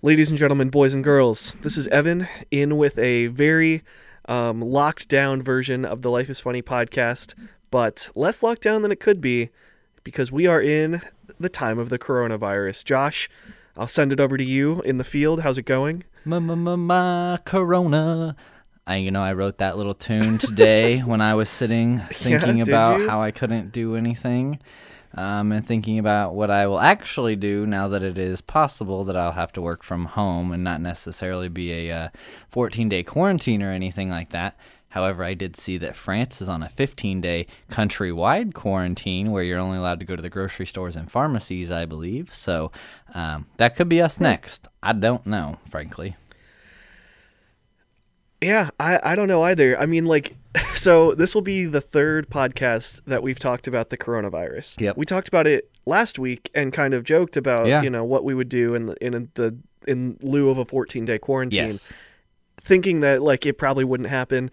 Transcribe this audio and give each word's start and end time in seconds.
Ladies 0.00 0.28
and 0.28 0.38
gentlemen, 0.38 0.70
boys 0.70 0.94
and 0.94 1.02
girls, 1.02 1.54
this 1.62 1.76
is 1.76 1.88
Evan 1.88 2.28
in 2.52 2.76
with 2.76 2.96
a 2.98 3.26
very 3.26 3.82
um, 4.26 4.60
locked 4.60 5.08
down 5.08 5.42
version 5.42 5.84
of 5.84 6.02
the 6.02 6.10
Life 6.10 6.30
is 6.30 6.38
Funny 6.38 6.62
podcast, 6.62 7.34
but 7.72 8.08
less 8.14 8.40
locked 8.40 8.62
down 8.62 8.82
than 8.82 8.92
it 8.92 9.00
could 9.00 9.20
be 9.20 9.50
because 10.04 10.30
we 10.30 10.46
are 10.46 10.62
in 10.62 11.02
the 11.40 11.48
time 11.48 11.80
of 11.80 11.88
the 11.88 11.98
coronavirus. 11.98 12.84
Josh, 12.84 13.28
I'll 13.76 13.88
send 13.88 14.12
it 14.12 14.20
over 14.20 14.36
to 14.36 14.44
you 14.44 14.82
in 14.82 14.98
the 14.98 15.04
field. 15.04 15.40
How's 15.40 15.58
it 15.58 15.62
going? 15.62 16.04
Ma 16.24 16.38
ma 16.38 16.54
ma 16.54 16.76
ma 16.76 17.36
Corona. 17.38 18.36
I 18.86 18.96
you 18.98 19.10
know 19.10 19.20
I 19.20 19.32
wrote 19.32 19.58
that 19.58 19.76
little 19.76 19.94
tune 19.94 20.38
today 20.38 20.98
when 21.04 21.20
I 21.20 21.34
was 21.34 21.48
sitting 21.48 22.02
thinking 22.12 22.58
did 22.58 22.68
about 22.68 23.00
you? 23.00 23.08
how 23.08 23.20
I 23.20 23.32
couldn't 23.32 23.72
do 23.72 23.96
anything, 23.96 24.60
um, 25.14 25.52
and 25.52 25.66
thinking 25.66 25.98
about 25.98 26.34
what 26.34 26.50
I 26.50 26.66
will 26.66 26.80
actually 26.80 27.36
do 27.36 27.66
now 27.66 27.88
that 27.88 28.02
it 28.02 28.18
is 28.18 28.40
possible 28.40 29.04
that 29.04 29.16
I'll 29.16 29.32
have 29.32 29.52
to 29.52 29.62
work 29.62 29.82
from 29.82 30.04
home 30.04 30.52
and 30.52 30.62
not 30.62 30.80
necessarily 30.80 31.48
be 31.48 31.72
a 31.72 31.92
uh, 31.92 32.08
14 32.50 32.88
day 32.88 33.02
quarantine 33.02 33.62
or 33.62 33.70
anything 33.70 34.10
like 34.10 34.30
that. 34.30 34.56
However, 34.90 35.22
I 35.22 35.34
did 35.34 35.56
see 35.56 35.76
that 35.78 35.96
France 35.96 36.40
is 36.40 36.48
on 36.48 36.62
a 36.62 36.68
15 36.68 37.20
day 37.20 37.46
countrywide 37.70 38.54
quarantine 38.54 39.30
where 39.30 39.42
you're 39.42 39.58
only 39.58 39.78
allowed 39.78 40.00
to 40.00 40.06
go 40.06 40.16
to 40.16 40.22
the 40.22 40.30
grocery 40.30 40.66
stores 40.66 40.96
and 40.96 41.10
pharmacies, 41.10 41.70
I 41.70 41.84
believe. 41.84 42.34
So 42.34 42.72
um, 43.14 43.46
that 43.58 43.76
could 43.76 43.88
be 43.88 44.00
us 44.00 44.20
next. 44.20 44.66
I 44.82 44.92
don't 44.94 45.26
know, 45.26 45.58
frankly. 45.68 46.16
Yeah, 48.40 48.70
I, 48.78 49.00
I 49.02 49.16
don't 49.16 49.28
know 49.28 49.42
either. 49.42 49.78
I 49.78 49.86
mean, 49.86 50.06
like, 50.06 50.36
so 50.76 51.14
this 51.14 51.34
will 51.34 51.42
be 51.42 51.64
the 51.64 51.80
third 51.80 52.30
podcast 52.30 53.00
that 53.06 53.22
we've 53.22 53.38
talked 53.38 53.66
about 53.66 53.90
the 53.90 53.96
coronavirus. 53.96 54.80
Yep. 54.80 54.96
We 54.96 55.04
talked 55.06 55.28
about 55.28 55.46
it 55.46 55.70
last 55.86 56.18
week 56.18 56.50
and 56.54 56.72
kind 56.72 56.94
of 56.94 57.02
joked 57.04 57.36
about, 57.36 57.66
Yeah. 57.66 57.82
you 57.82 57.90
know, 57.90 58.04
what 58.04 58.24
we 58.24 58.34
would 58.34 58.48
do 58.48 58.74
in 58.74 58.86
the, 58.86 59.04
in 59.04 59.30
the 59.34 59.58
in 59.86 60.18
lieu 60.22 60.50
of 60.50 60.58
a 60.58 60.64
14 60.64 61.04
day 61.04 61.18
quarantine. 61.18 61.70
Yes. 61.70 61.92
thinking 62.60 63.00
that 63.00 63.22
like 63.22 63.46
it 63.46 63.54
probably 63.58 63.84
wouldn't 63.84 64.08
happen 64.08 64.50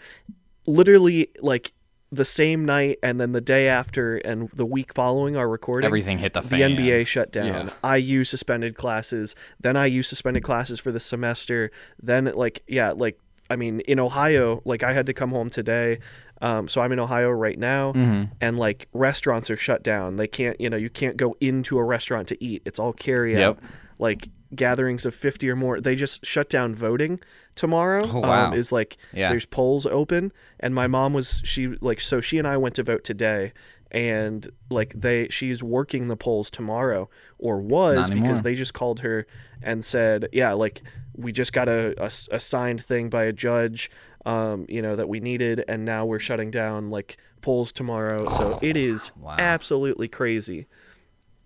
literally 0.65 1.29
like 1.41 1.73
the 2.11 2.23
same 2.25 2.63
night 2.63 2.97
and 3.03 3.19
then 3.19 3.33
the 3.33 3.41
day 3.41 3.67
after 3.67 4.17
and 4.17 4.49
the 4.53 4.65
week 4.65 4.93
following 4.93 5.35
our 5.35 5.49
recording 5.49 5.85
Everything 5.85 6.19
hit 6.19 6.33
the 6.33 6.41
fan. 6.41 6.75
the. 6.75 6.83
NBA 6.89 7.07
shut 7.07 7.31
down. 7.31 7.71
IU 7.83 8.23
suspended 8.23 8.75
classes. 8.75 9.35
Then 9.59 9.75
IU 9.75 10.01
suspended 10.03 10.43
classes 10.43 10.79
for 10.79 10.91
the 10.91 10.99
semester. 10.99 11.71
Then 12.01 12.25
like 12.33 12.63
yeah, 12.67 12.91
like 12.91 13.19
I 13.49 13.55
mean 13.55 13.79
in 13.81 13.99
Ohio, 13.99 14.61
like 14.65 14.83
I 14.83 14.93
had 14.93 15.05
to 15.07 15.13
come 15.13 15.31
home 15.31 15.49
today. 15.49 15.99
Um, 16.41 16.67
so 16.67 16.81
I'm 16.81 16.91
in 16.91 16.99
Ohio 16.99 17.29
right 17.29 17.57
now, 17.57 17.93
Mm-hmm. 17.93 18.33
and 18.41 18.59
like 18.59 18.87
restaurants 18.93 19.49
are 19.49 19.55
shut 19.55 19.83
down. 19.83 20.17
They 20.17 20.27
can't, 20.27 20.59
you 20.59 20.69
know, 20.69 20.77
you 20.77 20.89
can't 20.89 21.15
go 21.15 21.37
into 21.39 21.77
a 21.77 21.83
restaurant 21.83 22.27
to 22.27 22.43
eat. 22.43 22.61
It's 22.65 22.77
all 22.77 22.91
carry 22.91 23.35
out. 23.41 23.57
Yep. 23.61 23.71
Like 23.99 24.29
gatherings 24.53 25.05
of 25.05 25.15
50 25.15 25.49
or 25.49 25.55
more. 25.55 25.79
They 25.79 25.95
just 25.95 26.25
shut 26.25 26.49
down 26.49 26.75
voting 26.75 27.19
tomorrow. 27.55 28.01
Oh, 28.03 28.19
wow. 28.19 28.47
Um, 28.47 28.53
is 28.53 28.71
like 28.73 28.97
Yeah. 29.13 29.29
there's 29.29 29.45
polls 29.45 29.85
open, 29.85 30.33
and 30.59 30.75
my 30.75 30.87
mom 30.87 31.13
was 31.13 31.41
she 31.45 31.67
like 31.79 32.01
so 32.01 32.19
she 32.19 32.37
and 32.37 32.45
I 32.47 32.57
went 32.57 32.75
to 32.75 32.83
vote 32.83 33.03
today, 33.05 33.53
and 33.95 34.49
like 34.69 34.93
they 34.93 35.27
she's 35.29 35.63
working 35.63 36.09
the 36.09 36.17
polls 36.17 36.49
tomorrow 36.49 37.09
or 37.39 37.59
was 37.61 38.09
because 38.09 38.41
they 38.41 38.53
just 38.53 38.73
called 38.73 38.99
her 38.99 39.25
and 39.63 39.85
said 39.85 40.27
yeah 40.33 40.51
like 40.51 40.83
we 41.15 41.31
just 41.31 41.53
got 41.53 41.69
a 41.69 41.95
a 42.31 42.39
signed 42.39 42.83
thing 42.83 43.09
by 43.09 43.23
a 43.23 43.31
judge 43.31 43.89
um 44.25 44.65
you 44.67 44.81
know 44.81 44.97
that 44.97 45.07
we 45.07 45.21
needed 45.21 45.63
and 45.69 45.85
now 45.85 46.05
we're 46.05 46.19
shutting 46.19 46.51
down 46.51 46.89
like 46.89 47.15
polls 47.41 47.71
tomorrow 47.71 48.27
so 48.29 48.59
it 48.61 48.75
is 48.75 49.11
wow. 49.21 49.35
absolutely 49.39 50.09
crazy 50.09 50.67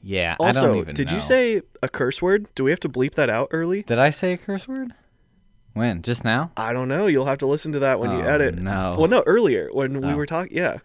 Yeah, 0.02 0.36
I 0.40 0.48
also 0.48 0.62
don't 0.70 0.78
even 0.78 0.96
did 0.96 1.12
you 1.12 1.20
say 1.22 1.62
a 1.84 1.90
curse 1.90 2.20
word 2.20 2.48
do 2.56 2.64
we 2.64 2.72
have 2.72 2.80
to 2.80 2.90
bleep 2.90 3.14
that 3.14 3.30
out 3.30 3.50
early 3.52 3.84
Did 3.84 4.00
I 4.00 4.10
say 4.10 4.34
a 4.34 4.38
curse 4.38 4.68
word? 4.68 4.94
When? 5.74 6.02
Just 6.02 6.24
now? 6.26 6.52
I 6.58 6.74
don't 6.74 6.88
know. 6.88 7.06
You'll 7.06 7.28
have 7.28 7.38
to 7.38 7.46
listen 7.46 7.72
to 7.74 7.80
that 7.80 8.00
when 8.00 8.10
you 8.10 8.18
Oh, 8.24 8.34
edit. 8.34 8.56
no. 8.58 8.96
Well, 8.98 9.08
no, 9.08 9.22
earlier 9.28 9.70
when 9.72 10.02
we 10.02 10.10
Oh. 10.12 10.16
were 10.18 10.26
talking. 10.26 10.58
Yeah. 10.58 10.80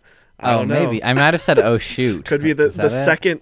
I 0.44 0.54
oh, 0.54 0.64
maybe. 0.64 1.02
I 1.02 1.14
might 1.14 1.34
have 1.34 1.40
said 1.42 1.58
oh 1.58 1.78
shoot. 1.78 2.24
Could 2.26 2.42
be 2.42 2.52
the 2.52 2.68
the 2.68 2.86
it? 2.86 2.90
second. 2.90 3.40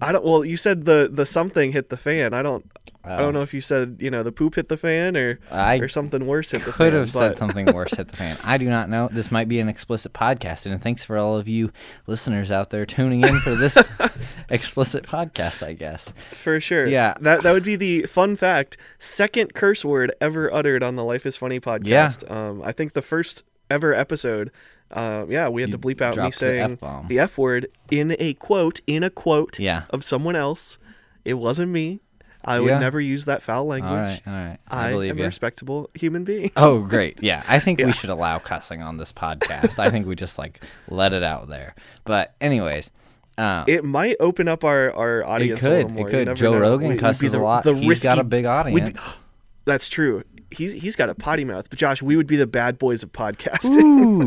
I 0.00 0.12
don't. 0.12 0.24
Well, 0.24 0.44
you 0.44 0.56
said 0.56 0.84
the 0.84 1.08
the 1.10 1.24
something 1.24 1.72
hit 1.72 1.88
the 1.88 1.96
fan. 1.96 2.34
I 2.34 2.42
don't. 2.42 2.70
I 3.06 3.16
Oh. 3.16 3.18
don't 3.18 3.34
know 3.34 3.42
if 3.42 3.52
you 3.52 3.60
said 3.60 3.98
you 4.00 4.10
know 4.10 4.22
the 4.22 4.32
poop 4.32 4.54
hit 4.54 4.68
the 4.68 4.76
fan 4.78 5.14
or 5.16 5.38
I 5.50 5.76
or 5.76 5.88
something 5.88 6.26
worse 6.26 6.50
hit 6.52 6.60
the 6.64 6.72
fan. 6.72 6.74
could 6.74 6.92
have 6.94 7.10
said 7.10 7.36
something 7.36 7.66
worse 7.66 7.92
hit 7.92 8.08
the 8.08 8.16
fan. 8.16 8.38
I 8.42 8.56
do 8.56 8.66
not 8.68 8.88
know. 8.88 9.08
This 9.12 9.30
might 9.30 9.46
be 9.46 9.60
an 9.60 9.68
explicit 9.68 10.14
podcast, 10.14 10.64
and 10.70 10.80
thanks 10.82 11.04
for 11.04 11.16
all 11.18 11.36
of 11.36 11.46
you 11.46 11.70
listeners 12.06 12.50
out 12.50 12.70
there 12.70 12.86
tuning 12.86 13.22
in 13.22 13.38
for 13.40 13.54
this 13.54 13.76
explicit 14.48 15.04
podcast. 15.04 15.62
I 15.64 15.74
guess. 15.74 16.12
for 16.32 16.60
sure. 16.60 16.86
Yeah. 16.86 17.14
That 17.20 17.42
that 17.42 17.52
would 17.52 17.62
be 17.64 17.76
the 17.76 18.04
fun 18.04 18.36
fact. 18.36 18.76
Second 18.98 19.54
curse 19.54 19.84
word 19.84 20.12
ever 20.20 20.52
uttered 20.52 20.82
on 20.82 20.96
the 20.96 21.04
Life 21.04 21.26
is 21.26 21.36
Funny 21.36 21.60
podcast. 21.60 22.28
Um, 22.30 22.62
I 22.62 22.72
think 22.72 22.94
the 22.94 23.02
first 23.02 23.44
ever 23.70 23.92
episode. 23.94 24.50
Uh, 24.94 25.26
yeah, 25.28 25.48
we 25.48 25.60
had 25.60 25.72
to 25.72 25.78
bleep 25.78 26.00
out 26.00 26.16
me 26.16 26.30
saying 26.30 26.72
F-bomb. 26.72 27.08
the 27.08 27.18
F 27.18 27.36
word 27.36 27.66
in 27.90 28.14
a 28.18 28.32
quote 28.34 28.80
in 28.86 29.02
a 29.02 29.10
quote 29.10 29.58
Yeah. 29.58 29.82
of 29.90 30.04
someone 30.04 30.36
else. 30.36 30.78
It 31.24 31.34
wasn't 31.34 31.72
me. 31.72 32.00
I 32.44 32.60
would 32.60 32.68
Yeah. 32.68 32.78
never 32.78 33.00
use 33.00 33.24
that 33.24 33.42
foul 33.42 33.66
language. 33.66 33.90
All 33.90 33.96
right. 33.96 34.20
All 34.26 34.32
right. 34.34 34.58
I, 34.68 34.88
I, 34.88 34.90
believe 34.92 35.12
am 35.12 35.18
you. 35.18 35.24
a 35.24 35.26
respectable 35.28 35.88
human 35.94 36.24
being. 36.24 36.50
Oh, 36.56 36.80
great. 36.80 37.22
Yeah. 37.22 37.42
I 37.48 37.58
think 37.58 37.78
Yeah. 37.80 37.86
we 37.86 37.92
should 37.92 38.10
allow 38.10 38.38
cussing 38.38 38.82
on 38.82 38.98
this 38.98 39.12
podcast. 39.14 39.78
I 39.78 39.90
think 39.90 40.06
we 40.06 40.14
just 40.14 40.38
like 40.38 40.62
let 40.88 41.12
it 41.14 41.22
out 41.22 41.48
there. 41.48 41.74
But 42.04 42.34
anyways, 42.42 42.90
um, 43.38 43.64
It 43.66 43.82
might 43.82 44.16
open 44.20 44.46
up 44.46 44.62
our, 44.62 44.92
our 44.92 45.24
audience 45.24 45.58
It 45.58 45.62
could. 45.62 45.70
little 45.72 45.90
It 45.90 45.94
more. 45.94 46.10
You 46.10 46.24
could. 46.26 46.36
Joe 46.36 46.52
know. 46.52 46.58
Rogan 46.60 46.90
We'd 46.90 46.98
cusses 47.00 47.32
the- 47.32 47.40
a 47.40 47.42
lot. 47.42 47.64
the 47.64 47.74
He's 47.74 48.02
got 48.04 48.18
a 48.18 48.24
big 48.24 48.44
we'd 48.44 48.74
be- 48.74 48.80
audience. 48.80 49.16
that's 49.64 49.88
true. 49.88 50.22
He's 50.56 50.72
he's 50.72 50.96
got 50.96 51.08
a 51.10 51.14
potty 51.14 51.44
mouth. 51.44 51.68
But 51.70 51.78
Josh, 51.78 52.02
we 52.02 52.16
would 52.16 52.26
be 52.26 52.36
the 52.36 52.46
bad 52.46 52.78
boys 52.78 53.02
of 53.02 53.12
podcasting. 53.12 53.76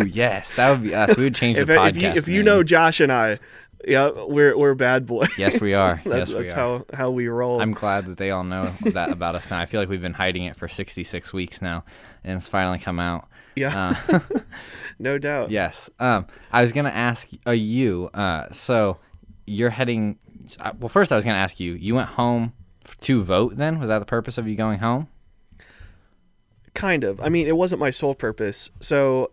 Ooh, 0.04 0.06
yes, 0.12 0.56
that 0.56 0.70
would 0.72 0.84
be 0.84 0.94
us. 0.96 1.16
We 1.18 1.24
would 1.24 1.36
change 1.36 1.58
if, 1.58 1.68
the 1.68 1.74
podcast. 1.74 1.90
if 1.90 2.02
you 2.02 2.10
if 2.10 2.28
you 2.28 2.44
know 2.44 2.64
Josh 2.64 3.00
and 3.00 3.12
I, 3.12 3.40
yeah, 3.88 4.12
we're 4.28 4.58
we're 4.58 4.74
bad 4.76 5.06
boys. 5.06 5.30
Yes, 5.38 5.60
we 5.62 5.74
are. 5.76 6.02
that's 6.06 6.32
Yes, 6.32 6.34
we 6.34 6.42
that's 6.42 6.54
are. 6.54 6.56
how 6.56 6.86
how 6.94 7.12
we 7.12 7.28
roll. 7.28 7.62
I'm 7.62 7.74
glad 7.74 8.06
that 8.08 8.18
they 8.18 8.32
all 8.32 8.44
know 8.44 8.74
that 8.82 9.10
about 9.12 9.36
us 9.36 9.50
now. 9.50 9.60
I 9.60 9.66
feel 9.66 9.80
like 9.80 9.90
we've 9.90 10.02
been 10.02 10.14
hiding 10.14 10.44
it 10.46 10.56
for 10.56 10.68
66 10.68 11.34
weeks 11.34 11.62
now, 11.62 11.84
and 12.24 12.38
it's 12.38 12.48
finally 12.48 12.80
come 12.80 13.00
out. 13.00 13.28
yeah, 13.56 13.96
Uh, 14.10 14.20
no 15.00 15.18
doubt. 15.18 15.52
yes. 15.52 15.90
Um, 16.00 16.28
I 16.52 16.62
was 16.62 16.72
gonna 16.74 16.90
ask 16.90 17.28
uh, 17.46 17.52
you. 17.52 18.10
Uh, 18.14 18.48
so 18.52 18.98
you're 19.46 19.70
heading. 19.70 20.18
uh, 20.60 20.74
Well, 20.80 20.90
first 20.90 21.12
I 21.12 21.16
was 21.16 21.26
gonna 21.26 21.38
ask 21.38 21.60
you. 21.60 21.74
You 21.74 21.96
went 21.96 22.10
home 22.10 22.54
to 23.02 23.22
vote. 23.24 23.56
Then 23.58 23.80
was 23.80 23.90
that 23.90 24.00
the 24.00 24.06
purpose 24.06 24.38
of 24.38 24.48
you 24.48 24.56
going 24.56 24.80
home? 24.80 25.08
Kind 26.78 27.04
of. 27.04 27.20
I 27.20 27.30
mean, 27.30 27.48
it 27.48 27.58
wasn't 27.58 27.80
my 27.80 27.90
sole 27.90 28.14
purpose. 28.16 28.70
So 28.82 29.32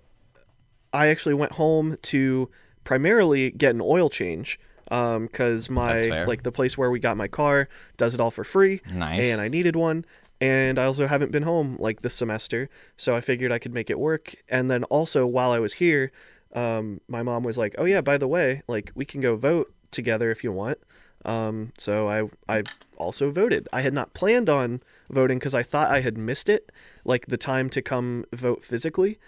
I 0.93 1.09
actually 1.09 1.35
went 1.35 1.53
home 1.53 1.97
to 2.03 2.49
primarily 2.85 3.51
get 3.51 3.75
an 3.75 3.81
oil 3.83 4.09
change 4.09 4.59
because 4.85 5.69
That's 5.69 5.71
my 5.71 6.25
like 6.25 6.43
the 6.43 6.53
place 6.53 6.77
where 6.79 6.91
we 6.91 6.99
got 7.01 7.17
my 7.17 7.29
car 7.29 7.69
does 7.97 8.15
it 8.15 8.21
all 8.21 8.31
for 8.31 8.45
free, 8.45 8.81
Nice. 8.93 9.25
and 9.27 9.41
I 9.41 9.49
needed 9.49 9.77
one. 9.77 10.05
And 10.41 10.79
I 10.79 10.85
also 10.85 11.07
haven't 11.07 11.33
been 11.33 11.45
home 11.45 11.77
like 11.79 12.03
this 12.03 12.15
semester, 12.15 12.69
so 12.97 13.15
I 13.17 13.21
figured 13.21 13.51
I 13.53 13.59
could 13.59 13.73
make 13.73 13.89
it 13.89 13.99
work. 13.99 14.35
And 14.49 14.71
then 14.71 14.85
also 14.85 15.27
while 15.27 15.53
I 15.53 15.59
was 15.59 15.75
here, 15.75 16.13
um, 16.55 17.01
my 17.09 17.23
mom 17.23 17.45
was 17.45 17.57
like, 17.57 17.75
"Oh 17.79 17.85
yeah, 17.85 18.01
by 18.01 18.19
the 18.19 18.29
way, 18.29 18.63
like 18.69 18.91
we 18.95 19.05
can 19.05 19.21
go 19.21 19.37
vote 19.37 19.73
together 19.91 20.31
if 20.31 20.45
you 20.45 20.53
want." 20.53 20.79
Um, 21.25 21.73
so 21.79 22.09
I 22.09 22.29
I 22.59 22.63
also 22.97 23.31
voted. 23.31 23.69
I 23.73 23.81
had 23.81 23.95
not 23.95 24.13
planned 24.13 24.49
on 24.51 24.83
voting 25.11 25.39
because 25.39 25.55
I 25.55 25.63
thought 25.63 25.91
I 25.91 26.01
had 26.01 26.17
missed 26.19 26.49
it, 26.49 26.71
like 27.05 27.27
the 27.27 27.37
time 27.37 27.69
to 27.71 27.83
come 27.83 28.25
vote 28.33 28.65
physically. 28.65 29.19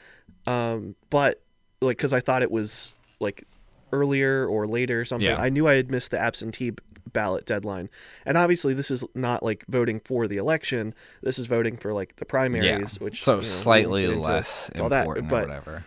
Um, 0.47 0.94
but 1.10 1.42
like 1.81 1.97
because 1.97 2.12
I 2.12 2.20
thought 2.20 2.42
it 2.42 2.50
was 2.50 2.94
like 3.20 3.44
earlier 3.92 4.47
or 4.47 4.66
later 4.66 5.00
or 5.00 5.04
something. 5.04 5.28
Yeah. 5.28 5.41
I 5.41 5.48
knew 5.48 5.69
I 5.69 5.75
had 5.75 5.91
missed 5.91 6.10
the 6.10 6.19
absentee 6.19 6.70
b- 6.70 6.82
ballot 7.12 7.47
deadline, 7.47 7.88
and 8.25 8.36
obviously 8.36 8.75
this 8.75 8.91
is 8.91 9.04
not 9.15 9.42
like 9.42 9.65
voting 9.69 10.00
for 10.00 10.26
the 10.26 10.36
election. 10.36 10.95
This 11.22 11.39
is 11.39 11.47
voting 11.47 11.77
for 11.77 11.92
like 11.92 12.16
the 12.16 12.24
primaries, 12.24 12.98
which 13.00 13.22
so 13.22 13.33
you 13.34 13.36
know, 13.39 13.42
slightly 13.42 14.06
less 14.09 14.71
all 14.80 14.89
that, 14.89 15.00
important 15.06 15.28
but 15.28 15.45
or 15.45 15.48
whatever. 15.48 15.84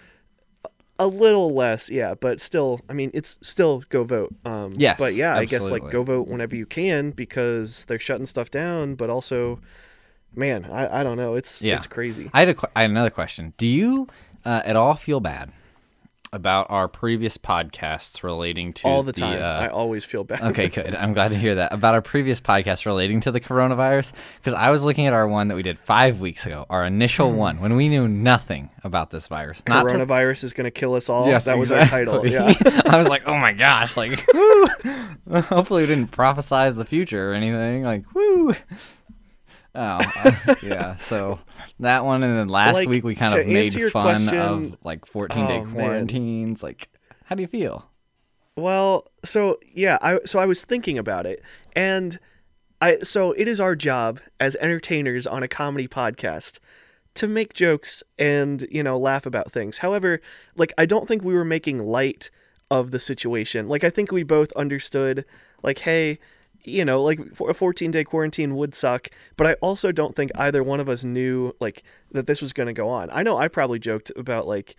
a 0.98 1.08
little 1.08 1.50
less, 1.52 1.90
yeah, 1.90 2.14
but 2.16 2.42
still, 2.42 2.82
I 2.90 2.94
mean, 2.94 3.12
it's 3.14 3.38
still 3.42 3.84
go 3.90 4.04
vote. 4.04 4.34
Um, 4.46 4.74
Yes, 4.76 4.98
but 4.98 5.14
yeah, 5.14 5.36
I 5.36 5.46
guess 5.46 5.70
like 5.70 5.90
go 5.92 6.04
vote 6.04 6.28
whenever 6.28 6.56
you 6.56 6.66
can 6.66 7.12
because 7.12 7.86
they're 7.86 8.00
shutting 8.00 8.26
stuff 8.26 8.50
down. 8.50 8.96
But 8.96 9.10
also, 9.10 9.60
man, 10.36 10.66
I, 10.66 11.02
I 11.02 11.04
don't 11.04 11.18
know, 11.18 11.36
it's 11.36 11.62
Yeah. 11.62 11.76
it's 11.78 11.88
crazy. 11.88 12.30
I 12.34 12.40
had, 12.46 12.50
a, 12.50 12.56
I 12.76 12.82
had 12.82 12.90
another 12.92 13.10
question. 13.10 13.54
Do 13.58 13.66
you 13.68 14.08
uh, 14.46 14.62
at 14.66 14.76
all 14.76 14.94
feel 14.96 15.20
bad 15.20 15.52
about 16.32 16.68
our 16.70 16.88
previous 16.88 17.40
podcasts 17.40 18.22
relating 18.22 18.72
to 18.72 18.88
All 18.88 19.02
the 19.02 19.12
time, 19.12 19.42
uh, 19.42 19.66
I 19.66 19.68
always 19.68 20.06
feel 20.06 20.24
bad. 20.24 20.42
Okay, 20.42 20.68
good. 20.70 20.94
I'm 20.94 21.14
glad 21.14 21.32
to 21.32 21.38
hear 21.38 21.56
that 21.56 21.74
about 21.74 21.96
our 21.96 22.04
previous 22.04 22.40
podcast 22.40 22.86
relating 22.86 23.20
to 23.22 23.32
the 23.32 23.40
coronavirus 23.40 24.14
because 24.38 24.54
I 24.54 24.70
was 24.70 24.84
looking 24.84 25.08
at 25.08 25.14
our 25.14 25.28
one 25.28 25.48
that 25.48 25.56
we 25.56 25.64
did 25.64 25.80
five 25.80 26.20
weeks 26.20 26.46
ago, 26.46 26.68
our 26.70 26.86
initial 26.86 27.32
one 27.32 27.60
when 27.60 27.76
we 27.76 27.90
knew 27.90 28.08
nothing 28.08 28.70
about 28.84 29.10
this 29.10 29.26
virus. 29.28 29.64
Not 29.68 29.90
to- 29.90 29.96
Coronavirus 29.96 30.44
is 30.44 30.54
going 30.54 30.66
to 30.66 30.72
kill 30.72 30.94
us 30.94 31.10
all. 31.10 31.26
Yes, 31.28 31.46
that 31.46 31.58
was 31.58 31.72
exactly. 31.72 32.00
our 32.00 32.06
title. 32.22 32.28
Yeah. 32.30 32.82
I 32.86 33.00
was 33.00 33.10
like, 33.10 33.24
oh 33.28 33.36
my 33.38 33.54
gosh, 33.54 33.98
like, 33.98 34.24
woo! 34.34 34.68
Hopefully, 35.42 35.82
we 35.82 35.88
didn't 35.88 36.12
prophesize 36.12 36.76
the 36.76 36.86
future 36.86 37.32
or 37.32 37.34
anything. 37.34 37.84
Like, 37.84 38.04
woo! 38.14 38.54
Oh, 39.76 39.80
uh, 40.16 40.56
yeah. 40.64 40.98
So 40.98 41.40
that 41.80 42.04
one, 42.06 42.24
and 42.24 42.38
then 42.38 42.48
last 42.48 42.76
Like, 42.76 42.88
week 42.90 43.04
we 43.04 43.16
kind 43.16 43.34
of 43.34 43.46
made 43.48 43.74
fun 43.92 44.26
question- 44.26 44.38
of 44.40 44.78
like 44.84 45.06
14 45.06 45.48
day 45.48 45.58
Oh, 45.60 45.64
man. 45.66 45.74
quarantines. 45.74 46.64
Like, 46.64 46.90
how 47.26 47.36
do 47.36 47.42
you 47.42 47.48
feel? 47.48 47.90
Well, 48.56 49.08
so 49.24 49.58
yeah, 49.74 49.98
I 50.02 50.20
so 50.26 50.40
I 50.40 50.46
was 50.46 50.64
thinking 50.66 50.98
about 50.98 51.26
it, 51.26 51.42
and 51.74 52.20
I 52.82 53.00
so 53.00 53.32
it 53.34 53.48
is 53.48 53.60
our 53.60 53.76
job 53.76 54.20
as 54.40 54.56
entertainers 54.58 55.26
on 55.28 55.44
a 55.44 55.48
comedy 55.48 55.88
podcast 55.88 56.60
to 57.16 57.28
make 57.28 57.54
jokes 57.54 58.04
and 58.18 58.68
you 58.72 58.84
know 58.84 58.98
laugh 58.98 59.26
about 59.26 59.52
things. 59.52 59.78
However, 59.78 60.20
like 60.58 60.74
I 60.78 60.86
don't 60.86 61.08
think 61.08 61.24
we 61.24 61.34
were 61.34 61.46
making 61.46 61.86
light 61.86 62.30
of 62.72 62.92
the 62.92 63.00
situation. 63.00 63.68
Like 63.70 63.84
I 63.84 63.90
think 63.90 64.12
we 64.12 64.24
both 64.24 64.52
understood, 64.54 65.26
like, 65.64 65.80
hey, 65.80 66.20
you 66.64 66.86
know, 66.86 67.02
like 67.02 67.20
a 67.48 67.54
14 67.54 67.92
day 67.92 68.04
quarantine 68.04 68.56
would 68.56 68.76
suck, 68.76 69.10
but 69.38 69.48
I 69.48 69.54
also 69.56 69.92
don't 69.92 70.16
think 70.16 70.32
either 70.36 70.64
one 70.64 70.80
of 70.80 70.90
us 70.90 71.04
knew 71.04 71.54
like 71.60 71.84
that 72.12 72.28
this 72.28 72.42
was 72.42 72.54
going 72.54 72.68
to 72.68 72.74
go 72.74 72.90
on. 72.90 73.10
I 73.12 73.24
know 73.24 73.38
I 73.38 73.48
probably 73.48 73.80
joked 73.80 74.12
about 74.16 74.48
like 74.48 74.76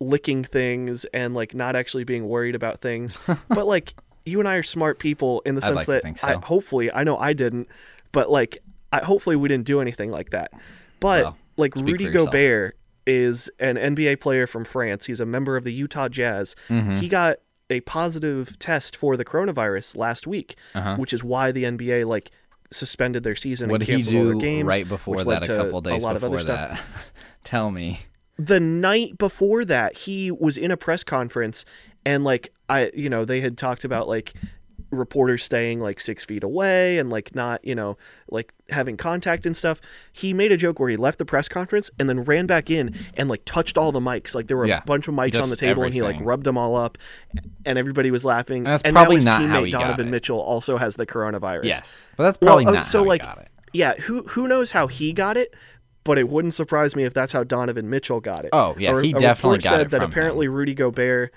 licking 0.00 0.44
things 0.44 1.04
and 1.06 1.34
like 1.34 1.54
not 1.54 1.76
actually 1.76 2.04
being 2.04 2.28
worried 2.28 2.54
about 2.54 2.80
things, 2.80 3.18
but 3.48 3.66
like 3.66 3.94
you 4.24 4.38
and 4.38 4.48
I 4.48 4.56
are 4.56 4.62
smart 4.62 4.98
people 4.98 5.40
in 5.44 5.54
the 5.54 5.62
sense 5.62 5.76
like 5.76 5.86
that 5.86 6.02
think 6.02 6.24
I 6.24 6.34
hopefully 6.34 6.92
I 6.92 7.04
know 7.04 7.16
I 7.16 7.32
didn't, 7.32 7.68
but 8.12 8.30
like 8.30 8.58
I 8.92 9.04
hopefully 9.04 9.36
we 9.36 9.48
didn't 9.48 9.66
do 9.66 9.80
anything 9.80 10.10
like 10.10 10.30
that. 10.30 10.52
But 11.00 11.24
Well, 11.24 11.38
like 11.56 11.74
Rudy. 11.76 12.10
Gobert 12.10 12.76
is 13.06 13.50
an 13.58 13.76
NBA 13.76 14.20
player 14.20 14.46
from 14.46 14.64
France. 14.64 15.06
He's 15.06 15.20
a 15.20 15.26
member 15.26 15.56
of 15.56 15.64
the 15.64 15.72
Utah 15.72 16.08
Jazz. 16.08 16.56
Mm-hmm. 16.68 16.96
He 16.96 17.08
got 17.08 17.38
a 17.74 17.80
positive 17.80 18.58
test 18.58 18.96
for 18.96 19.16
the 19.16 19.24
coronavirus 19.24 19.96
last 19.96 20.26
week, 20.26 20.56
Uh-huh. 20.74 20.96
which 20.96 21.12
is 21.12 21.22
why 21.22 21.52
the 21.52 21.64
NBA 21.64 22.06
like 22.06 22.30
suspended 22.72 23.22
their 23.22 23.36
season 23.36 23.68
What 23.70 23.76
and 23.82 23.86
did 23.86 23.92
he 23.92 24.02
canceled 24.02 24.16
all 24.16 24.24
their 24.32 24.40
games. 24.40 24.66
right 24.66 24.88
before 24.88 25.22
that? 25.24 25.44
A 25.44 25.56
couple 25.56 25.80
days 25.80 26.02
a 26.02 26.06
lot 26.06 26.14
before 26.14 26.28
of 26.28 26.34
other 26.34 26.44
that. 26.44 26.76
stuff. 26.78 27.12
Tell 27.44 27.70
me. 27.70 28.00
The 28.38 28.58
night 28.58 29.16
before 29.18 29.64
that, 29.66 29.98
he 29.98 30.30
was 30.30 30.56
in 30.56 30.70
a 30.70 30.76
press 30.76 31.04
conference 31.04 31.64
and 32.06 32.24
like 32.24 32.52
I, 32.68 32.90
you 32.94 33.08
know, 33.10 33.24
they 33.24 33.40
had 33.42 33.56
talked 33.58 33.84
about 33.84 34.08
like 34.08 34.32
reporters 34.96 35.42
staying 35.44 35.80
like 35.80 36.00
six 36.00 36.24
feet 36.24 36.42
away 36.44 36.98
and 36.98 37.10
like 37.10 37.34
not, 37.34 37.64
you 37.64 37.74
know, 37.74 37.96
like 38.30 38.52
having 38.70 38.96
contact 38.96 39.46
and 39.46 39.56
stuff. 39.56 39.80
He 40.12 40.32
made 40.32 40.52
a 40.52 40.56
joke 40.56 40.78
where 40.80 40.88
he 40.90 40.96
left 40.96 41.18
the 41.18 41.24
press 41.24 41.48
conference 41.48 41.90
and 41.98 42.08
then 42.08 42.22
ran 42.24 42.46
back 42.46 42.70
in 42.70 42.94
and 43.16 43.28
like 43.28 43.44
touched 43.44 43.76
all 43.78 43.92
the 43.92 44.00
mics. 44.00 44.34
Like 44.34 44.46
there 44.48 44.56
were 44.56 44.66
Yeah, 44.66 44.78
a 44.78 44.86
bunch 44.86 45.08
of 45.08 45.14
mics 45.14 45.40
on 45.42 45.50
the 45.50 45.56
table 45.56 45.82
and 45.82 45.92
he 45.94 46.02
like 46.02 46.16
rubbed 46.20 46.44
them 46.44 46.56
all 46.58 46.76
up 46.76 46.98
and 47.66 47.78
everybody 47.78 48.10
was 48.10 48.24
laughing. 48.24 48.58
And 48.58 48.66
that's 48.66 48.82
and 48.82 48.94
probably 48.94 49.16
now 49.16 49.16
his 49.16 49.26
not 49.26 49.40
teammate 49.62 49.70
Donovan. 49.72 50.10
Mitchell 50.10 50.38
also 50.40 50.76
has 50.76 50.96
the 50.96 51.06
coronavirus. 51.06 51.64
Yes, 51.64 52.06
but 52.16 52.24
that's 52.24 52.38
Well, 52.40 52.54
probably 52.56 52.66
uh, 52.66 52.72
not 52.72 52.86
so 52.86 53.00
how 53.00 53.04
like 53.08 53.22
he 53.22 53.26
got 53.26 53.38
it. 53.38 53.48
yeah, 53.72 53.94
who 53.94 54.22
who 54.28 54.48
knows 54.48 54.70
how 54.72 54.86
he 54.86 55.12
got 55.12 55.36
it? 55.36 55.54
But 56.04 56.18
it 56.18 56.28
wouldn't 56.28 56.52
surprise 56.52 56.94
me 56.94 57.04
if 57.04 57.14
that's 57.14 57.32
how 57.32 57.44
Donovan 57.44 57.88
Mitchell 57.88 58.20
got 58.20 58.44
it. 58.44 58.50
Oh, 58.52 58.74
yeah, 58.78 58.94
A- 58.94 59.00
he 59.00 59.12
a 59.12 59.18
definitely 59.18 59.60
got 59.60 59.70
said 59.70 59.80
it 59.80 59.90
that 59.90 60.02
apparently 60.02 60.48
Rudy 60.48 60.74
Gobert. 60.74 61.32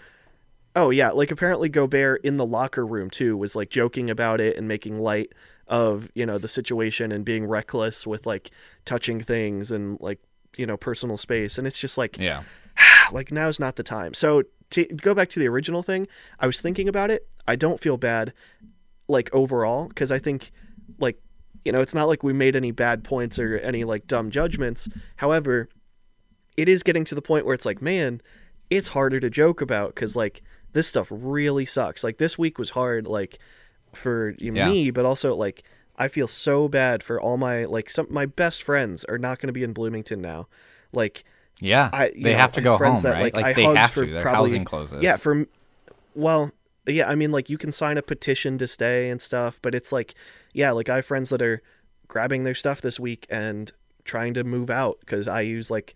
Oh 0.78 0.92
yeah, 0.92 1.10
like 1.10 1.32
apparently 1.32 1.70
Gobert 1.70 2.24
in 2.24 2.38
the 2.38 2.46
locker 2.46 2.86
room 2.86 3.10
too 3.10 3.36
was 3.36 3.56
like 3.56 3.70
joking 3.72 4.12
about 4.12 4.40
it 4.40 4.56
and 4.56 4.68
making 4.68 5.00
light 5.00 5.34
of 5.68 6.10
you 6.14 6.26
know 6.26 6.38
the 6.38 6.48
situation 6.48 7.12
and 7.12 7.26
being 7.26 7.46
reckless 7.46 8.06
with 8.06 8.28
like 8.28 8.52
touching 8.86 9.20
things 9.20 9.72
and 9.72 10.00
like 10.00 10.20
you 10.56 10.66
know 10.66 10.78
personal 10.78 11.18
space 11.18 11.58
and 11.58 11.68
it's 11.68 11.80
just 11.80 11.98
like 11.98 12.18
Yeah. 12.20 12.44
like 13.12 13.32
now's 13.32 13.60
not 13.60 13.76
the 13.76 13.84
time. 13.84 14.14
So 14.14 14.44
to 14.72 14.86
go 14.86 15.14
back 15.14 15.30
to 15.32 15.40
the 15.40 15.48
original 15.48 15.82
thing, 15.82 16.08
I 16.40 16.46
was 16.46 16.62
thinking 16.62 16.88
about 16.88 17.10
it. 17.10 17.28
I 17.48 17.56
don't 17.56 17.80
feel 17.80 17.98
bad, 17.98 18.34
like 19.08 19.34
overall, 19.34 19.88
because 19.88 20.12
I 20.12 20.20
think, 20.20 20.52
like, 21.00 21.20
you 21.64 21.72
know, 21.72 21.80
it's 21.80 21.94
not 21.94 22.08
like 22.08 22.24
we 22.24 22.34
made 22.34 22.56
any 22.56 22.72
bad 22.72 23.04
points 23.04 23.40
or 23.40 23.58
any 23.58 23.84
like 23.84 24.08
dumb 24.08 24.30
judgments. 24.30 24.90
However, 25.18 25.70
it 26.58 26.68
is 26.68 26.84
getting 26.84 27.06
to 27.06 27.16
the 27.16 27.22
point 27.22 27.46
where 27.46 27.56
it's 27.56 27.66
like, 27.66 27.82
man, 27.82 28.22
it's 28.70 28.90
harder 28.90 29.20
to 29.20 29.30
joke 29.30 29.62
about 29.62 29.96
because 29.96 30.16
like 30.16 30.44
this 30.74 30.88
stuff 30.88 31.08
really 31.10 31.66
sucks. 31.66 32.04
Like 32.04 32.18
this 32.18 32.38
week 32.38 32.58
was 32.60 32.72
hard, 32.72 33.08
like 33.08 33.40
for 33.94 34.36
you 34.40 34.52
know, 34.52 34.62
Yeah. 34.66 34.70
me, 34.70 34.92
but 34.92 35.06
also 35.06 35.36
like 35.36 35.64
I 35.98 36.08
feel 36.08 36.28
so 36.28 36.68
bad 36.68 37.02
for 37.04 37.20
all 37.20 37.38
my 37.38 37.66
like 37.66 37.90
some 37.90 38.08
my 38.10 38.26
best 38.26 38.62
friends 38.62 39.04
are 39.06 39.18
not 39.18 39.40
going 39.40 39.48
to 39.48 39.54
be 39.54 39.64
in 39.64 39.74
Bloomington 39.74 40.22
now. 40.22 40.48
Like 40.94 41.24
Yeah, 41.60 41.90
I- 41.92 42.12
they 42.16 42.34
know, 42.34 42.38
have 42.40 42.52
to 42.54 42.62
go 42.62 42.78
friends 42.78 43.02
home, 43.02 43.12
that, 43.12 43.20
right? 43.22 43.34
like, 43.34 43.46
I 43.46 43.54
they 43.54 43.64
have 43.64 43.92
for 43.92 44.06
to. 44.06 44.12
Their 44.12 44.22
probably- 44.22 44.50
housing 44.52 44.66
closes. 44.66 45.02
yeah, 45.02 45.16
for 45.18 45.46
well, 46.14 46.52
yeah, 46.86 47.10
I 47.10 47.16
mean 47.16 47.32
like 47.32 47.50
you 47.50 47.58
can 47.58 47.72
sign 47.72 47.98
a 47.98 48.02
petition 48.02 48.58
to 48.60 48.68
stay 48.68 49.10
and 49.10 49.22
stuff, 49.22 49.60
but 49.62 49.74
it's 49.74 49.92
like 49.92 50.14
yeah, 50.54 50.72
like 50.72 50.90
I 50.90 50.98
have 50.98 51.06
friends 51.06 51.30
that 51.30 51.42
are 51.42 51.62
grabbing 52.08 52.44
their 52.44 52.56
stuff 52.56 52.80
this 52.82 53.00
week 53.00 53.26
and 53.30 53.72
trying 54.06 54.34
to 54.36 54.44
move 54.44 54.70
out 54.70 55.00
cuz 55.06 55.28
I 55.28 55.42
use 55.42 55.70
like 55.72 55.94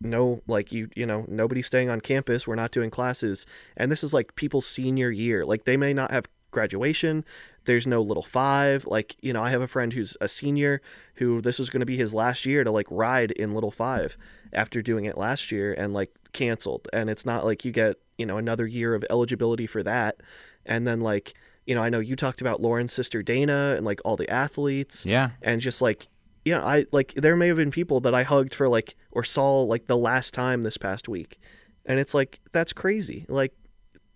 no 0.00 0.42
like 0.46 0.72
you 0.72 0.88
you 0.94 1.04
know 1.04 1.24
nobody's 1.28 1.66
staying 1.66 1.90
on 1.90 2.00
campus 2.00 2.46
we're 2.46 2.54
not 2.54 2.70
doing 2.70 2.90
classes. 2.90 3.46
And 3.76 3.90
this 3.90 4.04
is 4.04 4.12
like 4.12 4.36
people's 4.36 4.66
senior 4.66 5.10
year. 5.10 5.44
Like 5.44 5.64
they 5.64 5.76
may 5.76 5.92
not 5.92 6.10
have 6.10 6.26
graduation. 6.50 7.24
There's 7.64 7.86
no 7.86 8.00
little 8.00 8.22
five. 8.22 8.86
Like 8.86 9.16
you 9.20 9.32
know 9.32 9.42
i 9.42 9.50
have 9.50 9.62
a 9.62 9.66
friend 9.68 9.92
who's 9.92 10.16
a 10.20 10.28
senior 10.28 10.80
who 11.14 11.40
this 11.40 11.58
was 11.58 11.70
going 11.70 11.80
to 11.80 11.86
be 11.86 11.96
his 11.96 12.14
last 12.14 12.46
year 12.46 12.64
to 12.64 12.70
like 12.70 12.86
ride 12.90 13.32
in 13.32 13.54
little 13.54 13.70
five 13.70 14.16
after 14.52 14.82
doing 14.82 15.04
it 15.04 15.18
last 15.18 15.50
year 15.50 15.74
and 15.74 15.92
like 15.92 16.14
canceled. 16.32 16.88
And 16.92 17.10
it's 17.10 17.26
not 17.26 17.44
like 17.44 17.64
you 17.64 17.72
get 17.72 17.96
you 18.16 18.26
know 18.26 18.38
another 18.38 18.66
year 18.66 18.94
of 18.94 19.04
eligibility 19.10 19.66
for 19.66 19.82
that. 19.82 20.22
And 20.64 20.86
then 20.86 21.00
like 21.00 21.34
you 21.66 21.74
know 21.74 21.82
i 21.82 21.90
know 21.90 22.00
you 22.00 22.16
talked 22.16 22.40
about 22.40 22.62
lauren's 22.62 22.94
sister 22.94 23.22
dana 23.22 23.74
and 23.76 23.84
like 23.84 24.00
all 24.02 24.16
the 24.16 24.28
athletes 24.30 25.04
yeah, 25.04 25.30
and 25.42 25.60
just 25.60 25.82
like 25.82 26.08
you 26.44 26.54
know 26.54 26.60
i 26.62 26.84
like 26.92 27.12
there 27.14 27.36
may 27.36 27.48
have 27.48 27.56
been 27.56 27.70
people 27.70 28.00
that 28.00 28.14
i 28.14 28.22
hugged 28.22 28.54
for 28.54 28.68
like 28.68 28.94
or 29.10 29.22
saw 29.24 29.62
like 29.62 29.86
the 29.86 29.96
last 29.96 30.32
time 30.34 30.62
this 30.62 30.76
past 30.76 31.08
week 31.08 31.38
and 31.86 31.98
it's 31.98 32.14
like 32.14 32.40
that's 32.52 32.72
crazy 32.72 33.24
like 33.28 33.52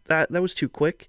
that 0.06 0.30
that 0.32 0.40
was 0.42 0.54
too 0.54 0.68
quick 0.68 1.08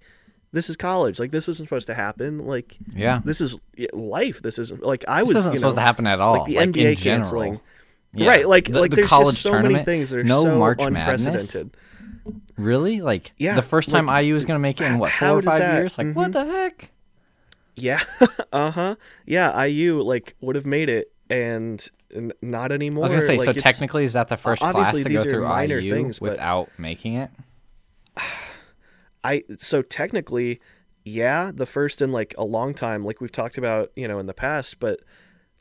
this 0.52 0.70
is 0.70 0.76
college 0.76 1.18
like 1.18 1.30
this 1.30 1.48
isn't 1.48 1.66
supposed 1.66 1.86
to 1.86 1.94
happen 1.94 2.38
like 2.46 2.76
yeah. 2.94 3.20
this 3.24 3.40
is 3.40 3.56
life 3.92 4.40
this 4.42 4.58
isn't 4.58 4.82
like 4.82 5.04
i 5.08 5.20
This 5.20 5.28
was 5.28 5.36
isn't 5.38 5.52
you 5.54 5.58
supposed 5.58 5.76
know, 5.76 5.80
to 5.82 5.86
happen 5.86 6.06
at 6.06 6.20
all. 6.20 6.38
like 6.38 6.46
the 6.46 6.56
like, 6.56 6.68
nba 6.70 6.90
in 6.90 6.96
general. 6.96 7.20
canceling 7.22 7.60
Yeah. 8.14 8.28
right 8.28 8.48
like 8.48 8.66
the, 8.70 8.80
like 8.80 8.90
the 8.90 8.96
there's 8.96 9.08
college 9.08 9.34
just 9.34 9.42
so 9.42 9.50
tournament, 9.50 9.72
many 9.72 9.84
things 9.84 10.10
that 10.10 10.18
are 10.20 10.24
no 10.24 10.42
so 10.42 10.58
March 10.58 10.78
Madness. 10.78 11.26
unprecedented 11.26 11.76
Really? 12.56 13.00
Like 13.00 13.32
Yeah, 13.36 13.56
the 13.56 13.62
first 13.62 13.90
time 13.90 14.06
like, 14.06 14.24
IU 14.24 14.34
was 14.34 14.44
going 14.44 14.54
to 14.54 14.60
make 14.62 14.80
it 14.80 14.84
in 14.84 14.98
what 14.98 15.10
four 15.12 15.30
or 15.30 15.42
five 15.42 15.58
that- 15.58 15.74
years? 15.74 15.98
Like 15.98 16.14
what 16.14 16.30
Mhm. 16.30 16.32
the 16.34 16.44
heck? 16.46 16.90
Yeah 17.76 18.02
uh-huh 18.52 18.94
yeah 19.26 19.64
iu 19.64 20.00
like 20.02 20.34
would 20.40 20.54
have 20.56 20.66
made 20.66 20.88
it 20.88 21.12
and 21.30 21.88
n- 22.14 22.32
not 22.42 22.70
anymore 22.70 23.04
I 23.04 23.06
was 23.06 23.12
going 23.12 23.20
to 23.22 23.26
say. 23.26 23.36
like, 23.38 23.44
so 23.46 23.50
it's- 23.52 23.62
technically, 23.62 24.04
is 24.04 24.12
that 24.12 24.28
the 24.28 24.36
first 24.36 24.60
class 24.62 24.94
to 24.94 25.04
these 25.04 25.14
go 25.14 25.20
are 25.22 25.24
through 25.24 25.48
minor 25.48 25.78
IU 25.78 25.92
things, 25.92 26.18
but- 26.18 26.30
without 26.30 26.70
making 26.78 27.14
it? 27.14 27.30
I 29.24 29.42
so 29.56 29.80
technically, 29.82 30.60
yeah, 31.04 31.50
the 31.54 31.66
first 31.66 32.02
in 32.02 32.12
like 32.12 32.34
a 32.36 32.44
long 32.44 32.74
time, 32.74 33.04
like 33.04 33.20
we've 33.20 33.32
talked 33.32 33.56
about, 33.56 33.90
you 33.96 34.06
know, 34.06 34.18
in 34.18 34.26
the 34.26 34.34
past. 34.34 34.78
But 34.78 35.00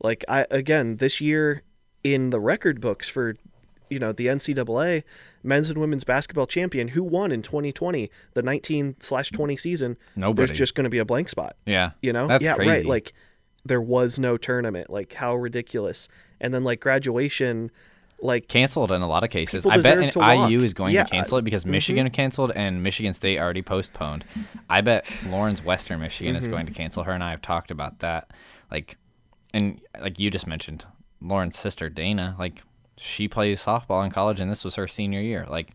like 0.02 0.26
I 0.28 0.46
again, 0.52 0.98
this 0.98 1.22
year 1.22 1.64
in 2.04 2.30
the 2.32 2.40
record 2.42 2.82
books 2.82 3.08
for, 3.08 3.36
you 3.94 4.00
know, 4.00 4.12
the 4.12 4.28
NCAA 4.28 5.04
men's 5.44 5.70
and 5.70 5.78
women's 5.80 6.04
basketball 6.04 6.46
champion 6.48 6.90
who 6.90 7.04
won 7.04 7.32
in 7.32 7.42
2020, 7.42 8.10
the 8.34 8.42
19 8.42 8.96
slash 9.00 9.32
20 9.32 9.56
season. 9.58 9.98
Nobody. 10.16 10.48
There's 10.48 10.58
just 10.58 10.76
going 10.76 10.84
to 10.86 10.90
be 10.90 10.98
a 11.00 11.06
blank 11.06 11.30
spot. 11.30 11.56
yeah. 11.66 11.92
You 12.02 12.12
know? 12.14 12.28
That's 12.28 12.44
yeah, 12.44 12.56
crazy. 12.56 12.70
right. 12.70 12.86
Like 12.86 13.14
there 13.66 13.82
was 13.82 14.20
no 14.20 14.36
tournament. 14.38 14.90
Like 14.90 15.14
how 15.14 15.36
ridiculous. 15.36 16.08
And 16.42 16.54
then 16.54 16.64
like 16.66 16.80
graduation, 16.82 17.72
like 18.20 18.48
canceled 18.48 18.92
in 18.92 19.02
a 19.02 19.08
lot 19.08 19.24
of 19.24 19.30
cases. 19.30 19.66
I 19.66 19.80
bet 19.82 19.98
an 19.98 20.12
walk. 20.16 20.50
IU 20.50 20.62
is 20.62 20.74
going 20.74 20.94
Yeah, 20.96 21.04
to 21.04 21.10
cancel 21.10 21.38
it 21.38 21.44
because 21.44 21.64
mhm. 21.66 21.72
Michigan 21.72 22.10
canceled 22.10 22.52
and 22.56 22.82
Michigan 22.84 23.14
State 23.14 23.38
already 23.40 23.62
postponed. 23.62 24.26
I 24.70 24.82
bet 24.82 25.06
Lauren's 25.28 25.64
Western 25.64 26.00
Michigan 26.02 26.36
Mm-hmm. 26.36 26.42
is 26.44 26.48
going 26.48 26.66
to 26.66 26.74
cancel. 26.74 27.04
Her 27.04 27.12
and 27.14 27.24
I 27.24 27.32
have 27.32 27.42
talked 27.42 27.70
about 27.72 28.00
that. 28.00 28.32
Like, 28.72 28.98
and 29.54 29.80
like 30.02 30.20
you 30.20 30.30
just 30.32 30.48
mentioned, 30.48 30.86
Lauren's 31.22 31.58
sister 31.58 31.90
Dana, 31.90 32.36
like 32.40 32.64
she 32.98 33.28
plays 33.28 33.64
softball 33.64 34.04
in 34.06 34.12
college, 34.12 34.40
and 34.40 34.50
this 34.52 34.64
was 34.64 34.76
her 34.76 34.88
senior 34.88 35.22
year. 35.22 35.46
Like, 35.50 35.72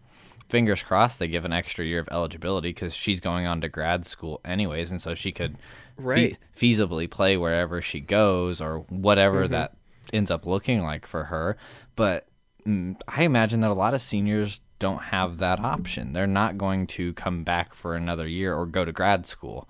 fingers 0.49 0.83
crossed 0.83 1.19
they 1.19 1.29
give 1.29 1.45
an 1.45 1.53
extra 1.53 1.85
year 1.85 2.01
of 2.01 2.09
eligibility 2.11 2.71
because 2.71 2.95
she's 2.95 3.21
going 3.21 3.47
on 3.47 3.61
to 3.61 3.69
grad 3.69 4.07
school 4.07 4.41
anyways, 4.45 4.91
and 4.91 5.01
so 5.01 5.15
she 5.15 5.33
could 5.33 5.57
fe- 5.97 6.03
Right. 6.05 6.39
feasibly 6.57 7.11
play 7.11 7.37
wherever 7.37 7.83
she 7.83 8.01
goes 8.01 8.61
or 8.61 8.81
whatever 8.89 9.43
Mm-hmm. 9.45 9.53
that 9.53 9.75
ends 10.13 10.31
up 10.31 10.47
looking 10.47 10.83
like 10.83 11.07
for 11.07 11.25
her. 11.25 11.57
But 11.97 12.29
mm, 12.67 12.99
I 13.07 13.25
imagine 13.25 13.61
that 13.61 13.71
a 13.71 13.75
lot 13.75 13.95
of 13.95 14.01
seniors 14.01 14.61
don't 14.79 15.03
have 15.03 15.39
that 15.39 15.59
option. 15.61 16.13
They're 16.13 16.27
not 16.27 16.57
going 16.57 16.87
to 16.87 17.13
come 17.15 17.43
back 17.43 17.75
for 17.75 17.95
another 17.97 18.27
year 18.29 18.55
or 18.55 18.65
go 18.65 18.85
to 18.85 18.93
grad 18.93 19.27
school, 19.27 19.69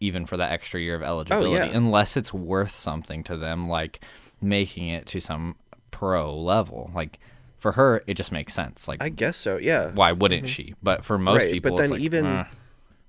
even 0.00 0.26
for 0.26 0.36
that 0.36 0.52
extra 0.52 0.78
year 0.80 0.94
of 0.94 1.02
eligibility, 1.02 1.60
Oh, 1.60 1.64
yeah. 1.64 1.76
unless 1.76 2.16
it's 2.16 2.32
worth 2.32 2.76
something 2.76 3.24
to 3.24 3.36
them, 3.38 3.68
like 3.68 4.04
making 4.40 4.88
it 4.88 5.06
to 5.06 5.20
some 5.20 5.56
pro 6.00 6.34
level. 6.34 6.90
Like 6.94 7.18
for 7.58 7.72
her, 7.72 8.02
it 8.06 8.14
just 8.14 8.32
makes 8.32 8.54
sense. 8.54 8.88
Like, 8.88 9.02
I 9.02 9.10
guess 9.10 9.36
so. 9.36 9.58
Yeah. 9.58 9.90
why 9.92 10.12
wouldn't 10.12 10.48
she? 10.48 10.74
But 10.82 11.04
for 11.04 11.18
most 11.18 11.42
Right, 11.42 11.52
people, 11.52 11.72
but 11.76 11.82
it's 11.82 11.90
then 11.90 11.98
like, 11.98 12.04
even- 12.04 12.26
"Eh." 12.26 12.44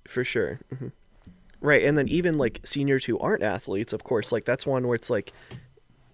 for 0.07 0.23
sure 0.25 0.59
hmm 0.77 0.87
right 1.61 1.83
and 1.83 1.95
then 1.95 2.07
even 2.09 2.35
like 2.37 2.59
seniors 2.65 3.05
who 3.05 3.19
aren't 3.19 3.43
athletes 3.43 3.93
of 3.93 4.03
course 4.03 4.31
like 4.31 4.45
that's 4.45 4.65
one 4.65 4.87
where 4.87 4.95
it's 4.95 5.11
like 5.11 5.31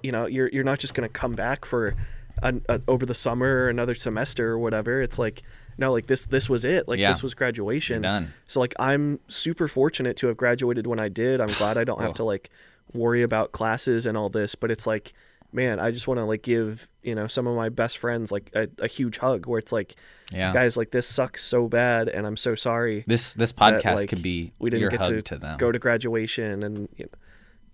you 0.03 0.11
know 0.11 0.25
you're 0.27 0.49
you're 0.49 0.63
not 0.71 0.77
just 0.77 0.93
gonna 0.93 1.07
come 1.07 1.33
back 1.35 1.63
for 1.63 1.95
an, 2.43 2.61
a, 2.67 2.81
over 2.87 3.05
the 3.05 3.15
summer 3.15 3.63
or 3.63 3.69
another 3.69 3.95
semester 3.95 4.51
or 4.51 4.59
whatever. 4.59 5.01
It's 5.01 5.17
like 5.17 5.41
no, 5.79 5.91
like 5.91 6.05
this 6.07 6.25
this 6.25 6.49
was 6.49 6.65
it. 6.65 6.87
Like 6.87 6.99
Yeah. 6.99 7.11
this 7.13 7.23
was 7.23 7.33
graduation. 7.33 8.01
done. 8.01 8.33
So 8.47 8.59
like 8.59 8.73
I'm 8.77 9.19
super 9.29 9.67
fortunate 9.69 10.17
to 10.17 10.27
have 10.27 10.37
graduated 10.37 10.85
when 10.85 10.99
I 10.99 11.07
did. 11.09 11.39
I'm 11.41 11.47
glad 11.61 11.77
I 11.77 11.83
don't 11.85 12.01
have 12.01 12.13
to 12.15 12.23
like 12.23 12.49
worry 12.93 13.21
about 13.23 13.53
classes 13.53 14.05
and 14.05 14.17
all 14.17 14.29
this. 14.29 14.53
But 14.53 14.69
it's 14.69 14.85
like, 14.85 15.13
man, 15.51 15.79
I 15.79 15.91
just 15.91 16.07
want 16.07 16.19
to 16.19 16.25
like 16.25 16.41
give 16.43 16.89
you 17.03 17.15
know 17.15 17.27
some 17.27 17.47
of 17.47 17.55
my 17.55 17.69
best 17.69 17.97
friends 17.97 18.31
like 18.31 18.51
a, 18.53 18.67
a 18.79 18.87
huge 18.87 19.17
hug 19.17 19.45
where 19.45 19.59
it's 19.59 19.71
like, 19.71 19.95
Yeah. 20.31 20.53
guys, 20.53 20.75
like 20.77 20.91
this 20.91 21.07
sucks 21.07 21.43
so 21.43 21.67
bad, 21.67 22.09
and 22.09 22.27
I'm 22.27 22.37
so 22.37 22.55
sorry. 22.55 23.03
This 23.07 23.33
this 23.33 23.51
that, 23.53 23.81
podcast 23.83 23.95
like, 23.95 24.09
could 24.09 24.21
be 24.21 24.51
we 24.59 24.69
didn't 24.69 24.89
get 24.89 25.05
to, 25.05 25.21
to, 25.21 25.37
them. 25.37 25.57
go 25.57 25.71
to 25.71 25.79
graduation 25.79 26.63
and 26.63 26.89
you 26.97 27.05
know, 27.05 27.11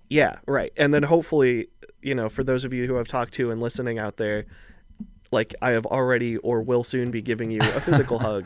yeah 0.09 0.35
right 0.45 0.71
and 0.77 0.93
then 0.93 1.01
hopefully 1.01 1.69
you 2.01 2.13
know 2.13 2.29
for 2.29 2.43
those 2.43 2.65
of 2.65 2.73
you 2.73 2.85
who 2.85 2.99
i've 2.99 3.07
talked 3.07 3.33
to 3.33 3.49
and 3.49 3.61
listening 3.61 3.97
out 3.97 4.17
there 4.17 4.45
like 5.31 5.55
i 5.61 5.71
have 5.71 5.85
already 5.87 6.37
or 6.37 6.61
will 6.61 6.83
soon 6.83 7.09
be 7.09 7.21
giving 7.21 7.49
you 7.49 7.59
a 7.61 7.79
physical 7.79 8.19
hug 8.27 8.45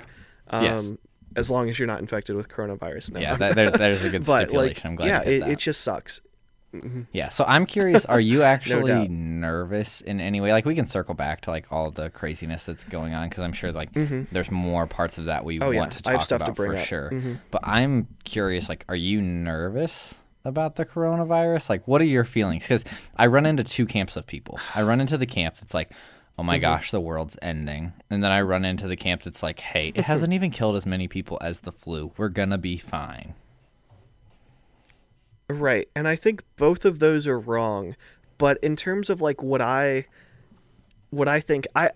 um 0.50 0.64
Yes. 0.64 0.92
as 1.36 1.52
long 1.52 1.68
as 1.70 1.78
you're 1.78 1.88
not 1.88 2.00
infected 2.00 2.36
with 2.38 2.48
coronavirus 2.48 3.12
no. 3.12 3.20
yeah, 3.20 3.36
that, 3.36 3.56
there, 3.56 3.72
there's 3.72 4.06
a 4.06 4.10
good 4.12 4.24
stipulation. 4.26 4.76
like 4.76 4.86
I'm 4.86 4.96
glad 4.96 5.08
yeah 5.08 5.22
it, 5.22 5.40
that. 5.42 5.50
it 5.50 5.60
just 5.60 5.82
sucks 5.82 6.22
Yeah, 7.12 7.30
so 7.30 7.44
I'm 7.48 7.66
curious, 7.66 8.06
are 8.06 8.20
you 8.20 8.44
actually 8.54 8.92
doubt. 8.92 9.10
nervous 9.10 10.02
in 10.02 10.20
any 10.20 10.42
way? 10.42 10.52
Like 10.52 10.66
we 10.66 10.76
can 10.76 10.86
circle 10.86 11.16
back 11.16 11.42
to 11.42 11.50
like 11.52 11.66
all 11.72 11.90
the 11.92 12.10
craziness 12.10 12.66
that's 12.66 12.84
going 12.84 13.14
on 13.14 13.30
because 13.30 13.44
I'm 13.44 13.54
sure 13.54 13.72
like 13.72 13.90
there's 13.94 14.52
more 14.52 14.86
parts 14.86 15.18
of 15.18 15.26
that 15.26 15.44
we 15.46 15.56
Mm-hmm. 15.60 15.64
Oh, 15.68 15.72
yeah. 15.72 15.80
want 15.80 15.92
to 15.94 16.02
talk 16.04 16.28
to 16.28 16.36
about 16.36 16.56
bring 16.56 16.72
for 16.72 16.78
up. 16.78 16.86
sure. 16.86 17.10
Mhm. 17.12 17.40
But 17.52 17.62
I'm 17.66 18.08
curious, 18.26 18.70
like, 18.70 18.86
are 18.90 18.96
you 18.96 19.22
nervous 19.22 20.16
about 20.46 20.76
the 20.76 20.86
coronavirus? 20.86 21.70
Like, 21.70 21.88
what 21.88 22.02
are 22.02 22.06
your 22.06 22.26
feelings? 22.26 22.64
Because 22.64 22.84
I 23.16 23.28
run 23.28 23.46
into 23.46 23.64
two 23.64 23.86
camps 23.86 24.16
of 24.16 24.28
people. 24.28 24.60
I 24.76 24.82
run 24.84 25.02
into 25.02 25.18
the 25.18 25.26
camp 25.26 25.56
that's 25.58 25.74
like, 25.74 25.92
oh 26.38 26.44
my 26.44 26.58
Mm-hmm. 26.58 26.62
gosh, 26.62 26.92
the 26.92 27.02
world's 27.02 27.38
ending, 27.42 27.94
and 28.12 28.24
then 28.24 28.32
I 28.32 28.42
run 28.42 28.64
into 28.66 28.88
the 28.88 28.96
camp 28.98 29.24
that's 29.24 29.42
like, 29.42 29.60
hey, 29.60 29.92
it 29.96 30.04
hasn't 30.04 30.34
even 30.34 30.52
killed 30.52 30.76
as 30.76 30.86
many 30.86 31.08
people 31.08 31.40
as 31.42 31.62
the 31.62 31.72
flu. 31.72 32.12
We're 32.18 32.30
gonna 32.30 32.58
be 32.60 32.78
fine. 32.78 33.34
Right. 35.50 35.89
And 35.96 36.08
I 36.08 36.16
think 36.16 36.44
both 36.58 36.86
of 36.86 37.00
those 37.00 37.25
are 37.27 37.39
wrong. 37.39 37.96
But 38.38 38.58
in 38.63 38.75
terms 38.75 39.10
of 39.10 39.22
like 39.22 39.42
what 39.42 39.62
I 39.62 40.06
what 41.10 41.27
I 41.27 41.39
think 41.39 41.68
I 41.75 41.92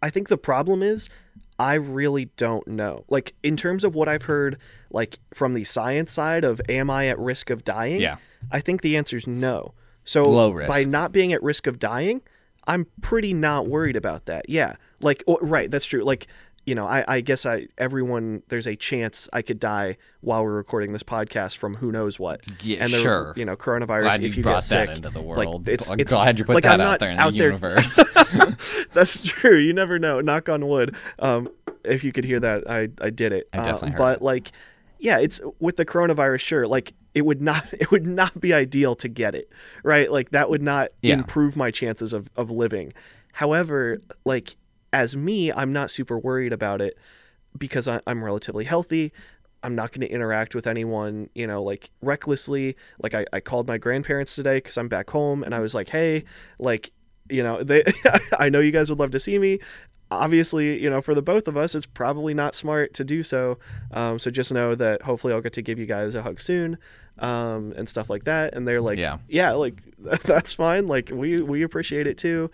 I 0.00 0.10
think 0.10 0.28
the 0.28 0.38
problem 0.38 0.82
is 0.82 1.08
I 1.58 1.74
really 1.74 2.26
don't 2.36 2.66
know. 2.66 3.04
Like 3.08 3.34
in 3.42 3.56
terms 3.56 3.84
of 3.84 3.94
what 3.94 4.08
I've 4.08 4.24
heard 4.24 4.56
like 4.90 5.18
from 5.34 5.54
the 5.54 5.64
science 5.64 6.12
side 6.12 6.44
of 6.44 6.60
am 6.68 6.90
I 6.90 7.08
at 7.08 7.18
risk 7.18 7.50
of 7.50 7.64
dying? 7.64 8.00
Yeah. 8.00 8.16
I 8.50 8.60
think 8.60 8.82
the 8.82 8.96
answer 8.96 9.16
is 9.16 9.26
no. 9.26 9.74
So 10.04 10.22
Low 10.24 10.50
risk. 10.50 10.68
by 10.68 10.84
not 10.84 11.12
being 11.12 11.32
at 11.32 11.42
risk 11.42 11.66
of 11.66 11.78
dying, 11.78 12.22
I'm 12.66 12.86
pretty 13.00 13.34
not 13.34 13.68
worried 13.68 13.96
about 13.96 14.26
that. 14.26 14.48
Yeah. 14.48 14.76
Like 15.00 15.22
o- 15.26 15.38
right, 15.42 15.70
that's 15.70 15.86
true. 15.86 16.04
Like 16.04 16.26
you 16.64 16.74
know, 16.76 16.86
I, 16.86 17.04
I 17.16 17.20
guess 17.22 17.44
I 17.44 17.66
everyone 17.76 18.42
there's 18.48 18.68
a 18.68 18.76
chance 18.76 19.28
I 19.32 19.42
could 19.42 19.58
die 19.58 19.96
while 20.20 20.44
we're 20.44 20.52
recording 20.52 20.92
this 20.92 21.02
podcast 21.02 21.56
from 21.56 21.74
who 21.74 21.90
knows 21.90 22.18
what. 22.20 22.40
Yeah, 22.64 22.78
and 22.84 22.92
there, 22.92 23.00
sure. 23.00 23.32
You 23.36 23.44
know, 23.44 23.56
coronavirus. 23.56 24.02
Glad 24.02 24.22
if 24.22 24.36
you 24.36 24.38
you 24.38 24.42
brought 24.44 24.56
get 24.58 24.62
sick, 24.62 24.86
that 24.88 24.96
into 24.98 25.10
the 25.10 25.20
like, 25.20 25.48
world. 25.48 25.68
it's, 25.68 25.90
I'm 25.90 25.98
it's, 25.98 26.12
glad 26.12 26.38
you 26.38 26.44
put 26.44 26.54
like, 26.54 26.62
that 26.64 26.74
I'm 26.74 26.80
out 26.80 27.00
there 27.00 27.10
in 27.10 27.18
out 27.18 27.32
the 27.32 27.38
there- 27.38 27.48
universe. 27.48 27.96
That's 28.92 29.20
true. 29.22 29.58
You 29.58 29.72
never 29.72 29.98
know. 29.98 30.20
Knock 30.20 30.48
on 30.48 30.66
wood. 30.68 30.94
Um, 31.18 31.48
if 31.84 32.04
you 32.04 32.12
could 32.12 32.24
hear 32.24 32.38
that, 32.40 32.70
I 32.70 32.88
I 33.00 33.10
did 33.10 33.32
it. 33.32 33.48
I 33.52 33.58
definitely 33.58 33.88
Uh, 33.88 33.92
heard 33.92 33.98
but 33.98 34.16
it. 34.18 34.22
like, 34.22 34.52
yeah, 34.98 35.18
it's 35.18 35.40
with 35.58 35.76
the 35.76 35.84
coronavirus. 35.84 36.40
Sure, 36.40 36.66
like 36.66 36.92
it 37.14 37.22
would 37.22 37.42
not 37.42 37.66
it 37.72 37.90
would 37.90 38.06
not 38.06 38.40
be 38.40 38.52
ideal 38.52 38.94
to 38.96 39.08
get 39.08 39.34
it 39.34 39.50
right. 39.82 40.10
Like 40.12 40.30
that 40.30 40.48
would 40.48 40.62
not 40.62 40.90
Yeah. 41.02 41.14
improve 41.14 41.56
my 41.56 41.70
chances 41.72 42.12
of 42.12 42.30
of 42.36 42.50
living. 42.52 42.92
However, 43.32 44.00
like 44.24 44.56
as 44.92 45.16
me, 45.16 45.50
I'm 45.52 45.72
not 45.72 45.90
super 45.90 46.18
worried 46.18 46.52
about 46.52 46.80
it 46.80 46.96
because 47.56 47.88
I, 47.88 48.00
I'm 48.06 48.22
relatively 48.24 48.64
healthy. 48.64 49.12
I'm 49.64 49.74
not 49.74 49.92
going 49.92 50.00
to 50.00 50.12
interact 50.12 50.54
with 50.54 50.66
anyone, 50.66 51.30
you 51.34 51.46
know, 51.46 51.62
like 51.62 51.90
recklessly. 52.00 52.76
Like 53.00 53.14
I, 53.14 53.26
I 53.32 53.40
called 53.40 53.68
my 53.68 53.78
grandparents 53.78 54.34
today 54.34 54.56
because 54.56 54.76
I'm 54.76 54.88
back 54.88 55.10
home, 55.10 55.42
and 55.44 55.54
I 55.54 55.60
was 55.60 55.74
like, 55.74 55.88
hey, 55.90 56.24
like, 56.58 56.90
you 57.30 57.42
know, 57.42 57.62
they, 57.62 57.84
I 58.38 58.48
know 58.48 58.58
you 58.60 58.72
guys 58.72 58.90
would 58.90 58.98
love 58.98 59.12
to 59.12 59.20
see 59.20 59.38
me. 59.38 59.60
Obviously, 60.10 60.82
you 60.82 60.90
know, 60.90 61.00
for 61.00 61.14
the 61.14 61.22
both 61.22 61.48
of 61.48 61.56
us, 61.56 61.74
it's 61.74 61.86
probably 61.86 62.34
not 62.34 62.54
smart 62.54 62.92
to 62.94 63.04
do 63.04 63.22
so. 63.22 63.58
Um, 63.92 64.18
so 64.18 64.30
just 64.30 64.52
know 64.52 64.74
that 64.74 65.02
hopefully 65.02 65.32
I'll 65.32 65.40
get 65.40 65.54
to 65.54 65.62
give 65.62 65.78
you 65.78 65.86
guys 65.86 66.14
a 66.14 66.22
hug 66.22 66.38
soon, 66.40 66.76
um, 67.18 67.72
and 67.76 67.88
stuff 67.88 68.10
like 68.10 68.24
that. 68.24 68.54
And 68.54 68.68
they're 68.68 68.82
like, 68.82 68.98
Yeah. 68.98 69.18
yeah, 69.28 69.52
like 69.52 69.76
that's 70.24 70.52
fine. 70.52 70.86
Like 70.86 71.10
we 71.14 71.40
we 71.40 71.62
appreciate 71.62 72.06
it 72.06 72.18
too. 72.18 72.50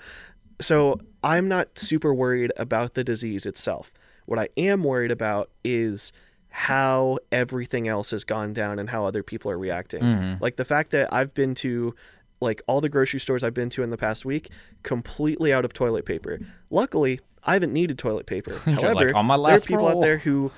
So 0.61 1.01
I'm 1.23 1.49
not 1.49 1.79
super 1.79 2.15
worried 2.15 2.53
about 2.57 2.95
the 2.95 3.05
disease 3.05 3.47
itself. 3.47 3.93
What 4.27 4.39
I 4.39 4.49
am 4.57 4.85
worried 4.85 5.11
about 5.11 5.51
is 5.65 6.13
how 6.51 7.19
everything 7.31 7.89
else 7.89 8.11
has 8.11 8.25
gone 8.25 8.53
down 8.53 8.79
and 8.79 8.91
how 8.91 9.05
other 9.05 9.23
people 9.23 9.51
are 9.51 9.59
reacting. 9.59 10.03
Mm-hmm. 10.03 10.43
Like 10.43 10.57
the 10.57 10.65
fact 10.65 10.91
that 10.91 11.13
I've 11.13 11.35
been 11.35 11.55
to 11.57 11.95
like 12.41 12.63
all 12.67 12.81
the 12.81 12.89
grocery 12.89 13.21
stores 13.21 13.43
I've 13.43 13.55
been 13.55 13.71
to 13.71 13.83
in 13.83 13.91
the 13.91 13.97
past 13.97 14.25
week 14.25 14.51
completely 14.83 15.53
out 15.53 15.65
of 15.65 15.73
toilet 15.73 16.05
paper. 16.05 16.41
Luckily, 16.71 17.21
I 17.45 17.55
haven't 17.55 17.73
needed 17.73 17.99
toilet 17.99 18.27
paper. 18.27 18.57
However, 18.65 19.07
like, 19.07 19.15
"On 19.15 19.27
my 19.27 19.37
there 19.37 19.57
are 19.57 19.61
people 19.61 19.89
roll." 19.89 19.99
out 19.99 20.03
there 20.03 20.19
who 20.19 20.51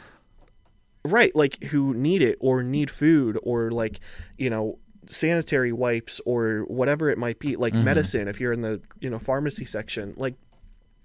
right, 1.04 1.34
like 1.34 1.62
who 1.64 1.94
need 1.94 2.22
it 2.22 2.36
or 2.40 2.62
need 2.62 2.90
food 2.90 3.38
or 3.42 3.70
like, 3.70 4.00
you 4.36 4.50
know, 4.50 4.78
sanitary 5.06 5.72
wipes 5.72 6.20
or 6.26 6.64
whatever 6.68 7.10
it 7.10 7.18
might 7.18 7.38
be, 7.38 7.56
like 7.56 7.72
Mm-hmm. 7.72 7.84
medicine 7.84 8.28
if 8.28 8.40
you're 8.40 8.52
in 8.52 8.60
the, 8.62 8.80
you 9.00 9.08
know, 9.10 9.18
pharmacy 9.18 9.64
section. 9.64 10.14
Like 10.16 10.34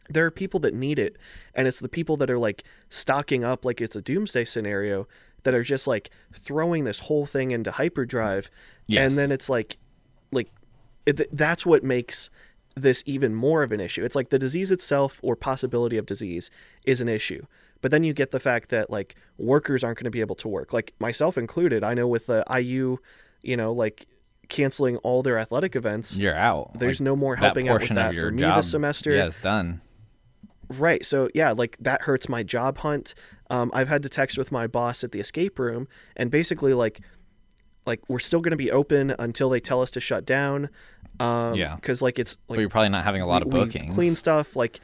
there 0.10 0.26
are 0.26 0.32
people 0.32 0.60
that 0.60 0.74
need 0.74 1.00
it 1.00 1.18
and 1.54 1.68
it's 1.68 1.80
the 1.80 1.90
people 1.90 2.16
that 2.18 2.30
are 2.30 2.38
like 2.38 2.64
stocking 2.90 3.44
up 3.44 3.66
like 3.66 3.82
it's 3.82 3.96
a 3.96 4.02
doomsday 4.02 4.46
scenario 4.46 5.08
that 5.44 5.54
are 5.54 5.64
just 5.64 5.88
like 5.88 6.10
throwing 6.34 6.84
this 6.84 7.00
whole 7.02 7.26
thing 7.26 7.52
into 7.52 7.72
hyperdrive 7.72 8.50
Yes. 8.88 9.08
and 9.10 9.18
then 9.18 9.32
it's 9.32 9.50
like 9.50 9.78
like 10.32 10.50
it, 11.08 11.36
that's 11.36 11.66
what 11.66 11.84
makes 11.84 12.30
this 12.76 13.02
even 13.08 13.34
more 13.34 13.64
of 13.64 13.72
an 13.72 13.80
issue 13.80 14.04
it's 14.04 14.16
like 14.16 14.30
the 14.30 14.38
disease 14.40 14.72
itself 14.72 15.20
or 15.24 15.36
possibility 15.36 15.98
of 15.98 16.06
disease 16.06 16.52
is 16.86 17.02
an 17.02 17.08
issue 17.08 17.46
but 17.82 17.90
then 17.92 18.04
you 18.04 18.14
get 18.14 18.30
the 18.32 18.40
fact 18.40 18.70
that 18.70 18.90
like 18.92 19.16
workers 19.38 19.84
aren't 19.84 19.98
going 19.98 20.04
to 20.06 20.12
be 20.12 20.22
able 20.22 20.36
to 20.36 20.48
work 20.48 20.72
like 20.74 20.94
myself 21.00 21.38
included 21.38 21.84
i 21.84 21.94
know 21.96 22.08
with 22.08 22.28
the 22.28 22.44
iu 22.60 23.00
you 23.42 23.58
know 23.58 23.72
like 23.74 24.06
canceling 24.50 24.98
all 24.98 25.24
their 25.24 25.40
athletic 25.40 25.76
events 25.76 26.16
You're 26.16 26.36
out. 26.36 26.78
There's 26.78 27.00
Like, 27.00 27.06
no 27.06 27.16
more 27.16 27.36
helping 27.36 27.68
out 27.68 27.82
with 27.82 27.90
that 27.90 28.14
for 28.14 28.30
me 28.30 28.44
this 28.44 28.70
semester. 28.70 29.12
Yeah, 29.16 29.26
it's 29.26 29.42
done. 29.42 29.82
Right. 30.70 31.06
So 31.06 31.30
yeah, 31.34 31.52
like 31.52 31.78
that 31.80 32.04
hurts 32.04 32.28
my 32.30 32.44
job 32.44 32.80
hunt. 32.80 33.14
Um, 33.50 33.70
I've 33.74 33.88
had 33.90 34.02
to 34.04 34.10
text 34.10 34.38
with 34.38 34.52
my 34.52 34.66
boss 34.68 35.04
at 35.04 35.12
the 35.12 35.20
escape 35.20 35.60
room, 35.60 35.88
and 36.16 36.32
basically 36.32 36.74
like, 36.74 37.02
like 37.86 38.02
we're 38.10 38.20
still 38.20 38.40
going 38.42 38.52
to 38.52 38.58
be 38.58 38.72
open 38.72 39.14
until 39.20 39.50
they 39.50 39.60
tell 39.60 39.82
us 39.82 39.92
to 39.92 40.00
shut 40.00 40.26
down. 40.26 40.70
Um, 41.20 41.54
Yeah. 41.54 41.76
Because 41.76 42.02
like 42.02 42.18
it's 42.20 42.36
But 42.48 42.54
like 42.54 42.60
you're 42.62 42.70
probably 42.70 42.90
not 42.90 43.04
having 43.04 43.22
a 43.22 43.28
lot 43.28 43.42
of 43.44 43.50
bookings. 43.50 43.94
clean 43.94 44.16
stuff 44.16 44.56
like. 44.56 44.80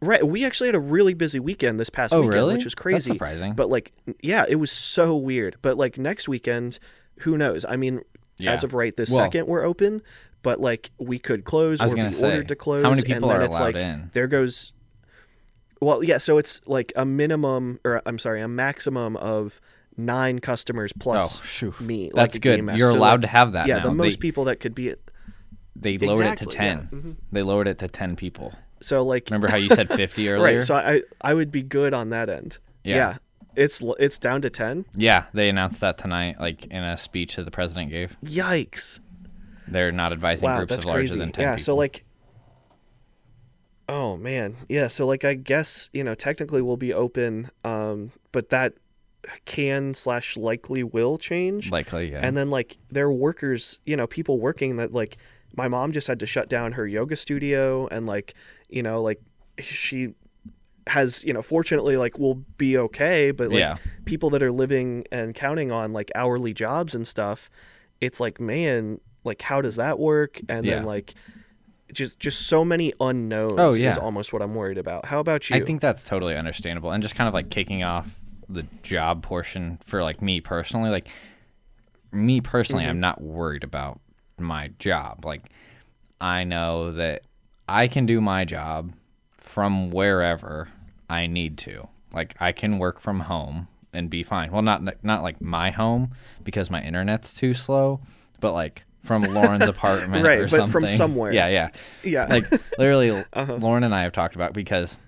Right. 0.00 0.26
We 0.26 0.44
actually 0.44 0.66
had 0.66 0.74
a 0.74 0.80
really 0.80 1.14
busy 1.14 1.38
weekend 1.38 1.78
this 1.78 1.88
past 1.88 2.12
Oh, 2.12 2.22
weekend, 2.22 2.34
really? 2.34 2.54
which 2.54 2.64
was 2.64 2.72
That's 2.74 2.82
crazy. 2.82 3.08
surprising. 3.12 3.52
But 3.54 3.70
like, 3.70 3.92
yeah, 4.20 4.44
it 4.48 4.56
was 4.56 4.72
so 4.72 5.14
weird. 5.16 5.56
But 5.62 5.78
like 5.78 5.96
next 5.96 6.28
weekend, 6.28 6.80
who 7.20 7.38
knows? 7.38 7.64
I 7.68 7.76
mean, 7.76 8.00
Yeah. 8.38 8.52
as 8.52 8.64
of 8.64 8.74
right 8.74 8.96
this 8.96 9.10
Well- 9.10 9.20
second, 9.20 9.46
we're 9.46 9.62
open. 9.62 10.02
But 10.42 10.60
like, 10.60 10.90
we 10.98 11.20
could 11.20 11.44
close 11.44 11.80
or 11.80 11.86
be 11.94 12.10
say, 12.10 12.24
ordered 12.32 12.48
to 12.48 12.56
close. 12.56 12.82
how 12.82 12.90
many 12.90 13.02
and 13.02 13.06
people 13.06 13.28
then 13.28 13.38
are 13.38 13.42
it's 13.42 13.56
allowed 13.56 13.62
like, 13.74 13.76
in? 13.76 14.10
There 14.12 14.26
goes. 14.26 14.72
Well, 15.84 16.02
yeah. 16.04 16.18
So 16.18 16.38
it's 16.38 16.60
like 16.66 16.92
a 16.96 17.04
minimum, 17.04 17.80
or 17.84 18.00
I'm 18.06 18.18
sorry, 18.18 18.40
a 18.40 18.48
maximum 18.48 19.16
of 19.16 19.60
nine 19.96 20.38
customers 20.38 20.92
plus 20.98 21.62
Oh, 21.62 21.74
me. 21.80 22.04
like 22.06 22.14
That's 22.14 22.34
a 22.36 22.40
good. 22.40 22.56
game 22.56 22.64
master. 22.66 22.78
You're 22.78 22.92
So, 22.92 22.98
allowed 22.98 23.10
like, 23.14 23.20
to 23.22 23.26
have 23.28 23.52
that 23.52 23.66
Yeah, 23.66 23.78
now. 23.78 23.84
the 23.88 23.94
most 23.94 24.14
they, 24.18 24.20
people 24.22 24.44
that 24.44 24.60
could 24.60 24.74
be 24.74 24.88
it. 24.88 25.10
they 25.76 25.98
lowered 25.98 26.24
it 26.26 26.36
to 26.38 26.44
Exactly, 26.44 26.54
yeah. 26.54 26.74
10. 26.76 26.88
Mhm. 26.92 27.16
They 27.32 27.42
lowered 27.42 27.68
it 27.68 27.78
to 27.78 27.88
10 27.88 28.16
people. 28.16 28.54
So 28.80 29.02
like, 29.02 29.24
Remember 29.30 29.48
how 29.48 29.56
you 29.56 29.68
said 29.68 29.88
50 29.94 30.28
earlier? 30.28 30.56
right? 30.58 30.64
So 30.64 30.76
I 30.76 31.02
I 31.20 31.34
would 31.34 31.50
be 31.52 31.62
good 31.62 31.92
on 31.94 32.10
that 32.10 32.28
end. 32.30 32.58
Yeah. 32.84 32.96
yeah. 32.96 33.16
It's 33.54 33.82
it's 33.98 34.18
down 34.18 34.40
to 34.42 34.50
ten. 34.50 34.86
yeah, 34.94 35.24
they 35.34 35.48
announced 35.50 35.80
that 35.82 35.98
tonight, 35.98 36.40
like 36.40 36.64
in 36.66 36.82
a 36.82 36.96
speech 36.96 37.36
that 37.36 37.44
the 37.44 37.50
president 37.50 37.90
gave. 37.90 38.16
Yikes! 38.24 38.98
They're 39.68 39.92
not 39.92 40.10
advising 40.12 40.48
Wow, 40.48 40.56
groups 40.58 40.70
that's 40.70 40.84
of 40.84 40.88
larger 40.88 41.00
crazy. 41.00 41.18
than 41.18 41.32
10 41.32 41.42
yeah. 41.42 41.50
people. 41.56 41.64
So 41.64 41.76
like. 41.76 42.04
Oh 43.88 44.16
man, 44.16 44.56
yeah. 44.68 44.86
So 44.86 45.06
like, 45.06 45.24
I 45.24 45.34
guess 45.34 45.90
you 45.92 46.04
know 46.04 46.14
technically 46.14 46.62
we'll 46.62 46.76
be 46.76 46.92
open, 46.92 47.50
um, 47.64 48.12
but 48.30 48.48
that 48.50 48.74
can 49.44 49.94
slash 49.94 50.36
likely 50.36 50.82
will 50.82 51.16
change. 51.18 51.70
Likely, 51.70 52.10
yeah. 52.12 52.20
And 52.26 52.36
then 52.36 52.50
like 52.50 52.78
there 52.90 53.06
are 53.06 53.12
workers, 53.12 53.80
you 53.86 53.96
know, 53.96 54.06
people 54.06 54.38
working 54.38 54.76
that 54.76 54.92
like 54.92 55.16
my 55.56 55.68
mom 55.68 55.92
just 55.92 56.06
had 56.08 56.18
to 56.20 56.26
shut 56.26 56.48
down 56.48 56.72
her 56.72 56.86
yoga 56.86 57.16
studio 57.16 57.86
and 57.88 58.06
like, 58.06 58.34
you 58.68 58.82
know, 58.82 59.02
like 59.02 59.20
she 59.58 60.14
has, 60.88 61.22
you 61.24 61.32
know, 61.32 61.42
fortunately 61.42 61.96
like 61.96 62.18
will 62.18 62.44
be 62.56 62.76
okay, 62.76 63.30
but 63.30 63.50
like 63.50 63.60
Yeah. 63.60 63.76
people 64.06 64.30
that 64.30 64.42
are 64.42 64.50
living 64.52 65.04
and 65.12 65.34
counting 65.34 65.70
on 65.70 65.92
like 65.92 66.10
hourly 66.14 66.52
jobs 66.54 66.94
and 66.94 67.06
stuff, 67.06 67.48
it's 68.00 68.18
like, 68.18 68.40
man, 68.40 69.00
like 69.24 69.42
how 69.42 69.60
does 69.60 69.76
that 69.76 69.98
work? 69.98 70.40
And 70.48 70.64
Yeah. 70.66 70.76
then 70.76 70.84
like 70.84 71.14
just 71.92 72.18
just 72.18 72.46
so 72.46 72.64
many 72.64 72.92
unknowns 73.00 73.54
Oh, 73.58 73.74
yeah. 73.74 73.92
is 73.92 73.98
almost 73.98 74.32
what 74.32 74.42
I'm 74.42 74.54
worried 74.54 74.78
about. 74.78 75.06
How 75.06 75.20
about 75.20 75.50
you? 75.50 75.56
I 75.56 75.60
think 75.60 75.80
that's 75.80 76.02
totally 76.02 76.36
understandable. 76.36 76.90
And 76.90 77.02
just 77.02 77.14
kind 77.14 77.28
of 77.28 77.34
like 77.34 77.50
kicking 77.50 77.82
off 77.82 78.18
the 78.48 78.66
job 78.82 79.22
portion 79.22 79.78
for 79.84 80.02
like 80.02 80.20
me 80.22 80.40
personally, 80.40 80.90
like 80.90 81.08
me 82.10 82.40
personally, 82.40 82.84
I'm 82.84 82.94
mm-hmm. 82.94 83.00
not 83.00 83.20
worried 83.20 83.64
about 83.64 84.00
my 84.38 84.70
job. 84.78 85.24
Like 85.24 85.42
I 86.20 86.44
know 86.44 86.92
that 86.92 87.22
I 87.68 87.88
can 87.88 88.06
do 88.06 88.20
my 88.20 88.44
job 88.44 88.92
from 89.36 89.90
wherever 89.90 90.68
I 91.08 91.26
need 91.26 91.58
to. 91.58 91.88
Like 92.12 92.34
I 92.40 92.52
can 92.52 92.78
work 92.78 93.00
from 93.00 93.20
home 93.20 93.68
and 93.92 94.08
be 94.10 94.22
fine. 94.22 94.50
Well, 94.52 94.62
not 94.62 95.04
not 95.04 95.22
like 95.22 95.40
my 95.40 95.70
home 95.70 96.12
because 96.44 96.70
my 96.70 96.82
internet's 96.82 97.34
too 97.34 97.54
slow, 97.54 98.00
but 98.40 98.52
like 98.52 98.84
from 99.02 99.22
Lauren's 99.34 99.66
apartment 99.68 100.24
Right, 100.24 100.38
or 100.38 100.42
but 100.42 100.50
something. 100.50 100.72
from 100.72 100.86
somewhere. 100.86 101.32
Yeah, 101.32 101.48
yeah 101.48 101.68
yeah. 102.04 102.26
like 102.26 102.44
literally 102.78 103.10
Uh-huh. 103.32 103.56
lauren 103.56 103.82
and 103.84 103.94
i 103.94 104.02
have 104.02 104.12
talked 104.12 104.34
about 104.34 104.52
because 104.52 104.98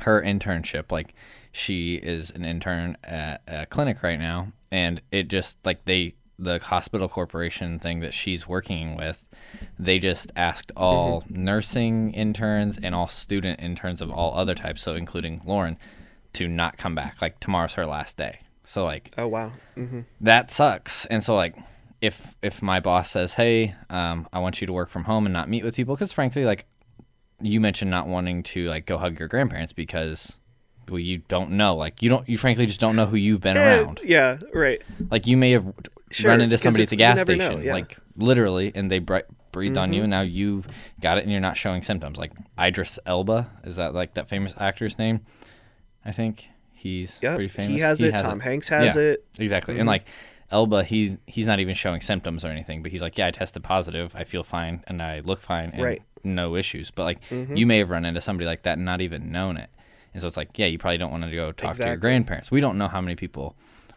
her 0.00 0.20
internship 0.22 0.90
like 0.90 1.14
she 1.52 1.94
is 1.94 2.30
an 2.32 2.44
intern 2.44 2.96
at 3.04 3.42
a 3.46 3.66
clinic 3.66 4.02
right 4.02 4.18
now 4.18 4.48
and 4.72 5.00
it 5.12 5.28
just 5.28 5.56
like 5.64 5.84
they 5.84 6.14
the 6.36 6.58
hospital 6.58 7.08
corporation 7.08 7.78
thing 7.78 8.00
that 8.00 8.12
she's 8.12 8.48
working 8.48 8.96
with 8.96 9.26
they 9.78 9.98
just 10.00 10.32
asked 10.34 10.72
all 10.76 11.20
Mm-hmm. 11.22 11.44
nursing 11.44 12.10
interns 12.12 12.76
and 12.82 12.92
all 12.94 13.06
student 13.06 13.60
interns 13.60 14.00
of 14.00 14.10
all 14.10 14.34
other 14.34 14.54
types 14.54 14.82
so 14.82 14.94
including 14.94 15.40
lauren 15.44 15.78
to 16.32 16.48
not 16.48 16.76
come 16.76 16.94
back 16.96 17.22
like 17.22 17.38
tomorrow's 17.38 17.74
her 17.74 17.86
last 17.86 18.16
day 18.16 18.40
so 18.64 18.82
like 18.84 19.12
oh 19.16 19.28
wow. 19.28 19.52
hmm 19.76 20.00
that 20.20 20.50
sucks. 20.50 21.04
And 21.06 21.22
so 21.22 21.36
like 21.36 21.54
if 22.04 22.34
if 22.42 22.62
my 22.62 22.80
boss 22.80 23.10
says, 23.10 23.34
"Hey, 23.34 23.74
um, 23.90 24.28
I 24.32 24.38
want 24.38 24.60
you 24.60 24.66
to 24.66 24.72
work 24.72 24.90
from 24.90 25.04
home 25.04 25.26
and 25.26 25.32
not 25.32 25.48
meet 25.48 25.64
with 25.64 25.74
people," 25.74 25.94
because 25.94 26.12
frankly, 26.12 26.44
like 26.44 26.66
you 27.40 27.60
mentioned, 27.60 27.90
not 27.90 28.06
wanting 28.06 28.42
to 28.44 28.68
like 28.68 28.86
go 28.86 28.98
hug 28.98 29.18
your 29.18 29.28
grandparents 29.28 29.72
because 29.72 30.36
well, 30.88 30.98
you 30.98 31.18
don't 31.28 31.52
know, 31.52 31.74
like 31.76 32.02
you 32.02 32.10
don't, 32.10 32.28
you 32.28 32.36
frankly 32.36 32.66
just 32.66 32.78
don't 32.80 32.94
know 32.94 33.06
who 33.06 33.16
you've 33.16 33.40
been 33.40 33.56
around. 33.56 34.00
Yeah, 34.04 34.38
right. 34.52 34.82
Like 35.10 35.26
you 35.26 35.36
may 35.36 35.52
have 35.52 35.66
Sure, 36.10 36.30
run 36.30 36.40
into 36.42 36.58
somebody 36.58 36.82
at 36.84 36.90
the 36.90 36.96
gas 36.96 37.16
never 37.18 37.36
know, 37.36 37.44
station, 37.46 37.62
yeah. 37.64 37.72
like 37.72 37.96
literally, 38.16 38.70
and 38.74 38.90
they 38.90 38.98
bre- 39.00 39.26
breathed 39.50 39.76
on 39.78 39.92
you, 39.92 39.98
Mm-hmm. 40.00 40.04
and 40.04 40.10
now 40.10 40.20
you've 40.20 40.66
got 41.00 41.16
it, 41.18 41.22
and 41.24 41.32
you're 41.32 41.40
not 41.40 41.56
showing 41.56 41.82
symptoms. 41.82 42.18
Like 42.18 42.32
Idris 42.60 42.98
Elba, 43.06 43.50
is 43.64 43.76
that 43.76 43.94
like 43.94 44.14
that 44.14 44.28
famous 44.28 44.52
actor's 44.58 44.98
name? 44.98 45.20
I 46.04 46.12
think 46.12 46.50
he's 46.72 47.18
Yep. 47.22 47.34
pretty 47.34 47.48
famous. 47.48 47.70
He 47.72 47.80
has 47.80 48.02
it. 48.02 48.16
Tom 48.18 48.40
Hanks 48.40 48.68
has 48.68 48.94
Yeah. 48.94 49.02
it. 49.02 49.24
Exactly. 49.38 49.74
Mhm. 49.76 49.80
And 49.80 49.86
like 49.88 50.04
Elba, 50.54 50.84
he's 50.84 51.18
he's 51.26 51.46
not 51.48 51.58
even 51.60 51.74
showing 51.74 52.00
symptoms 52.00 52.44
or 52.44 52.48
anything, 52.48 52.80
but 52.82 52.92
he's 52.92 53.02
like, 53.02 53.18
yeah, 53.18 53.26
I 53.26 53.30
tested 53.32 53.62
positive, 53.64 54.14
I 54.16 54.22
feel 54.24 54.44
fine, 54.44 54.84
and 54.86 55.02
I 55.02 55.18
look 55.20 55.40
fine, 55.40 55.70
and 55.74 55.82
Right. 55.82 56.02
no 56.22 56.54
issues. 56.56 56.90
But 56.92 57.02
like, 57.04 57.20
Mhm. 57.30 57.56
you 57.58 57.66
may 57.66 57.78
have 57.78 57.90
run 57.90 58.04
into 58.04 58.20
somebody 58.20 58.46
like 58.46 58.62
that 58.62 58.78
and 58.78 58.84
not 58.84 59.00
even 59.00 59.32
known 59.32 59.56
it, 59.56 59.68
and 60.12 60.22
so 60.22 60.28
it's 60.28 60.36
like, 60.36 60.56
yeah, 60.56 60.66
you 60.66 60.78
probably 60.78 60.98
don't 60.98 61.10
want 61.10 61.24
to 61.24 61.30
go 61.30 61.50
talk 61.50 61.74
to 61.76 61.84
your 61.86 61.96
grandparents. 61.96 62.50
We 62.52 62.60
don't 62.60 62.78
know 62.78 62.88
how 62.88 63.00
many 63.00 63.16
people 63.16 63.56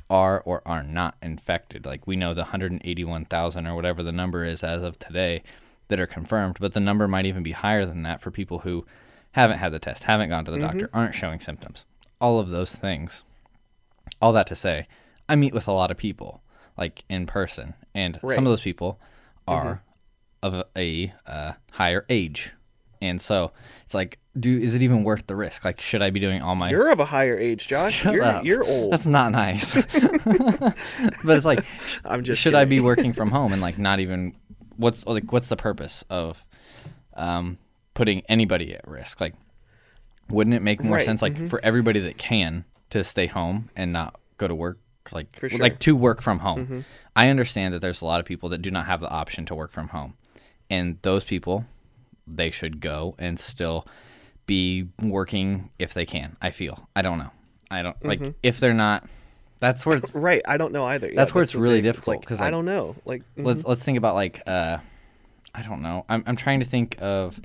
are 0.10 0.42
or 0.46 0.62
are 0.66 0.84
not 0.84 1.16
infected. 1.22 1.86
Like 1.86 2.08
we 2.08 2.16
know 2.16 2.34
the 2.34 2.46
181,000 2.46 3.68
or 3.68 3.76
whatever 3.76 4.02
the 4.02 4.12
number 4.12 4.44
is 4.44 4.64
as 4.64 4.82
of 4.82 4.98
today 4.98 5.44
that 5.90 6.00
are 6.00 6.08
confirmed, 6.08 6.58
but 6.60 6.74
the 6.74 6.80
number 6.80 7.08
might 7.08 7.26
even 7.28 7.44
be 7.44 7.52
higher 7.52 7.86
than 7.86 8.02
that 8.04 8.20
for 8.20 8.32
people 8.32 8.60
who 8.60 8.86
haven't 9.34 9.60
had 9.60 9.72
the 9.72 9.80
test, 9.80 10.06
haven't 10.06 10.30
gone 10.30 10.44
to 10.46 10.52
the 10.52 10.60
doctor, 10.60 10.90
aren't 10.92 11.14
showing 11.14 11.40
symptoms. 11.40 11.86
All 12.20 12.40
of 12.40 12.50
those 12.50 12.74
things. 12.74 13.24
All 14.22 14.34
that 14.34 14.48
to 14.48 14.56
say, 14.56 14.88
I 15.30 15.36
meet 15.36 15.54
with 15.54 15.68
a 15.68 15.72
lot 15.72 15.92
of 15.92 15.98
people, 15.98 16.42
like 16.78 17.04
in 17.10 17.26
person, 17.26 17.74
and 17.96 18.20
Right. 18.22 18.36
some 18.36 18.46
of 18.46 18.52
those 18.52 18.62
people 18.62 19.00
are 19.48 19.82
of 20.44 20.64
a 20.78 21.14
uh, 21.26 21.54
higher 21.72 22.06
age, 22.10 22.52
and 23.02 23.20
so 23.22 23.52
it's 23.86 23.94
like, 23.96 24.20
do 24.40 24.56
is 24.60 24.76
it 24.76 24.84
even 24.84 25.04
worth 25.04 25.26
the 25.28 25.36
risk? 25.36 25.66
Like, 25.66 25.82
should 25.82 26.02
I 26.02 26.10
be 26.12 26.20
doing 26.20 26.42
all 26.42 26.56
my? 26.56 26.70
You're 26.70 26.90
of 26.92 27.00
a 27.00 27.06
higher 27.06 27.38
age, 27.38 27.68
Josh. 27.68 27.94
Shut 28.02 28.14
you're 28.14 28.24
up. 28.24 28.46
you're 28.46 28.64
old. 28.64 28.94
That's 28.94 29.08
not 29.08 29.32
nice. 29.32 29.74
but 29.74 30.76
it's 31.38 31.46
like, 31.46 31.66
I'm 32.06 32.24
just. 32.24 32.42
should 32.42 32.54
I 32.56 32.66
be 32.66 32.80
working 32.80 33.14
from 33.14 33.32
home 33.38 33.54
and 33.54 33.62
like 33.62 33.78
not 33.78 34.00
even? 34.00 34.36
What's 34.76 35.06
like 35.08 35.32
what's 35.32 35.50
the 35.50 35.56
purpose 35.56 36.04
of 36.10 36.44
um, 37.16 37.58
putting 37.96 38.22
anybody 38.30 38.76
at 38.76 38.88
risk? 38.88 39.20
Like, 39.20 39.34
wouldn't 40.30 40.56
it 40.56 40.62
make 40.62 40.84
more 40.84 40.98
Right, 40.98 41.06
sense 41.06 41.22
like 41.22 41.34
mhm. 41.36 41.50
for 41.50 41.60
everybody 41.64 42.00
that 42.02 42.18
can 42.18 42.66
to 42.92 43.04
stay 43.04 43.26
home 43.28 43.70
and 43.76 43.92
not 43.92 44.20
go 44.38 44.48
to 44.48 44.54
work? 44.54 44.78
Like, 45.12 45.28
sure. 45.40 45.50
like 45.60 45.80
to 45.80 45.96
work 45.96 46.22
from 46.22 46.40
home. 46.40 46.68
Mhm. 46.68 46.84
I 47.16 47.30
understand 47.30 47.74
that 47.74 47.80
there's 47.80 48.02
a 48.02 48.06
lot 48.06 48.20
of 48.20 48.26
people 48.26 48.50
that 48.50 48.62
do 48.62 48.72
not 48.72 48.86
have 48.86 49.02
the 49.02 49.10
option 49.10 49.46
to 49.48 49.56
work 49.56 49.72
from 49.72 49.90
home, 49.90 50.14
and 50.70 50.98
those 51.02 51.24
people, 51.24 51.66
they 52.28 52.52
should 52.52 52.80
go 52.82 53.16
and 53.18 53.40
still 53.40 53.86
be 54.46 54.88
working 55.02 55.70
if 55.80 55.94
they 55.94 56.06
can. 56.06 56.36
I 56.42 56.52
feel. 56.52 56.88
I 56.96 57.02
don't 57.02 57.18
know. 57.18 57.32
I 57.70 57.82
don't 57.82 58.04
like 58.06 58.20
Mm-hmm. 58.20 58.32
if 58.44 58.60
they're 58.60 58.74
not. 58.74 59.06
That's 59.60 59.86
where 59.86 59.98
it's 59.98 60.14
Right. 60.16 60.42
I 60.48 60.58
don't 60.58 60.72
know 60.72 60.86
either. 60.86 61.08
Yeah, 61.10 61.16
That's 61.16 61.34
where 61.34 61.42
it's 61.44 61.56
really 61.56 61.78
thing. 61.78 61.84
difficult, 61.84 62.18
like, 62.18 62.26
'cause, 62.26 62.42
I 62.42 62.50
don't 62.52 62.66
know. 62.66 62.96
Like. 63.06 63.24
let's 63.36 63.64
mhm. 63.64 63.68
let's 63.68 63.84
think 63.84 63.98
about 63.98 64.16
like 64.16 64.42
uh 64.48 64.78
I 65.56 65.64
don't 65.64 65.82
know. 65.82 66.06
I'm 66.08 66.24
I'm 66.28 66.36
trying 66.36 66.60
to 66.60 66.66
think 66.66 66.96
of 67.02 67.40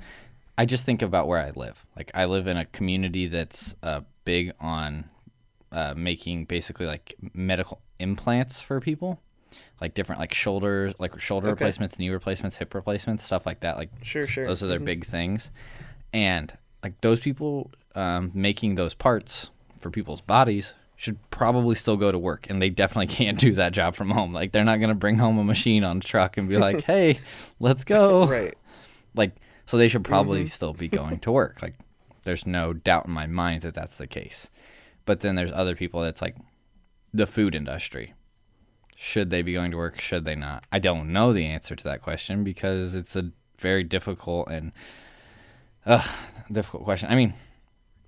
I 0.57 0.65
just 0.65 0.85
think 0.85 1.01
about 1.01 1.27
where 1.27 1.39
I 1.39 1.49
live. 1.55 1.83
Like 1.97 2.11
I 2.13 2.25
live 2.25 2.45
in 2.47 2.55
a 2.57 2.65
community 2.65 3.27
that's 3.27 3.75
uh 3.83 4.01
big 4.25 4.53
on 4.59 5.05
uh 5.73 5.93
making 5.97 6.45
basically 6.45 6.85
like 6.85 7.15
medical 7.33 7.81
implants 7.99 8.61
for 8.61 8.79
people. 8.79 9.19
Like 9.81 9.93
different 9.95 10.19
like 10.19 10.33
shoulders, 10.33 10.93
like 10.99 11.19
shoulder 11.19 11.47
Okay. 11.49 11.53
replacements, 11.65 11.99
knee 11.99 12.09
replacements, 12.09 12.57
hip 12.57 12.73
replacements, 12.73 13.23
stuff 13.23 13.45
like 13.45 13.59
that. 13.61 13.75
Like 13.77 13.89
Sure. 14.01 14.25
Sure. 14.25 14.45
those 14.45 14.63
are 14.63 14.67
their 14.67 14.79
Mhm. 14.79 14.85
big 14.85 15.05
things. 15.05 15.51
And 16.13 16.55
like 16.83 16.99
those 17.01 17.19
people 17.19 17.71
um, 17.95 18.31
making 18.33 18.75
those 18.75 18.93
parts 18.95 19.49
for 19.79 19.89
people's 19.91 20.21
bodies 20.21 20.73
should 20.95 21.17
probably 21.29 21.75
still 21.75 21.97
go 21.97 22.11
to 22.11 22.17
work 22.17 22.47
and 22.49 22.61
they 22.61 22.69
definitely 22.69 23.07
can't 23.15 23.37
do 23.37 23.53
that 23.53 23.73
job 23.73 23.93
from 23.95 24.09
home. 24.09 24.33
Like 24.33 24.51
they're 24.51 24.63
not 24.63 24.77
going 24.79 24.89
to 24.89 24.95
bring 24.95 25.17
home 25.17 25.37
a 25.37 25.43
machine 25.43 25.83
on 25.83 25.97
a 25.97 26.01
truck 26.01 26.37
and 26.37 26.47
be 26.49 26.57
like, 26.57 26.83
"Hey, 26.85 27.19
let's 27.59 27.83
go." 27.83 28.25
Right. 28.27 28.55
Like 29.15 29.35
so 29.65 29.77
they 29.77 29.87
should 29.87 30.03
probably 30.03 30.39
Mm-hmm. 30.41 30.47
still 30.47 30.73
be 30.73 30.87
going 30.87 31.19
to 31.19 31.31
work. 31.31 31.61
Like 31.61 31.75
there's 32.23 32.47
no 32.47 32.73
doubt 32.73 33.05
in 33.05 33.11
my 33.11 33.27
mind 33.27 33.61
that 33.63 33.73
that's 33.75 33.97
the 33.97 34.07
case. 34.07 34.49
But 35.05 35.19
then 35.19 35.35
there's 35.35 35.51
other 35.51 35.75
people 35.75 36.01
that's 36.01 36.21
like 36.21 36.35
the 37.13 37.27
food 37.27 37.55
industry. 37.55 38.13
Should 38.95 39.29
they 39.29 39.41
be 39.41 39.53
going 39.53 39.71
to 39.71 39.77
work? 39.77 39.99
Should 39.99 40.23
they 40.25 40.35
not? 40.35 40.65
I 40.71 40.79
don't 40.79 41.11
know 41.11 41.33
the 41.33 41.45
answer 41.45 41.75
to 41.75 41.83
that 41.85 42.01
question 42.01 42.43
because 42.43 42.95
it's 42.95 43.15
a 43.15 43.31
very 43.59 43.83
difficult 43.83 44.49
and 44.49 44.71
uh, 45.85 46.05
difficult 46.51 46.83
question. 46.83 47.09
I 47.11 47.15
mean, 47.15 47.33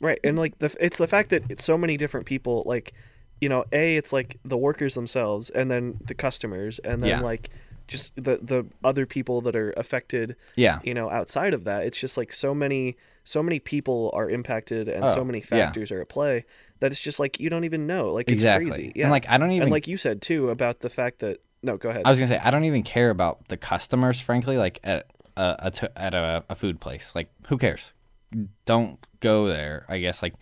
Right, 0.01 0.19
and 0.25 0.37
like 0.37 0.59
the 0.59 0.75
it's 0.79 0.97
the 0.97 1.07
fact 1.07 1.29
that 1.29 1.43
it's 1.49 1.63
so 1.63 1.77
many 1.77 1.95
different 1.97 2.25
people. 2.25 2.63
Like, 2.65 2.93
you 3.39 3.47
know, 3.47 3.63
a 3.71 3.95
it's 3.95 4.11
like 4.11 4.37
the 4.43 4.57
workers 4.57 4.93
themselves, 4.93 5.49
and 5.49 5.71
then 5.71 5.97
the 6.05 6.13
customers, 6.13 6.79
and 6.79 7.01
then 7.01 7.09
Yeah. 7.09 7.21
like 7.21 7.49
just 7.87 8.13
the 8.15 8.37
the 8.41 8.65
other 8.83 9.05
people 9.05 9.39
that 9.41 9.55
are 9.55 9.71
affected. 9.77 10.35
yeah, 10.55 10.79
You 10.83 10.93
know, 10.93 11.09
outside 11.09 11.53
of 11.53 11.63
that, 11.63 11.85
it's 11.85 11.97
just 11.99 12.17
like 12.17 12.31
so 12.33 12.53
many 12.53 12.97
so 13.23 13.41
many 13.41 13.57
people 13.59 14.11
are 14.13 14.29
impacted, 14.29 14.87
and 14.89 15.05
Oh, 15.05 15.15
so 15.15 15.23
many 15.23 15.39
yeah. 15.39 15.45
factors 15.45 15.91
are 15.93 16.01
at 16.01 16.09
play 16.09 16.45
that 16.79 16.91
it's 16.91 17.01
just 17.01 17.19
like 17.19 17.39
you 17.39 17.49
don't 17.49 17.63
even 17.63 17.87
know. 17.87 18.11
Like 18.11 18.27
it's 18.27 18.33
exactly. 18.33 18.71
crazy. 18.71 18.91
Yeah, 18.95 19.05
And 19.05 19.11
like 19.11 19.27
I 19.29 19.37
don't 19.37 19.51
even 19.51 19.63
and 19.63 19.71
like 19.71 19.87
you 19.87 19.97
said 19.97 20.21
too 20.21 20.49
about 20.49 20.79
the 20.79 20.89
fact 20.89 21.19
that 21.19 21.41
no, 21.63 21.77
go 21.77 21.89
ahead. 21.89 22.03
I 22.05 22.09
was 22.09 22.19
gonna 22.19 22.29
say 22.29 22.39
I 22.39 22.51
don't 22.51 22.65
even 22.65 22.83
care 22.83 23.09
about 23.09 23.47
the 23.47 23.57
customers. 23.57 24.19
Frankly, 24.19 24.57
like 24.57 24.79
at 24.83 25.07
a, 25.37 25.55
a 25.59 25.71
t- 25.71 25.87
at 25.95 26.13
a, 26.13 26.43
a 26.49 26.55
food 26.55 26.79
place, 26.79 27.11
like 27.15 27.29
who 27.47 27.57
cares? 27.57 27.93
Don't 28.65 28.99
go 29.19 29.47
there. 29.47 29.85
I 29.87 29.99
guess 29.99 30.21
like 30.21 30.33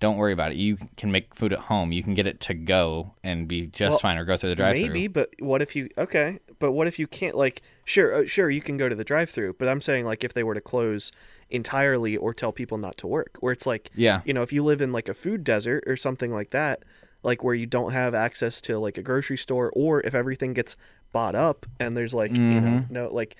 don't 0.00 0.16
worry 0.16 0.32
about 0.32 0.52
it. 0.52 0.56
You 0.56 0.78
can 0.96 1.12
make 1.12 1.34
food 1.34 1.52
at 1.52 1.58
home. 1.58 1.92
You 1.92 2.02
can 2.02 2.14
get 2.14 2.26
it 2.26 2.40
to 2.40 2.54
go 2.54 3.14
and 3.22 3.46
be 3.46 3.66
just 3.66 3.90
Well, 3.90 3.98
fine, 3.98 4.16
or 4.16 4.24
go 4.24 4.36
through 4.36 4.48
the 4.48 4.56
drive-through. 4.56 4.88
Maybe, 4.88 5.08
but 5.08 5.30
what 5.38 5.60
if 5.60 5.76
you 5.76 5.90
okay? 5.98 6.38
But 6.58 6.72
what 6.72 6.86
if 6.86 6.98
you 6.98 7.06
can't? 7.06 7.36
Like, 7.36 7.60
sure, 7.90 8.14
uh, 8.14 8.26
sure, 8.26 8.48
you 8.50 8.60
can 8.62 8.76
go 8.76 8.88
to 8.88 8.94
the 8.94 9.04
drive-through, 9.12 9.52
but 9.58 9.68
I'm 9.68 9.80
saying 9.80 10.04
like 10.04 10.22
if 10.24 10.32
they 10.34 10.42
were 10.44 10.54
to 10.54 10.60
close 10.60 11.10
entirely 11.50 12.16
or 12.16 12.32
tell 12.32 12.52
people 12.52 12.78
not 12.78 12.96
to 12.98 13.06
work, 13.06 13.36
where 13.40 13.52
it's 13.52 13.66
like, 13.66 13.90
Yeah. 13.94 14.20
you 14.24 14.32
know, 14.32 14.42
if 14.42 14.52
you 14.52 14.62
live 14.64 14.80
in 14.80 14.92
like 14.92 15.08
a 15.08 15.14
food 15.14 15.42
desert 15.44 15.82
or 15.86 15.96
something 15.96 16.30
like 16.32 16.50
that, 16.50 16.84
like 17.22 17.42
where 17.44 17.54
you 17.54 17.66
don't 17.66 17.92
have 17.92 18.14
access 18.14 18.60
to 18.62 18.78
like 18.78 18.96
a 18.98 19.02
grocery 19.02 19.36
store, 19.36 19.70
or 19.74 20.00
if 20.02 20.14
everything 20.14 20.52
gets 20.54 20.76
bought 21.12 21.34
up 21.34 21.66
and 21.80 21.96
there's 21.96 22.14
like, 22.14 22.30
you 22.36 22.60
know, 22.60 22.68
Mm-hmm. 22.78 22.94
no, 22.94 23.12
like, 23.12 23.36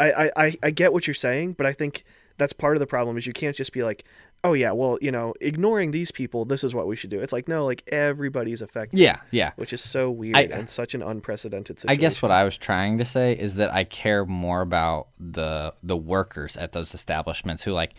I, 0.00 0.30
I, 0.36 0.56
I 0.64 0.70
get 0.70 0.92
what 0.92 1.06
you're 1.06 1.14
saying, 1.14 1.52
but 1.52 1.64
I 1.64 1.72
think 1.72 2.04
that's 2.38 2.52
part 2.52 2.74
of 2.74 2.80
the 2.80 2.86
problem 2.88 3.16
is 3.16 3.26
you 3.26 3.32
can't 3.32 3.54
just 3.54 3.72
be 3.72 3.84
like, 3.84 4.04
oh 4.44 4.54
yeah, 4.54 4.72
well, 4.72 4.98
you 5.00 5.12
know, 5.12 5.34
ignoring 5.40 5.92
these 5.92 6.10
people, 6.10 6.44
this 6.44 6.64
is 6.64 6.74
what 6.74 6.86
we 6.88 6.96
should 6.96 7.10
do. 7.10 7.20
It's 7.20 7.32
like 7.32 7.46
no, 7.48 7.64
like 7.64 7.82
everybody's 7.92 8.60
affected 8.62 8.98
Yeah, 8.98 9.20
yeah. 9.30 9.52
which 9.56 9.72
is 9.72 9.80
so 9.80 10.10
weird 10.10 10.36
I- 10.36 10.42
and 10.42 10.68
such 10.68 10.94
an 10.94 11.02
unprecedented 11.02 11.78
I 11.88 11.94
guess 11.96 12.20
what 12.22 12.30
I 12.32 12.44
was 12.44 12.58
trying 12.58 12.98
to 12.98 13.04
say 13.04 13.32
is 13.32 13.54
that 13.56 13.72
I 13.72 13.84
care 13.84 14.24
more 14.26 14.60
about 14.60 15.08
the 15.20 15.74
the 15.82 15.96
workers 15.96 16.56
at 16.56 16.72
those 16.72 16.94
establishments 16.94 17.62
who 17.62 17.72
like 17.72 17.92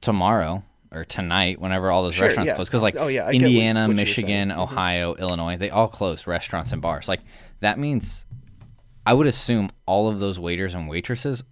tomorrow 0.00 0.62
or 0.92 1.04
tonight, 1.04 1.60
whenever 1.60 1.90
all 1.90 2.02
those 2.02 2.16
Sure, 2.16 2.26
restaurants 2.26 2.48
yeah. 2.48 2.54
close, 2.56 2.68
because 2.68 2.82
like 2.82 2.96
Oh, 2.96 3.06
yeah, 3.06 3.26
what- 3.26 3.34
Indiana, 3.34 3.80
what 3.82 3.88
you're 3.88 3.96
Michigan. 3.96 4.48
Mhm. 4.48 4.58
Ohio, 4.58 5.14
Illinois, 5.14 5.56
they 5.56 5.70
all 5.70 5.86
close 5.88 6.26
restaurants 6.26 6.72
and 6.72 6.82
bars. 6.82 7.06
Like 7.08 7.20
that 7.60 7.78
means 7.78 8.24
I 9.06 9.14
would 9.14 9.26
assume 9.26 9.70
all 9.86 10.08
of 10.08 10.18
those 10.20 10.38
waiters 10.38 10.74
and 10.74 10.88
waitresses 10.88 11.44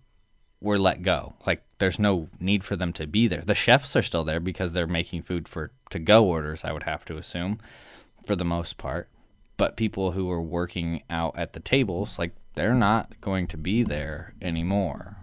were 0.61 0.79
let 0.79 1.03
go. 1.03 1.35
Like 1.47 1.63
there's 1.79 1.99
no 1.99 2.29
need 2.41 2.65
for 2.65 2.77
them 2.77 2.93
to 2.95 3.07
be 3.07 3.29
there. 3.29 3.43
The 3.43 3.55
chefs 3.55 3.95
are 3.97 4.03
still 4.03 4.25
there 4.25 4.41
because 4.41 4.73
they're 4.73 4.87
making 4.87 5.23
food 5.23 5.49
for 5.49 5.71
to 5.91 5.99
go 5.99 6.25
orders, 6.25 6.65
I 6.65 6.73
would 6.73 6.83
have 6.85 7.05
to 7.07 7.17
assume, 7.17 7.61
for 8.25 8.37
the 8.37 8.45
most 8.45 8.77
part. 8.77 9.09
But 9.57 9.77
people 9.77 10.13
who 10.13 10.31
are 10.31 10.43
working 10.43 11.03
out 11.11 11.37
at 11.37 11.53
the 11.53 11.61
tables, 11.61 12.19
like 12.19 12.33
they're 12.55 12.75
not 12.75 13.21
going 13.21 13.47
to 13.49 13.57
be 13.57 13.83
there 13.83 14.35
anymore. 14.41 15.17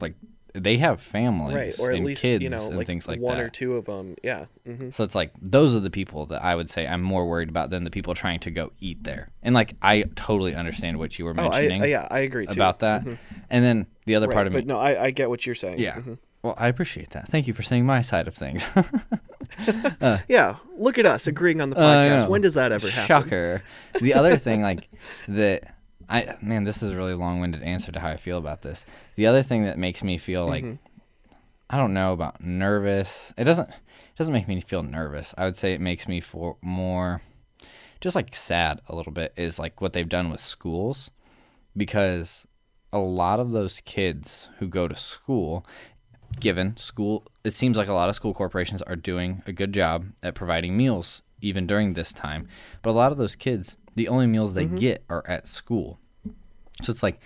Like 0.00 0.14
they 0.54 0.76
have 0.76 1.00
families 1.00 1.54
right 1.56 1.80
or 1.80 1.90
at 1.90 1.96
and 1.96 2.04
least 2.04 2.22
kids 2.22 2.42
you 2.42 2.50
know 2.50 2.66
and 2.66 2.76
like 2.76 2.86
things 2.86 3.08
like 3.08 3.20
one 3.20 3.36
that. 3.36 3.42
or 3.44 3.48
two 3.48 3.76
of 3.76 3.86
them 3.86 4.14
yeah 4.22 4.46
hmm 4.66 4.90
So 4.90 5.04
it's 5.04 5.14
like 5.14 5.32
those 5.40 5.74
are 5.74 5.80
the 5.80 5.90
people 5.90 6.26
that 6.26 6.42
I 6.44 6.54
would 6.54 6.68
say 6.68 6.86
I'm 6.86 7.02
more 7.02 7.26
worried 7.26 7.48
about 7.48 7.70
than 7.70 7.84
the 7.84 7.90
people 7.90 8.14
trying 8.14 8.40
to 8.40 8.50
go 8.50 8.72
eat 8.80 9.02
there. 9.04 9.30
And 9.42 9.54
like 9.54 9.74
I 9.80 10.04
totally 10.14 10.54
understand 10.54 10.98
what 10.98 11.18
you 11.18 11.24
were 11.24 11.34
oh 11.36 11.40
I, 11.48 11.48
mentioning 11.48 11.84
yeah 11.90 12.06
i 12.10 12.20
agree 12.20 12.46
too 12.46 12.52
about 12.52 12.80
that. 12.80 13.06
And 13.50 13.64
then 13.64 13.86
the 14.04 14.14
other 14.14 14.28
right, 14.28 14.34
part 14.34 14.46
of 14.46 14.52
but 14.52 14.60
me, 14.60 14.66
no 14.66 14.78
I, 14.78 15.04
I 15.04 15.10
get 15.10 15.28
what 15.30 15.46
you're 15.46 15.54
saying 15.54 15.78
yeah. 15.78 15.96
Mhm. 15.96 16.18
Well, 16.42 16.56
I 16.58 16.66
appreciate 16.66 17.10
that. 17.10 17.28
Thank 17.28 17.46
you 17.46 17.54
for 17.54 17.62
saying 17.62 17.86
my 17.86 18.02
side 18.02 18.26
of 18.26 18.34
things. 18.34 18.66
yeah 20.28 20.56
look 20.76 20.98
at 20.98 21.06
us 21.06 21.26
agreeing 21.26 21.60
on 21.60 21.70
the 21.70 21.76
podcast 21.76 22.24
know. 22.24 22.30
when 22.30 22.40
does 22.40 22.54
that 22.54 22.72
ever 22.72 22.88
happen 22.88 23.06
Shocker. 23.06 23.62
The 24.00 24.14
other 24.14 24.36
thing, 24.36 24.62
like 24.62 24.88
that, 25.28 25.71
I 26.12 26.36
man, 26.42 26.64
this 26.64 26.82
is 26.82 26.90
a 26.90 26.96
really 26.96 27.14
long-winded 27.14 27.62
answer 27.62 27.90
to 27.92 28.00
how 28.00 28.08
I 28.10 28.16
feel 28.16 28.38
about 28.38 28.62
this. 28.62 28.84
The 29.16 29.26
other 29.26 29.42
thing 29.42 29.64
that 29.64 29.78
makes 29.78 30.04
me 30.04 30.18
feel 30.18 30.46
like 30.46 30.64
Mm-hmm. 30.64 30.76
I 31.70 31.78
don't 31.78 31.94
know 31.94 32.12
about 32.12 32.42
nervous. 32.44 33.32
It 33.38 33.44
doesn't. 33.44 33.68
It 33.70 34.18
doesn't 34.18 34.34
make 34.34 34.46
me 34.46 34.60
feel 34.60 34.82
nervous. 34.82 35.34
I 35.38 35.46
would 35.46 35.56
say 35.56 35.72
it 35.72 35.80
makes 35.80 36.06
me 36.06 36.20
for 36.20 36.56
more, 36.60 37.22
just 38.02 38.14
like 38.14 38.34
sad 38.34 38.82
a 38.90 38.94
little 38.94 39.12
bit. 39.12 39.32
Is 39.38 39.58
like 39.58 39.80
what 39.80 39.94
they've 39.94 40.08
done 40.08 40.28
with 40.30 40.40
schools, 40.40 41.10
because 41.76 42.46
a 42.92 42.98
lot 42.98 43.40
of 43.40 43.52
those 43.52 43.80
kids 43.86 44.50
who 44.58 44.68
go 44.68 44.86
to 44.86 44.94
school 44.94 45.64
given 46.40 46.76
school 46.76 47.24
it 47.44 47.52
seems 47.52 47.76
like 47.76 47.88
a 47.88 47.92
lot 47.92 48.08
of 48.08 48.14
school 48.14 48.32
corporations 48.34 48.80
are 48.82 48.96
doing 48.96 49.42
a 49.46 49.52
good 49.52 49.72
job 49.72 50.06
at 50.22 50.34
providing 50.34 50.76
meals 50.76 51.20
even 51.42 51.66
during 51.66 51.92
this 51.92 52.12
time 52.14 52.48
but 52.80 52.90
a 52.90 52.92
lot 52.92 53.12
of 53.12 53.18
those 53.18 53.36
kids 53.36 53.76
the 53.96 54.08
only 54.08 54.26
meals 54.26 54.54
Mm-hmm. 54.54 54.74
they 54.76 54.80
get 54.80 55.04
are 55.10 55.22
at 55.28 55.46
school 55.46 55.98
so 56.82 56.92
it's 56.92 57.02
like 57.02 57.18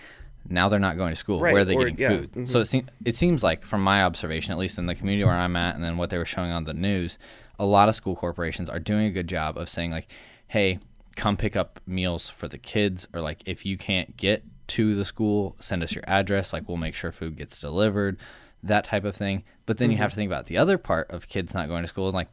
now 0.49 0.69
they're 0.69 0.79
not 0.79 0.97
going 0.97 1.11
to 1.11 1.17
school. 1.17 1.41
Right, 1.41 1.53
where 1.53 1.63
are 1.63 1.65
they 1.65 1.75
or- 1.75 1.91
getting 1.91 1.99
yeah, 1.99 2.09
food? 2.09 2.33
Mhm. 2.33 2.49
so 2.49 2.61
it, 2.61 2.67
seem, 2.67 2.89
it 3.05 3.17
seems 3.17 3.43
like 3.43 3.65
from 3.65 3.83
my 3.83 4.05
observation 4.05 4.53
at 4.53 4.59
least 4.59 4.79
in 4.79 4.87
the 4.87 4.95
community 4.95 5.25
where 5.25 5.35
i'm 5.35 5.57
at 5.57 5.75
and 5.75 5.83
then 5.83 5.97
what 5.97 6.11
they 6.11 6.19
were 6.19 6.25
showing 6.25 6.51
on 6.53 6.65
the 6.65 6.75
news 6.75 7.19
a 7.59 7.65
lot 7.67 7.89
of 7.89 7.95
school 7.95 8.15
corporations 8.15 8.69
are 8.71 8.79
doing 8.79 9.07
a 9.07 9.11
good 9.11 9.29
job 9.29 9.57
of 9.59 9.69
saying 9.69 9.91
like 9.91 10.07
hey 10.49 10.79
come 11.17 11.37
pick 11.37 11.57
up 11.57 11.81
meals 11.87 12.29
for 12.29 12.47
the 12.47 12.59
kids 12.59 13.09
or 13.15 13.21
like 13.21 13.43
if 13.47 13.65
you 13.67 13.77
can't 13.77 14.17
get 14.17 14.45
to 14.69 14.95
the 14.95 15.05
school 15.05 15.57
send 15.61 15.83
us 15.83 15.95
your 15.95 16.05
address. 16.07 16.53
Like 16.53 16.69
we'll 16.69 16.77
make 16.77 16.95
sure 16.95 17.13
food 17.13 17.37
gets 17.37 17.59
delivered 17.59 18.19
that 18.63 18.85
type 18.85 19.05
of 19.05 19.17
thing. 19.17 19.45
But 19.65 19.79
then 19.79 19.91
you 19.91 19.97
have 19.97 20.11
to 20.11 20.17
think 20.17 20.29
about 20.29 20.47
the 20.47 20.59
other 20.59 20.77
part 20.77 21.11
of 21.11 21.29
kids 21.29 21.55
not 21.55 21.69
going 21.69 21.83
to 21.83 21.89
school. 21.89 22.11
Like 22.11 22.29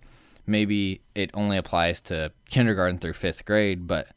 maybe 0.46 1.02
it 1.16 1.30
only 1.34 1.58
applies 1.58 2.02
to 2.02 2.32
kindergarten 2.50 2.98
through 2.98 3.14
fifth 3.14 3.46
grade 3.46 3.88
but 3.88 4.08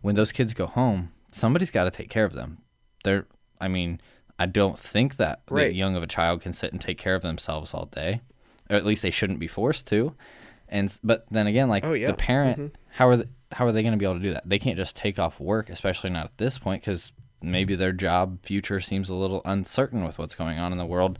when 0.00 0.14
those 0.16 0.32
kids 0.32 0.52
go 0.52 0.66
home 0.66 1.12
somebody's 1.36 1.70
got 1.70 1.84
to 1.84 1.90
take 1.90 2.08
care 2.10 2.24
of 2.24 2.32
them 2.32 2.58
they're 3.04 3.26
i 3.60 3.68
mean 3.68 4.00
i 4.38 4.46
don't 4.46 4.78
think 4.78 5.16
that 5.16 5.40
Right. 5.50 5.74
young 5.74 5.94
of 5.96 6.02
a 6.02 6.06
child 6.06 6.40
can 6.40 6.52
sit 6.52 6.72
and 6.72 6.80
take 6.80 6.98
care 6.98 7.14
of 7.14 7.22
themselves 7.22 7.74
all 7.74 7.86
day 7.86 8.20
or 8.70 8.76
at 8.76 8.84
least 8.86 9.02
they 9.02 9.10
shouldn't 9.10 9.38
be 9.38 9.46
forced 9.48 9.86
to 9.88 10.14
and 10.68 10.98
but 11.04 11.26
then 11.30 11.46
again 11.46 11.68
like 11.68 11.84
Oh, 11.84 11.92
yeah. 11.92 12.08
the 12.08 12.14
parent 12.14 12.76
how 12.90 13.08
are 13.08 13.16
they, 13.18 13.24
how 13.52 13.66
are 13.66 13.72
they 13.72 13.82
going 13.82 13.92
to 13.92 13.98
be 13.98 14.04
able 14.04 14.16
to 14.16 14.20
do 14.22 14.32
that 14.32 14.48
they 14.48 14.58
can't 14.58 14.76
just 14.76 14.96
take 14.96 15.18
off 15.18 15.38
work 15.38 15.70
especially 15.70 16.10
not 16.10 16.24
at 16.26 16.38
this 16.38 16.58
point 16.58 16.82
because 16.82 17.12
maybe 17.42 17.74
their 17.76 17.92
job 17.92 18.44
future 18.44 18.80
seems 18.80 19.08
a 19.10 19.14
little 19.14 19.42
uncertain 19.44 20.04
with 20.04 20.18
what's 20.18 20.34
going 20.34 20.58
on 20.58 20.72
in 20.72 20.78
the 20.78 20.86
world 20.86 21.18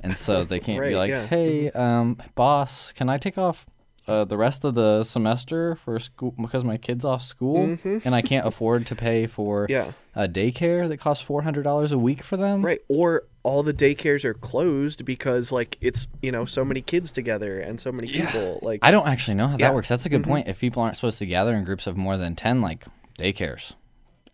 and 0.00 0.16
so 0.16 0.42
they 0.42 0.58
can't 0.58 0.82
be 0.82 0.96
like 0.96 1.10
yeah. 1.10 1.26
hey 1.26 1.70
um, 1.72 2.16
boss 2.34 2.90
can 2.92 3.08
i 3.08 3.18
take 3.18 3.36
off 3.38 3.66
uh, 4.08 4.24
the 4.24 4.36
rest 4.36 4.64
of 4.64 4.74
the 4.74 5.04
semester 5.04 5.76
for 5.84 5.98
school 6.00 6.34
because 6.40 6.64
my 6.64 6.76
kid's 6.76 7.04
off 7.04 7.22
school 7.22 7.76
and 7.84 8.14
i 8.14 8.22
can't 8.22 8.46
afford 8.46 8.86
to 8.86 8.94
pay 8.96 9.26
for 9.26 9.66
Mm-hmm. 9.66 9.72
Yeah. 9.72 9.92
a 10.24 10.26
daycare 10.28 10.88
that 10.88 10.96
costs 10.98 11.24
$400 11.24 11.92
a 11.92 11.98
week 11.98 12.22
for 12.24 12.36
them 12.36 12.64
Right. 12.64 12.80
Or 12.88 13.24
all 13.42 13.62
the 13.62 13.72
daycares 13.74 14.24
are 14.24 14.34
closed 14.34 15.04
because 15.04 15.52
like 15.52 15.76
it's 15.80 16.06
you 16.22 16.32
know 16.32 16.44
so 16.44 16.64
many 16.64 16.80
kids 16.82 17.12
together 17.12 17.60
and 17.60 17.80
so 17.80 17.92
many 17.92 18.08
people 18.08 18.58
like 18.62 18.80
I 18.82 18.90
don't 18.90 19.06
actually 19.06 19.34
know 19.34 19.46
how 19.46 19.56
Yeah. 19.58 19.68
that 19.68 19.74
works. 19.74 19.88
That's 19.88 20.04
a 20.06 20.08
good 20.08 20.24
point. 20.24 20.48
If 20.48 20.58
people 20.58 20.82
aren't 20.82 20.96
supposed 20.96 21.18
to 21.20 21.26
gather 21.26 21.54
in 21.54 21.64
groups 21.64 21.86
of 21.86 21.96
more 21.96 22.16
than 22.16 22.34
10, 22.36 22.60
like 22.60 22.84
daycares, 23.18 23.74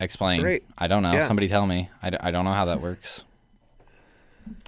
explain. 0.01 0.43
Right. 0.43 0.65
I 0.79 0.87
don't 0.89 1.03
know. 1.03 1.13
Yeah. 1.13 1.27
Somebody 1.29 1.49
tell 1.49 1.67
me. 1.67 1.91
I, 2.03 2.11
d- 2.11 2.17
I 2.21 2.31
don't 2.33 2.45
know 2.45 2.53
how 2.55 2.65
that 2.65 2.81
works. 2.81 3.25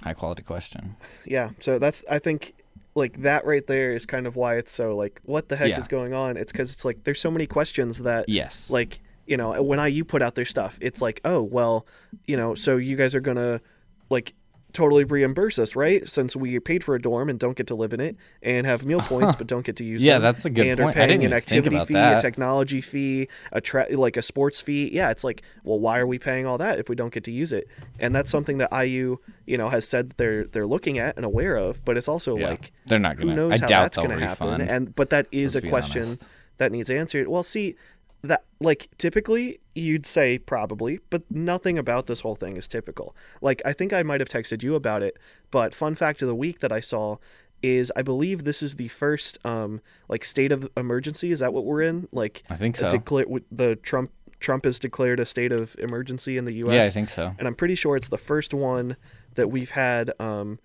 High 0.03 0.13
quality 0.13 0.43
question. 0.43 0.95
yeah. 1.25 1.51
So 1.59 1.77
that's 1.79 2.03
I 2.09 2.19
think 2.19 2.53
like 2.97 3.21
that 3.21 3.45
right 3.45 3.65
there 3.67 3.93
is 3.93 4.05
kind 4.05 4.25
of 4.27 4.35
why 4.35 4.55
it's 4.57 4.71
so 4.71 4.95
like 4.95 5.21
what 5.23 5.47
the 5.49 5.55
heck 5.55 5.69
Yeah. 5.69 5.79
is 5.79 5.87
going 5.87 6.13
on? 6.13 6.35
It's 6.37 6.51
because 6.51 6.73
it's 6.73 6.83
like 6.83 7.03
there's 7.03 7.21
so 7.21 7.31
many 7.31 7.45
questions 7.47 7.99
that 7.99 8.27
Yes. 8.27 8.69
like 8.69 8.99
you 9.25 9.37
know 9.37 9.61
when 9.61 9.79
IU 9.79 10.03
put 10.03 10.21
out 10.21 10.35
their 10.35 10.45
stuff, 10.45 10.77
it's 10.81 11.01
like 11.01 11.21
oh 11.23 11.41
well 11.41 11.85
you 12.25 12.35
know 12.35 12.55
so 12.55 12.77
you 12.77 12.95
guys 12.95 13.13
are 13.15 13.19
gonna 13.21 13.61
like 14.09 14.33
totally 14.77 15.03
reimburse 15.03 15.57
us 15.57 15.75
right 15.75 16.07
since 16.07 16.35
we 16.35 16.59
paid 16.59 16.83
for 16.83 16.93
a 16.95 17.01
dorm 17.01 17.29
and 17.29 17.39
don't 17.39 17.57
get 17.57 17.65
to 17.67 17.73
live 17.75 17.93
in 17.93 17.99
it 17.99 18.15
and 18.43 18.65
have 18.67 18.85
meal 18.85 18.99
points 19.13 19.35
but 19.35 19.47
don't 19.47 19.65
get 19.65 19.75
to 19.75 19.83
use 19.83 20.03
Yeah, 20.03 20.13
them 20.13 20.21
Yeah, 20.21 20.31
that's 20.31 20.45
a 20.45 20.49
good 20.51 20.67
and 20.67 20.79
point. 20.79 20.95
are 20.95 21.01
I 21.01 21.07
paying 21.07 21.19
didn't 21.21 21.33
an 21.33 21.37
activity 21.37 21.75
about 21.75 21.87
fee 21.87 21.93
that. 21.95 22.17
a 22.19 22.21
technology 22.21 22.81
fee 22.81 23.27
a 23.51 23.59
tra- 23.59 23.87
like 23.89 24.17
a 24.17 24.21
sports 24.21 24.61
fee 24.61 24.89
yeah 24.93 25.09
it's 25.09 25.23
like 25.23 25.41
well 25.63 25.79
why 25.79 25.97
are 25.97 26.05
we 26.05 26.19
paying 26.19 26.45
all 26.45 26.59
that 26.59 26.77
if 26.79 26.89
we 26.89 26.95
don't 26.95 27.11
get 27.13 27.23
to 27.25 27.31
use 27.31 27.51
it 27.51 27.67
and 27.99 28.13
that's 28.15 28.29
something 28.29 28.59
that 28.59 28.69
IU 28.71 29.17
you 29.47 29.57
know 29.57 29.69
has 29.69 29.87
said 29.87 30.09
that 30.09 30.17
they're 30.17 30.43
they're 30.45 30.67
looking 30.67 30.99
at 30.99 31.15
and 31.17 31.25
aware 31.25 31.55
of 31.57 31.83
but 31.83 31.97
it's 31.97 32.07
also 32.07 32.37
Yeah. 32.37 32.49
like 32.51 32.71
They're 32.85 32.99
not 32.99 33.15
who 33.17 33.23
gonna- 33.23 33.35
knows 33.35 33.53
I 33.53 33.57
how 33.57 33.65
doubt 33.67 33.81
that's 33.83 33.97
going 33.97 34.11
to 34.11 34.19
happen 34.27 34.61
and 34.61 34.95
but 34.95 35.09
that 35.09 35.25
is 35.31 35.55
a 35.55 35.61
question 35.61 36.03
honest. 36.03 36.23
that 36.57 36.71
needs 36.71 36.89
answered 36.91 37.27
well 37.27 37.41
see 37.43 37.75
that 38.23 38.43
like 38.59 38.89
typically 38.97 39.59
you'd 39.75 40.05
say 40.05 40.37
probably 40.39 40.99
but 41.09 41.23
nothing 41.29 41.77
about 41.77 42.07
this 42.07 42.21
whole 42.21 42.35
thing 42.35 42.57
is 42.57 42.67
typical 42.67 43.15
like 43.41 43.61
i 43.63 43.71
think 43.71 43.93
i 43.93 44.01
might 44.03 44.19
have 44.19 44.27
texted 44.29 44.63
you 44.63 44.73
about 44.75 45.03
it 45.03 45.17
but 45.51 45.73
fun 45.75 45.93
fact 45.95 46.21
of 46.21 46.27
the 46.27 46.35
week 46.35 46.59
that 46.59 46.71
i 46.71 46.79
saw 46.79 47.17
is 47.61 47.91
i 47.95 48.01
believe 48.01 48.43
this 48.43 48.63
is 48.63 48.75
the 48.75 48.87
first 48.87 49.37
um 49.45 49.79
like 50.09 50.23
state 50.23 50.51
of 50.51 50.67
emergency 50.75 51.31
is 51.31 51.39
that 51.39 51.53
what 51.53 51.63
we're 51.65 51.81
in 51.81 52.07
like 52.11 52.43
I 52.49 52.55
think 52.55 52.75
so. 52.75 52.89
decla- 52.89 53.43
the 53.51 53.75
trump 53.77 54.11
trump 54.39 54.65
has 54.65 54.79
declared 54.79 55.19
a 55.19 55.25
state 55.25 55.51
of 55.51 55.75
emergency 55.79 56.37
in 56.37 56.45
the 56.45 56.53
us 56.53 56.71
Yeah, 56.73 56.83
I 56.83 56.89
think 56.89 57.09
so. 57.09 57.33
and 57.37 57.47
I'm 57.47 57.55
pretty 57.55 57.75
sure 57.75 57.95
it's 57.95 58.09
the 58.09 58.17
first 58.17 58.53
one 58.53 58.95
that 59.35 59.49
we've 59.49 59.71
had 59.71 60.11
um, 60.19 60.59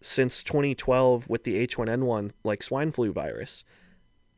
since 0.00 0.42
2012 0.42 1.28
with 1.28 1.44
the 1.44 1.66
H1N1 1.66 2.30
like 2.44 2.62
swine 2.62 2.90
flu 2.92 3.12
virus. 3.12 3.64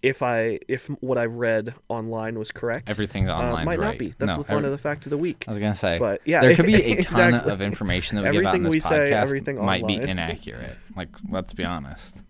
If 0.03 0.23
I 0.23 0.59
if 0.67 0.87
what 1.01 1.19
I 1.19 1.27
read 1.27 1.75
online 1.89 2.39
was 2.39 2.51
correct, 2.51 2.89
Everything's 2.89 3.29
uh, 3.29 3.35
online. 3.35 3.67
might 3.67 3.79
right. 3.79 3.87
not 3.87 3.99
be. 3.99 4.15
That's 4.19 4.31
No, 4.37 4.39
the 4.43 4.45
fun 4.45 4.57
every- 4.59 4.67
of 4.69 4.73
the 4.73 4.79
fact 4.79 5.05
of 5.05 5.11
the 5.11 5.19
week. 5.19 5.45
I 5.47 5.51
was 5.51 5.59
gonna 5.59 5.75
say, 5.75 5.99
But, 5.99 6.23
yeah, 6.25 6.41
there 6.41 6.55
could 6.57 6.65
be 6.67 6.75
a 6.93 7.03
ton 7.03 7.35
exactly. 7.35 7.53
of 7.53 7.61
information 7.61 8.17
that 8.17 8.25
we 8.25 8.39
give 8.39 8.47
out 8.47 8.55
in 8.55 8.61
Everything 8.61 8.63
this 8.65 8.73
we 8.73 8.81
say, 8.81 9.11
podcast 9.11 9.23
everything 9.23 9.63
might 9.65 9.87
be 9.87 9.97
inaccurate. 10.01 10.77
Like, 10.97 11.09
let's 11.29 11.53
be 11.53 11.65
honest. 11.65 12.23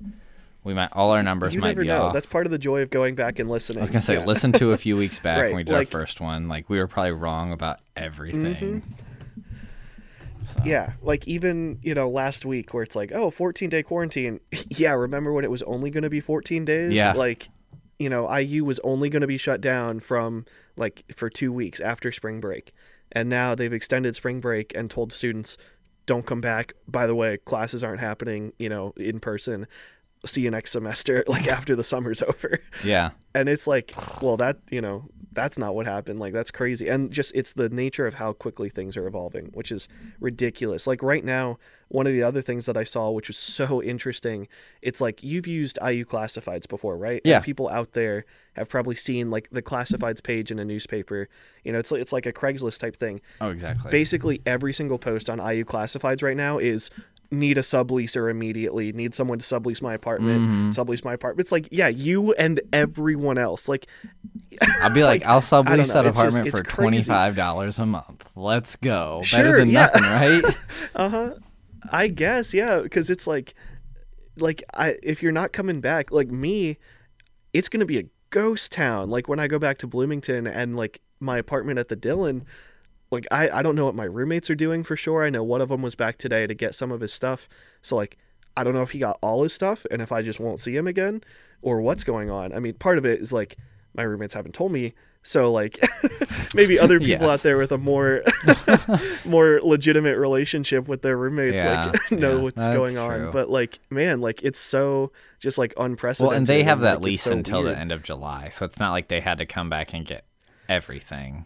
We 0.64 0.74
might 0.74 0.90
all 0.92 1.12
our 1.12 1.22
numbers 1.22 1.54
You 1.54 1.61
might 1.61 1.68
never 1.68 1.83
be 1.83 1.87
know. 1.88 2.02
off. 2.02 2.12
That's 2.12 2.26
part 2.26 2.44
of 2.44 2.50
the 2.52 2.59
joy 2.59 2.83
of 2.83 2.90
going 2.90 3.14
back 3.14 3.38
and 3.38 3.48
listening. 3.48 3.78
I 3.78 3.83
was 3.83 3.90
gonna 3.90 4.02
say, 4.02 4.14
Yeah. 4.14 4.24
listen 4.26 4.50
to 4.52 4.72
a 4.72 4.76
few 4.76 4.96
weeks 4.96 5.18
back 5.20 5.38
Right, 5.38 5.46
when 5.46 5.56
we 5.56 5.62
did 5.64 5.72
like- 5.72 5.94
our 5.94 6.00
first 6.00 6.20
one. 6.20 6.48
Like 6.48 6.68
we 6.68 6.78
were 6.78 6.88
probably 6.88 7.12
wrong 7.12 7.52
about 7.52 7.78
everything. 7.96 8.83
So, 10.42 10.61
Yeah, 10.64 10.94
like 11.02 11.28
even, 11.28 11.78
you 11.83 11.94
know, 11.94 12.09
last 12.09 12.44
week 12.46 12.72
where 12.72 12.83
it's 12.83 12.96
like, 12.96 13.12
oh, 13.12 13.30
14 13.30 13.68
day 13.70 13.83
quarantine. 13.83 14.40
yeah, 14.70 14.92
remember 14.92 15.33
when 15.33 15.44
it 15.44 15.50
was 15.50 15.62
only 15.64 15.90
going 15.90 16.02
to 16.02 16.11
be 16.11 16.20
14 16.20 16.64
days? 16.64 16.92
Yeah. 16.92 17.12
Like, 17.12 17.48
you 18.00 18.08
know, 18.08 18.34
IU 18.34 18.64
was 18.64 18.80
only 18.80 19.10
going 19.10 19.20
to 19.20 19.26
be 19.28 19.36
shut 19.36 19.60
down 19.60 20.00
from 20.00 20.46
like 20.76 21.04
for 21.14 21.28
two 21.28 21.52
weeks 21.52 21.78
after 21.80 22.10
spring 22.10 22.40
break. 22.40 22.72
And 23.12 23.28
now 23.28 23.54
they've 23.54 23.72
extended 23.72 24.16
spring 24.16 24.40
break 24.40 24.74
and 24.74 24.90
told 24.90 25.12
students, 25.12 25.58
don't 26.06 26.24
come 26.24 26.40
back. 26.40 26.72
By 26.88 27.06
the 27.06 27.14
way, 27.14 27.36
classes 27.36 27.84
aren't 27.84 28.00
happening, 28.00 28.54
you 28.58 28.70
know, 28.70 28.94
in 28.96 29.20
person. 29.20 29.66
See 30.26 30.42
you 30.42 30.50
next 30.50 30.72
semester, 30.72 31.24
like 31.28 31.48
after 31.48 31.74
the 31.74 31.85
summer's 31.85 32.22
over. 32.28 32.61
Yeah, 32.85 33.11
and 33.35 33.48
it's 33.48 33.66
like 33.66 33.94
well 34.22 34.37
that 34.37 34.59
you 34.70 34.80
know 34.80 35.09
that's 35.33 35.56
not 35.59 35.74
what 35.74 35.87
happened. 35.87 36.18
Like 36.20 36.33
that's 36.33 36.50
crazy. 36.50 36.88
And 36.88 37.11
just 37.11 37.33
it's 37.35 37.52
the 37.52 37.68
nature 37.68 38.06
of 38.06 38.14
how 38.14 38.33
quickly 38.33 38.68
things 38.68 38.96
are 38.96 39.06
evolving 39.06 39.46
which 39.52 39.70
is 39.70 39.88
ridiculous. 40.18 40.87
Like 40.87 41.02
right 41.02 41.24
now 41.24 41.59
one 41.88 42.06
of 42.06 42.12
the 42.12 42.22
other 42.22 42.40
things 42.40 42.66
that 42.66 42.76
i 42.76 42.85
saw 42.85 43.11
which 43.11 43.26
was 43.26 43.37
so 43.37 43.83
interesting 43.83 44.46
it's 44.80 45.00
like 45.00 45.24
you've 45.24 45.48
used 45.48 45.76
iu 45.85 46.06
classifieds 46.06 46.68
before 46.68 46.96
right? 46.96 47.20
Yeah. 47.24 47.37
and 47.37 47.44
people 47.44 47.68
out 47.68 47.94
there 47.94 48.24
have 48.54 48.68
probably 48.68 48.94
seen 48.94 49.30
like 49.30 49.48
the 49.50 49.62
classifieds 49.62 50.22
page 50.22 50.50
in 50.50 50.59
a 50.59 50.64
newspaper. 50.64 51.28
You 51.64 51.72
know 51.72 51.78
it's 51.78 51.90
like 51.90 52.00
it's 52.00 52.12
like 52.12 52.26
a 52.26 52.33
craigslist 52.33 52.78
type 52.78 52.96
thing. 52.96 53.20
Oh, 53.40 53.50
exactly. 53.50 53.90
basically 53.90 54.42
every 54.46 54.72
single 54.72 54.98
post 54.98 55.30
on 55.30 55.38
IU 55.38 55.64
classifieds 55.64 56.22
right 56.22 56.37
now 56.37 56.59
is 56.59 56.90
need 57.30 57.56
a 57.58 57.62
subleaser 57.62 58.28
immediately, 58.30 58.92
need 58.92 59.14
someone 59.14 59.38
to 59.38 59.44
sublease 59.44 59.80
my 59.80 59.94
apartment, 59.94 60.40
Mm-hmm. 60.40 60.70
sublease 60.70 61.04
my 61.04 61.12
apartment. 61.14 61.44
It's 61.44 61.52
like, 61.52 61.68
yeah, 61.70 61.88
you 61.88 62.32
and 62.34 62.60
everyone 62.72 63.38
else. 63.38 63.68
Like 63.68 63.86
I'll 64.82 64.90
be 64.90 65.02
like, 65.04 65.22
like, 65.22 65.30
I'll 65.30 65.40
sublease 65.40 65.92
that 65.92 66.06
it's 66.06 66.16
just- 66.18 66.36
apartment 66.36 66.48
it's 66.48 66.58
for 66.58 66.64
twenty 66.64 67.02
five 67.02 67.36
dollars 67.36 67.78
a 67.78 67.86
month. 67.86 68.36
Let's 68.36 68.76
go. 68.76 69.20
Sure, 69.24 69.38
Better 69.38 69.58
than 69.60 69.70
yeah. 69.70 69.80
nothing, 69.82 70.02
right? 70.02 70.44
uh-huh. 70.94 71.30
I 71.92 72.08
guess, 72.08 72.52
yeah, 72.52 72.80
because 72.82 73.10
it's 73.10 73.26
like, 73.26 73.54
like 74.36 74.62
I 74.74 74.96
if 75.02 75.22
you're 75.22 75.32
not 75.32 75.52
coming 75.52 75.80
back, 75.80 76.10
like 76.10 76.28
me, 76.28 76.78
it's 77.52 77.68
gonna 77.68 77.86
be 77.86 77.98
a 77.98 78.04
ghost 78.30 78.72
town. 78.72 79.08
Like 79.10 79.28
when 79.28 79.38
I 79.40 79.46
go 79.48 79.58
back 79.58 79.78
to 79.78 79.86
Bloomington 79.86 80.46
and 80.46 80.76
like 80.76 81.00
my 81.20 81.38
apartment 81.38 81.78
at 81.78 81.88
the 81.88 81.96
Dillon, 81.96 82.44
like 83.10 83.26
I 83.30 83.48
I 83.50 83.62
don't 83.62 83.74
know 83.76 83.86
what 83.86 83.94
my 83.94 84.04
roommates 84.04 84.50
are 84.50 84.54
doing 84.54 84.82
for 84.84 84.96
sure. 84.96 85.24
I 85.24 85.30
know 85.30 85.42
one 85.42 85.60
of 85.60 85.68
them 85.68 85.82
was 85.82 85.94
back 85.94 86.18
today 86.18 86.46
to 86.46 86.54
get 86.54 86.74
some 86.74 86.90
of 86.92 87.00
his 87.00 87.12
stuff, 87.12 87.48
so 87.82 87.96
like 87.96 88.16
I 88.56 88.64
don't 88.64 88.74
know 88.74 88.82
if 88.82 88.90
he 88.90 88.98
got 88.98 89.18
all 89.22 89.42
his 89.42 89.52
stuff 89.52 89.86
and 89.90 90.02
if 90.02 90.10
I 90.12 90.22
just 90.22 90.40
won't 90.40 90.60
see 90.60 90.76
him 90.76 90.86
again 90.86 91.22
or 91.62 91.80
what's 91.80 92.04
going 92.04 92.30
on. 92.30 92.52
I 92.52 92.58
mean, 92.58 92.74
part 92.74 92.98
of 92.98 93.06
it 93.06 93.20
is 93.20 93.32
like 93.32 93.56
my 93.94 94.02
roommates 94.02 94.34
haven't 94.34 94.54
told 94.54 94.72
me 94.72 94.92
so 95.22 95.52
like 95.52 95.78
maybe 96.54 96.78
other 96.78 96.98
people 97.00 97.26
Yes. 97.26 97.30
out 97.30 97.40
there 97.40 97.58
with 97.58 97.72
a 97.72 97.78
more 97.78 98.22
more 99.24 99.60
legitimate 99.62 100.16
relationship 100.16 100.88
with 100.88 101.02
their 101.02 101.16
roommates 101.16 101.56
Yeah, 101.62 101.92
like 101.92 102.12
know 102.12 102.36
yeah, 102.36 102.42
what's 102.42 102.66
going 102.68 102.96
on. 102.98 103.30
But 103.30 103.50
like 103.50 103.78
man, 103.90 104.20
like 104.20 104.42
it's 104.42 104.60
so 104.60 105.12
just 105.38 105.58
like 105.58 105.74
unprecedented. 105.76 106.30
Well, 106.30 106.36
and 106.38 106.46
they 106.46 106.62
have 106.62 106.80
that 106.80 107.00
like, 107.00 107.04
lease 107.04 107.22
so 107.22 107.32
until 107.32 107.62
weird. 107.62 107.74
the 107.76 107.80
end 107.80 107.92
of 107.92 108.02
July, 108.02 108.48
so 108.48 108.64
it's 108.64 108.78
not 108.78 108.92
like 108.92 109.08
they 109.08 109.20
had 109.20 109.38
to 109.38 109.46
come 109.46 109.68
back 109.68 109.92
and 109.92 110.06
get 110.06 110.24
everything. 110.68 111.44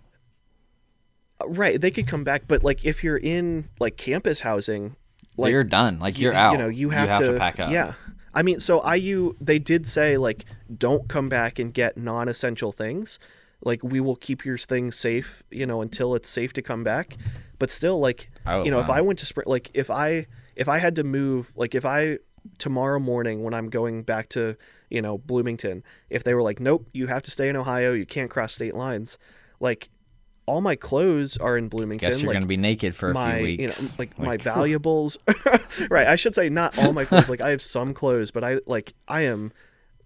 Right, 1.48 1.80
they 1.80 1.90
could 1.90 2.06
come 2.06 2.24
back, 2.24 2.42
but 2.48 2.62
like 2.64 2.84
if 2.84 3.02
you're 3.04 3.16
in 3.18 3.68
like 3.80 3.96
campus 3.96 4.40
housing, 4.42 4.96
like 5.36 5.50
you're 5.50 5.64
done. 5.64 5.98
Like 5.98 6.18
you- 6.18 6.24
you're 6.24 6.34
out. 6.34 6.52
You 6.52 6.58
know, 6.58 6.68
you 6.68 6.90
have, 6.90 7.18
to, 7.20 7.36
pack 7.38 7.58
up. 7.60 7.70
Yeah. 7.70 7.94
I 8.32 8.42
mean, 8.42 8.58
so 8.60 8.82
IU 8.92 9.36
they 9.40 9.58
did 9.58 9.86
say 9.86 10.16
like 10.16 10.44
don't 10.76 11.08
come 11.08 11.28
back 11.28 11.58
and 11.58 11.72
get 11.72 11.96
non-essential 11.96 12.72
things. 12.72 13.18
Like 13.62 13.82
we 13.82 14.00
will 14.00 14.16
keep 14.16 14.44
your 14.44 14.58
things 14.58 14.96
safe, 14.96 15.42
you 15.50 15.66
know, 15.66 15.80
until 15.82 16.14
it's 16.14 16.28
safe 16.28 16.52
to 16.54 16.62
come 16.62 16.82
back. 16.84 17.16
But 17.58 17.70
still 17.70 17.98
like, 18.00 18.30
Oh, 18.46 18.64
you 18.64 18.70
know, 18.70 18.80
if. 18.80 18.90
I 18.90 19.00
went 19.00 19.18
to 19.20 19.26
spring 19.26 19.44
like 19.48 19.70
if 19.74 19.90
I 19.90 20.26
if 20.56 20.68
I 20.68 20.78
had 20.78 20.96
to 20.96 21.04
move, 21.04 21.52
like 21.56 21.74
if 21.74 21.84
I 21.86 22.18
tomorrow 22.58 22.98
morning 22.98 23.42
when 23.42 23.54
I'm 23.54 23.70
going 23.70 24.02
back 24.02 24.28
to, 24.30 24.56
you 24.90 25.00
know, 25.00 25.18
Bloomington, 25.18 25.82
if 26.10 26.22
they 26.24 26.34
were 26.34 26.42
like, 26.42 26.60
"Nope, 26.60 26.88
you 26.92 27.06
have 27.06 27.22
to 27.22 27.30
stay 27.30 27.48
in 27.48 27.56
Ohio, 27.56 27.92
you 27.92 28.04
can't 28.06 28.30
cross 28.30 28.52
state 28.54 28.74
lines." 28.74 29.16
Like 29.60 29.88
all 30.46 30.60
my 30.60 30.76
clothes 30.76 31.36
are 31.38 31.56
in 31.56 31.68
Bloomington. 31.68 32.10
Guess 32.10 32.20
you're 32.22 32.28
like, 32.28 32.36
gonna 32.36 32.46
be 32.46 32.56
naked 32.56 32.94
for 32.94 33.10
a 33.10 33.14
my 33.14 33.38
few 33.38 33.46
you 33.46 33.56
know 33.58 33.64
weeks. 33.64 33.98
like, 33.98 34.18
my 34.18 34.36
valuables 34.52 35.16
right 35.90 36.06
i 36.06 36.16
should 36.16 36.34
say 36.34 36.48
not 36.48 36.76
all 36.78 36.92
my 36.92 37.04
clothes 37.04 37.30
like 37.30 37.40
i 37.40 37.50
have 37.50 37.62
some 37.62 37.94
clothes 37.94 38.30
but 38.30 38.44
i 38.44 38.58
like 38.66 38.92
i 39.08 39.22
am 39.22 39.52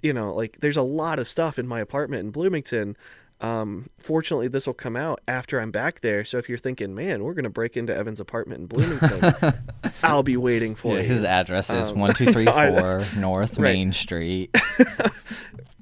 you 0.02 0.12
know 0.12 0.34
like 0.34 0.58
there's 0.60 0.76
a 0.76 0.82
lot 0.82 1.18
of 1.18 1.28
stuff 1.28 1.58
in 1.58 1.66
my 1.66 1.80
apartment 1.80 2.20
in 2.20 2.30
bloomington 2.30 2.96
um 3.40 3.88
fortunately 3.98 4.48
this 4.48 4.66
will 4.66 4.74
come 4.74 4.96
out 4.96 5.20
after 5.28 5.60
i'm 5.60 5.70
back 5.70 6.00
there 6.00 6.24
so 6.24 6.38
if 6.38 6.48
you're 6.48 6.58
thinking 6.58 6.92
man 6.94 7.22
we're 7.22 7.34
gonna 7.34 7.48
break 7.48 7.76
into 7.76 7.94
evan's 7.96 8.18
apartment 8.18 8.60
in 8.62 8.66
bloomington 8.66 9.54
i'll 10.02 10.24
be 10.24 10.36
waiting 10.36 10.74
for 10.74 10.94
Yeah, 10.96 11.02
you 11.02 11.08
his 11.08 11.22
address 11.22 11.72
is 11.72 11.90
Um, 11.92 11.98
one 12.00 12.14
two 12.14 12.32
three 12.32 12.46
four 12.46 13.04
North 13.16 13.56
Right. 13.58 13.74
Main 13.74 13.92
Street. 13.92 14.52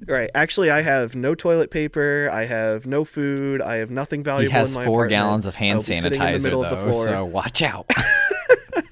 right 0.05 0.29
actually 0.35 0.69
i 0.69 0.81
have 0.81 1.15
no 1.15 1.33
toilet 1.33 1.71
paper 1.71 2.29
i 2.31 2.45
have 2.45 2.85
no 2.85 3.03
food 3.03 3.61
i 3.61 3.77
have 3.77 3.89
nothing 3.89 4.23
valuable. 4.23 4.51
He 4.51 4.57
has 4.57 4.73
four 4.73 4.83
apartment. 4.83 5.09
gallons 5.09 5.45
of 5.47 5.55
hand 5.55 5.77
I'll 5.77 5.79
be 5.79 5.83
sitting 5.83 6.05
in 6.05 6.11
the 6.11 6.19
sanitizer 6.19 6.43
middle 6.43 6.63
of 6.63 6.69
the 6.69 6.85
though, 6.85 6.91
so 6.91 7.25
watch 7.25 7.61
out. 7.63 7.89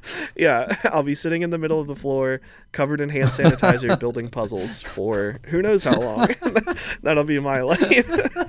Yeah, 0.36 0.76
I'll 0.86 1.04
be 1.04 1.16
sitting 1.16 1.44
in 1.44 1.50
the 1.50 1.58
middle 1.58 1.80
of 1.80 1.88
the 1.88 1.96
floor, 1.96 2.42
covered 2.74 3.00
in 3.00 3.08
hand 3.10 3.30
sanitizer, 3.30 3.98
building 4.00 4.28
puzzles 4.28 4.82
for 4.82 5.40
who 5.46 5.62
knows 5.62 5.84
how 5.84 6.00
long. 6.00 6.28
That'll 7.04 7.24
be 7.24 7.40
my 7.40 7.62
life. 7.62 8.48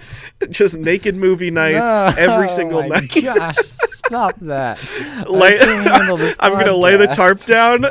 Just 0.51 0.77
naked 0.77 1.15
movie 1.17 1.51
nights 1.53 2.19
every 2.19 2.49
single 2.49 2.81
oh 2.81 2.89
night. 2.89 3.13
Gosh, 3.23 3.57
stop 3.57 4.37
that. 4.41 4.83
Lay- 5.29 5.55
I 5.55 5.59
can't 5.59 5.87
handle 5.87 6.17
this 6.17 6.37
I'm 6.41 6.53
gonna 6.53 6.77
lay 6.77 6.97
the 6.97 7.07
tarp 7.07 7.45
down, 7.47 7.85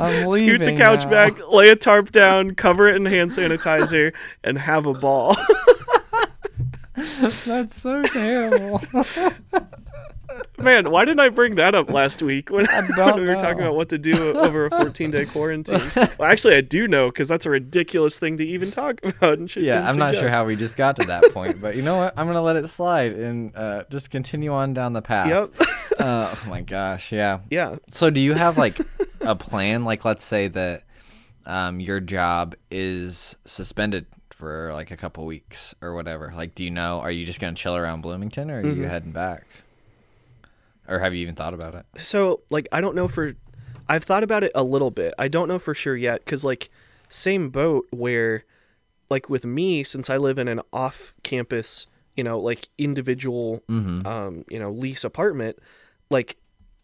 I'm 0.00 0.26
leaving. 0.26 0.56
scoot 0.56 0.60
the 0.60 0.76
couch 0.76 1.04
now. 1.04 1.10
back, 1.10 1.48
lay 1.48 1.68
a 1.68 1.76
tarp 1.76 2.10
down, 2.10 2.54
cover 2.54 2.88
it 2.88 2.96
in 2.96 3.06
hand 3.06 3.30
sanitizer, 3.30 4.12
and 4.42 4.58
have 4.58 4.86
a 4.86 4.94
ball. 4.94 5.36
That's 7.44 7.80
so 7.80 8.02
terrible. 8.04 8.82
Man, 10.58 10.90
why 10.90 11.04
didn't 11.04 11.20
I 11.20 11.28
bring 11.28 11.54
that 11.56 11.74
up 11.74 11.90
last 11.90 12.20
week 12.22 12.50
when, 12.50 12.66
when 12.96 13.16
we 13.16 13.26
were 13.26 13.36
talking 13.36 13.60
about 13.62 13.74
what 13.76 13.88
to 13.90 13.98
do 13.98 14.36
over 14.36 14.66
a 14.66 14.70
14 14.70 15.10
day 15.10 15.24
quarantine? 15.24 15.80
well, 16.18 16.24
actually, 16.30 16.54
I 16.56 16.60
do 16.60 16.88
know 16.88 17.08
because 17.10 17.28
that's 17.28 17.46
a 17.46 17.50
ridiculous 17.50 18.18
thing 18.18 18.36
to 18.38 18.44
even 18.46 18.70
talk 18.70 18.98
about. 19.04 19.38
And 19.38 19.50
should- 19.50 19.62
yeah, 19.62 19.78
and 19.80 19.88
I'm 19.88 19.96
not 19.98 20.14
sure 20.14 20.28
how 20.28 20.44
we 20.44 20.56
just 20.56 20.76
got 20.76 20.96
to 20.96 21.04
that 21.06 21.32
point, 21.32 21.60
but 21.60 21.76
you 21.76 21.82
know 21.82 21.96
what? 21.98 22.14
I'm 22.16 22.26
gonna 22.26 22.42
let 22.42 22.56
it 22.56 22.68
slide 22.68 23.12
and 23.12 23.54
uh, 23.56 23.84
just 23.90 24.10
continue 24.10 24.52
on 24.52 24.74
down 24.74 24.92
the 24.92 25.02
path. 25.02 25.28
Yep. 25.28 25.68
Uh, 25.98 26.34
oh 26.34 26.48
my 26.48 26.60
gosh, 26.60 27.12
yeah. 27.12 27.40
Yeah. 27.50 27.76
So 27.90 28.10
do 28.10 28.20
you 28.20 28.34
have 28.34 28.58
like 28.58 28.78
a 29.20 29.34
plan? 29.36 29.84
Like, 29.84 30.04
let's 30.04 30.24
say 30.24 30.48
that 30.48 30.82
um, 31.46 31.80
your 31.80 32.00
job 32.00 32.54
is 32.70 33.36
suspended 33.44 34.06
for 34.30 34.72
like 34.72 34.90
a 34.92 34.96
couple 34.96 35.24
weeks 35.26 35.74
or 35.80 35.94
whatever. 35.94 36.32
Like, 36.36 36.54
do 36.54 36.62
you 36.62 36.70
know? 36.70 37.00
Are 37.00 37.10
you 37.10 37.24
just 37.26 37.40
gonna 37.40 37.54
chill 37.54 37.74
around 37.76 38.02
Bloomington, 38.02 38.50
or 38.50 38.58
are 38.58 38.62
Mm-hmm. 38.62 38.82
you 38.82 38.88
heading 38.88 39.12
back? 39.12 39.44
Or 40.88 40.98
have 41.00 41.14
you 41.14 41.20
even 41.22 41.34
thought 41.34 41.54
about 41.54 41.74
it? 41.74 41.86
So, 41.98 42.40
like, 42.50 42.66
I 42.72 42.80
don't 42.80 42.94
know 42.94 43.08
for. 43.08 43.34
I've 43.88 44.04
thought 44.04 44.22
about 44.22 44.44
it 44.44 44.52
a 44.54 44.62
little 44.62 44.90
bit. 44.90 45.14
I 45.18 45.28
don't 45.28 45.48
know 45.48 45.58
for 45.58 45.74
sure 45.74 45.96
yet 45.96 46.24
because, 46.24 46.44
like, 46.44 46.70
same 47.08 47.50
boat 47.50 47.86
where, 47.90 48.44
like, 49.10 49.28
with 49.30 49.44
me, 49.44 49.82
since 49.84 50.10
I 50.10 50.16
live 50.16 50.38
in 50.38 50.48
an 50.48 50.60
off 50.72 51.14
campus, 51.22 51.86
you 52.16 52.24
know, 52.24 52.38
like, 52.38 52.68
individual, 52.78 53.62
Mm-hmm. 53.68 54.06
um, 54.06 54.44
you 54.50 54.58
know, 54.58 54.70
lease 54.70 55.04
apartment, 55.04 55.58
like, 56.10 56.36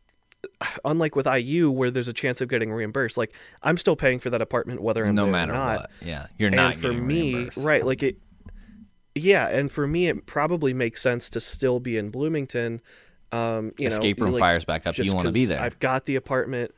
unlike 0.85 1.17
with 1.17 1.27
IU 1.27 1.71
where 1.71 1.91
there's 1.91 2.09
a 2.09 2.13
chance 2.13 2.41
of 2.41 2.49
getting 2.49 2.73
reimbursed, 2.73 3.17
like, 3.17 3.33
I'm 3.63 3.77
still 3.79 3.97
paying 3.97 4.19
for 4.19 4.31
that 4.31 4.41
apartment 4.43 4.81
whether 4.83 5.05
I'm 5.05 5.15
No 5.15 5.23
there 5.25 5.29
or 5.31 5.33
matter 5.33 5.53
not. 5.53 5.81
what, 5.81 5.91
yeah, 6.03 6.27
you're 6.39 6.49
and 6.49 6.57
not 6.57 6.77
for 6.77 6.93
me 6.93 7.35
reimbursed. 7.35 7.57
right 7.59 7.85
like 7.85 8.03
it 8.03 8.17
yeah 9.15 9.49
and 9.49 9.71
for 9.71 9.87
me 9.87 10.09
it 10.09 10.27
probably 10.27 10.75
makes 10.75 11.01
sense 11.01 11.31
to 11.31 11.41
still 11.41 11.79
be 11.81 11.97
in 11.97 12.11
bloomington 12.11 12.81
um 13.35 13.73
you 13.79 13.87
Escape 13.89 14.19
know 14.19 14.25
room 14.25 14.33
like, 14.35 14.41
fires 14.41 14.65
back 14.65 14.87
up. 14.87 14.97
You 14.99 15.13
want 15.15 15.27
to 15.27 15.33
be 15.33 15.45
there. 15.47 15.61
i've 15.61 15.79
got 15.79 16.05
the 16.07 16.17
apartment 16.17 16.71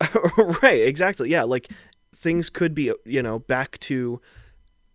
right 0.62 0.80
exactly 0.82 1.30
yeah 1.30 1.42
like 1.42 1.68
things 2.16 2.50
could 2.50 2.74
be 2.74 2.92
you 3.04 3.22
know 3.22 3.38
back 3.40 3.78
to 3.80 4.20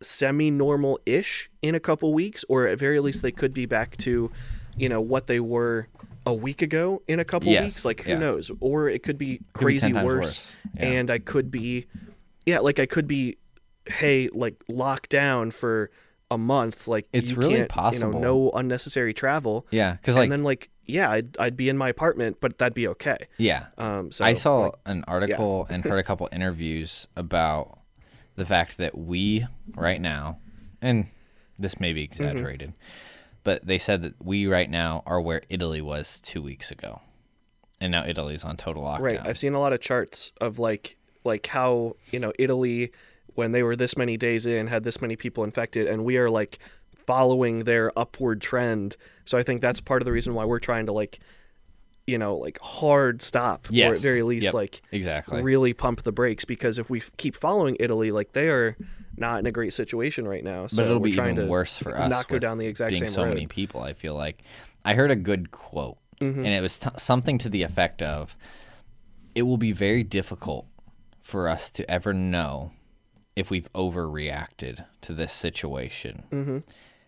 semi-normal 0.01 0.99
ish 1.05 1.49
in 1.61 1.73
a 1.75 1.79
couple 1.79 2.13
weeks 2.13 2.43
or 2.49 2.67
at 2.67 2.77
very 2.77 2.99
least 2.99 3.21
they 3.21 3.31
could 3.31 3.53
be 3.53 3.65
back 3.65 3.97
to 3.97 4.31
you 4.77 4.89
know 4.89 5.01
what 5.01 5.27
they 5.27 5.39
were 5.39 5.87
a 6.25 6.33
week 6.33 6.61
ago 6.61 7.01
in 7.07 7.19
a 7.19 7.25
couple 7.25 7.51
Yes, 7.51 7.63
weeks 7.63 7.85
like 7.85 8.01
who 8.01 8.11
yeah. 8.11 8.17
knows 8.19 8.51
or 8.59 8.89
it 8.89 9.03
could 9.03 9.17
be 9.17 9.37
Could 9.53 9.67
be 9.67 9.79
crazy 9.79 9.93
worse, 9.93 10.05
worse, 10.05 10.55
yeah. 10.75 10.85
and 10.85 11.09
i 11.11 11.19
could 11.19 11.49
be 11.51 11.85
yeah 12.45 12.59
like 12.59 12.79
i 12.79 12.85
could 12.85 13.07
be 13.07 13.37
hey 13.87 14.29
like 14.33 14.55
locked 14.67 15.09
down 15.09 15.51
for 15.51 15.91
a 16.31 16.37
month 16.37 16.87
like 16.87 17.07
It's 17.13 17.33
really 17.33 17.65
possible. 17.65 18.07
you 18.07 18.19
know 18.19 18.19
no 18.21 18.51
unnecessary 18.51 19.13
travel 19.13 19.65
yeah, 19.71 19.93
because 19.93 20.15
and 20.15 20.21
like 20.23 20.29
then 20.31 20.43
like 20.43 20.69
yeah 20.85 21.09
I'd, 21.11 21.37
I'd 21.39 21.57
be 21.57 21.69
in 21.69 21.77
my 21.77 21.89
apartment 21.89 22.37
but 22.41 22.57
that'd 22.57 22.73
be 22.73 22.87
okay. 22.89 23.17
Yeah, 23.37 23.67
um 23.77 24.11
so 24.11 24.23
I 24.25 24.33
saw 24.33 24.57
like, 24.65 24.73
an 24.85 25.03
article 25.07 25.65
and 25.69 25.83
heard 25.83 25.99
a 25.99 26.03
couple 26.03 26.27
interviews 26.31 27.07
about 27.15 27.79
the 28.35 28.45
fact 28.45 28.77
that 28.77 28.97
we 28.97 29.45
right 29.75 30.01
now, 30.01 30.39
and 30.81 31.07
this 31.57 31.79
may 31.79 31.93
be 31.93 32.03
Mm-hmm. 32.07 32.21
exaggerated, 32.23 32.73
but 33.43 33.65
they 33.65 33.77
said 33.77 34.01
that 34.01 34.13
we 34.23 34.45
right 34.47 34.69
now 34.69 35.03
are 35.05 35.21
where 35.21 35.41
Italy 35.49 35.81
was 35.81 36.19
two 36.21 36.41
weeks 36.41 36.69
ago, 36.71 37.01
and 37.79 37.91
now 37.91 38.05
Italy's 38.05 38.43
on 38.43 38.57
total 38.57 38.83
lockdown. 38.83 38.99
right. 39.01 39.19
I've 39.23 39.37
seen 39.37 39.53
a 39.53 39.59
lot 39.59 39.71
of 39.73 39.79
charts 39.81 40.31
of 40.41 40.59
like 40.59 40.97
like 41.23 41.47
how 41.47 41.95
you 42.11 42.19
know 42.19 42.31
italy 42.37 42.91
when 43.33 43.51
they 43.51 43.63
were 43.63 43.75
this 43.75 43.97
many 43.97 44.15
days 44.15 44.45
in 44.45 44.67
had 44.67 44.83
this 44.83 45.01
many 45.01 45.15
people 45.15 45.43
infected 45.43 45.87
and 45.87 46.05
we 46.05 46.17
are 46.17 46.29
like 46.29 46.59
following 47.07 47.63
their 47.63 47.91
upward 47.97 48.39
trend 48.41 48.95
so 49.25 49.37
i 49.37 49.43
think 49.43 49.61
that's 49.61 49.81
part 49.81 50.01
of 50.01 50.05
the 50.05 50.11
reason 50.11 50.33
why 50.33 50.45
we're 50.45 50.59
trying 50.59 50.85
to 50.85 50.91
like 50.93 51.19
you 52.07 52.17
know 52.17 52.37
like 52.37 52.59
hard 52.61 53.21
stop 53.21 53.67
or 53.71 53.93
at 53.93 53.99
very 53.99 54.21
least 54.23 54.45
Yep. 54.45 54.53
like 54.53 54.81
exactly. 54.91 55.41
really 55.41 55.73
pump 55.73 56.03
the 56.03 56.11
brakes 56.11 56.45
because 56.45 56.77
if 56.79 56.89
we 56.89 56.99
f- 56.99 57.11
keep 57.17 57.35
following 57.35 57.75
italy 57.79 58.11
like 58.11 58.33
they 58.33 58.49
are 58.49 58.77
not 59.17 59.39
in 59.39 59.45
a 59.45 59.51
great 59.51 59.73
situation 59.73 60.27
right 60.27 60.43
now 60.43 60.67
so 60.67 60.77
but 60.77 60.85
it'll 60.85 60.99
we're 60.99 61.05
be 61.05 61.11
trying 61.13 61.33
even 61.35 61.45
to 61.45 61.51
worse 61.51 61.77
for 61.77 61.97
us. 61.97 62.09
not 62.09 62.27
go 62.27 62.37
down 62.37 62.57
the 62.57 62.67
exact 62.67 62.91
being 62.91 63.07
same 63.07 63.13
so 63.13 63.23
road. 63.23 63.29
many 63.29 63.47
people. 63.47 63.81
I 63.81 63.93
feel 63.93 64.13
like 64.13 64.43
I 64.83 64.93
heard 64.93 65.09
a 65.09 65.15
good 65.15 65.51
quote, 65.51 65.97
Mm-hmm. 66.21 66.45
and 66.45 66.47
it 66.53 66.61
was 66.61 66.77
t- 66.79 66.89
something 66.97 67.37
to 67.39 67.49
the 67.49 67.63
effect 67.63 68.01
of, 68.01 68.35
"It 69.33 69.41
will 69.43 69.57
be 69.57 69.71
very 69.71 70.03
difficult 70.03 70.65
for 71.21 71.47
us 71.49 71.71
to 71.71 71.89
ever 71.91 72.13
know 72.13 72.71
if 73.35 73.49
we've 73.49 73.71
overreacted 73.73 74.85
to 75.01 75.13
this 75.13 75.33
situation. 75.33 76.23
Mm-hmm. 76.31 76.57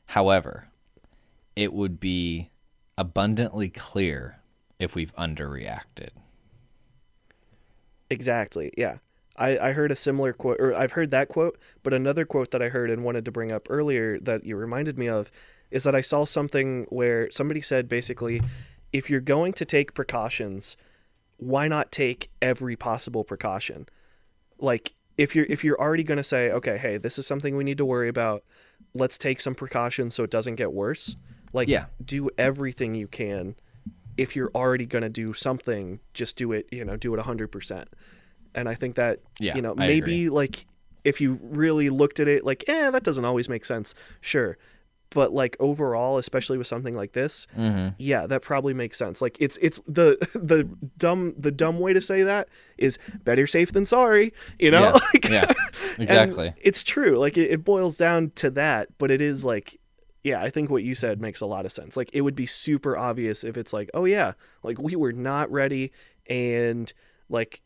However, 0.08 0.67
it 1.58 1.74
would 1.74 2.00
be 2.00 2.50
abundantly 2.98 3.70
clear 3.70 4.39
if 4.80 4.96
we've 4.96 5.15
underreacted." 5.15 6.10
Exactly. 8.10 8.74
Yeah. 8.78 8.98
I, 9.38 9.58
I 9.60 9.72
heard 9.74 9.91
a 9.91 9.96
similar 9.96 10.34
quote, 10.34 10.58
or 10.60 10.74
I've 10.74 10.93
heard 10.93 11.12
that 11.12 11.28
quote, 11.28 11.60
but 11.84 11.93
another 11.93 12.26
quote 12.26 12.52
that 12.52 12.62
I 12.62 12.70
heard 12.70 12.89
and 12.89 13.04
wanted 13.04 13.26
to 13.26 13.32
bring 13.32 13.52
up 13.52 13.67
earlier 13.70 14.20
that 14.20 14.43
you 14.46 14.56
reminded 14.56 14.98
me 14.98 15.08
of 15.08 15.32
is 15.70 15.84
that 15.84 15.96
I 15.96 16.02
saw 16.02 16.26
something 16.26 16.86
where 16.89 17.30
somebody 17.30 17.62
said 17.62 17.88
basically, 17.88 18.41
if 18.91 19.10
you're 19.10 19.22
going 19.22 19.54
to 19.54 19.65
take 19.65 19.93
precautions, 19.93 20.76
why 21.38 21.67
not 21.67 21.91
take 21.91 22.32
every 22.41 22.76
possible 22.76 23.24
precaution? 23.24 23.88
Like 24.60 24.96
if 25.17 25.36
you're 25.36 25.46
if 25.50 25.63
you're 25.63 25.80
already 25.80 26.04
going 26.04 26.17
to 26.17 26.24
say, 26.24 26.50
okay, 26.50 26.78
hey, 26.78 26.98
this 26.98 27.20
is 27.20 27.28
something 27.28 27.56
we 27.56 27.63
need 27.63 27.78
to 27.78 27.86
worry 27.86 28.10
about. 28.10 28.43
Let's 28.93 29.17
take 29.17 29.39
some 29.39 29.54
precautions 29.56 30.15
so 30.15 30.24
it 30.24 30.32
doesn't 30.32 30.56
get 30.56 30.74
worse. 30.74 31.15
Like 31.53 31.67
Yeah. 31.67 31.86
do 32.03 32.29
everything 32.38 32.95
you 32.95 33.07
can. 33.07 33.55
If 34.17 34.36
you're 34.36 34.51
already 34.55 34.86
going 34.86 35.03
to 35.03 35.10
do 35.10 35.33
something, 35.33 35.99
just 36.13 36.38
do 36.38 36.51
it, 36.51 36.67
you 36.71 36.83
know, 36.83 36.97
do 36.97 37.13
it 37.13 37.19
100%. 37.19 37.86
And 38.55 38.67
I 38.67 38.73
think 38.75 38.95
that 38.95 39.19
Yeah, 39.39 39.55
you 39.55 39.62
know, 39.62 39.73
I 39.77 39.88
maybe 39.88 40.29
like 40.29 40.65
if 41.03 41.21
you 41.21 41.39
really 41.43 41.89
looked 41.89 42.19
at 42.19 42.27
it 42.27 42.43
like, 42.43 42.63
eh, 42.67 42.89
that 42.89 43.03
doesn't 43.03 43.23
always 43.25 43.47
make 43.47 43.63
sense. 43.63 43.93
Sure. 44.19 44.57
But 45.12 45.31
like 45.31 45.55
overall, 45.60 46.17
especially 46.17 46.57
with 46.57 46.67
something 46.67 46.93
like 46.95 47.13
this, 47.13 47.47
Mm-hmm. 47.57 47.89
yeah, 47.97 48.27
that 48.27 48.41
probably 48.41 48.73
makes 48.73 48.97
sense. 48.97 49.21
Like 49.21 49.38
it's 49.39 49.57
it's 49.62 49.79
the 49.88 50.17
the 50.33 50.63
dumb 50.97 51.33
the 51.38 51.51
dumb 51.51 51.79
way 51.79 51.93
to 51.93 52.01
say 52.01 52.23
that 52.23 52.49
is 52.77 52.97
better 53.23 53.47
safe 53.47 53.71
than 53.71 53.86
sorry. 53.86 54.33
You 54.60 54.71
know, 54.71 54.79
Yeah, 54.81 54.91
Like, 55.13 55.29
yeah, 55.29 55.53
exactly. 55.99 56.53
it's 56.62 56.83
true. 56.83 57.17
Like 57.19 57.38
it, 57.38 57.51
it 57.51 57.63
boils 57.63 57.95
down 57.95 58.31
to 58.36 58.49
that, 58.51 58.89
but 58.97 59.10
it 59.12 59.21
is 59.21 59.45
like, 59.45 59.79
yeah, 60.23 60.41
I 60.41 60.49
think 60.49 60.69
what 60.69 60.84
you 60.84 60.95
said 60.95 61.21
makes 61.21 61.41
a 61.41 61.45
lot 61.45 61.65
of 61.65 61.71
sense. 61.71 61.95
Like 61.95 62.10
it 62.13 62.21
would 62.21 62.36
be 62.36 62.45
super 62.45 62.97
obvious 62.97 63.43
if 63.43 63.58
it's 63.58 63.73
like, 63.73 63.89
oh 63.93 64.06
yeah, 64.06 64.34
like 64.63 64.80
we 64.80 64.95
were 64.95 65.13
not 65.13 65.51
ready, 65.51 65.91
and 66.30 66.91
like 67.30 67.62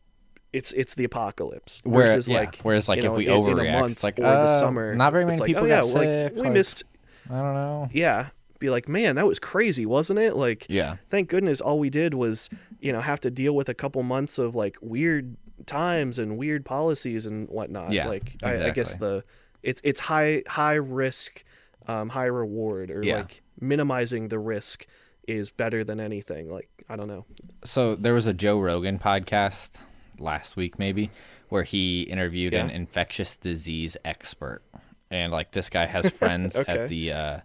it's 0.53 0.71
it's 0.73 0.95
the 0.95 1.03
apocalypse. 1.03 1.79
Where- 1.83 2.07
Versus 2.07 2.27
yeah, 2.27 2.39
like 2.39 2.59
whereas, 2.61 2.89
like, 2.89 2.97
you 2.97 3.03
know, 3.03 3.13
if 3.13 3.17
we 3.17 3.27
in, 3.27 3.33
in 3.33 3.39
a 3.39 3.61
overreact, 3.61 3.79
month 3.79 3.91
it's 3.93 4.03
like, 4.03 4.19
or 4.19 4.25
uh, 4.25 4.41
the 4.41 4.59
summer, 4.59 4.95
not 4.95 5.11
very 5.13 5.25
many 5.25 5.39
like, 5.39 5.47
people 5.47 5.63
oh, 5.63 5.67
yeah, 5.67 5.81
got 5.81 5.93
like, 5.93 6.07
sick, 6.07 6.33
we 6.35 6.49
missed. 6.49 6.83
I 7.29 7.39
don't 7.39 7.53
know. 7.53 7.89
Yeah, 7.93 8.29
be 8.59 8.69
like, 8.69 8.87
man, 8.87 9.15
that 9.15 9.27
was 9.27 9.39
crazy, 9.39 9.85
wasn't 9.85 10.19
it? 10.19 10.35
Like, 10.35 10.65
Yeah, 10.69 10.97
thank 11.09 11.29
goodness 11.29 11.61
all 11.61 11.79
we 11.79 11.89
did 11.89 12.13
was 12.13 12.49
you 12.79 12.91
know 12.91 13.01
have 13.01 13.19
to 13.21 13.31
deal 13.31 13.55
with 13.55 13.69
a 13.69 13.73
couple 13.73 14.01
months 14.03 14.37
of 14.37 14.55
like 14.55 14.77
weird 14.81 15.37
times 15.65 16.17
and 16.17 16.37
weird 16.37 16.65
policies 16.65 17.25
and 17.25 17.47
whatnot 17.47 17.91
Yeah, 17.91 18.07
like 18.07 18.35
I, 18.43 18.67
I 18.67 18.69
guess 18.71 18.95
the 18.95 19.23
it's 19.63 19.81
it's 19.83 19.99
high 19.99 20.43
high 20.47 20.75
risk 20.75 21.43
um 21.87 22.09
high 22.09 22.25
reward 22.25 22.91
or 22.91 23.03
Yeah. 23.03 23.17
like 23.17 23.41
minimizing 23.59 24.27
the 24.29 24.39
risk 24.39 24.85
is 25.27 25.49
better 25.49 25.83
than 25.83 25.99
anything 25.99 26.49
like 26.51 26.67
i 26.89 26.95
don't 26.95 27.07
know 27.07 27.25
so 27.63 27.95
there 27.95 28.13
was 28.13 28.25
a 28.27 28.33
Joe 28.33 28.59
Rogan 28.59 28.97
podcast 28.99 29.79
last 30.19 30.55
week, 30.55 30.77
maybe, 30.79 31.09
where 31.49 31.63
he 31.63 32.01
interviewed 32.03 32.53
an 32.53 32.69
infectious 32.69 33.35
disease 33.35 33.97
expert, 34.05 34.61
and 35.09 35.31
like 35.31 35.51
this 35.51 35.69
guy 35.69 35.85
has 35.85 36.09
friends 36.21 36.55
Okay. 36.59 36.71
at 36.71 36.89
the. 36.89 37.11
Uh, 37.11 37.39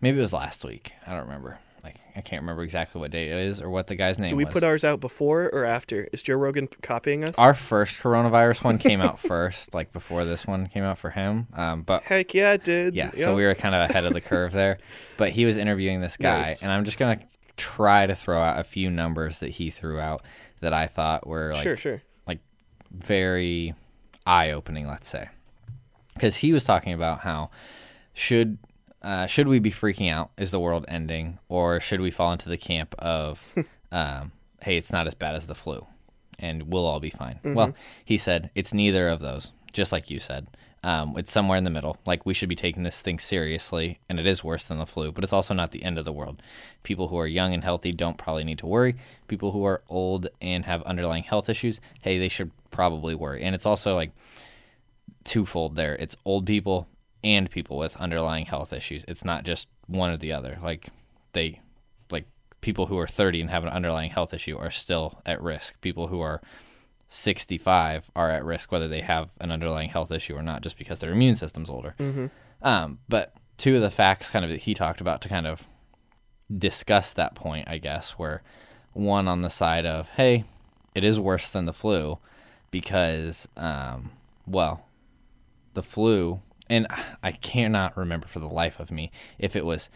maybe 0.00 0.18
it 0.18 0.20
was 0.20 0.32
last 0.32 0.64
week. 0.64 0.92
I 1.06 1.12
don't 1.12 1.22
remember. 1.22 1.58
Like 1.84 1.96
I 2.14 2.20
can't 2.20 2.42
remember 2.42 2.62
exactly 2.62 3.00
what 3.00 3.10
day 3.10 3.28
it 3.30 3.38
is 3.38 3.60
or 3.60 3.68
what 3.70 3.86
the 3.88 3.96
guy's 3.96 4.18
name 4.18 4.26
is. 4.26 4.30
do 4.30 4.36
we 4.36 4.44
was. 4.44 4.52
put 4.52 4.62
ours 4.62 4.84
out 4.84 5.00
before 5.00 5.50
or 5.52 5.64
after 5.64 6.08
is 6.12 6.22
joe 6.22 6.34
rogan 6.36 6.68
copying 6.82 7.24
us 7.24 7.34
Our 7.38 7.54
first 7.54 7.98
coronavirus 8.00 8.62
one 8.62 8.78
came 8.78 9.00
out 9.00 9.18
first, 9.32 9.74
like 9.74 9.92
before 9.92 10.24
this 10.24 10.46
one 10.46 10.68
came 10.68 10.84
out 10.84 10.98
for 10.98 11.10
him. 11.10 11.48
Um, 11.54 11.82
but 11.82 12.02
heck 12.04 12.34
yeah 12.34 12.52
it 12.52 12.64
did 12.64 12.94
yeah, 12.94 13.10
so 13.16 13.34
we 13.34 13.44
were 13.44 13.54
kind 13.54 13.74
of 13.74 13.90
ahead 13.90 14.04
of 14.04 14.12
the 14.12 14.20
curve 14.20 14.52
there. 14.52 14.78
But 15.16 15.30
he 15.30 15.44
was 15.44 15.56
interviewing 15.56 16.00
this 16.00 16.16
guy, 16.16 16.42
Nice. 16.42 16.62
and 16.62 16.72
I'm 16.72 16.84
just 16.84 16.98
gonna 16.98 17.20
try 17.56 18.06
to 18.06 18.14
throw 18.14 18.40
out 18.40 18.58
a 18.58 18.64
few 18.64 18.90
numbers 18.90 19.38
that 19.38 19.50
he 19.50 19.70
threw 19.70 20.00
out 20.00 20.22
that 20.60 20.72
I 20.72 20.86
thought 20.86 21.26
were 21.26 21.52
like 21.54 21.62
sure 21.62 21.76
sure 21.76 22.02
like 22.26 22.40
very 22.90 23.74
eye 24.26 24.50
opening, 24.52 24.86
let's 24.86 25.08
say. 25.08 25.28
Because 26.14 26.36
he 26.36 26.52
was 26.52 26.64
talking 26.64 26.92
about 26.92 27.20
how 27.20 27.50
should 28.14 28.58
uh, 29.02 29.26
should 29.26 29.48
we 29.48 29.58
be 29.58 29.70
freaking 29.70 30.10
out? 30.10 30.30
Is 30.38 30.50
the 30.50 30.60
world 30.60 30.84
ending, 30.88 31.38
or 31.48 31.80
should 31.80 32.00
we 32.00 32.10
fall 32.10 32.32
into 32.32 32.48
the 32.48 32.56
camp 32.56 32.94
of, 32.98 33.44
um, 33.92 34.32
hey, 34.62 34.76
it's 34.76 34.92
not 34.92 35.06
as 35.06 35.14
bad 35.14 35.34
as 35.34 35.46
the 35.46 35.54
flu, 35.54 35.86
and 36.38 36.72
we'll 36.72 36.86
all 36.86 37.00
be 37.00 37.10
fine? 37.10 37.40
Well, 37.44 37.74
he 38.04 38.16
said 38.16 38.50
it's 38.54 38.72
neither 38.72 39.08
of 39.08 39.20
those, 39.20 39.52
just 39.72 39.92
like 39.92 40.10
you 40.10 40.20
said. 40.20 40.46
Um, 40.84 41.14
it's 41.16 41.30
somewhere 41.30 41.58
in 41.58 41.62
the 41.62 41.70
middle. 41.70 41.96
Like 42.06 42.26
we 42.26 42.34
should 42.34 42.48
be 42.48 42.56
taking 42.56 42.82
this 42.82 43.00
thing 43.00 43.20
seriously, 43.20 44.00
and 44.08 44.18
it 44.18 44.26
is 44.26 44.42
worse 44.42 44.64
than 44.64 44.78
the 44.78 44.86
flu, 44.86 45.12
but 45.12 45.22
it's 45.22 45.32
also 45.32 45.54
not 45.54 45.70
the 45.70 45.84
end 45.84 45.96
of 45.96 46.04
the 46.04 46.12
world. 46.12 46.42
People 46.82 47.08
who 47.08 47.18
are 47.18 47.26
young 47.26 47.54
and 47.54 47.62
healthy 47.62 47.92
don't 47.92 48.18
probably 48.18 48.42
need 48.42 48.58
to 48.58 48.66
worry. 48.66 48.96
People 49.28 49.52
who 49.52 49.64
are 49.64 49.82
old 49.88 50.28
and 50.40 50.64
have 50.64 50.82
underlying 50.82 51.22
health 51.22 51.48
issues, 51.48 51.80
hey, 52.00 52.18
they 52.18 52.28
should 52.28 52.50
probably 52.72 53.14
worry. 53.14 53.42
And 53.44 53.54
it's 53.54 53.66
also 53.66 53.94
like 53.94 54.10
twofold 55.22 55.76
there. 55.76 55.94
It's 55.94 56.16
old 56.24 56.46
people 56.46 56.88
and 57.24 57.50
people 57.50 57.76
with 57.76 57.96
underlying 57.96 58.46
health 58.46 58.72
issues. 58.72 59.04
It's 59.08 59.24
not 59.24 59.44
just 59.44 59.68
one 59.86 60.10
or 60.10 60.16
the 60.16 60.32
other. 60.32 60.58
Like 60.62 60.88
they 61.32 61.60
like 62.10 62.26
people 62.60 62.86
who 62.86 62.98
are 62.98 63.06
30 63.06 63.42
and 63.42 63.50
have 63.50 63.64
an 63.64 63.70
underlying 63.70 64.10
health 64.10 64.34
issue 64.34 64.56
are 64.58 64.70
still 64.70 65.20
at 65.24 65.42
risk. 65.42 65.80
People 65.80 66.08
who 66.08 66.20
are 66.20 66.40
65 67.08 68.10
are 68.16 68.30
at 68.30 68.44
risk 68.44 68.72
whether 68.72 68.88
they 68.88 69.02
have 69.02 69.28
an 69.40 69.52
underlying 69.52 69.90
health 69.90 70.10
issue 70.10 70.34
or 70.34 70.42
not 70.42 70.62
just 70.62 70.78
because 70.78 70.98
their 71.00 71.12
immune 71.12 71.36
system's 71.36 71.70
older. 71.70 71.94
Um, 72.62 72.98
but 73.08 73.34
two 73.58 73.76
of 73.76 73.82
the 73.82 73.90
facts 73.90 74.30
kind 74.30 74.44
of 74.44 74.50
that 74.50 74.62
he 74.62 74.74
talked 74.74 75.00
about 75.00 75.20
to 75.22 75.28
kind 75.28 75.46
of 75.46 75.66
discuss 76.56 77.12
that 77.12 77.34
point, 77.34 77.68
I 77.68 77.78
guess, 77.78 78.18
were 78.18 78.42
one 78.92 79.28
on 79.28 79.40
the 79.42 79.50
side 79.50 79.86
of, 79.86 80.08
hey, 80.10 80.44
it 80.94 81.04
is 81.04 81.18
worse 81.18 81.48
than 81.50 81.64
the 81.66 81.72
flu 81.72 82.18
because, 82.70 83.48
um, 83.56 84.10
well, 84.46 84.84
the 85.74 85.82
flu, 85.82 86.40
and 86.72 86.86
I 87.22 87.32
cannot 87.32 87.96
remember 87.96 88.26
for 88.26 88.40
the 88.40 88.48
life 88.48 88.80
of 88.80 88.90
me 88.90 89.12
if 89.38 89.54
it 89.54 89.64
was 89.64 89.90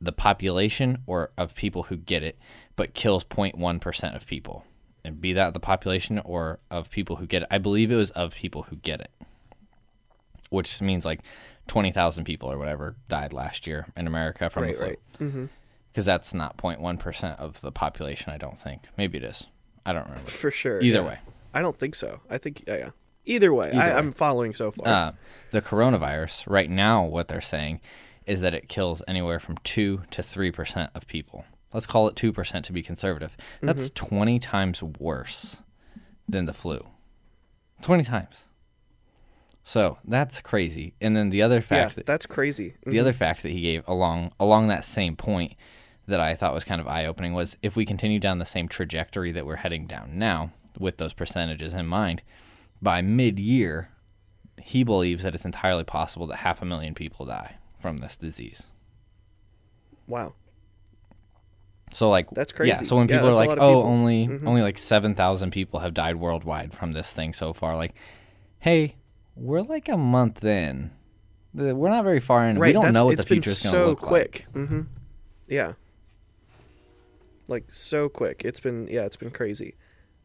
the 0.00 0.12
population 0.12 0.98
or 1.06 1.30
of 1.38 1.54
people 1.54 1.84
who 1.84 1.96
get 1.96 2.22
it, 2.22 2.38
but 2.74 2.92
kills 2.92 3.24
0.1% 3.24 4.14
of 4.14 4.26
people. 4.26 4.64
And 5.04 5.20
be 5.20 5.32
that 5.32 5.54
the 5.54 5.60
population 5.60 6.18
or 6.18 6.58
of 6.70 6.90
people 6.90 7.16
who 7.16 7.26
get 7.26 7.42
it. 7.42 7.48
I 7.50 7.58
believe 7.58 7.90
it 7.92 7.96
was 7.96 8.10
of 8.10 8.34
people 8.34 8.64
who 8.64 8.76
get 8.76 9.00
it, 9.00 9.12
which 10.50 10.82
means 10.82 11.04
like 11.04 11.20
20,000 11.68 12.24
people 12.24 12.50
or 12.50 12.58
whatever 12.58 12.96
died 13.08 13.32
last 13.32 13.66
year 13.66 13.86
in 13.96 14.06
America 14.06 14.50
from 14.50 14.64
right 14.64 14.72
the 14.72 14.78
flu 14.78 14.86
right 14.86 14.98
mm-hmm. 15.20 15.46
because 15.92 16.04
that's 16.04 16.34
not 16.34 16.56
0.1% 16.56 17.36
of 17.38 17.60
the 17.60 17.72
population 17.72 18.32
i 18.32 18.36
don't 18.36 18.58
think 18.58 18.82
maybe 18.96 19.18
it 19.18 19.24
is 19.24 19.48
i 19.84 19.92
don't 19.92 20.06
remember 20.06 20.30
for 20.30 20.50
sure 20.52 20.80
either 20.80 21.00
yeah. 21.00 21.06
way 21.06 21.18
i 21.54 21.60
don't 21.60 21.78
think 21.78 21.96
so 21.96 22.20
i 22.30 22.38
think 22.38 22.62
yeah, 22.68 22.76
yeah. 22.76 22.90
Either 23.26 23.52
way 23.52 23.68
Either 23.68 23.80
I, 23.80 23.86
way. 23.88 23.92
i'm 23.94 24.12
following 24.12 24.54
so 24.54 24.70
far. 24.70 24.86
Uh, 24.88 25.12
the 25.50 25.60
coronavirus 25.62 26.44
right 26.48 26.70
now 26.70 27.04
what 27.04 27.28
they're 27.28 27.40
saying 27.40 27.80
is 28.26 28.40
that 28.40 28.54
it 28.54 28.68
kills 28.68 29.02
anywhere 29.06 29.38
from 29.38 29.56
2 29.62 30.02
to 30.10 30.20
3% 30.22 30.88
of 30.96 31.06
people. 31.06 31.44
Let's 31.72 31.86
call 31.86 32.08
it 32.08 32.16
2% 32.16 32.62
to 32.64 32.72
be 32.72 32.82
conservative. 32.82 33.36
That's 33.60 33.88
20 33.90 34.40
times 34.40 34.82
worse 34.82 35.58
than 36.28 36.46
the 36.46 36.52
flu. 36.52 36.84
20 37.82 38.02
times. 38.02 38.46
So 39.62 39.98
that's 40.04 40.40
crazy. 40.40 40.94
And 41.00 41.16
then 41.16 41.30
the 41.30 41.42
other 41.42 41.56
yeah 41.56 41.60
fact 41.60 41.96
that 41.96 42.06
that's 42.06 42.26
crazy. 42.26 42.74
The 42.84 42.98
other 42.98 43.12
fact 43.12 43.42
that 43.42 43.50
he 43.52 43.60
gave 43.60 43.82
along 43.88 44.32
along 44.40 44.68
that 44.68 44.84
same 44.84 45.16
point 45.16 45.54
that 46.06 46.20
I 46.20 46.34
thought 46.34 46.54
was 46.54 46.64
kind 46.64 46.80
of 46.80 46.86
eye 46.86 47.04
opening 47.06 47.32
was 47.32 47.56
if 47.62 47.74
we 47.76 47.84
continue 47.84 48.18
down 48.20 48.38
the 48.38 48.44
same 48.44 48.68
trajectory 48.68 49.32
that 49.32 49.44
we're 49.44 49.56
heading 49.56 49.86
down 49.86 50.18
now, 50.18 50.52
with 50.78 50.98
those 50.98 51.12
percentages 51.12 51.74
in 51.74 51.86
mind, 51.86 52.22
by 52.82 53.02
mid 53.02 53.38
year, 53.38 53.90
he 54.60 54.84
believes 54.84 55.22
that 55.22 55.34
it's 55.34 55.44
entirely 55.44 55.84
possible 55.84 56.26
that 56.28 56.36
half 56.36 56.62
a 56.62 56.64
million 56.64 56.94
people 56.94 57.26
die 57.26 57.56
from 57.78 57.98
this 57.98 58.16
disease. 58.16 58.66
wow 60.08 60.32
So 61.92 62.10
like 62.10 62.28
That's 62.30 62.52
crazy. 62.52 62.70
Yeah. 62.70 62.82
So 62.82 62.96
when 62.96 63.08
Yeah, 63.08 63.16
people 63.16 63.28
are 63.30 63.34
like, 63.34 63.50
"Oh, 63.50 63.54
people." 63.54 63.82
only 63.84 64.26
Mhm. 64.28 64.46
only 64.46 64.62
like 64.62 64.76
seven 64.78 65.14
thousand 65.14 65.50
people 65.52 65.80
have 65.80 65.94
died 65.94 66.16
worldwide 66.16 66.72
from 66.74 66.92
this 66.92 67.12
thing 67.12 67.32
so 67.32 67.52
far," 67.52 67.76
like, 67.76 67.94
hey, 68.58 68.96
we're 69.36 69.62
like 69.62 69.88
a 69.88 69.96
month 69.96 70.44
in. 70.44 70.90
We're 71.54 71.88
not 71.88 72.02
very 72.04 72.20
far 72.20 72.48
in. 72.48 72.58
right 72.58 72.68
we 72.68 72.72
don't 72.72 72.92
know 72.92 73.04
what 73.06 73.16
the 73.16 73.24
future 73.24 73.50
is 73.50 73.62
going 73.62 73.74
to 73.74 73.86
look 73.86 74.00
quick 74.00 74.46
mm-hmm. 74.52 74.82
yeah 75.48 75.72
like 77.48 77.64
so 77.72 78.08
quick 78.10 78.42
it's 78.44 78.60
been 78.60 78.86
yeah 78.90 79.02
it's 79.06 79.16
been 79.16 79.30
crazy 79.30 79.74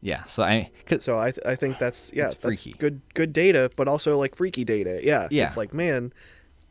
Yeah. 0.04 0.24
So 0.24 0.42
I, 0.42 0.70
so 1.00 1.18
i 1.18 1.30
th- 1.30 1.46
i 1.46 1.54
think 1.54 1.78
that's 1.78 2.10
yeah 2.12 2.24
that's 2.24 2.34
freaky. 2.34 2.72
good 2.78 3.00
good 3.14 3.32
data 3.32 3.70
but 3.76 3.86
also 3.88 4.18
like 4.18 4.34
freaky 4.34 4.64
data 4.64 5.00
yeah 5.02 5.28
Yeah. 5.30 5.46
it's 5.46 5.56
like 5.56 5.72
man 5.72 6.12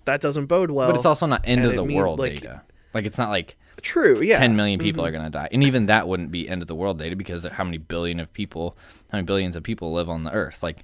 that 0.05 0.19
doesn't 0.21 0.47
bode 0.47 0.69
well 0.71 0.87
but 0.89 0.97
it's 0.97 1.05
also 1.05 1.25
not 1.27 1.41
end 1.45 1.65
of 1.65 1.73
the 1.75 1.85
mean- 1.85 1.97
world 1.97 2.19
like- 2.19 2.41
data. 2.41 2.61
Like 2.93 3.05
it's 3.05 3.17
not 3.17 3.29
like 3.29 3.55
true 3.81 4.21
yeah 4.21 4.37
10 4.37 4.55
million 4.57 4.77
people 4.79 5.01
Mhm. 5.03 5.07
are 5.07 5.11
going 5.11 5.23
to 5.23 5.29
die. 5.29 5.47
And 5.53 5.63
even 5.63 5.85
that 5.85 6.07
wouldn't 6.09 6.29
be 6.29 6.49
end 6.49 6.61
of 6.61 6.67
the 6.67 6.75
world 6.75 6.99
data 6.99 7.15
because 7.15 7.45
how 7.45 7.63
many 7.63 7.77
billion 7.77 8.19
of 8.19 8.33
people, 8.33 8.75
how 9.11 9.17
many 9.17 9.25
billions 9.25 9.55
of 9.55 9.63
people 9.63 9.93
live 9.93 10.09
on 10.09 10.23
the 10.25 10.31
earth? 10.33 10.61
Like 10.61 10.83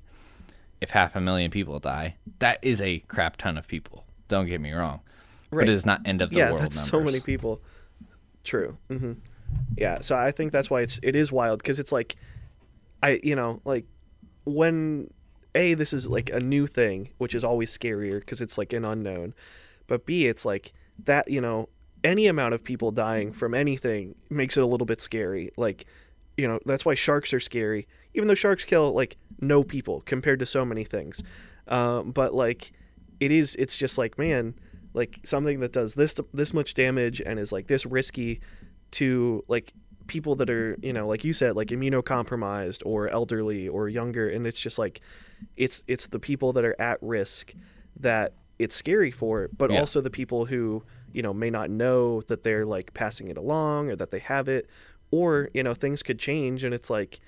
if 0.80 0.92
half 0.92 1.18
a 1.18 1.20
million 1.22 1.52
people 1.52 1.80
die, 1.80 2.16
that 2.40 2.60
is 2.62 2.82
a 2.82 3.00
crap 3.10 3.36
ton 3.36 3.58
of 3.58 3.68
people. 3.68 4.06
Don't 4.30 4.46
get 4.46 4.62
me 4.62 4.72
wrong. 4.72 5.02
Right. 5.52 5.64
But 5.64 5.70
it 5.70 5.74
is 5.74 5.86
not 5.86 6.00
end 6.06 6.22
of 6.22 6.30
the 6.30 6.38
yeah 6.38 6.52
world 6.52 6.62
that's 6.64 6.78
numbers. 6.78 6.92
so 6.92 7.02
many 7.04 7.20
people 7.20 7.60
true 8.46 8.78
hmm 8.88 9.14
yeah 9.78 10.00
so 10.00 10.16
i 10.16 10.32
think 10.32 10.52
that's 10.54 10.70
why 10.70 10.80
it's 10.82 11.00
it 11.04 11.16
is 11.16 11.32
wild 11.32 11.60
because 11.60 11.80
it's 11.80 11.92
like 11.92 12.16
i 13.04 13.20
you 13.24 13.36
know 13.36 13.62
like 13.66 13.86
when 14.46 15.10
a 15.56 15.74
this 15.74 15.94
is 15.94 16.08
like 16.08 16.30
a 16.30 16.40
new 16.40 16.68
thing 16.68 17.10
which 17.18 17.36
is 17.36 17.44
always 17.44 17.76
scarier 17.76 18.20
because 18.20 18.42
it's 18.42 18.58
like 18.58 18.74
an 18.74 18.86
unknown 18.86 19.34
but 19.88 20.06
b 20.06 20.28
it's 20.28 20.46
like 20.46 20.74
that 21.04 21.30
you 21.30 21.42
know 21.42 21.70
any 22.04 22.28
amount 22.28 22.54
of 22.54 22.64
people 22.64 22.92
dying 22.92 23.32
from 23.32 23.54
anything 23.54 24.16
makes 24.30 24.56
it 24.56 24.62
a 24.62 24.68
little 24.68 24.86
bit 24.86 25.02
scary 25.02 25.52
like 25.58 25.86
you 26.38 26.48
know 26.48 26.60
that's 26.66 26.86
why 26.86 26.94
sharks 26.94 27.34
are 27.34 27.40
scary 27.40 27.88
even 28.14 28.28
though 28.28 28.36
sharks 28.36 28.66
kill 28.66 28.94
like 28.94 29.18
no 29.40 29.64
people 29.64 30.02
compared 30.02 30.40
to 30.40 30.46
so 30.46 30.66
many 30.66 30.84
things. 30.84 31.22
Um, 31.68 32.12
but 32.12 32.34
like 32.34 32.72
it 33.20 33.32
is 33.32 33.56
it's 33.56 33.78
just 33.78 33.98
like 33.98 34.18
man 34.18 34.56
like 34.94 35.20
something 35.24 35.60
that 35.60 35.72
does 35.72 35.94
this 35.94 36.16
this 36.34 36.54
much 36.54 36.74
damage 36.74 37.22
and 37.22 37.40
is 37.40 37.52
like 37.52 37.68
this 37.68 37.86
risky 37.86 38.40
to 38.92 39.44
like 39.48 39.74
people 40.08 40.36
that 40.36 40.50
are 40.50 40.78
you 40.82 40.94
know 40.94 41.08
like 41.08 41.24
you 41.24 41.34
said 41.34 41.56
like 41.56 41.68
immunocompromised 41.70 42.82
or 42.86 43.08
elderly 43.10 43.68
or 43.68 43.90
younger 43.90 44.30
and 44.30 44.48
it's 44.48 44.60
just 44.62 44.78
like 44.80 45.02
it's 45.56 45.84
it's 45.88 46.08
the 46.08 46.20
people 46.20 46.54
that 46.54 46.64
are 46.66 46.76
at 46.80 46.98
risk 47.02 47.54
that 48.00 48.34
it's 48.60 48.76
scary 48.76 49.12
for 49.12 49.50
but 49.56 49.72
Yeah. 49.72 49.80
also 49.80 50.02
the 50.02 50.10
people 50.10 50.46
who 50.46 50.84
you 51.14 51.22
know 51.22 51.34
may 51.34 51.50
not 51.50 51.70
know 51.70 52.22
that 52.22 52.44
they're 52.44 52.66
like 52.66 52.94
passing 52.94 53.28
it 53.28 53.38
along 53.38 53.90
or 53.92 53.96
that 53.96 54.12
they 54.12 54.20
have 54.20 54.48
it 54.48 54.70
or 55.12 55.50
you 55.54 55.64
know 55.64 55.74
things 55.74 56.04
could 56.04 56.20
change 56.20 56.64
and 56.64 56.74
it's 56.74 56.90
like 56.90 57.20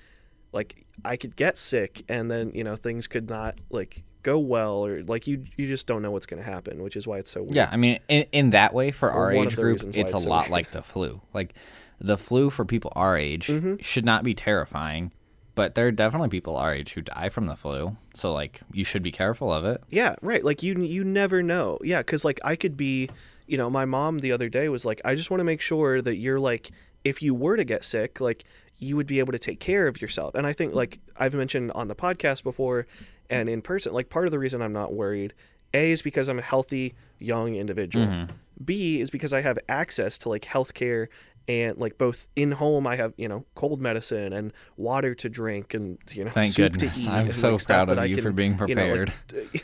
like 0.52 0.84
I 1.04 1.16
could 1.16 1.36
get 1.36 1.56
sick 1.56 2.02
and 2.08 2.30
then 2.30 2.52
you 2.54 2.64
know 2.64 2.76
things 2.76 3.06
could 3.06 3.28
not 3.28 3.60
like 3.70 4.02
go 4.22 4.38
well 4.38 4.84
or 4.84 5.02
like 5.04 5.26
you 5.26 5.44
you 5.56 5.66
just 5.66 5.86
don't 5.86 6.02
know 6.02 6.10
what's 6.10 6.26
going 6.26 6.42
to 6.42 6.48
happen 6.48 6.82
which 6.82 6.94
is 6.96 7.06
why 7.06 7.18
it's 7.18 7.30
so 7.30 7.40
weird. 7.42 7.54
Yeah, 7.54 7.70
I 7.72 7.76
mean, 7.78 8.00
in, 8.08 8.26
in 8.32 8.50
that 8.50 8.74
way, 8.74 8.90
for 8.90 9.10
our 9.10 9.32
age 9.32 9.56
group, 9.56 9.82
why 9.82 9.90
it's 9.94 10.12
a 10.12 10.18
so 10.20 10.28
lot 10.28 10.42
weird. 10.42 10.50
like 10.50 10.70
the 10.72 10.82
flu. 10.82 11.22
Like, 11.32 11.54
the 12.00 12.16
flu 12.16 12.50
for 12.50 12.64
people 12.64 12.92
our 12.96 13.16
age 13.16 13.46
Mm-hmm. 13.48 13.76
should 13.80 14.04
not 14.04 14.24
be 14.24 14.34
terrifying, 14.34 15.12
but 15.54 15.74
there 15.74 15.86
are 15.86 15.92
definitely 15.92 16.28
people 16.30 16.56
our 16.56 16.74
age 16.74 16.94
who 16.94 17.02
die 17.02 17.28
from 17.28 17.46
the 17.46 17.56
flu. 17.56 17.96
So, 18.14 18.32
like, 18.32 18.60
you 18.72 18.84
should 18.84 19.02
be 19.02 19.12
careful 19.12 19.52
of 19.52 19.64
it. 19.64 19.82
Yeah, 19.90 20.14
right. 20.22 20.42
Like 20.44 20.62
you 20.62 20.80
you 20.80 21.04
never 21.04 21.42
know. 21.42 21.78
Yeah, 21.82 22.02
cuz 22.02 22.24
like 22.24 22.40
I 22.44 22.56
could 22.56 22.76
be, 22.76 23.10
you 23.46 23.58
know, 23.58 23.68
my 23.68 23.84
mom 23.84 24.20
the 24.20 24.32
other 24.32 24.48
day 24.48 24.68
was 24.68 24.84
like 24.84 25.00
I 25.04 25.14
just 25.14 25.30
want 25.30 25.40
to 25.40 25.44
make 25.44 25.60
sure 25.60 26.00
that 26.00 26.16
you're 26.16 26.40
like 26.40 26.70
if 27.04 27.20
you 27.22 27.34
were 27.34 27.56
to 27.56 27.64
get 27.64 27.84
sick, 27.84 28.20
like 28.20 28.44
you 28.78 28.96
would 28.96 29.06
be 29.06 29.18
able 29.18 29.32
to 29.32 29.38
take 29.38 29.60
care 29.60 29.86
of 29.86 30.00
yourself. 30.00 30.34
And 30.34 30.46
I 30.46 30.52
think 30.54 30.74
like 30.74 31.00
I've 31.16 31.34
mentioned 31.34 31.70
on 31.72 31.88
the 31.88 31.94
podcast 31.94 32.42
before 32.42 32.86
and 33.28 33.48
in 33.48 33.60
person, 33.62 33.92
like 33.92 34.08
part 34.08 34.24
of 34.24 34.30
the 34.30 34.38
reason 34.38 34.62
I'm 34.62 34.72
not 34.72 34.92
worried 34.94 35.34
A 35.74 35.92
is 35.92 36.00
because 36.02 36.28
I'm 36.28 36.38
a 36.38 36.42
healthy 36.42 36.94
young 37.18 37.54
individual. 37.56 38.26
B 38.62 39.00
is 39.00 39.08
because 39.10 39.32
I 39.32 39.40
have 39.42 39.58
access 39.68 40.18
to 40.18 40.28
like 40.30 40.42
healthcare 40.44 41.08
and 41.48 41.78
like 41.78 41.98
both 41.98 42.26
in 42.36 42.52
home 42.52 42.86
I 42.86 42.96
have, 42.96 43.12
you 43.16 43.28
know, 43.28 43.44
cold 43.54 43.80
medicine 43.80 44.32
and 44.32 44.52
water 44.76 45.14
to 45.16 45.28
drink 45.28 45.74
and 45.74 45.98
you 46.12 46.24
know 46.24 46.30
Thank 46.30 46.52
soup 46.52 46.72
goodness. 46.72 46.94
to 46.96 47.00
eat. 47.02 47.08
I'm 47.08 47.26
and, 47.26 47.34
so 47.34 47.52
like, 47.52 47.66
proud 47.66 47.88
of 47.90 48.06
you 48.08 48.16
can, 48.16 48.24
for 48.24 48.32
being 48.32 48.58
you 48.68 48.74
know, 48.74 48.86
like, 48.94 49.10
prepared. 49.28 49.62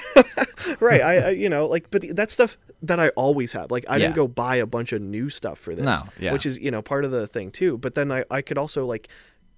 right 0.80 1.00
I, 1.00 1.16
I 1.18 1.30
you 1.30 1.48
know 1.48 1.66
like 1.66 1.90
but 1.90 2.04
that 2.16 2.30
stuff 2.30 2.58
that 2.82 2.98
i 2.98 3.08
always 3.10 3.52
have 3.52 3.70
like 3.70 3.84
i 3.88 3.92
Yeah. 3.94 3.98
didn't 4.06 4.16
go 4.16 4.26
buy 4.28 4.56
a 4.56 4.66
bunch 4.66 4.92
of 4.92 5.00
new 5.00 5.30
stuff 5.30 5.58
for 5.58 5.74
this 5.74 5.84
No, 5.84 6.00
yeah. 6.18 6.32
which 6.32 6.44
is 6.44 6.58
you 6.58 6.70
know 6.70 6.82
part 6.82 7.04
of 7.04 7.10
the 7.10 7.26
thing 7.26 7.50
too 7.50 7.78
but 7.78 7.94
then 7.94 8.10
i 8.10 8.24
i 8.30 8.42
could 8.42 8.58
also 8.58 8.84
like 8.84 9.08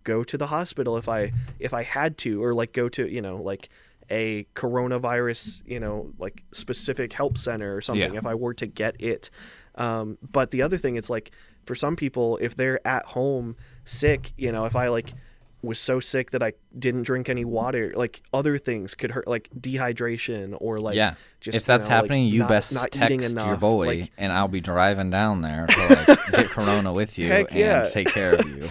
go 0.04 0.22
to 0.24 0.36
the 0.36 0.48
hospital 0.48 0.96
if 0.96 1.08
i 1.08 1.32
if 1.58 1.72
i 1.72 1.82
had 1.82 2.18
to 2.18 2.42
or 2.42 2.54
like 2.54 2.72
go 2.72 2.88
to 2.90 3.08
you 3.10 3.20
know 3.22 3.36
like 3.40 3.68
a 4.10 4.44
coronavirus 4.54 5.62
you 5.66 5.80
know 5.80 6.12
like 6.18 6.42
specific 6.52 7.12
help 7.12 7.36
center 7.38 7.74
or 7.76 7.80
something 7.80 8.12
Yeah. 8.12 8.18
if 8.18 8.26
i 8.26 8.34
were 8.34 8.54
to 8.54 8.66
get 8.66 9.00
it 9.00 9.30
um 9.78 10.18
but 10.32 10.50
the 10.50 10.60
other 10.60 10.76
thing 10.76 10.96
is 10.96 11.08
like 11.08 11.30
for 11.64 11.74
some 11.74 11.96
people 11.96 12.38
if 12.42 12.54
they're 12.54 12.86
at 12.86 13.04
home 13.06 13.56
sick 13.84 14.32
you 14.36 14.52
know 14.52 14.64
if 14.66 14.76
i 14.76 14.88
like 14.88 15.14
was 15.62 15.78
so 15.78 15.98
sick 15.98 16.30
that 16.30 16.42
I 16.42 16.52
didn't 16.78 17.02
drink 17.02 17.28
any 17.28 17.44
water. 17.44 17.92
Like 17.96 18.22
other 18.32 18.58
things 18.58 18.94
could 18.94 19.10
hurt, 19.10 19.26
like 19.26 19.48
dehydration 19.58 20.56
or 20.60 20.78
like 20.78 20.94
yeah. 20.94 21.14
just 21.40 21.58
if 21.58 21.64
that's 21.64 21.86
you 21.86 21.90
know, 21.90 21.96
like, 21.96 22.02
happening, 22.04 22.26
you 22.26 22.40
not- 22.40 22.48
best 22.48 22.74
not 22.74 22.90
text 22.92 23.34
your 23.34 23.56
boy, 23.56 23.86
like- 23.86 24.12
and 24.16 24.32
I'll 24.32 24.48
be 24.48 24.60
driving 24.60 25.10
down 25.10 25.42
there 25.42 25.66
to 25.66 26.06
like, 26.08 26.32
get 26.32 26.48
Corona 26.50 26.92
with 26.92 27.18
you 27.18 27.32
and 27.32 27.48
yeah. 27.52 27.84
take 27.84 28.08
care 28.08 28.34
of 28.34 28.48
you. 28.48 28.68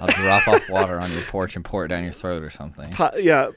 I'll 0.00 0.08
drop 0.08 0.48
off 0.48 0.68
water 0.70 0.98
on 0.98 1.12
your 1.12 1.22
porch 1.22 1.56
and 1.56 1.64
pour 1.64 1.84
it 1.84 1.88
down 1.88 2.04
your 2.04 2.14
throat 2.14 2.42
or 2.42 2.48
something. 2.48 2.90
po- 2.90 3.16
yeah, 3.18 3.50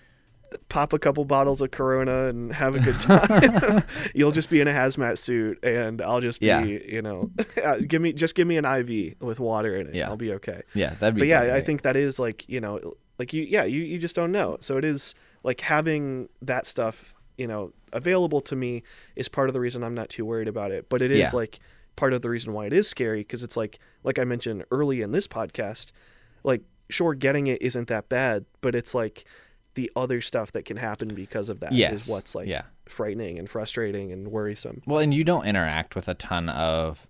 pop 0.69 0.93
a 0.93 0.99
couple 0.99 1.25
bottles 1.25 1.61
of 1.61 1.71
Corona 1.71 2.27
and 2.27 2.51
have 2.53 2.75
a 2.75 2.79
good 2.79 2.99
time. 2.99 3.83
You'll 4.15 4.31
just 4.31 4.49
be 4.49 4.61
in 4.61 4.67
a 4.67 4.71
hazmat 4.71 5.17
suit, 5.17 5.63
and 5.63 6.01
I'll 6.01 6.21
just 6.21 6.39
be, 6.39 6.47
Yeah. 6.47 6.63
you 6.63 7.01
know, 7.01 7.29
uh, 7.63 7.77
give 7.87 8.01
me 8.01 8.13
just 8.13 8.35
give 8.35 8.47
me 8.47 8.57
an 8.57 8.65
IV 8.65 9.15
with 9.21 9.39
water 9.39 9.75
in 9.77 9.87
it. 9.87 9.95
Yeah. 9.95 10.07
I'll 10.09 10.17
be 10.17 10.33
okay. 10.33 10.61
Yeah, 10.73 10.95
that'd 10.99 11.15
be. 11.15 11.19
But 11.21 11.27
yeah, 11.27 11.41
great. 11.45 11.53
I 11.53 11.61
think 11.61 11.81
that 11.83 11.95
is 11.95 12.19
like 12.19 12.47
you 12.49 12.59
know, 12.61 12.79
like 13.19 13.33
you, 13.33 13.43
yeah, 13.43 13.63
you 13.63 13.81
you 13.81 13.97
just 13.99 14.15
don't 14.15 14.31
know. 14.31 14.57
So 14.59 14.77
it 14.77 14.85
is 14.85 15.15
like 15.43 15.61
having 15.61 16.29
that 16.41 16.65
stuff, 16.65 17.15
you 17.37 17.47
know, 17.47 17.71
available 17.91 18.41
to 18.41 18.55
me 18.55 18.83
is 19.15 19.27
part 19.27 19.49
of 19.49 19.53
the 19.53 19.59
reason 19.59 19.83
I'm 19.83 19.93
not 19.95 20.09
too 20.09 20.25
worried 20.25 20.47
about 20.47 20.71
it. 20.71 20.87
But 20.89 21.01
it 21.01 21.11
is 21.11 21.19
Yeah. 21.19 21.29
like 21.33 21.59
part 21.95 22.13
of 22.13 22.21
the 22.23 22.29
reason 22.29 22.53
why 22.53 22.65
it 22.65 22.73
is 22.73 22.87
scary 22.87 23.19
because 23.19 23.43
it's 23.43 23.55
like 23.57 23.77
like 24.03 24.17
I 24.17 24.23
mentioned 24.23 24.65
early 24.71 25.01
in 25.01 25.11
this 25.11 25.27
podcast, 25.27 25.91
like 26.43 26.61
sure 26.89 27.13
getting 27.13 27.47
it 27.47 27.61
isn't 27.61 27.87
that 27.87 28.09
bad, 28.09 28.45
but 28.61 28.73
it's 28.75 28.93
like 28.95 29.25
the 29.75 29.91
other 29.95 30.21
stuff 30.21 30.51
that 30.53 30.65
can 30.65 30.77
happen 30.77 31.09
because 31.15 31.49
of 31.49 31.59
that 31.61 31.71
is 31.73 31.77
Yes, 31.79 32.07
what's 32.07 32.35
like 32.35 32.47
yeah. 32.47 32.63
frightening 32.85 33.39
and 33.39 33.49
frustrating 33.49 34.11
and 34.11 34.27
worrisome. 34.29 34.81
Well, 34.85 34.99
and 34.99 35.13
you 35.13 35.23
don't 35.23 35.45
interact 35.45 35.95
with 35.95 36.07
a 36.07 36.13
ton 36.13 36.49
of 36.49 37.07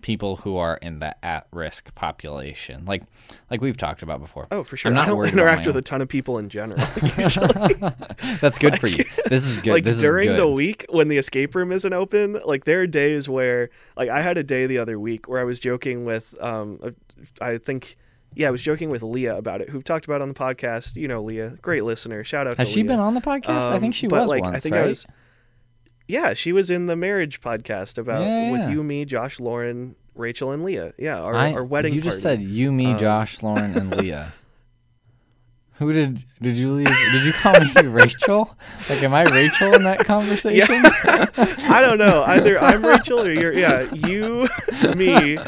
people 0.00 0.34
who 0.34 0.56
are 0.56 0.78
in 0.82 0.98
the 0.98 1.14
at-risk 1.24 1.94
population, 1.94 2.84
like 2.86 3.04
like 3.50 3.60
we've 3.60 3.76
talked 3.76 4.02
about 4.02 4.18
before. 4.20 4.48
Oh, 4.50 4.64
for 4.64 4.76
sure. 4.76 4.90
I'm 4.90 4.94
not 4.96 5.06
I 5.06 5.10
don't 5.10 5.26
interact 5.28 5.64
with 5.64 5.76
own. 5.76 5.80
a 5.80 5.82
ton 5.82 6.00
of 6.02 6.08
people 6.08 6.38
in 6.38 6.48
general. 6.48 6.78
That's 8.40 8.58
good 8.58 8.80
for 8.80 8.88
you. 8.88 9.04
This 9.26 9.44
is 9.44 9.58
good. 9.58 9.72
like 9.72 9.84
this 9.84 9.98
during 10.00 10.28
is 10.28 10.34
good. 10.34 10.40
the 10.40 10.48
week 10.48 10.86
when 10.88 11.08
the 11.08 11.18
escape 11.18 11.54
room 11.54 11.72
isn't 11.72 11.92
open 11.92 12.38
like 12.44 12.64
there 12.64 12.80
are 12.82 12.86
days 12.86 13.28
where 13.28 13.70
like 13.96 14.08
i 14.08 14.20
had 14.20 14.36
a 14.38 14.42
day 14.42 14.66
the 14.66 14.78
other 14.78 14.98
week 14.98 15.28
where 15.28 15.40
i 15.40 15.44
was 15.44 15.58
joking 15.60 16.04
with 16.04 16.34
um 16.42 16.94
i 17.40 17.56
think 17.58 17.96
yeah 18.34 18.48
i 18.48 18.50
was 18.50 18.62
joking 18.62 18.88
with 18.90 19.02
leah 19.02 19.36
about 19.36 19.60
it 19.60 19.68
who 19.70 19.82
talked 19.82 20.04
about 20.04 20.16
it 20.16 20.22
on 20.22 20.28
the 20.28 20.34
podcast 20.34 20.96
you 20.96 21.06
know 21.08 21.22
leah 21.22 21.50
great 21.62 21.84
listener 21.84 22.24
shout 22.24 22.46
out 22.46 22.54
to 22.54 22.60
Has 22.62 22.68
to 22.68 22.74
she 22.74 22.80
Leah. 22.80 22.88
been 22.92 23.00
on 23.00 23.14
the 23.14 23.20
podcast? 23.20 23.48
I 23.70 23.74
Um, 23.74 23.80
think 23.80 23.94
she 23.94 24.06
but, 24.06 24.22
was 24.22 24.30
like, 24.30 24.42
once, 24.42 24.56
I 24.56 24.60
think 24.60 24.74
right? 24.74 24.84
I 24.84 24.88
was 24.88 25.06
yeah 26.08 26.34
she 26.34 26.52
was 26.52 26.70
in 26.70 26.86
the 26.86 26.96
marriage 26.96 27.40
podcast 27.40 27.98
about 27.98 28.22
Yeah, 28.22 28.50
with 28.50 28.62
yeah. 28.62 28.70
you 28.70 28.82
me 28.82 29.04
josh 29.04 29.38
lauren 29.40 29.94
rachel 30.14 30.50
and 30.50 30.64
leah 30.64 30.92
yeah 30.98 31.18
our, 31.20 31.34
I- 31.34 31.52
our 31.52 31.64
wedding 31.64 31.94
You 31.94 32.00
just 32.00 32.22
party. 32.22 32.42
said 32.42 32.48
you, 32.48 32.70
me, 32.72 32.86
Um, 32.92 32.98
Josh, 32.98 33.42
Lauren, 33.42 33.76
and 33.78 33.96
Leah. 33.96 34.32
Who 35.76 35.92
did 35.92 36.24
did 36.40 36.56
you 36.58 36.70
leave? 36.72 36.86
Did 36.86 37.24
you 37.24 37.32
call 37.32 37.58
me 37.58 37.72
Rachel? 37.88 38.56
Like, 38.88 39.02
am 39.02 39.14
I 39.14 39.24
Rachel 39.24 39.74
in 39.74 39.82
that 39.84 40.04
conversation? 40.04 40.84
Yeah. 40.84 41.26
I 41.68 41.80
don't 41.80 41.98
know. 41.98 42.22
Either 42.24 42.60
I'm 42.60 42.84
Rachel 42.84 43.20
or 43.22 43.32
you're 43.32 43.52
yeah, 43.52 43.92
you, 43.92 44.46
me, 44.94 45.38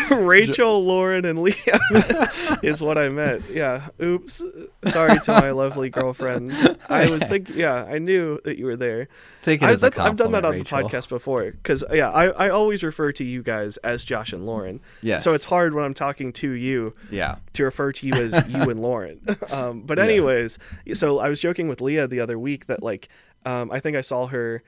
Rachel, 0.10 0.84
Lauren, 0.84 1.24
and 1.24 1.42
Leah 1.42 1.54
is 2.62 2.82
what 2.82 2.98
I 2.98 3.08
meant. 3.08 3.44
Yeah. 3.50 3.88
Oops. 4.02 4.42
Sorry 4.88 5.18
to 5.20 5.32
my 5.32 5.50
lovely 5.50 5.90
girlfriend. 5.90 6.52
I 6.88 7.10
was 7.10 7.22
thinking. 7.28 7.56
Yeah, 7.56 7.84
I 7.84 7.98
knew 7.98 8.40
that 8.44 8.58
you 8.58 8.66
were 8.66 8.76
there. 8.76 9.08
Take 9.42 9.62
it 9.62 9.66
I, 9.66 9.72
as 9.72 9.78
a 9.78 9.86
that's, 9.86 9.98
I've 9.98 10.16
done 10.16 10.32
that 10.32 10.44
on 10.44 10.52
compliment, 10.64 10.90
the 10.92 10.98
podcast 10.98 11.08
before 11.08 11.50
because 11.50 11.82
yeah, 11.92 12.10
I, 12.10 12.26
I 12.28 12.48
always 12.50 12.82
refer 12.84 13.10
to 13.12 13.24
you 13.24 13.42
guys 13.42 13.76
as 13.78 14.04
Josh 14.04 14.32
and 14.32 14.46
Lauren. 14.46 14.80
Yes. 15.02 15.24
So 15.24 15.34
it's 15.34 15.44
hard 15.44 15.74
when 15.74 15.84
I'm 15.84 15.94
talking 15.94 16.32
to 16.34 16.50
you 16.50 16.92
Yeah. 17.10 17.36
to 17.54 17.64
refer 17.64 17.92
to 17.92 18.06
you 18.06 18.12
as 18.14 18.48
you 18.48 18.62
and 18.62 18.80
Lauren. 18.80 19.20
Um, 19.50 19.82
but 19.82 19.98
Yeah. 19.98 20.04
anyways, 20.04 20.58
so 20.94 21.18
I 21.18 21.28
was 21.28 21.40
joking 21.40 21.68
with 21.68 21.80
Leah 21.80 22.06
the 22.06 22.20
other 22.20 22.38
week 22.38 22.66
that 22.66 22.82
like 22.82 23.08
um, 23.44 23.70
I 23.72 23.80
think 23.80 23.96
I 23.96 24.02
saw 24.02 24.26
her 24.28 24.62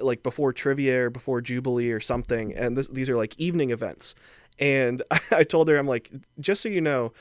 like 0.00 0.22
before 0.22 0.52
trivia 0.52 1.06
or 1.06 1.10
before 1.10 1.40
Jubilee 1.40 1.90
or 1.90 2.00
something, 2.00 2.52
and 2.54 2.76
this, 2.76 2.88
these 2.88 3.08
are 3.10 3.16
like 3.16 3.38
evening 3.38 3.70
events. 3.70 4.14
And 4.58 5.02
I 5.30 5.44
told 5.44 5.68
her 5.68 5.76
I'm 5.76 5.88
like, 5.88 6.10
just 6.40 6.62
so 6.62 6.68
you 6.68 6.80
know, 6.80 7.12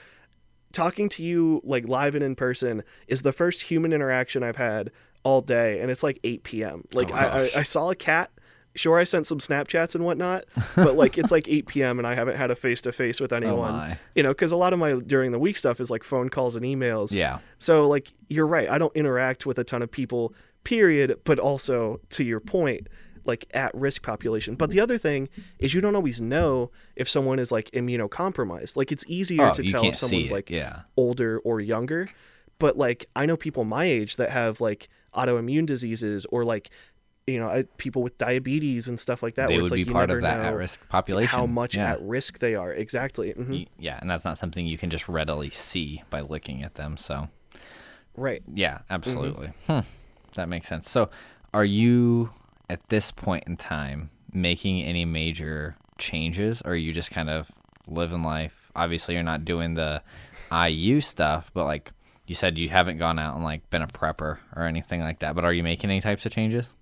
talking 0.71 1.07
to 1.09 1.23
you 1.23 1.61
like 1.63 1.88
live 1.88 2.15
and 2.15 2.23
in 2.23 2.36
person 2.36 2.84
is 3.07 3.21
the 3.21 3.31
first 3.31 3.63
human 3.63 3.93
interaction 3.93 4.43
I've 4.43 4.57
had 4.57 4.91
all 5.23 5.41
day, 5.41 5.79
and 5.79 5.89
it's 5.89 6.03
like 6.03 6.19
8 6.23 6.43
p.m. 6.43 6.84
Oh, 6.93 6.97
like 6.97 7.11
Oh, 7.11 7.15
I, 7.15 7.43
I. 7.43 7.49
I 7.57 7.63
saw 7.63 7.89
a 7.89 7.95
cat. 7.95 8.29
Sure, 8.75 8.97
I 8.97 9.03
sent 9.03 9.27
some 9.27 9.38
Snapchats 9.38 9.93
and 9.93 10.03
whatnot, 10.03 10.45
but 10.75 10.95
like 10.95 11.19
it's 11.19 11.31
like 11.31 11.47
8 11.47 11.67
p.m. 11.67 11.99
and 11.99 12.07
I 12.07 12.15
haven't 12.15 12.38
had 12.38 12.49
a 12.49 12.55
face 12.55 12.81
to 12.81 12.91
face 12.91 13.21
with 13.21 13.31
oh, 13.34 13.38
anyone 13.38 13.71
Oh 13.73 13.95
you 14.15 14.23
know, 14.23 14.29
because 14.29 14.51
a 14.51 14.57
lot 14.57 14.73
of 14.73 14.79
my 14.79 14.93
during 14.93 15.31
the 15.31 15.38
week 15.38 15.57
stuff 15.57 15.79
is 15.79 15.91
like 15.91 16.03
phone 16.03 16.29
calls 16.29 16.55
and 16.55 16.65
emails. 16.65 17.11
Yeah. 17.11 17.38
So 17.59 17.88
like 17.88 18.11
you're 18.29 18.47
right, 18.47 18.67
I 18.67 18.79
don't 18.79 18.95
interact 18.95 19.45
with 19.45 19.59
a 19.59 19.63
ton 19.63 19.84
of 19.84 19.91
people, 19.91 20.34
period. 20.63 21.19
But 21.23 21.38
also 21.38 21.99
to 22.09 22.23
your 22.23 22.39
point, 22.39 22.88
like 23.26 23.45
at 23.53 23.74
risk 23.76 24.01
population. 24.03 24.55
But 24.55 24.71
the 24.71 24.80
other 24.80 24.97
thing 24.97 25.30
is 25.59 25.74
you 25.74 25.82
don't 25.82 25.95
always 25.95 26.19
know 26.21 26.71
if 26.95 27.09
someone 27.09 27.39
is 27.39 27.51
like 27.51 27.69
immunocompromised. 27.71 28.76
Like 28.76 28.91
it's 28.91 29.03
easier 29.07 29.49
Oh, 29.49 29.53
to 29.53 29.63
tell 29.63 29.84
if 29.86 29.95
someone's 29.97 30.32
like 30.32 30.49
yeah. 30.49 30.82
older 30.97 31.39
or 31.39 31.59
younger. 31.59 32.07
But 32.59 32.78
like 32.78 33.07
I 33.15 33.26
know 33.26 33.38
people 33.38 33.63
my 33.63 33.86
age 33.86 34.15
that 34.17 34.30
have 34.30 34.61
like 34.61 34.89
autoimmune 35.13 35.65
diseases 35.65 36.26
or 36.28 36.43
like 36.45 36.69
you 37.28 37.39
know 37.39 37.47
I, 37.47 37.63
people 37.78 38.01
with 38.03 38.17
diabetes 38.17 38.88
and 38.88 38.99
stuff 38.99 39.24
like 39.24 39.36
that. 39.36 39.47
They 39.47 39.55
would 39.55 39.63
it's 39.65 39.71
like 39.71 39.86
be 39.88 39.91
part 39.93 40.09
of 40.11 40.21
that 40.21 40.39
at-risk 40.41 40.80
population. 40.89 41.38
How 41.38 41.45
much 41.45 41.76
yeah. 41.78 41.93
at 41.93 42.01
risk 42.01 42.39
they 42.39 42.55
are 42.55 42.74
exactly. 42.74 43.34
Mhm. 43.34 43.67
Yeah, 43.80 43.97
and 44.01 44.09
that's 44.09 44.26
not 44.26 44.38
something 44.38 44.65
you 44.65 44.78
can 44.78 44.89
just 44.89 45.07
readily 45.07 45.49
see 45.49 46.03
by 46.09 46.19
looking 46.21 46.63
at 46.63 46.76
them. 46.76 46.97
So, 46.97 47.30
Right. 48.15 48.43
yeah, 48.53 48.76
Mm-hmm. 48.80 48.93
absolutely. 48.93 49.53
Hmm. 49.67 49.80
That 50.36 50.49
makes 50.49 50.67
sense. 50.67 50.89
So, 50.89 51.09
are 51.53 51.63
you 51.65 52.32
at 52.70 52.88
this 52.89 53.11
point 53.11 53.43
in 53.47 53.57
time 53.57 54.09
making 54.32 54.82
any 54.82 55.05
major 55.05 55.76
changes, 55.97 56.61
or 56.64 56.72
are 56.72 56.76
you 56.76 56.91
just 56.91 57.11
kind 57.11 57.30
of 57.30 57.51
living 57.88 58.24
life 58.24 58.64
obviously 58.76 59.16
you're 59.16 59.24
not 59.24 59.45
doing 59.45 59.74
the 59.74 60.01
IU 60.51 61.01
stuff, 61.01 61.51
but 61.53 61.66
like 61.66 61.91
you 62.26 62.36
said, 62.36 62.57
you 62.57 62.70
haven't 62.70 62.97
gone 62.97 63.20
out 63.20 63.36
and 63.36 63.43
like 63.43 63.70
been 63.70 63.82
a 63.82 63.88
prepper 63.88 64.38
or 64.55 64.64
anything 64.64 65.01
like 65.01 65.20
that. 65.20 65.36
But 65.36 65.45
are 65.45 65.53
you 65.53 65.64
making 65.64 65.89
any 65.89 66.01
types 66.01 66.26
of 66.26 66.32
changes? 66.32 66.74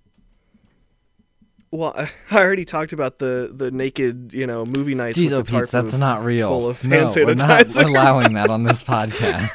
Well, 1.71 1.93
I 2.31 2.37
already 2.37 2.65
talked 2.65 2.93
about 2.93 3.19
the 3.19 3.51
the 3.53 3.71
naked, 3.71 4.33
you 4.33 4.47
know, 4.47 4.65
movie 4.65 4.95
nights. 4.95 5.17
Jeez, 5.17 5.31
with 5.31 5.53
oh, 5.53 5.61
Pete, 5.61 5.69
that's 5.69 5.97
not 5.97 6.23
real. 6.23 6.49
Full 6.49 6.69
of 6.69 6.83
no, 6.85 7.07
hand 7.07 7.11
we're 7.15 7.33
not 7.35 7.75
allowing 7.75 8.33
that 8.33 8.49
on 8.49 8.63
this 8.63 8.83
podcast. 8.93 9.49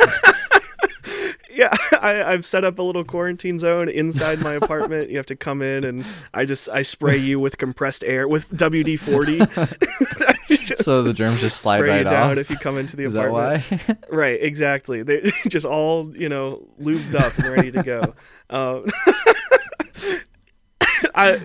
Yeah, 1.56 1.74
I, 2.00 2.22
I've 2.22 2.44
set 2.44 2.64
up 2.64 2.78
a 2.78 2.82
little 2.82 3.02
quarantine 3.02 3.58
zone 3.58 3.88
inside 3.88 4.40
my 4.40 4.52
apartment. 4.54 5.10
You 5.10 5.16
have 5.16 5.26
to 5.26 5.36
come 5.36 5.62
in, 5.62 5.84
and 5.84 6.04
I 6.34 6.44
just 6.44 6.68
I 6.68 6.82
spray 6.82 7.16
you 7.16 7.40
with 7.40 7.56
compressed 7.56 8.04
air 8.04 8.28
with 8.28 8.50
WD 8.50 8.98
forty. 8.98 9.38
so 10.82 11.02
the 11.02 11.14
germs 11.14 11.40
just 11.40 11.60
slide 11.60 11.78
spray 11.78 11.88
right 11.88 11.98
you 11.98 12.04
down 12.04 12.32
off. 12.32 12.38
if 12.38 12.50
you 12.50 12.58
come 12.58 12.76
into 12.76 12.94
the 12.96 13.04
Is 13.04 13.14
that 13.14 13.26
apartment. 13.26 13.82
why? 13.88 14.16
Right, 14.16 14.42
exactly. 14.42 15.02
They're 15.02 15.22
just 15.48 15.64
all 15.64 16.14
you 16.16 16.28
know 16.28 16.68
lubed 16.80 17.14
up 17.14 17.36
and 17.38 17.48
ready 17.48 17.72
to 17.72 17.82
go. 17.82 18.14
Um, 18.50 18.84
I 21.14 21.40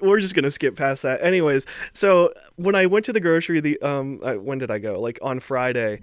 we're 0.00 0.20
just 0.20 0.34
gonna 0.34 0.50
skip 0.50 0.76
past 0.76 1.02
that. 1.02 1.22
Anyways, 1.22 1.66
so 1.92 2.34
when 2.56 2.74
I 2.74 2.86
went 2.86 3.04
to 3.06 3.12
the 3.12 3.20
grocery, 3.20 3.60
the 3.60 3.80
um, 3.80 4.20
uh, 4.22 4.34
when 4.34 4.58
did 4.58 4.70
I 4.70 4.78
go? 4.78 5.00
Like 5.00 5.18
on 5.22 5.38
Friday, 5.38 6.00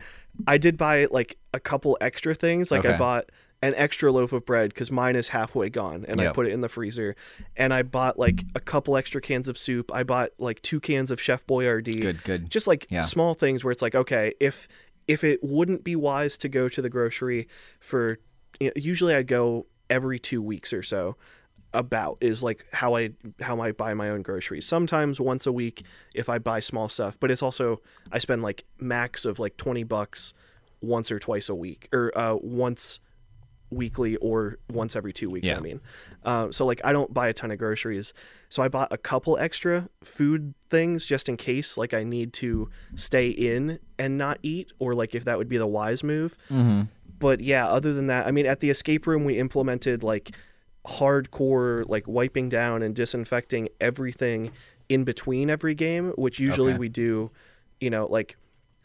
I 0.47 0.57
did 0.57 0.77
buy 0.77 1.05
like 1.11 1.37
a 1.53 1.59
couple 1.59 1.97
extra 1.99 2.33
things. 2.33 2.71
Like 2.71 2.85
I 2.85 2.97
bought 2.97 3.29
an 3.61 3.73
extra 3.75 4.11
loaf 4.11 4.31
of 4.31 4.45
bread 4.45 4.69
because 4.73 4.89
mine 4.89 5.15
is 5.15 5.29
halfway 5.29 5.69
gone, 5.69 6.05
and 6.07 6.19
I 6.21 6.31
put 6.31 6.47
it 6.47 6.51
in 6.53 6.61
the 6.61 6.69
freezer. 6.69 7.15
And 7.57 7.73
I 7.73 7.81
bought 7.81 8.17
like 8.17 8.45
a 8.55 8.59
couple 8.59 8.95
extra 8.95 9.19
cans 9.21 9.47
of 9.49 9.57
soup. 9.57 9.91
I 9.93 10.03
bought 10.03 10.29
like 10.37 10.61
two 10.61 10.79
cans 10.79 11.11
of 11.11 11.19
Chef 11.19 11.45
Boyardee 11.45 12.01
good, 12.01 12.23
good. 12.23 12.49
just 12.49 12.67
like 12.67 12.87
Yeah. 12.89 13.01
small 13.01 13.33
things 13.33 13.63
where 13.63 13.71
it's 13.71 13.81
like 13.81 13.95
okay 13.95 14.33
if 14.39 14.67
if 15.07 15.23
it 15.23 15.43
wouldn't 15.43 15.83
be 15.83 15.95
wise 15.95 16.37
to 16.37 16.47
go 16.47 16.69
to 16.69 16.81
the 16.81 16.89
grocery 16.89 17.47
for 17.79 18.19
you 18.59 18.67
know, 18.67 18.73
usually 18.75 19.15
i 19.15 19.23
go 19.23 19.65
every 19.89 20.19
two 20.19 20.41
weeks 20.41 20.71
or 20.71 20.83
so 20.83 21.15
about 21.73 22.17
is 22.21 22.43
like 22.43 22.65
how 22.73 22.95
i 22.95 23.09
how 23.41 23.59
i 23.59 23.71
buy 23.71 23.93
my 23.93 24.09
own 24.09 24.21
groceries 24.21 24.65
sometimes 24.67 25.19
once 25.19 25.45
a 25.47 25.51
week 25.51 25.83
if 26.13 26.29
i 26.29 26.37
buy 26.37 26.59
small 26.59 26.87
stuff 26.89 27.17
but 27.19 27.31
it's 27.31 27.41
also 27.41 27.81
i 28.11 28.19
spend 28.19 28.41
like 28.43 28.65
max 28.79 29.25
of 29.25 29.39
like 29.39 29.57
20 29.57 29.83
bucks 29.83 30.33
once 30.81 31.11
or 31.11 31.19
twice 31.19 31.49
a 31.49 31.55
week 31.55 31.87
or 31.91 32.15
uh 32.17 32.35
once 32.35 32.99
weekly 33.71 34.15
or 34.17 34.57
once 34.71 34.95
every 34.95 35.13
two 35.13 35.29
weeks. 35.29 35.47
Yeah. 35.47 35.57
I 35.57 35.59
mean, 35.59 35.79
uh, 36.23 36.51
so 36.51 36.65
like 36.65 36.81
I 36.83 36.91
don't 36.91 37.13
buy 37.13 37.27
a 37.27 37.33
ton 37.33 37.51
of 37.51 37.57
groceries, 37.59 38.13
so 38.49 38.63
I 38.63 38.67
bought 38.67 38.91
a 38.91 38.97
couple 38.97 39.37
extra 39.37 39.89
food 40.03 40.53
things 40.69 41.05
just 41.05 41.29
in 41.29 41.37
case 41.37 41.77
like 41.77 41.93
I 41.93 42.03
need 42.03 42.33
to 42.33 42.69
stay 42.95 43.29
in 43.29 43.79
and 43.97 44.17
not 44.17 44.39
eat, 44.43 44.71
or 44.79 44.93
like 44.95 45.13
if 45.15 45.23
that 45.25 45.37
would 45.37 45.49
be 45.49 45.57
the 45.57 45.67
wise 45.67 46.03
move. 46.03 46.37
Mm-hmm. 46.49 46.83
But 47.19 47.41
yeah, 47.41 47.67
other 47.67 47.93
than 47.93 48.07
that, 48.07 48.27
I 48.27 48.31
mean, 48.31 48.45
at 48.45 48.59
the 48.61 48.69
escape 48.69 49.05
room 49.05 49.23
we 49.25 49.37
implemented 49.37 50.03
like 50.03 50.31
hardcore 50.87 51.83
like 51.87 52.07
wiping 52.07 52.49
down 52.49 52.81
and 52.81 52.95
disinfecting 52.95 53.69
everything 53.79 54.51
in 54.87 55.03
between 55.03 55.49
every 55.49 55.75
game, 55.75 56.09
which 56.15 56.39
usually 56.39 56.71
Okay. 56.73 56.79
we 56.79 56.89
do, 56.89 57.31
you 57.79 57.89
know, 57.89 58.07
like 58.07 58.37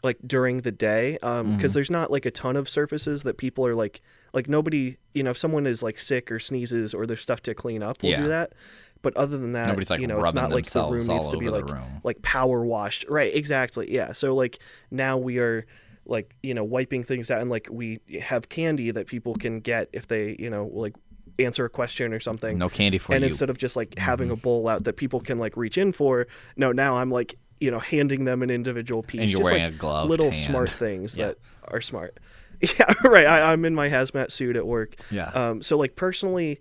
like 0.03 0.17
during 0.25 0.57
the 0.61 0.71
day 0.71 1.17
um 1.23 1.47
Mm-hmm. 1.47 1.55
because 1.57 1.73
there's 1.73 1.89
not 1.89 2.11
like 2.11 2.25
a 2.25 2.31
ton 2.31 2.55
of 2.55 2.69
surfaces 2.69 3.23
that 3.23 3.37
people 3.37 3.65
are 3.65 3.73
like 3.75 4.01
like 4.35 4.47
nobody 4.47 4.97
you 5.15 5.23
know 5.23 5.31
if 5.31 5.37
someone 5.37 5.65
is 5.65 5.81
like 5.81 5.97
sick 5.97 6.31
or 6.31 6.37
sneezes 6.39 6.93
or 6.93 7.07
there's 7.07 7.21
stuff 7.21 7.41
to 7.41 7.55
clean 7.55 7.81
up 7.81 8.03
we'll 8.03 8.11
Yeah. 8.11 8.21
do 8.21 8.27
that 8.27 8.53
but 9.01 9.15
other 9.17 9.37
than 9.37 9.53
that 9.53 9.67
Nobody's, 9.67 9.89
like, 9.89 10.01
you 10.01 10.07
know 10.07 10.21
it's 10.23 10.33
not 10.33 10.51
like 10.51 10.65
the 10.65 10.83
room 10.83 11.05
needs 11.07 11.29
to 11.29 11.37
be 11.37 11.49
like 11.49 11.65
like 12.03 12.21
power 12.21 12.63
washed 12.63 13.05
right 13.09 13.33
exactly 13.35 13.91
yeah 13.91 14.11
so 14.11 14.35
like 14.35 14.59
now 14.91 15.17
we 15.17 15.39
are 15.39 15.65
like 16.05 16.35
you 16.43 16.53
know 16.53 16.63
wiping 16.63 17.03
things 17.03 17.31
out 17.31 17.41
and 17.41 17.49
like 17.49 17.67
we 17.71 17.99
have 18.21 18.49
candy 18.49 18.91
that 18.91 19.07
people 19.07 19.33
can 19.35 19.59
get 19.59 19.89
if 19.93 20.07
they 20.07 20.35
you 20.37 20.49
know 20.49 20.69
like 20.73 20.93
answer 21.39 21.65
a 21.65 21.69
question 21.69 22.13
or 22.13 22.19
something 22.19 22.57
No 22.57 22.69
candy 22.69 22.97
for 22.97 23.13
and 23.13 23.21
you. 23.21 23.25
Mm-hmm. 23.27 23.31
instead 23.31 23.49
of 23.49 23.57
just 23.57 23.75
like 23.75 23.97
having 23.97 24.29
a 24.31 24.35
bowl 24.35 24.67
out 24.67 24.83
that 24.85 24.95
people 24.97 25.19
can 25.19 25.37
like 25.39 25.57
reach 25.57 25.77
in 25.77 25.91
for 25.91 26.27
no 26.55 26.71
now 26.71 26.97
i'm 26.97 27.09
like 27.11 27.37
you 27.59 27.71
know 27.71 27.79
handing 27.79 28.25
them 28.25 28.41
an 28.43 28.49
individual 28.49 29.01
piece 29.03 29.21
And 29.21 29.29
you're 29.31 29.39
just, 29.39 29.51
wearing 29.51 29.71
like, 29.73 29.81
a 29.83 30.05
little 30.05 30.31
hand. 30.31 30.45
smart 30.45 30.69
things 30.69 31.15
Yeah. 31.17 31.27
that 31.27 31.37
are 31.69 31.81
smart 31.81 32.19
yeah 32.79 32.93
right 33.05 33.25
I, 33.25 33.51
i'm 33.51 33.65
in 33.65 33.75
my 33.75 33.89
hazmat 33.89 34.31
suit 34.31 34.55
at 34.55 34.65
work. 34.65 34.95
Yeah. 35.11 35.29
um 35.29 35.61
so 35.61 35.77
like 35.77 35.95
personally 35.95 36.59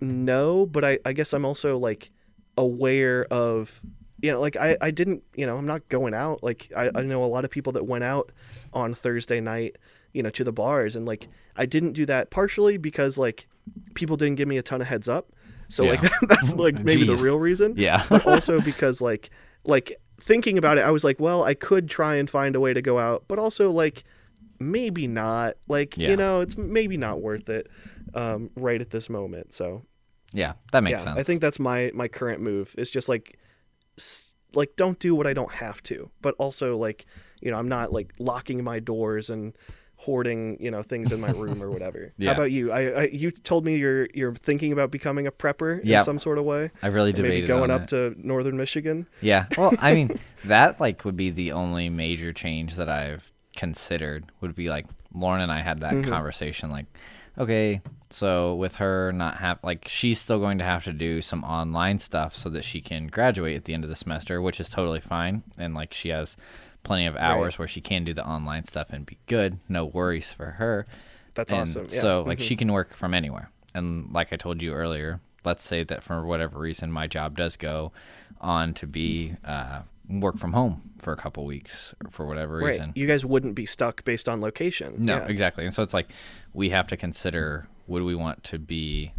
no 0.00 0.66
but 0.66 0.84
i 0.84 0.98
i 1.04 1.12
guess 1.12 1.32
i'm 1.32 1.44
also 1.44 1.78
like 1.78 2.10
aware 2.56 3.24
of 3.26 3.80
you 4.20 4.30
know 4.30 4.40
like 4.40 4.56
i 4.56 4.76
i 4.80 4.90
didn't 4.90 5.22
you 5.34 5.46
know 5.46 5.56
i'm 5.56 5.66
not 5.66 5.88
going 5.88 6.14
out. 6.14 6.42
Like 6.42 6.70
i, 6.76 6.90
I 6.94 7.02
know 7.02 7.24
a 7.24 7.26
lot 7.26 7.44
of 7.44 7.50
people 7.50 7.72
that 7.72 7.86
went 7.86 8.04
out 8.04 8.32
on 8.72 8.94
thursday 8.94 9.40
night 9.40 9.76
you 10.12 10.22
know 10.22 10.30
to 10.30 10.44
the 10.44 10.52
bars 10.52 10.94
and 10.96 11.06
like 11.06 11.28
i 11.56 11.66
didn't 11.66 11.92
do 11.92 12.06
that 12.06 12.30
partially 12.30 12.76
because 12.76 13.18
like 13.18 13.46
people 13.94 14.16
didn't 14.16 14.36
give 14.36 14.48
me 14.48 14.58
a 14.58 14.62
ton 14.62 14.80
of 14.80 14.86
heads 14.86 15.08
up. 15.08 15.32
So 15.68 15.84
like 15.84 16.00
that's 16.28 16.54
like 16.54 16.82
maybe 16.84 17.04
the 17.04 17.16
real 17.16 17.38
reason. 17.38 17.74
Yeah. 17.76 18.04
but 18.08 18.26
also 18.26 18.60
because 18.60 19.00
like 19.00 19.30
like 19.64 19.98
thinking 20.20 20.56
about 20.58 20.78
it 20.78 20.82
i 20.82 20.90
was 20.90 21.02
like 21.04 21.18
well 21.18 21.42
i 21.42 21.54
could 21.54 21.88
try 21.88 22.14
and 22.14 22.30
find 22.30 22.54
a 22.54 22.60
way 22.60 22.72
to 22.72 22.80
go 22.80 22.98
out 22.98 23.24
but 23.28 23.38
also 23.38 23.70
like 23.70 24.04
maybe 24.58 25.06
not 25.06 25.54
like 25.68 25.96
Yeah. 25.96 26.10
you 26.10 26.16
know 26.16 26.40
it's 26.40 26.56
maybe 26.56 26.96
not 26.96 27.20
worth 27.20 27.48
it 27.48 27.68
um, 28.14 28.50
right 28.56 28.80
at 28.80 28.90
this 28.90 29.08
moment 29.10 29.52
so 29.52 29.82
yeah. 30.32 30.54
That 30.72 30.82
makes 30.82 30.92
yeah 31.00 31.04
sense. 31.04 31.18
i 31.18 31.22
think 31.22 31.40
that's 31.40 31.58
my 31.60 31.90
my 31.94 32.08
current 32.08 32.40
move 32.40 32.74
it's 32.78 32.90
just 32.90 33.08
like 33.08 33.38
like 34.54 34.74
don't 34.76 34.98
do 34.98 35.14
what 35.14 35.26
i 35.26 35.32
don't 35.32 35.52
have 35.52 35.82
to 35.84 36.10
but 36.22 36.34
also 36.38 36.76
like 36.76 37.06
you 37.40 37.50
know 37.50 37.56
i'm 37.58 37.68
not 37.68 37.92
like 37.92 38.12
locking 38.18 38.62
my 38.62 38.78
doors 38.80 39.30
and 39.30 39.52
hoarding 39.96 40.56
you 40.60 40.70
know 40.70 40.82
things 40.82 41.12
in 41.12 41.20
my 41.20 41.30
room 41.30 41.62
or 41.62 41.70
whatever 41.76 42.12
Yeah. 42.18 42.30
how 42.30 42.34
about 42.40 42.50
you 42.50 42.72
I, 42.72 42.80
I 43.02 43.04
you 43.06 43.30
told 43.30 43.64
me 43.64 43.76
you're 43.76 44.08
you're 44.12 44.34
thinking 44.34 44.72
about 44.72 44.90
becoming 44.90 45.26
a 45.26 45.32
prepper 45.32 45.80
in 45.80 45.86
Yep. 45.86 46.04
some 46.04 46.18
sort 46.18 46.38
of 46.38 46.44
way 46.44 46.70
I 46.82 46.88
really 46.88 47.12
debated 47.12 47.34
maybe 47.34 47.46
going 47.46 47.70
up 47.70 47.82
it. 47.82 47.88
to 47.90 48.14
northern 48.18 48.56
michigan 48.56 49.06
Yeah. 49.22 49.46
Well, 49.56 49.72
I 49.80 49.94
mean, 49.94 50.18
that 50.46 50.80
like 50.80 51.04
would 51.04 51.16
be 51.16 51.30
the 51.30 51.52
only 51.52 51.88
major 51.90 52.32
change 52.32 52.74
that 52.74 52.88
I've 52.88 53.32
considered 53.56 54.24
would 54.40 54.54
be 54.54 54.68
like 54.68 54.86
Lauren 55.14 55.40
and 55.40 55.52
I 55.52 55.60
had 55.60 55.80
that 55.80 55.94
Mm-hmm. 55.94 56.10
conversation 56.10 56.70
like 56.70 56.86
okay, 57.38 57.80
so 58.10 58.54
with 58.54 58.76
her 58.76 59.12
not 59.12 59.38
have 59.38 59.58
like 59.62 59.86
she's 59.88 60.18
still 60.20 60.38
going 60.38 60.58
to 60.58 60.64
have 60.64 60.84
to 60.84 60.92
do 60.92 61.20
some 61.20 61.42
online 61.44 61.98
stuff 61.98 62.36
so 62.36 62.48
that 62.50 62.64
she 62.64 62.80
can 62.80 63.08
graduate 63.08 63.56
at 63.56 63.64
the 63.64 63.74
end 63.74 63.82
of 63.84 63.90
the 63.90 63.96
semester, 63.96 64.40
which 64.40 64.60
is 64.60 64.68
totally 64.70 65.00
fine 65.00 65.42
and 65.58 65.74
like 65.74 65.92
she 65.92 66.10
has 66.10 66.36
plenty 66.84 67.06
of 67.06 67.16
hours 67.16 67.58
where 67.58 67.66
she 67.68 67.80
can 67.80 68.04
do 68.04 68.12
the 68.14 68.26
online 68.26 68.64
stuff 68.64 68.88
and 68.90 69.06
be 69.06 69.18
good, 69.26 69.58
no 69.68 69.84
worries 69.84 70.32
for 70.32 70.52
her. 70.52 70.86
That's 71.34 71.50
And 71.50 71.60
awesome. 71.62 71.88
Yeah. 71.90 72.00
So 72.00 72.22
like 72.26 72.38
Mhm. 72.38 72.42
she 72.42 72.56
can 72.56 72.72
work 72.72 72.94
from 72.94 73.14
anywhere. 73.14 73.50
And 73.74 74.12
like 74.12 74.32
I 74.32 74.36
told 74.36 74.62
you 74.62 74.72
earlier, 74.72 75.20
let's 75.44 75.64
say 75.64 75.82
that 75.84 76.02
for 76.04 76.24
whatever 76.24 76.58
reason 76.58 76.92
my 76.92 77.06
job 77.08 77.36
does 77.36 77.56
go 77.56 77.90
on 78.40 78.74
to 78.74 78.86
be 78.86 79.34
uh, 79.44 79.82
work 80.08 80.36
from 80.38 80.52
home 80.52 80.90
for 81.00 81.12
a 81.12 81.16
couple 81.16 81.44
weeks 81.46 81.94
for 82.10 82.26
whatever 82.26 82.58
right. 82.58 82.66
reason. 82.66 82.92
You 82.94 83.06
guys 83.06 83.24
wouldn't 83.24 83.54
be 83.54 83.66
stuck 83.66 84.04
based 84.04 84.28
on 84.28 84.40
location. 84.40 84.94
No, 84.98 85.16
Yeah. 85.18 85.26
exactly. 85.26 85.64
And 85.64 85.72
so 85.74 85.82
it's 85.82 85.94
like 85.94 86.10
we 86.52 86.70
have 86.70 86.86
to 86.88 86.96
consider 86.96 87.66
would 87.86 88.02
we 88.02 88.14
want 88.14 88.42
to 88.44 88.58
be 88.58 89.12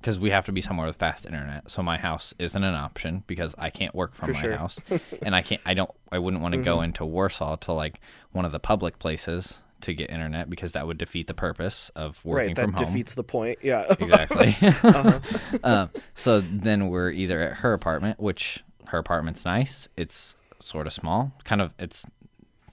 because 0.00 0.18
we 0.18 0.30
have 0.30 0.46
to 0.46 0.52
be 0.52 0.60
somewhere 0.62 0.86
with 0.86 0.96
fast 0.96 1.26
internet. 1.26 1.70
So 1.70 1.82
my 1.82 1.98
house 1.98 2.32
isn't 2.38 2.62
an 2.64 2.74
option 2.74 3.24
because 3.26 3.54
I 3.58 3.68
can't 3.68 3.94
work 3.94 4.14
from 4.14 4.28
For 4.28 4.32
my 4.32 4.40
sure. 4.40 4.52
Mm-hmm. 4.52 4.58
house, 4.58 4.80
and 5.22 5.34
I 5.34 5.42
can't. 5.42 5.60
I 5.66 5.74
don't. 5.74 5.90
I 6.10 6.18
wouldn't 6.18 6.42
want 6.42 6.54
to 6.54 6.60
go 6.62 6.80
into 6.80 7.04
Warsaw 7.04 7.56
to 7.56 7.72
like 7.72 8.00
one 8.32 8.44
of 8.46 8.52
the 8.52 8.58
public 8.60 8.98
places 8.98 9.60
to 9.82 9.92
get 9.92 10.08
internet 10.08 10.48
because 10.48 10.72
that 10.72 10.86
would 10.86 10.96
defeat 10.96 11.26
the 11.26 11.34
purpose 11.34 11.90
of 11.94 12.24
working 12.24 12.48
Right. 12.48 12.56
That 12.56 12.62
from 12.62 12.72
home. 12.72 12.84
defeats 12.86 13.14
the 13.14 13.22
point. 13.24 13.58
Yeah. 13.62 13.84
exactly. 14.00 14.56
Uh-huh. 14.62 15.20
um, 15.64 15.90
so 16.14 16.40
then 16.40 16.88
we're 16.88 17.10
either 17.10 17.42
at 17.42 17.52
her 17.58 17.74
apartment, 17.74 18.18
which 18.18 18.64
her 18.88 18.98
apartment's 18.98 19.44
nice. 19.44 19.88
It's 19.96 20.36
sort 20.62 20.86
of 20.86 20.92
small, 20.92 21.32
kind 21.44 21.60
of. 21.60 21.72
It's 21.78 22.04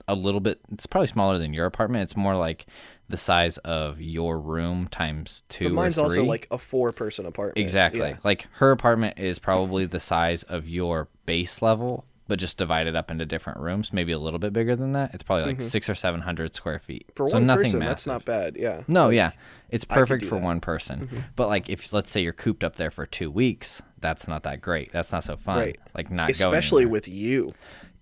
a 0.07 0.16
little 0.16 0.39
bit. 0.41 0.59
It's 0.72 0.86
probably 0.86 1.07
smaller 1.07 1.38
than 1.38 1.53
your 1.53 1.66
apartment. 1.66 2.03
It's 2.03 2.18
more 2.18 2.36
like 2.36 2.66
the 3.09 3.18
size 3.18 3.57
of 3.59 4.01
your 4.01 4.39
room 4.39 4.88
times 4.88 5.43
two 5.49 5.66
but 5.66 5.74
mine's 5.74 5.97
also 5.97 6.24
like 6.24 6.47
a 6.51 6.57
four-person 6.57 7.26
apartment. 7.26 7.57
exactly. 7.57 8.09
Yeah. 8.09 8.18
Like 8.24 8.47
her 8.53 8.72
apartment 8.72 9.20
is 9.20 9.39
probably 9.39 9.86
the 9.86 9.99
size 9.99 10.43
of 10.43 10.68
your 10.68 11.09
base 11.26 11.61
level. 11.61 12.05
But 12.26 12.39
just 12.39 12.57
divided 12.57 12.95
up 12.95 13.11
into 13.11 13.26
different 13.26 13.59
rooms, 13.59 13.91
maybe 13.91 14.14
a 14.14 14.18
little 14.18 14.39
bit 14.39 14.53
bigger 14.53 14.78
than 14.78 14.93
that. 14.93 15.14
It's 15.14 15.24
probably 15.24 15.45
like 15.45 15.61
six 15.61 15.89
or 15.89 15.93
seven 15.93 16.22
hundred 16.22 16.55
square 16.55 16.80
feet. 16.80 17.05
Mm-hmm. 17.07 17.16
For 17.18 17.30
so 17.30 17.36
one 17.36 17.45
nothing 17.45 17.64
person, 17.66 17.80
massive. 17.80 17.89
that's 17.89 18.07
not 18.07 18.26
bad. 18.26 18.55
Yeah. 18.55 18.84
No, 18.88 19.09
yeah, 19.09 19.34
it's 19.70 19.84
perfect 19.84 20.24
for 20.24 20.30
that. 20.30 20.36
Mm-hmm. 20.38 20.45
one 20.45 20.59
person. 20.61 21.09
But 21.36 21.49
like, 21.49 21.70
if 21.70 21.91
let's 21.91 22.09
say 22.09 22.22
you're 22.22 22.32
cooped 22.32 22.64
up 22.64 22.78
there 22.78 22.91
for 22.91 23.05
two 23.05 23.30
weeks, 23.30 23.82
that's 24.04 24.28
not 24.28 24.43
that 24.43 24.62
great. 24.62 24.91
That's 24.91 25.12
not 25.12 25.24
so 25.24 25.36
fun. 25.38 25.58
Right. 25.58 25.80
Like 25.95 26.12
not 26.12 26.30
Especially 26.30 26.86
with 26.86 27.08
you. 27.08 27.54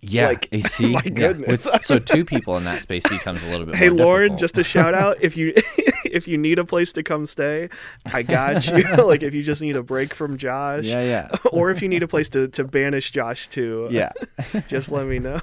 Yeah, 0.04 0.30
Like, 0.30 0.50
you 0.52 0.60
see, 0.78 0.94
my 0.94 1.02
Yeah, 1.06 1.12
goodness. 1.12 1.68
with- 1.72 1.84
so 1.86 2.00
two 2.00 2.26
people 2.26 2.58
in 2.58 2.64
that 2.64 2.82
space 2.82 3.08
becomes 3.08 3.44
a 3.44 3.48
little 3.52 3.68
bit. 3.68 3.76
Hey 3.76 3.90
more 3.90 3.98
Lauren, 4.06 4.22
difficult. 4.32 4.40
just 4.40 4.58
a 4.58 4.64
shout 4.64 4.96
out 4.96 5.18
if 5.22 5.38
you 5.38 5.54
if 6.06 6.28
you 6.28 6.40
need 6.40 6.58
a 6.58 6.66
place 6.66 6.92
to 6.94 7.04
come 7.04 7.28
stay, 7.28 7.70
I 8.12 8.24
got 8.24 8.66
you. 8.68 8.82
like 9.06 9.22
if 9.22 9.36
you 9.36 9.44
just 9.44 9.62
need 9.62 9.76
a 9.76 9.84
break 9.84 10.14
from 10.16 10.38
Josh, 10.38 10.86
yeah, 10.86 11.02
yeah, 11.04 11.30
or 11.52 11.70
if 11.70 11.84
you 11.84 11.88
need 11.88 12.02
a 12.02 12.08
place 12.08 12.30
to, 12.30 12.48
to 12.50 12.64
banish 12.64 13.12
Josh 13.12 13.48
to, 13.50 13.88
yeah. 13.92 14.12
just 14.68 14.92
let 14.92 15.06
me 15.06 15.20
know. 15.20 15.40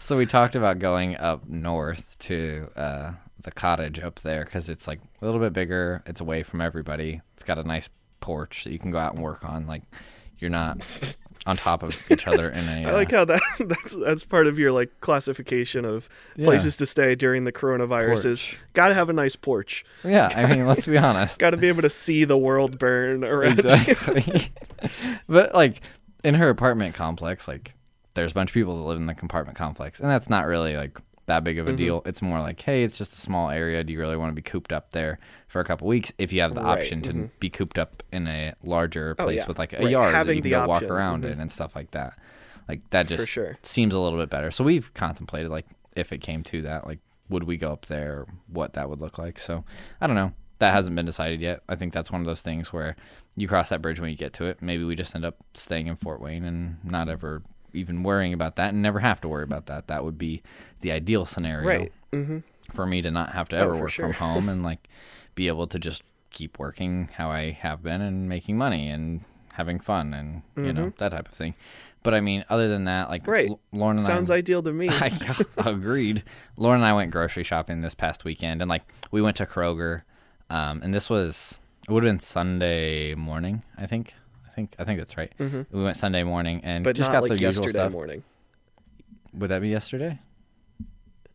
so 0.00 0.16
we 0.16 0.26
talked 0.26 0.56
about 0.56 0.80
going 0.80 1.16
up 1.16 1.48
north 1.48 2.18
to 2.18 2.68
uh, 2.76 3.12
the 3.42 3.52
cottage 3.52 4.00
up 4.00 4.18
there 4.20 4.44
because 4.44 4.68
it's 4.68 4.88
like 4.88 4.98
a 5.22 5.24
little 5.24 5.40
bit 5.40 5.52
bigger. 5.52 6.02
It's 6.04 6.20
away 6.20 6.42
from 6.42 6.60
everybody. 6.60 7.20
It's 7.34 7.44
got 7.44 7.58
a 7.58 7.62
nice 7.62 7.88
porch 8.20 8.64
that 8.64 8.72
you 8.72 8.78
can 8.78 8.90
go 8.90 8.98
out 8.98 9.14
and 9.14 9.22
work 9.22 9.44
on. 9.44 9.66
Like 9.66 9.82
you're 10.38 10.50
not 10.50 10.80
on 11.46 11.56
top 11.56 11.82
of 11.82 12.04
each 12.10 12.26
other 12.26 12.50
in 12.50 12.68
a. 12.68 12.84
I 12.86 12.90
uh, 12.90 12.94
like 12.94 13.10
how 13.10 13.24
that 13.24 13.40
that's 13.60 13.94
that's 13.94 14.24
part 14.24 14.46
of 14.46 14.58
your 14.58 14.72
like 14.72 15.00
classification 15.00 15.84
of 15.84 16.08
Yeah. 16.36 16.44
places 16.46 16.76
to 16.76 16.86
stay 16.86 17.14
during 17.14 17.44
the 17.44 17.52
coronavirus 17.52 18.26
is 18.26 18.48
got 18.74 18.88
to 18.88 18.94
have 18.94 19.08
a 19.08 19.12
nice 19.12 19.36
porch. 19.36 19.84
yeah, 20.04 20.30
I 20.34 20.46
mean, 20.46 20.66
let's 20.66 20.86
be 20.86 20.98
honest. 20.98 21.38
Got 21.40 21.50
to 21.50 21.56
be 21.56 21.68
able 21.68 21.82
to 21.82 21.90
see 21.90 22.24
the 22.24 22.38
world 22.38 22.78
burn 22.78 23.24
around 23.24 23.58
exactly. 23.60 24.50
but 25.28 25.54
like 25.54 25.80
in 26.24 26.34
her 26.34 26.48
apartment 26.50 26.94
complex, 26.94 27.48
like 27.48 27.74
there's 28.14 28.32
a 28.32 28.34
bunch 28.34 28.50
of 28.50 28.54
people 28.54 28.76
that 28.76 28.82
live 28.88 28.98
in 28.98 29.06
the 29.06 29.14
compartment 29.14 29.56
complex, 29.56 30.00
and 30.00 30.10
that's 30.10 30.28
not 30.28 30.46
really 30.46 30.76
like 30.76 30.98
that 31.30 31.42
big 31.44 31.58
of 31.58 31.66
Mm-hmm. 31.66 31.74
a 31.74 31.78
deal. 31.78 32.02
It's 32.06 32.20
more 32.22 32.40
like, 32.40 32.60
hey, 32.60 32.82
it's 32.84 32.96
just 32.98 33.14
a 33.14 33.18
small 33.18 33.50
area. 33.50 33.82
Do 33.82 33.92
you 33.92 33.98
really 33.98 34.16
want 34.16 34.30
to 34.30 34.34
be 34.34 34.42
cooped 34.42 34.72
up 34.72 34.92
there 34.92 35.18
for 35.48 35.60
a 35.60 35.64
couple 35.64 35.88
weeks? 35.88 36.12
If 36.18 36.32
you 36.32 36.40
have 36.42 36.52
the 36.52 36.60
Right, 36.60 36.78
option 36.80 37.02
to 37.02 37.30
be 37.40 37.48
cooped 37.50 37.78
up 37.78 38.02
in 38.12 38.26
a 38.26 38.54
larger 38.62 39.16
Oh, 39.18 39.24
place 39.24 39.40
yeah. 39.40 39.46
with 39.48 39.58
like 39.58 39.72
a 39.72 39.78
Right, 39.78 39.90
yard 39.90 40.14
that 40.26 40.34
you 40.36 40.42
can 40.42 40.50
go 40.50 40.66
walk 40.66 40.82
around 40.82 41.24
mhm. 41.24 41.32
in 41.32 41.40
and 41.40 41.50
stuff 41.50 41.74
like 41.74 41.90
that, 41.92 42.18
like 42.68 42.80
that 42.90 43.08
just 43.08 43.28
sure. 43.28 43.58
seems 43.62 43.94
a 43.94 43.98
little 44.00 44.18
bit 44.18 44.30
better. 44.30 44.50
So 44.50 44.62
we've 44.64 44.92
contemplated 44.94 45.50
like 45.50 45.66
if 45.96 46.12
it 46.12 46.18
came 46.18 46.42
to 46.44 46.62
that, 46.62 46.86
like 46.86 46.98
would 47.28 47.44
we 47.44 47.56
go 47.56 47.72
up 47.72 47.86
there, 47.86 48.26
what 48.48 48.72
that 48.74 48.88
would 48.90 49.00
look 49.00 49.16
like. 49.18 49.38
So 49.38 49.64
I 50.00 50.06
don't 50.06 50.16
know. 50.16 50.32
That 50.58 50.74
hasn't 50.74 50.94
been 50.94 51.06
decided 51.06 51.40
yet. 51.40 51.62
I 51.70 51.74
think 51.76 51.92
that's 51.94 52.10
one 52.10 52.20
of 52.20 52.26
those 52.26 52.42
things 52.42 52.70
where 52.72 52.94
you 53.34 53.48
cross 53.48 53.70
that 53.70 53.80
bridge 53.80 53.98
when 53.98 54.10
you 54.10 54.16
get 54.16 54.34
to 54.34 54.44
it. 54.44 54.60
Maybe 54.60 54.84
we 54.84 54.94
just 54.94 55.14
end 55.14 55.24
up 55.24 55.36
staying 55.54 55.86
in 55.86 55.96
Fort 55.96 56.20
Wayne 56.20 56.44
and 56.44 56.76
not 56.84 57.08
ever 57.08 57.42
even 57.72 58.02
worrying 58.02 58.32
about 58.32 58.56
that 58.56 58.72
and 58.72 58.82
never 58.82 59.00
have 59.00 59.20
to 59.22 59.28
worry 59.28 59.44
about 59.44 59.66
that. 59.66 59.86
That 59.88 60.04
would 60.04 60.18
be 60.18 60.42
the 60.80 60.92
ideal 60.92 61.26
scenario 61.26 61.66
Right. 61.68 61.92
Mm-hmm. 62.12 62.38
for 62.72 62.86
me 62.86 63.02
to 63.02 63.10
not 63.10 63.32
have 63.34 63.48
to 63.50 63.58
Oh, 63.58 63.62
ever 63.62 63.74
for 63.74 63.80
work 63.82 63.90
sure. 63.90 64.12
from 64.12 64.14
home 64.14 64.48
and 64.48 64.62
like 64.70 64.88
be 65.34 65.48
able 65.48 65.66
to 65.68 65.78
just 65.78 66.02
keep 66.30 66.58
working 66.58 67.08
how 67.16 67.30
I 67.30 67.50
have 67.50 67.82
been 67.82 68.00
and 68.00 68.28
making 68.28 68.56
money 68.56 68.88
and 68.88 69.22
having 69.54 69.80
fun 69.80 70.14
and 70.14 70.42
you 70.56 70.72
know 70.72 70.92
that 70.98 71.10
type 71.10 71.28
of 71.28 71.34
thing. 71.34 71.54
But 72.02 72.14
I 72.14 72.20
mean, 72.20 72.44
other 72.48 72.68
than 72.68 72.84
that, 72.84 73.10
like 73.10 73.24
Mm-hmm. 73.24 73.50
L- 73.50 73.60
Lauren 73.72 73.96
and 73.98 74.06
Sounds 74.06 74.30
I, 74.30 74.36
ideal 74.36 74.62
to 74.62 74.72
me. 74.72 74.88
I 74.90 75.10
agreed. 75.58 76.22
Lauren 76.56 76.80
and 76.80 76.86
I 76.86 76.94
went 76.94 77.10
grocery 77.10 77.42
shopping 77.44 77.80
this 77.82 77.94
past 77.94 78.24
weekend, 78.24 78.62
and 78.62 78.68
like 78.68 78.82
we 79.10 79.20
went 79.20 79.36
to 79.36 79.46
Kroger, 79.46 80.02
um, 80.48 80.80
and 80.82 80.94
this 80.94 81.10
was 81.10 81.58
it 81.88 81.92
would 81.92 82.04
have 82.04 82.10
been 82.12 82.20
Sunday 82.20 83.14
morning, 83.14 83.62
I 83.76 83.86
think. 83.86 84.14
I 84.60 84.66
think 84.66 84.74
I 84.78 84.84
think 84.84 84.98
that's 85.00 85.16
right. 85.16 85.32
We 85.72 85.82
went 85.82 85.96
Sunday 85.96 86.22
morning 86.22 86.60
and 86.64 86.82
Mm-hmm. 86.84 86.88
but 86.90 86.96
just 86.96 87.10
got 87.12 87.22
like 87.22 87.32
the 87.32 87.38
usual 87.40 87.68
stuff. 87.68 87.92
morning. 87.92 88.22
Would 89.34 89.48
that 89.50 89.62
be 89.62 89.68
yesterday? 89.68 90.18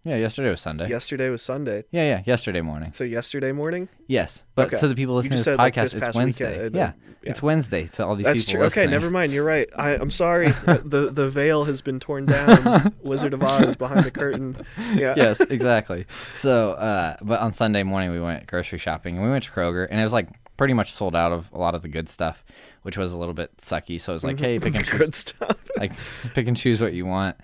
Yeah, 0.03 0.17
yesterday 0.17 0.51
was 0.51 0.61
Sunday. 0.61 0.87
Yesterday 0.87 1.29
was 1.29 1.41
Sunday. 1.41 1.83
Yeah, 1.89 2.03
yeah, 2.03 2.21
yesterday 2.27 2.61
morning. 2.61 2.93
So 2.93 3.03
yesterday 3.03 3.51
morning. 3.51 3.89
Yes, 4.05 4.43
but 4.53 4.67
Okay. 4.67 4.77
to 4.77 4.87
the 4.87 4.93
people 4.93 5.15
listening 5.15 5.31
to 5.31 5.37
this 5.37 5.45
said, 5.45 5.57
like, 5.57 5.73
podcast, 5.73 5.93
this 5.93 6.07
it's 6.07 6.15
Wednesday. 6.15 6.51
weekend, 6.57 6.75
yeah. 6.75 6.91
yeah. 7.23 7.29
it's 7.31 7.41
Wednesday 7.41 7.87
to 7.87 8.05
all 8.05 8.15
these 8.15 8.25
That's 8.25 8.45
people 8.45 8.59
true. 8.69 8.81
Okay, 8.83 8.85
never 8.85 9.09
mind. 9.09 9.31
You're 9.31 9.43
right. 9.43 9.67
I, 9.75 9.95
I'm 9.95 10.11
sorry. 10.11 10.49
the 10.65 11.09
The 11.11 11.27
veil 11.31 11.63
has 11.63 11.81
been 11.81 11.99
torn 11.99 12.27
down. 12.27 12.93
Wizard 13.03 13.33
of 13.33 13.41
Oz 13.41 13.75
behind 13.77 14.03
the 14.05 14.11
curtain. 14.11 14.55
Yeah. 14.93 15.15
yes, 15.17 15.39
exactly. 15.39 16.05
So, 16.35 16.73
uh, 16.73 17.15
but 17.23 17.39
on 17.39 17.53
Sunday 17.53 17.81
morning 17.81 18.11
we 18.11 18.19
went 18.19 18.45
grocery 18.45 18.77
shopping 18.77 19.15
and 19.15 19.23
we 19.23 19.31
went 19.31 19.45
to 19.45 19.51
Kroger 19.51 19.87
and 19.89 19.99
it 19.99 20.03
was 20.03 20.13
like 20.13 20.29
pretty 20.57 20.73
much 20.73 20.91
sold 20.93 21.15
out 21.15 21.31
of 21.31 21.49
a 21.53 21.57
lot 21.57 21.75
of 21.75 21.81
the 21.81 21.87
good 21.87 22.07
stuff, 22.09 22.43
which 22.83 22.97
was 22.97 23.11
a 23.13 23.17
little 23.17 23.33
bit 23.33 23.55
sucky. 23.57 23.99
So 23.99 24.11
it 24.13 24.15
was 24.15 24.23
like, 24.23 24.39
hey, 24.39 24.59
pick 24.59 24.75
and 24.75 24.85
choose, 24.85 24.97
Good 24.97 25.15
stuff. 25.15 25.57
like 25.77 25.91
pick 26.33 26.47
and 26.47 26.55
choose 26.57 26.81
what 26.81 26.93
you 26.93 27.05
want. 27.05 27.37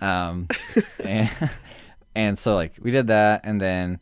Um, 0.00 0.48
and 1.04 1.30
and 2.14 2.38
so 2.38 2.54
like 2.54 2.74
we 2.80 2.90
did 2.90 3.06
that 3.08 3.40
and 3.44 3.60
then 3.60 4.00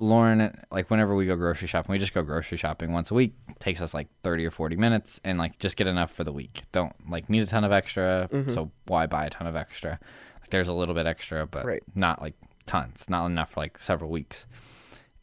Lauren, 0.00 0.58
like 0.72 0.90
whenever 0.90 1.14
we 1.14 1.26
go 1.26 1.36
grocery 1.36 1.68
shopping, 1.68 1.92
we 1.92 1.98
just 1.98 2.12
go 2.12 2.22
grocery 2.22 2.58
shopping 2.58 2.92
once 2.92 3.10
a 3.12 3.14
week. 3.14 3.34
takes 3.60 3.80
us 3.80 3.94
like 3.94 4.08
thirty 4.24 4.44
or 4.44 4.50
forty 4.50 4.74
minutes, 4.74 5.20
and 5.24 5.38
like 5.38 5.58
just 5.60 5.76
get 5.76 5.86
enough 5.86 6.10
for 6.10 6.24
the 6.24 6.32
week. 6.32 6.62
Don't 6.72 6.92
like 7.08 7.30
need 7.30 7.42
a 7.44 7.46
ton 7.46 7.62
of 7.62 7.70
extra, 7.70 8.28
Mm-hmm. 8.32 8.52
so 8.52 8.72
why 8.86 9.06
buy 9.06 9.26
a 9.26 9.30
ton 9.30 9.46
of 9.46 9.54
extra? 9.54 10.00
Like 10.40 10.50
there's 10.50 10.66
a 10.66 10.72
little 10.72 10.94
bit 10.94 11.06
extra, 11.06 11.46
but 11.46 11.64
Right. 11.64 11.82
not 11.94 12.20
like 12.20 12.34
tons, 12.66 13.04
not 13.08 13.26
enough 13.26 13.50
for 13.52 13.60
like 13.60 13.78
several 13.78 14.10
weeks. 14.10 14.46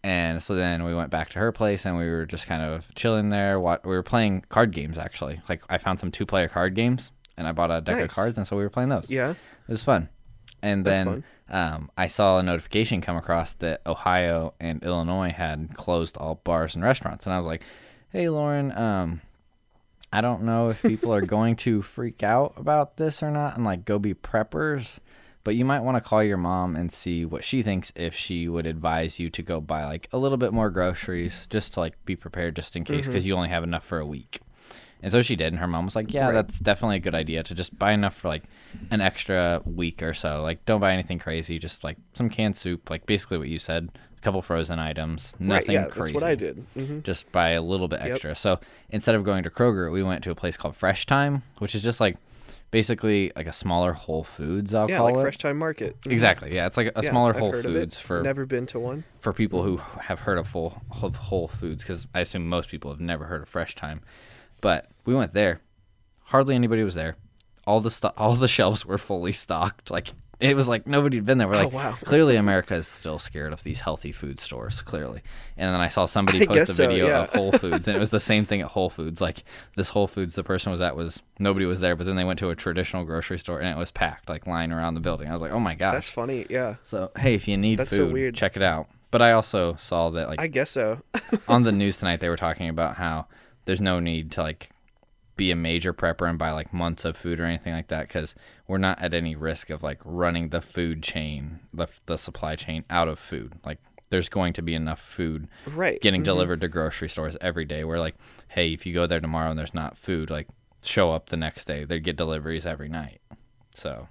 And 0.04 0.42
so 0.42 0.56
then 0.56 0.86
we 0.86 0.96
went 0.96 1.10
back 1.10 1.30
to 1.32 1.40
her 1.40 1.52
place, 1.52 1.86
and 1.86 1.98
we 1.98 2.10
were 2.10 2.26
just 2.26 2.48
kind 2.48 2.64
of 2.64 2.94
chilling 2.96 3.30
there. 3.30 3.60
What 3.60 3.86
we 3.86 3.92
were 3.92 4.04
playing 4.04 4.46
card 4.50 4.72
games 4.72 4.98
actually. 4.98 5.42
Like 5.50 5.62
I 5.70 5.78
found 5.78 6.00
some 6.00 6.12
two-player 6.12 6.48
card 6.48 6.74
games, 6.74 7.12
and 7.38 7.48
I 7.48 7.52
bought 7.52 7.72
a 7.72 7.82
deck 7.82 8.02
of 8.02 8.10
cards, 8.12 8.38
and 8.38 8.48
so 8.48 8.56
we 8.56 8.64
were 8.64 8.70
playing 8.70 8.90
those. 8.90 9.10
Yeah. 9.10 9.32
It 9.32 9.72
was 9.72 9.84
fun. 9.84 10.10
And 10.62 10.86
That's 10.86 11.04
then 11.04 11.24
um, 11.50 11.92
I 11.98 12.08
saw 12.08 12.38
a 12.38 12.44
notification 12.44 13.02
come 13.02 13.18
across 13.18 13.54
that 13.54 13.82
Ohio 13.86 14.54
and 14.60 14.84
Illinois 14.84 15.32
had 15.32 15.74
closed 15.74 16.18
all 16.18 16.36
bars 16.44 16.76
and 16.76 16.84
restaurants. 16.84 17.26
And 17.26 17.34
I 17.34 17.38
was 17.38 17.48
like, 17.48 17.64
hey, 18.12 18.30
Lauren, 18.30 18.72
um, 18.78 19.22
I 20.12 20.22
don't 20.22 20.44
know 20.44 20.70
if 20.70 20.82
people 20.82 21.14
are 21.14 21.22
going 21.26 21.56
to 21.58 21.82
freak 21.82 22.24
out 22.24 22.54
about 22.58 22.98
this 22.98 23.24
or 23.24 23.32
not 23.32 23.56
and 23.56 23.66
like 23.66 23.86
go 23.86 24.00
be 24.00 24.14
preppers. 24.14 25.00
But 25.50 25.56
you 25.56 25.66
might 25.66 25.80
want 25.80 25.98
to 25.98 26.08
call 26.08 26.22
your 26.24 26.38
mom 26.38 26.76
and 26.76 26.92
see 26.92 27.26
what 27.26 27.44
she 27.44 27.64
thinks 27.64 27.92
if 27.96 28.14
she 28.14 28.48
would 28.48 28.68
advise 28.68 29.20
you 29.20 29.32
to 29.32 29.42
go 29.42 29.60
buy 29.60 29.84
like 29.84 30.08
a 30.14 30.18
little 30.20 30.38
bit 30.38 30.54
more 30.54 30.70
groceries 30.70 31.48
just 31.50 31.74
to 31.74 31.80
like 31.80 31.96
be 32.06 32.16
prepared 32.16 32.56
just 32.56 32.76
in 32.76 32.84
case 32.84 33.08
because 33.08 33.26
you 33.26 33.34
only 33.34 33.50
have 33.50 33.64
enough 33.64 33.84
for 33.84 33.98
a 33.98 34.06
week. 34.06 34.42
And 35.02 35.12
so 35.12 35.24
she 35.24 35.36
did, 35.36 35.48
and 35.48 35.58
her 35.58 35.66
mom 35.68 35.86
was 35.86 35.96
like, 35.96 36.14
"Yeah, 36.14 36.28
Right. 36.28 36.34
that's 36.36 36.60
definitely 36.60 36.98
a 36.98 37.00
good 37.00 37.16
idea 37.16 37.42
to 37.42 37.56
just 37.56 37.80
buy 37.80 37.94
enough 37.94 38.16
for 38.16 38.28
like 38.28 38.44
an 38.92 39.02
extra 39.02 39.64
week 39.66 40.04
or 40.04 40.14
so. 40.14 40.44
Like, 40.44 40.64
don't 40.68 40.82
buy 40.82 40.92
anything 40.94 41.18
crazy. 41.18 41.58
Just 41.58 41.84
like 41.84 41.98
some 42.14 42.30
canned 42.30 42.56
soup, 42.56 42.92
like 42.92 43.08
basically 43.08 43.40
what 43.40 43.50
you 43.50 43.58
said, 43.58 43.90
a 44.16 44.22
couple 44.22 44.44
frozen 44.44 44.78
items, 44.78 45.34
Right. 45.40 45.48
nothing 45.48 45.74
Yeah. 45.74 45.86
crazy. 45.86 46.14
That's 46.14 46.14
what 46.14 46.30
I 46.30 46.36
did. 46.36 46.58
hmm 46.76 47.00
Just 47.00 47.32
buy 47.32 47.50
a 47.54 47.62
little 47.64 47.88
bit 47.88 48.02
Yep. 48.02 48.12
extra. 48.12 48.36
So 48.36 48.60
instead 48.92 49.16
of 49.16 49.24
going 49.24 49.42
to 49.42 49.50
Kroger, 49.50 49.92
we 49.92 50.04
went 50.04 50.24
to 50.26 50.30
a 50.30 50.36
place 50.36 50.58
called 50.58 50.76
Fresh 50.76 51.06
Thyme, 51.08 51.42
which 51.58 51.74
is 51.74 51.82
just 51.82 52.00
like 52.00 52.18
basically 52.72 53.32
like 53.36 53.48
a 53.48 53.54
smaller 53.54 53.94
Whole 53.94 54.24
Foods. 54.24 54.74
I'll 54.74 54.90
Yeah, 54.90 54.98
call 54.98 55.06
like 55.08 55.16
it. 55.18 55.22
Fresh 55.22 55.38
Thyme 55.38 55.58
Market. 55.58 56.00
Mhm. 56.02 56.12
Exactly. 56.12 56.54
Yeah, 56.56 56.68
it's 56.68 56.78
like 56.78 56.88
a 56.96 57.02
Yeah, 57.04 57.10
smaller 57.10 57.34
I've 57.34 57.40
Whole 57.40 57.54
Foods 57.62 58.00
for 58.00 58.22
Never 58.22 58.46
been 58.46 58.66
to 58.68 58.80
one. 58.80 59.04
for 59.20 59.34
people 59.34 59.64
who 59.64 59.78
have 59.78 60.20
heard 60.20 60.38
of 60.38 60.48
full 60.48 60.82
of 61.02 61.16
Whole 61.16 61.48
Foods 61.48 61.84
because 61.84 62.08
I 62.14 62.22
assume 62.22 62.48
most 62.48 62.70
people 62.70 62.92
have 62.92 63.00
never 63.00 63.26
heard 63.26 63.42
of 63.42 63.50
Fresh 63.50 63.76
Thyme. 63.76 64.02
But 64.62 64.88
we 65.06 65.16
went 65.16 65.34
there. 65.34 65.62
Hardly 66.26 66.54
anybody 66.56 66.84
was 66.84 66.96
there. 66.96 67.16
All 67.66 67.82
the 67.82 67.92
sto- 67.92 68.14
all 68.18 68.36
the 68.36 68.48
shelves 68.58 68.86
were 68.86 68.98
fully 68.98 69.32
stocked. 69.32 69.90
Like 69.90 70.10
it 70.40 70.56
was 70.56 70.70
like 70.70 70.88
nobody 70.88 71.18
had 71.18 71.26
been 71.26 71.38
there. 71.38 71.48
We're 71.48 71.56
Oh, 71.56 71.64
like, 71.64 71.74
wow. 71.74 71.98
clearly 72.04 72.36
America 72.38 72.76
is 72.76 72.88
still 72.88 73.20
scared 73.20 73.52
of 73.52 73.64
these 73.64 73.82
healthy 73.82 74.12
food 74.12 74.40
stores. 74.40 74.82
Clearly, 74.82 75.22
and 75.58 75.74
then 75.74 75.82
I 75.82 75.90
saw 75.90 76.06
somebody 76.06 76.42
I 76.44 76.46
post 76.46 76.56
a 76.56 76.60
guess 76.60 76.76
so, 76.76 76.88
video 76.88 77.08
yeah. 77.08 77.24
of 77.24 77.30
Whole 77.32 77.52
Foods, 77.60 77.88
and 77.88 77.98
it 77.98 78.00
was 78.00 78.10
the 78.12 78.20
same 78.20 78.46
thing 78.46 78.62
at 78.62 78.68
Whole 78.68 78.90
Foods. 78.90 79.20
Like 79.20 79.44
this 79.76 79.90
Whole 79.90 80.08
Foods, 80.08 80.36
the 80.36 80.44
person 80.44 80.72
was 80.72 80.80
at 80.82 80.96
was 80.96 81.22
nobody 81.40 81.66
was 81.66 81.82
there, 81.82 81.96
but 81.96 82.06
then 82.06 82.16
they 82.16 82.24
went 82.24 82.40
to 82.40 82.50
a 82.50 82.56
traditional 82.56 83.04
grocery 83.04 83.38
store 83.40 83.60
and 83.60 83.68
it 83.68 83.78
was 83.78 83.92
packed, 83.92 84.30
like 84.30 84.48
lying 84.48 84.72
around 84.72 84.94
the 84.94 85.02
building. 85.02 85.28
I 85.28 85.34
was 85.34 85.42
like, 85.42 85.52
oh 85.52 85.60
my 85.60 85.76
god, 85.76 85.94
That's 85.96 86.10
funny. 86.10 86.46
Yeah. 86.50 86.76
So 86.84 87.12
hey, 87.18 87.34
if 87.34 87.48
you 87.48 87.58
need 87.58 87.80
That's 87.80 87.90
so 87.92 87.98
food, 88.06 88.14
weird. 88.14 88.36
check 88.36 88.56
it 88.56 88.64
out. 88.64 88.88
But 89.12 89.22
I 89.22 89.32
also 89.34 89.76
saw 89.76 90.10
that 90.12 90.30
like 90.30 90.40
I 90.40 90.48
guess 90.48 90.70
so. 90.70 91.02
on 91.48 91.64
the 91.64 91.72
news 91.72 91.98
tonight 91.98 92.20
they 92.22 92.30
were 92.30 92.38
talking 92.38 92.70
about 92.70 92.96
how 92.96 93.26
there's 93.66 93.82
no 93.82 94.00
need 94.00 94.32
to 94.34 94.42
like 94.44 94.70
be 95.40 95.52
a 95.52 95.56
major 95.56 95.94
prepper 95.94 96.30
and 96.30 96.38
buy 96.38 96.52
like 96.52 96.72
months 96.74 97.06
of 97.06 97.18
food 97.18 97.40
or 97.40 97.46
anything 97.46 97.74
like 97.74 97.88
that 97.88 98.08
because 98.08 98.36
we're 98.68 98.78
not 98.78 99.02
at 99.02 99.14
any 99.14 99.36
risk 99.36 99.70
of 99.72 99.82
like 99.82 100.00
running 100.06 100.50
the 100.50 100.62
food 100.62 101.02
chain, 101.02 101.60
the 101.74 101.88
the 102.06 102.18
supply 102.18 102.56
chain 102.56 102.84
out 102.90 103.08
of 103.08 103.18
food. 103.18 103.54
Like 103.66 103.80
there's 104.12 104.30
going 104.30 104.54
to 104.54 104.62
be 104.62 104.74
enough 104.76 105.00
food 105.02 105.48
right. 105.66 106.02
getting 106.02 106.22
Mhm. 106.22 106.26
delivered 106.26 106.62
to 106.62 106.68
grocery 106.68 107.10
stores 107.10 107.38
every 107.42 107.66
day. 107.66 107.84
Where 107.84 108.00
like, 108.00 108.16
hey, 108.50 108.74
if 108.74 108.86
you 108.86 108.94
go 108.94 109.08
there 109.08 109.20
tomorrow 109.20 109.50
and 109.50 109.58
there's 109.58 109.74
not 109.74 109.98
food, 109.98 110.30
like 110.30 110.48
show 110.84 111.12
up 111.12 111.28
the 111.30 111.38
next 111.38 111.66
day. 111.66 111.84
They 111.86 112.00
get 112.00 112.16
deliveries 112.18 112.66
every 112.66 112.90
night. 112.90 113.22
So 113.74 114.08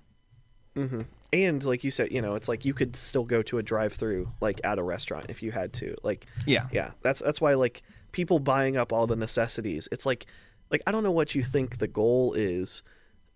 hmm 0.74 1.02
And 1.32 1.64
like 1.64 1.84
you 1.84 1.90
said, 1.90 2.12
you 2.12 2.22
know, 2.22 2.34
it's 2.36 2.48
like 2.48 2.64
you 2.64 2.72
could 2.74 2.96
still 2.96 3.24
go 3.24 3.42
to 3.42 3.58
a 3.58 3.62
drive-through 3.62 4.30
like 4.40 4.60
at 4.64 4.78
a 4.78 4.82
restaurant 4.82 5.26
if 5.28 5.42
you 5.42 5.52
had 5.52 5.72
to. 5.74 5.94
Like, 6.02 6.26
yeah, 6.46 6.68
yeah, 6.72 6.92
that's 7.02 7.20
that's 7.20 7.40
why 7.40 7.54
like 7.54 7.82
people 8.12 8.38
buying 8.38 8.76
up 8.76 8.92
all 8.92 9.06
the 9.06 9.16
necessities. 9.16 9.88
It's 9.92 10.06
like, 10.06 10.24
like 10.70 10.82
I 10.86 10.92
don't 10.92 11.02
know 11.02 11.10
what 11.10 11.34
you 11.34 11.42
think 11.42 11.78
the 11.78 11.88
goal 11.88 12.34
is 12.34 12.82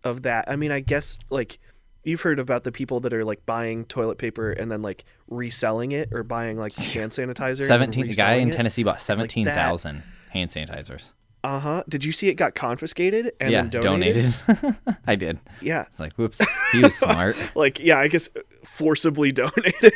of 0.04 0.22
that. 0.22 0.48
I 0.48 0.56
mean, 0.56 0.70
I 0.70 0.80
guess 0.80 1.18
like 1.30 1.58
you've 2.04 2.20
heard 2.22 2.38
about 2.38 2.64
the 2.64 2.72
people 2.72 3.00
that 3.00 3.12
are 3.12 3.24
like 3.24 3.44
buying 3.46 3.84
toilet 3.84 4.18
paper 4.18 4.50
and 4.50 4.70
then 4.70 4.82
like 4.82 5.04
reselling 5.28 5.92
it 5.92 6.08
or 6.12 6.22
buying 6.22 6.58
like 6.58 6.74
hand 6.76 7.12
sanitizer. 7.12 7.66
seventeen. 7.66 8.08
The 8.08 8.14
guy 8.14 8.34
in 8.34 8.48
it. 8.48 8.52
Tennessee 8.52 8.82
bought 8.82 8.92
like 8.92 9.00
seventeen 9.00 9.46
thousand 9.46 10.02
hand 10.30 10.50
sanitizers. 10.50 11.12
Uh 11.44 11.58
huh. 11.58 11.82
Did 11.88 12.04
you 12.04 12.12
see 12.12 12.28
it 12.28 12.34
got 12.34 12.54
confiscated 12.54 13.32
and 13.40 13.50
yeah, 13.50 13.62
then 13.62 13.82
donated? 13.82 14.32
donated. 14.46 14.78
I 15.06 15.16
did. 15.16 15.40
Yeah. 15.60 15.86
It's 15.90 15.98
like, 15.98 16.12
whoops, 16.14 16.40
he 16.70 16.78
was 16.78 16.94
smart. 16.98 17.36
Like 17.56 17.80
yeah, 17.80 17.98
I 17.98 18.06
guess 18.08 18.28
forcibly 18.64 19.32
donated. 19.32 19.92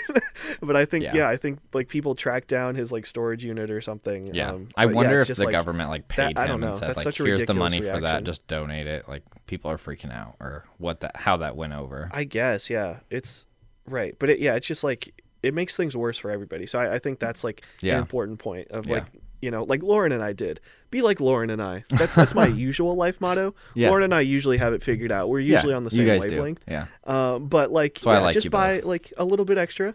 but 0.61 0.77
I 0.77 0.85
think 0.85 1.05
Yeah. 1.05 1.15
yeah. 1.15 1.29
I 1.29 1.37
think 1.37 1.59
like 1.73 1.89
people 1.89 2.15
tracked 2.15 2.49
down 2.49 2.75
his 2.75 2.91
like 2.93 3.07
storage 3.07 3.45
unit 3.45 3.71
or 3.71 3.81
something. 3.81 4.35
Yeah, 4.35 4.51
Um, 4.51 4.69
I 4.77 4.87
but, 4.87 4.91
yeah, 4.91 4.97
wonder 4.97 5.19
if 5.21 5.29
the 5.29 5.45
like, 5.45 5.53
government 5.53 5.89
like 5.91 6.09
paid 6.09 6.37
that- 6.37 6.39
I 6.39 6.47
don't 6.47 6.63
him 6.63 6.69
and 6.71 6.77
said 6.77 6.89
That's 6.89 7.05
like, 7.05 7.15
here's 7.17 7.45
the 7.45 7.55
money 7.55 7.81
for 7.81 8.01
that, 8.01 8.25
just 8.25 8.47
donate 8.47 8.87
it. 8.87 9.09
Like 9.09 9.23
people 9.47 9.71
are 9.71 9.79
freaking 9.79 10.13
out 10.13 10.37
or 10.41 10.65
what 10.79 11.01
that 11.01 11.17
how 11.17 11.37
that 11.39 11.57
went 11.57 11.73
over. 11.75 12.11
I 12.13 12.25
guess 12.25 12.69
yeah. 12.71 13.01
It's 13.11 13.47
right, 13.89 14.15
but 14.19 14.31
it, 14.31 14.39
yeah, 14.41 14.55
it's 14.55 14.67
just 14.67 14.83
like 14.85 15.15
it 15.43 15.55
makes 15.55 15.77
things 15.77 15.97
worse 15.97 16.19
for 16.19 16.31
everybody. 16.31 16.67
So 16.67 16.79
I, 16.81 16.95
I 16.95 16.99
think 16.99 17.21
that's 17.21 17.45
like 17.45 17.63
Yeah. 17.81 17.95
an 17.95 17.99
important 18.01 18.39
point 18.41 18.69
of 18.73 18.87
like 18.87 19.05
you 19.43 19.51
know 19.51 19.65
like 19.65 19.83
Lauren 19.83 20.13
and 20.13 20.23
I 20.23 20.33
did. 20.33 20.61
Be 20.91 21.03
like 21.03 21.21
Lauren 21.21 21.51
and 21.51 21.61
I. 21.63 21.85
That's 21.91 22.15
that's 22.15 22.35
my 22.35 22.47
usual 22.69 22.95
life 22.95 23.21
motto. 23.21 23.55
Yeah. 23.75 23.89
Lauren 23.89 24.05
and 24.05 24.15
I 24.15 24.21
usually 24.21 24.57
have 24.59 24.73
it 24.73 24.83
figured 24.83 25.11
out. 25.13 25.29
We're 25.29 25.41
usually 25.41 25.71
yeah, 25.73 25.77
on 25.77 25.85
the 25.85 25.91
same 25.91 26.07
wavelength. 26.07 26.65
Do. 26.67 26.73
Yeah, 26.73 26.87
Um, 27.05 27.49
but 27.49 27.73
like, 27.73 28.05
yeah, 28.05 28.21
like 28.21 28.35
just 28.35 28.51
buy 28.51 28.77
both. 28.77 28.85
like 28.85 29.13
a 29.17 29.25
little 29.25 29.45
bit 29.45 29.59
extra. 29.59 29.95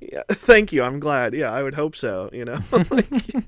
Yeah, 0.00 0.22
thank 0.28 0.72
you. 0.72 0.82
I'm 0.82 0.98
glad. 0.98 1.32
Yeah, 1.32 1.52
I 1.52 1.62
would 1.62 1.74
hope 1.74 1.94
so. 1.94 2.28
You 2.32 2.44
know, 2.44 2.58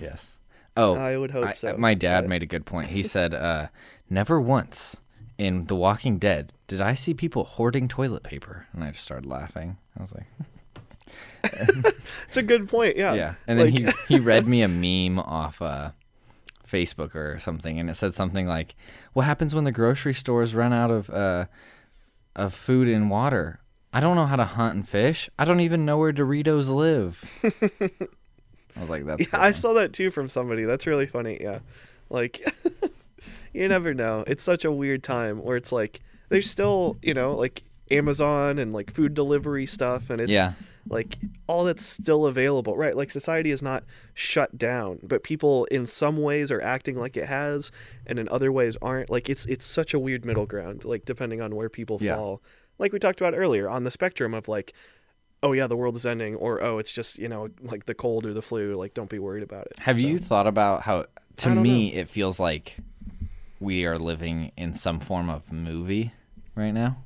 yes. 0.00 0.38
Oh, 0.76 0.94
I 0.96 1.16
would 1.16 1.30
hope 1.30 1.44
I- 1.46 1.52
so. 1.54 1.76
my 1.78 1.94
dad 1.94 2.22
but- 2.22 2.28
made 2.30 2.42
a 2.42 2.46
good 2.46 2.66
point. 2.66 2.88
He 2.88 3.02
said, 3.02 3.32
uh, 3.34 3.68
"Never 4.10 4.40
once 4.40 5.00
in 5.38 5.66
The 5.66 5.76
Walking 5.76 6.18
Dead 6.18 6.52
did 6.66 6.80
I 6.80 6.94
see 6.94 7.14
people 7.14 7.44
hoarding 7.44 7.88
toilet 7.88 8.22
paper," 8.22 8.66
and 8.72 8.84
I 8.84 8.90
just 8.90 9.04
started 9.04 9.26
laughing. 9.26 9.78
I 9.98 10.02
was 10.02 10.12
like, 10.12 10.26
It's 12.28 12.36
a 12.36 12.42
good 12.42 12.68
point. 12.68 12.96
Yeah. 12.96 13.14
"Yeah." 13.14 13.34
And 13.46 13.58
then 13.58 13.72
Like- 13.74 13.96
he 14.08 14.14
he 14.14 14.20
read 14.20 14.46
me 14.52 14.62
a 14.62 14.68
meme 14.68 15.18
off 15.18 15.62
uh, 15.62 15.90
Facebook 16.70 17.14
or 17.14 17.38
something, 17.38 17.78
and 17.78 17.88
it 17.88 17.94
said 17.94 18.14
something 18.14 18.46
like, 18.46 18.74
"What 19.12 19.24
happens 19.26 19.54
when 19.54 19.64
the 19.64 19.72
grocery 19.72 20.14
stores 20.14 20.54
run 20.54 20.72
out 20.72 20.90
of 20.90 21.08
uh, 21.10 21.46
of 22.34 22.52
food 22.54 22.88
and 22.88 23.10
water? 23.10 23.60
I 23.92 24.00
don't 24.00 24.16
know 24.16 24.26
how 24.26 24.36
to 24.36 24.44
hunt 24.44 24.74
and 24.74 24.88
fish. 24.88 25.30
I 25.38 25.44
don't 25.44 25.60
even 25.60 25.84
know 25.84 25.98
where 25.98 26.12
Doritos 26.12 26.68
live." 26.70 27.24
I 28.76 28.80
was 28.80 28.90
like, 28.90 29.06
"That's 29.06 29.22
Yeah, 29.32 29.40
I 29.40 29.52
saw 29.52 29.72
that 29.74 29.92
too 29.92 30.10
from 30.10 30.28
somebody. 30.28 30.64
That's 30.64 30.86
really 30.86 31.06
funny. 31.06 31.38
Yeah. 31.40 31.60
Like 32.10 32.44
you 33.54 33.68
never 33.68 33.94
know. 33.94 34.24
It's 34.26 34.44
such 34.44 34.64
a 34.64 34.72
weird 34.72 35.02
time 35.02 35.42
where 35.42 35.56
it's 35.56 35.72
like 35.72 36.00
there's 36.28 36.50
still, 36.50 36.96
you 37.02 37.14
know, 37.14 37.32
like 37.34 37.62
Amazon 37.90 38.58
and 38.58 38.72
like 38.72 38.90
food 38.92 39.14
delivery 39.14 39.66
stuff 39.66 40.10
and 40.10 40.20
it's 40.20 40.30
Yeah. 40.30 40.52
Like 40.88 41.18
all 41.46 41.64
that's 41.64 41.84
still 41.84 42.26
available. 42.26 42.76
Right? 42.76 42.96
Like 42.96 43.10
society 43.10 43.50
is 43.50 43.62
not 43.62 43.84
shut 44.14 44.56
down, 44.58 44.98
but 45.02 45.22
people 45.22 45.64
in 45.66 45.86
some 45.86 46.18
ways 46.18 46.50
are 46.50 46.60
acting 46.60 46.96
like 46.96 47.16
it 47.16 47.26
has 47.26 47.70
and 48.06 48.18
in 48.18 48.28
other 48.28 48.50
ways 48.52 48.76
aren't. 48.82 49.10
Like 49.10 49.28
it's 49.28 49.46
it's 49.46 49.66
such 49.66 49.94
a 49.94 49.98
weird 49.98 50.24
middle 50.24 50.46
ground 50.46 50.84
like 50.84 51.04
depending 51.04 51.40
on 51.40 51.54
where 51.54 51.68
people 51.68 51.98
Yeah. 52.00 52.16
fall. 52.16 52.42
Like 52.78 52.92
we 52.92 52.98
talked 52.98 53.20
about 53.20 53.34
earlier 53.34 53.68
on 53.68 53.84
the 53.84 53.90
spectrum 53.90 54.34
of 54.34 54.48
like 54.48 54.72
oh 55.42 55.52
yeah, 55.52 55.66
the 55.66 55.76
world 55.76 55.94
is 55.96 56.06
ending, 56.06 56.34
or 56.34 56.62
oh, 56.62 56.78
it's 56.78 56.90
just 56.90 57.18
you 57.18 57.28
know 57.28 57.48
like 57.62 57.86
the 57.86 57.94
cold 57.94 58.26
or 58.26 58.32
the 58.32 58.42
flu. 58.42 58.74
Like 58.74 58.94
don't 58.94 59.10
be 59.10 59.18
worried 59.18 59.42
about 59.42 59.66
it. 59.66 59.78
Have 59.78 60.00
you 60.00 60.18
thought 60.18 60.46
about 60.46 60.82
how, 60.82 61.06
to 61.38 61.50
me, 61.50 61.92
it 61.92 62.08
feels 62.08 62.40
like 62.40 62.76
we 63.60 63.84
are 63.86 63.98
living 63.98 64.52
in 64.56 64.74
some 64.74 64.98
form 65.00 65.28
of 65.30 65.52
movie 65.52 66.12
right 66.54 66.72
now? 66.72 66.98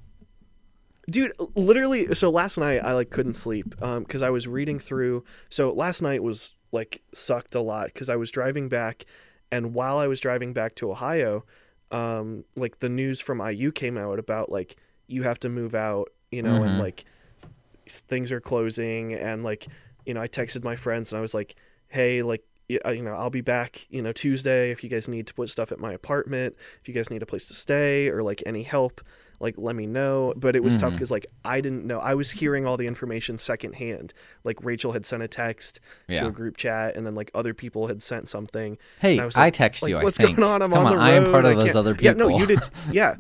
Dude 1.09 1.33
literally 1.55 2.15
so 2.15 2.31
last 2.31 2.59
night 2.59 2.79
i 2.85 2.93
like 2.93 3.11
couldn't 3.11 3.35
sleep 3.35 3.75
um 3.83 4.03
because 4.03 4.23
i 4.23 4.31
was 4.31 4.47
reading 4.47 4.79
through 4.79 5.25
so 5.49 5.73
last 5.73 6.03
night 6.03 6.23
was 6.23 6.55
like 6.73 7.03
sucked 7.15 7.55
a 7.55 7.61
lot 7.61 7.87
because 7.87 8.09
i 8.09 8.17
was 8.17 8.31
driving 8.31 8.69
back 8.69 9.07
and 9.51 9.75
while 9.75 9.99
i 9.99 10.07
was 10.07 10.21
driving 10.21 10.53
back 10.53 10.75
to 10.75 10.91
ohio 10.91 11.45
um 11.91 12.45
like 12.55 12.79
the 12.81 12.89
news 12.89 13.19
from 13.19 13.41
iu 13.41 13.73
came 13.73 13.97
out 13.99 14.19
about 14.19 14.53
like 14.53 14.77
you 15.09 15.23
have 15.23 15.41
to 15.41 15.49
move 15.49 15.75
out 15.75 16.09
you 16.31 16.43
know 16.43 16.63
and 16.63 16.77
Mhm. 16.77 16.81
like 16.81 17.05
things 17.89 18.31
are 18.31 18.41
closing 18.41 19.13
and 19.15 19.43
like 19.43 19.67
you 20.07 20.15
know 20.15 20.21
i 20.21 20.29
texted 20.29 20.63
my 20.63 20.77
friends 20.77 21.13
and 21.13 21.19
i 21.19 21.21
was 21.21 21.35
like 21.35 21.57
hey 21.89 22.23
like 22.23 22.45
uh, 22.87 22.91
you 22.91 23.03
know 23.03 23.15
i'll 23.15 23.31
be 23.31 23.41
back 23.41 23.87
you 23.91 24.01
know 24.01 24.13
tuesday 24.13 24.71
if 24.71 24.85
you 24.85 24.91
guys 24.91 25.09
need 25.09 25.27
to 25.27 25.35
put 25.35 25.51
stuff 25.51 25.73
at 25.73 25.81
my 25.81 25.93
apartment 25.93 26.55
if 26.81 26.87
you 26.87 26.95
guys 26.95 27.11
need 27.11 27.23
a 27.23 27.27
place 27.27 27.49
to 27.49 27.55
stay 27.55 28.09
or 28.09 28.23
like 28.23 28.43
any 28.47 28.63
help 28.63 29.01
like 29.41 29.55
let 29.59 29.75
me 29.75 29.87
know 29.87 30.33
but 30.37 30.55
it 30.55 30.63
was 30.63 30.77
tough 30.77 30.91
Mhm. 30.93 30.97
because 30.97 31.11
like 31.11 31.27
i 31.45 31.61
didn't 31.61 31.85
know 31.87 31.99
i 31.99 32.15
was 32.15 32.31
hearing 32.31 32.67
all 32.67 32.77
the 32.77 32.87
information 32.87 33.39
secondhand 33.39 34.13
like 34.45 34.63
rachel 34.63 34.93
had 34.93 35.05
sent 35.07 35.23
a 35.23 35.29
text 35.29 35.81
to 36.09 36.27
a 36.27 36.31
group 36.31 36.57
chat 36.59 36.95
and 36.97 37.07
then 37.07 37.15
like 37.15 37.31
other 37.35 37.55
people 37.55 37.87
had 37.87 38.03
sent 38.03 38.29
something 38.29 38.77
Hey, 39.01 39.19
I 39.19 39.25
was 39.25 39.37
I 39.37 39.51
text 39.51 39.83
like, 39.83 39.91
you. 39.91 39.97
what's 40.01 40.21
I 40.21 40.25
think. 40.25 40.37
going 40.37 40.49
on 40.49 40.63
i'm 40.63 40.71
Come 40.73 40.85
on 40.87 40.93
on, 40.93 40.99
the 40.99 41.03
I 41.03 41.13
am 41.13 41.25
part 41.33 41.45
of 41.47 41.57
those 41.57 41.67
can't-" 41.73 41.77
other 41.77 41.97
yeah 42.01 42.13
no 42.13 42.29
you 42.29 42.47
did 42.47 42.61
yeah 42.93 43.17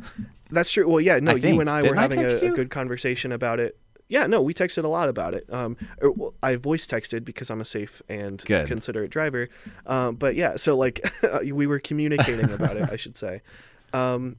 that's 0.50 0.70
true 0.70 0.86
well 0.88 1.00
yeah 1.00 1.18
no 1.20 1.32
I 1.32 1.34
you 1.34 1.40
think. 1.40 1.60
and 1.60 1.70
i 1.70 1.80
Didn't 1.80 1.96
were 1.96 2.00
having 2.00 2.18
a, 2.20 2.28
text 2.28 2.42
a 2.42 2.46
you? 2.46 2.54
good 2.54 2.70
conversation 2.70 3.32
about 3.32 3.58
it 3.60 3.78
yeah 4.08 4.26
no 4.26 4.42
we 4.42 4.52
texted 4.52 4.84
a 4.84 4.88
lot 4.88 5.08
about 5.08 5.32
it 5.34 5.44
um 5.52 5.76
or, 6.02 6.10
well, 6.10 6.34
i 6.42 6.56
voice 6.56 6.86
texted 6.86 7.24
because 7.24 7.48
i'm 7.50 7.60
a 7.60 7.64
safe 7.64 8.02
and 8.08 8.42
Good. 8.44 8.66
considerate 8.66 9.10
driver 9.10 9.48
um 9.86 10.16
but 10.16 10.34
yeah 10.34 10.56
so 10.56 10.76
like 10.76 11.00
we 11.44 11.66
were 11.66 11.78
communicating 11.78 12.50
about 12.52 12.76
it 12.76 12.90
i 12.90 12.96
should 12.96 13.16
say 13.16 13.40
um 13.94 14.36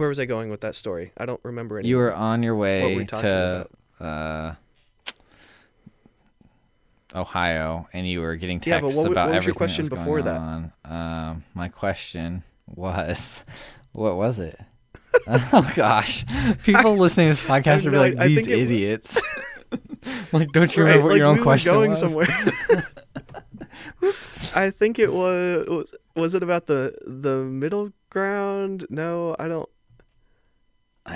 where 0.00 0.08
was 0.08 0.18
i 0.18 0.24
going 0.24 0.50
with 0.50 0.60
that 0.62 0.74
story 0.74 1.12
i 1.18 1.24
don't 1.26 1.40
remember 1.44 1.78
anymore 1.78 1.88
You 1.90 1.96
were 1.98 2.14
on 2.14 2.42
your 2.42 2.56
way 2.56 2.96
we 2.96 3.04
to 3.04 3.68
uh, 4.00 4.54
Ohio, 7.14 7.88
and 7.92 8.08
you 8.08 8.20
were 8.20 8.36
getting 8.36 8.60
Yeah, 8.64 8.78
but 8.80 8.86
texts 8.86 8.98
what 8.98 9.10
about 9.10 9.28
what 9.30 9.36
was 9.36 9.46
your 9.46 9.54
question 9.54 9.84
that 9.86 9.90
was 9.90 9.98
before 10.00 10.22
going 10.22 10.24
that? 10.24 10.40
on. 10.40 10.72
Um, 11.32 11.44
my 11.54 11.68
question 11.68 12.44
was, 12.66 13.44
what 13.92 14.16
was 14.16 14.38
it? 14.38 14.58
oh 15.26 15.72
gosh, 15.74 16.24
people 16.64 16.94
listening 17.04 17.26
to 17.26 17.30
this 17.32 17.42
podcast 17.46 17.84
are 17.86 17.90
no 17.90 18.00
like 18.00 18.16
these 18.16 18.46
idiots. 18.46 19.20
like, 20.32 20.52
don't 20.52 20.74
you 20.76 20.84
Right, 20.84 20.90
remember 20.90 21.02
what 21.04 21.10
like, 21.12 21.18
your 21.18 21.26
own 21.26 21.36
we 21.38 21.42
question 21.42 21.72
going 21.72 21.90
was? 21.90 21.98
somewhere 22.00 22.28
Whoops. 24.00 24.56
I 24.56 24.70
think 24.70 24.98
it 24.98 25.12
was 25.12 25.66
was- 25.68 25.94
was 26.16 26.34
it 26.34 26.42
about 26.42 26.66
the 26.66 26.94
the 27.06 27.38
middle 27.38 27.92
ground? 28.10 28.86
No, 28.90 29.34
I 29.38 29.48
don't. 29.48 29.68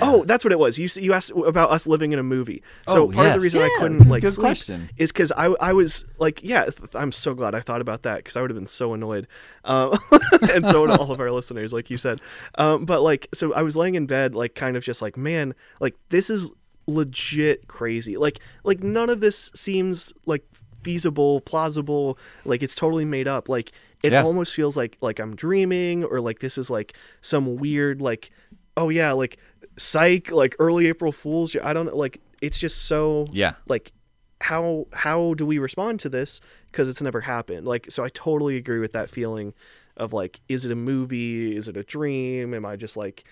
Oh, 0.01 0.23
that's 0.23 0.43
what 0.43 0.51
it 0.51 0.59
was. 0.59 0.77
You 0.79 0.87
you 1.01 1.13
asked 1.13 1.31
about 1.31 1.71
us 1.71 1.87
living 1.87 2.11
in 2.11 2.19
a 2.19 2.23
movie. 2.23 2.61
So 2.89 3.03
Oh, 3.03 3.11
part 3.11 3.27
of 3.27 3.33
the 3.33 3.37
yes. 3.37 3.43
reason 3.43 3.61
I 3.61 3.77
couldn't 3.79 4.07
like 4.09 4.23
sleep 4.23 4.35
question. 4.39 4.89
is 4.97 5.11
because 5.11 5.31
I 5.31 5.45
I 5.61 5.73
was 5.73 6.05
like 6.19 6.43
yeah 6.43 6.65
th- 6.65 6.95
I'm 6.95 7.11
so 7.11 7.33
glad 7.33 7.55
I 7.55 7.59
thought 7.61 7.81
about 7.81 8.03
that 8.03 8.17
because 8.17 8.35
I 8.35 8.41
would 8.41 8.49
have 8.49 8.57
been 8.57 8.67
so 8.67 8.93
annoyed, 8.93 9.27
um, 9.63 9.97
and 10.51 10.65
so 10.65 10.81
would 10.81 10.91
all 10.91 11.11
of 11.11 11.19
our 11.19 11.31
listeners 11.31 11.71
like 11.73 11.89
you 11.89 11.97
said. 11.97 12.21
Um, 12.57 12.85
but 12.85 13.01
like 13.01 13.27
so 13.33 13.53
I 13.53 13.61
was 13.61 13.75
laying 13.77 13.95
in 13.95 14.05
bed 14.05 14.35
like 14.35 14.55
kind 14.55 14.75
of 14.77 14.83
just 14.83 15.01
like 15.01 15.17
man 15.17 15.53
like 15.79 15.95
this 16.09 16.29
is 16.29 16.51
legit 16.87 17.67
crazy 17.67 18.15
like 18.17 18.39
like 18.63 18.83
none 18.83 19.09
of 19.09 19.19
this 19.19 19.51
seems 19.55 20.13
like 20.25 20.45
feasible 20.83 21.41
plausible 21.41 22.17
like 22.45 22.61
it's 22.61 22.75
totally 22.75 23.05
made 23.05 23.27
up 23.27 23.49
like 23.49 23.71
it 24.03 24.11
Yeah. 24.11 24.23
almost 24.23 24.53
feels 24.53 24.77
like 24.77 24.97
like 25.01 25.17
I'm 25.19 25.35
dreaming 25.35 26.03
or 26.03 26.21
like 26.21 26.39
this 26.39 26.57
is 26.59 26.69
like 26.69 26.93
some 27.21 27.55
weird 27.57 28.01
like 28.01 28.29
oh 28.77 28.89
yeah 28.89 29.11
like 29.13 29.37
psych 29.77 30.31
like 30.31 30.55
early 30.59 30.87
April 30.87 31.11
Fools 31.11 31.55
I 31.61 31.73
don't 31.73 31.85
know 31.87 31.95
like 31.95 32.21
it's 32.41 32.59
just 32.59 32.83
so 32.83 33.27
Yeah. 33.31 33.53
like 33.67 33.91
how 34.41 34.87
how 34.93 35.33
do 35.35 35.45
we 35.45 35.57
respond 35.57 35.99
to 36.01 36.09
this? 36.09 36.41
Because 36.71 36.89
it's 36.89 37.01
never 37.01 37.21
happened. 37.21 37.65
Like 37.65 37.89
so 37.89 38.03
i 38.03 38.09
totally 38.09 38.57
agree 38.57 38.79
with 38.79 38.93
that 38.93 39.09
feeling 39.09 39.53
of 39.97 40.11
like 40.13 40.41
is 40.49 40.65
it 40.65 40.71
a 40.71 40.75
movie? 40.75 41.55
Is 41.55 41.67
it 41.67 41.77
a 41.77 41.83
dream? 41.83 42.53
Am 42.53 42.65
i 42.65 42.75
just 42.75 42.97
like 42.97 43.23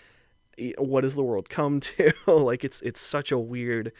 what 0.78 1.02
does 1.02 1.16
the 1.16 1.24
world 1.24 1.50
come 1.50 1.80
to? 1.80 2.14
Like 2.28 2.64
it's 2.64 2.80
it's 2.82 3.02
such 3.02 3.32
a 3.32 3.38
weird 3.40 3.92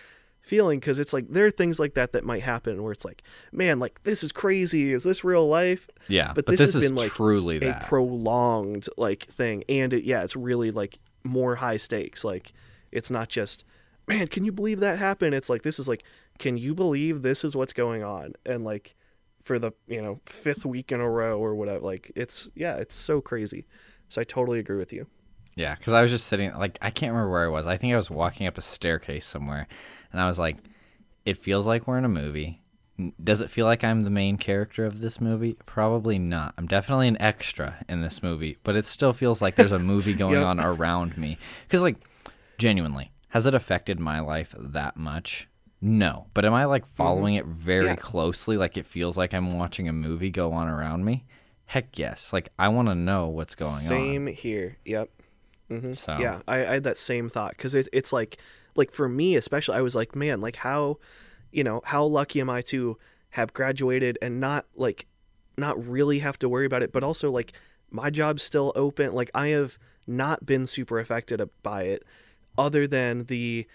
feeling 0.42 0.78
because 0.80 1.00
it's 1.00 1.14
like 1.14 1.26
there 1.30 1.46
are 1.46 1.52
things 1.52 1.80
like 1.80 1.94
that 1.94 2.12
that 2.12 2.26
might 2.26 2.44
happen 2.44 2.84
where 2.84 2.92
it's 2.92 3.06
like 3.06 3.24
man 3.52 3.80
like 3.80 4.02
this 4.04 4.24
is 4.24 4.32
crazy. 4.32 4.92
Is 4.94 5.04
this 5.04 5.24
real 5.24 5.48
life? 5.48 5.88
Yeah. 6.08 6.32
But 6.34 6.46
But, 6.46 6.58
this 6.58 6.60
this, 6.60 6.74
has 6.76 6.84
been, 6.84 6.96
like, 6.96 7.12
truly 7.12 7.58
a 7.58 7.60
that. 7.62 7.84
prolonged 7.86 8.88
like 8.98 9.24
thing. 9.26 9.64
And 9.70 9.94
it 9.94 10.04
yeah 10.06 10.24
it's 10.24 10.36
really 10.36 10.72
like 10.72 11.00
more 11.24 11.56
high 11.56 11.78
stakes. 11.78 12.24
Like 12.24 12.54
it's 12.92 13.12
not 13.12 13.30
just 13.30 13.64
man 14.08 14.28
can 14.28 14.46
you 14.46 14.52
believe 14.52 14.80
that 14.80 14.98
happened? 15.00 15.36
It's 15.36 15.50
like 15.50 15.64
this 15.64 15.80
is 15.80 15.88
like 15.88 16.04
can 16.40 16.58
you 16.58 16.74
believe 16.74 17.22
this 17.22 17.44
is 17.44 17.56
what's 17.56 17.74
going 17.74 18.04
on? 18.04 18.34
And 18.46 18.64
like 18.64 18.96
for 19.44 19.60
the 19.60 19.72
you 19.88 20.02
know 20.02 20.20
fifth 20.26 20.66
week 20.66 20.92
in 20.92 21.02
a 21.02 21.10
row 21.10 21.38
or 21.38 21.54
whatever 21.54 21.82
like 21.82 22.12
it's 22.16 22.50
yeah 22.56 22.76
it's 22.76 22.96
so 22.96 23.22
crazy. 23.22 23.66
So 24.10 24.22
i 24.22 24.24
totally 24.24 24.60
agree 24.60 24.78
with 24.78 24.94
you. 24.94 25.08
Yeah, 25.56 25.76
because 25.76 25.94
I 25.94 26.02
was 26.02 26.10
just 26.10 26.28
sitting, 26.28 26.52
like, 26.56 26.80
I 26.82 26.90
can't 26.90 27.12
remember 27.12 27.32
where 27.32 27.46
I 27.46 27.48
was. 27.48 27.68
I 27.68 27.78
think 27.78 27.94
I 27.94 27.98
was 27.98 28.10
walking 28.10 28.48
up 28.48 28.58
a 28.58 28.62
staircase 28.62 29.26
somewhere, 29.26 29.68
and 30.12 30.20
I 30.20 30.28
was 30.28 30.40
like, 30.40 30.58
it 31.26 31.38
feels 31.38 31.68
like 31.68 31.88
we're 31.88 32.00
in 32.00 32.06
a 32.06 32.10
movie. 32.10 32.63
Does 33.24 33.42
it 33.42 33.50
feel 33.50 33.66
like 33.66 33.84
I'm 33.84 34.04
the 34.04 34.10
main 34.12 34.38
character 34.38 34.86
of 34.86 35.00
this 35.00 35.20
movie? 35.20 35.58
Probably 35.66 36.20
not. 36.20 36.54
I'm 36.58 36.68
definitely 36.68 37.08
an 37.08 37.20
extra 37.22 37.84
in 37.90 38.02
this 38.02 38.22
movie, 38.22 38.58
but 38.64 38.76
it 38.76 38.86
still 38.86 39.14
feels 39.14 39.42
like 39.42 39.56
there's 39.56 39.72
a 39.72 39.80
movie 39.80 40.14
going 40.24 40.36
Yep. 40.36 40.46
on 40.46 40.60
around 40.60 41.18
me. 41.18 41.38
Because, 41.68 41.82
like, 41.82 41.98
genuinely, 42.58 43.12
has 43.30 43.46
it 43.46 43.56
affected 43.56 44.00
my 44.00 44.20
life 44.20 44.54
that 44.60 44.96
much? 44.96 45.48
No. 45.82 46.28
But 46.36 46.46
am 46.46 46.54
I, 46.54 46.66
like, 46.66 46.86
following 46.86 47.36
it 47.36 47.46
very 47.48 47.86
Yeah. 47.88 47.96
closely? 47.96 48.58
Like, 48.58 48.78
it 48.78 48.86
feels 48.86 49.18
like 49.18 49.34
I'm 49.34 49.58
watching 49.58 49.88
a 49.90 49.94
movie 49.94 50.30
go 50.30 50.54
on 50.54 50.68
around 50.68 51.04
me? 51.06 51.26
heck 51.66 51.98
yes. 51.98 52.32
Like 52.32 52.50
I 52.60 52.68
want 52.68 52.90
to 52.90 52.94
know 52.94 53.30
what's 53.30 53.56
going 53.56 53.72
Same 53.72 53.98
on. 53.98 54.04
Same 54.04 54.28
here. 54.28 54.78
Yep. 54.86 55.10
Mm-hmm. 55.72 55.94
So 55.94 56.18
Yeah, 56.20 56.42
I, 56.48 56.58
I 56.58 56.74
had 56.76 56.84
that 56.84 57.00
same 57.00 57.30
thought 57.30 57.52
because 57.58 57.74
it, 57.74 57.88
it's 57.92 58.14
like, 58.14 58.38
like 58.76 58.92
for 58.92 59.10
me 59.10 59.36
especially, 59.36 59.76
I 59.78 59.82
was 59.82 59.96
like, 59.96 60.16
man, 60.16 60.40
like 60.40 60.58
how, 60.58 61.00
you 61.54 61.64
know, 61.64 61.82
how 61.86 62.04
lucky 62.04 62.42
am 62.42 62.50
I 62.50 62.62
to 62.64 62.98
have 63.32 63.54
graduated 63.54 64.18
and 64.22 64.40
not 64.40 64.66
like, 64.76 65.08
not 65.58 65.88
really 65.88 66.20
have 66.20 66.40
to 66.40 66.50
worry 66.50 66.66
about 66.66 66.84
it, 66.84 66.92
but 66.92 67.04
also 67.04 67.32
like 67.32 67.54
my 67.92 68.10
job's 68.10 68.44
still 68.44 68.72
open. 68.76 69.14
Like 69.14 69.30
I 69.34 69.50
have 69.50 69.78
not 70.08 70.46
been 70.46 70.66
super 70.66 71.00
affected 71.00 71.42
by 71.62 71.84
it, 71.84 72.04
other 72.58 72.88
than 72.88 73.26
the, 73.26 73.68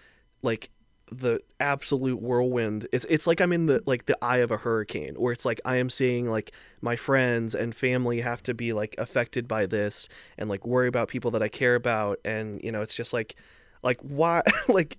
like 0.42 0.70
the 1.10 1.40
absolute 1.60 2.20
whirlwind. 2.20 2.86
It's 2.92 3.06
it's 3.08 3.26
like 3.26 3.40
I'm 3.40 3.52
in 3.52 3.66
the 3.66 3.82
like 3.86 4.06
the 4.06 4.18
eye 4.22 4.38
of 4.38 4.50
a 4.50 4.58
hurricane, 4.58 5.14
where 5.14 5.32
it's 5.32 5.44
like 5.44 5.60
I 5.64 5.76
am 5.76 5.90
seeing 5.90 6.28
like 6.28 6.52
my 6.80 6.96
friends 6.96 7.54
and 7.54 7.74
family 7.74 8.20
have 8.20 8.42
to 8.44 8.54
be 8.54 8.72
like 8.72 8.94
affected 8.98 9.48
by 9.48 9.66
this 9.66 10.08
and 10.36 10.48
like 10.48 10.66
worry 10.66 10.88
about 10.88 11.08
people 11.08 11.30
that 11.32 11.42
I 11.42 11.48
care 11.48 11.74
about, 11.74 12.18
and 12.24 12.60
you 12.62 12.72
know 12.72 12.82
it's 12.82 12.94
just 12.94 13.12
like 13.12 13.36
like 13.82 14.00
why 14.00 14.42
like 14.68 14.98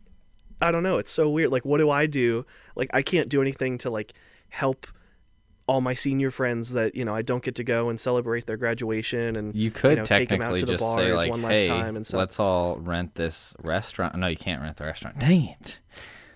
I 0.61 0.71
don't 0.71 0.83
know. 0.83 0.97
It's 0.97 1.11
so 1.11 1.29
weird. 1.29 1.51
Like 1.51 1.65
what 1.65 1.77
do 1.79 1.89
I 1.89 2.05
do? 2.05 2.45
Like 2.75 2.89
I 2.93 3.01
can't 3.01 3.29
do 3.29 3.41
anything 3.41 3.77
to 3.79 3.89
like 3.89 4.13
help 4.49 4.87
all 5.67 5.81
my 5.81 5.93
senior 5.93 6.31
friends 6.31 6.71
that 6.71 6.95
you 6.95 7.05
know 7.05 7.13
I 7.13 7.21
don't 7.21 7.43
get 7.43 7.53
to 7.55 7.63
go 7.63 7.89
and 7.89 7.99
celebrate 7.99 8.47
their 8.47 8.57
graduation 8.57 9.35
and 9.35 9.53
you 9.55 9.69
could 9.69 9.91
you 9.91 9.95
know, 9.97 10.03
take 10.03 10.31
'em 10.31 10.41
out 10.41 10.57
technically 10.57 10.59
to 10.61 10.65
the 10.65 10.71
just 10.73 10.83
say 10.83 11.11
bars 11.11 11.15
like, 11.15 11.29
one 11.29 11.41
last 11.43 11.53
"Hey, 11.53 11.67
time 11.67 11.95
and 11.95 12.07
stuff. 12.07 12.17
let's 12.17 12.39
all 12.39 12.77
rent 12.77 13.13
this 13.15 13.53
restaurant." 13.63 14.15
No, 14.15 14.25
you 14.27 14.35
can't 14.35 14.61
rent 14.61 14.77
the 14.77 14.85
restaurant. 14.85 15.19
Dang 15.19 15.55
it! 15.61 15.79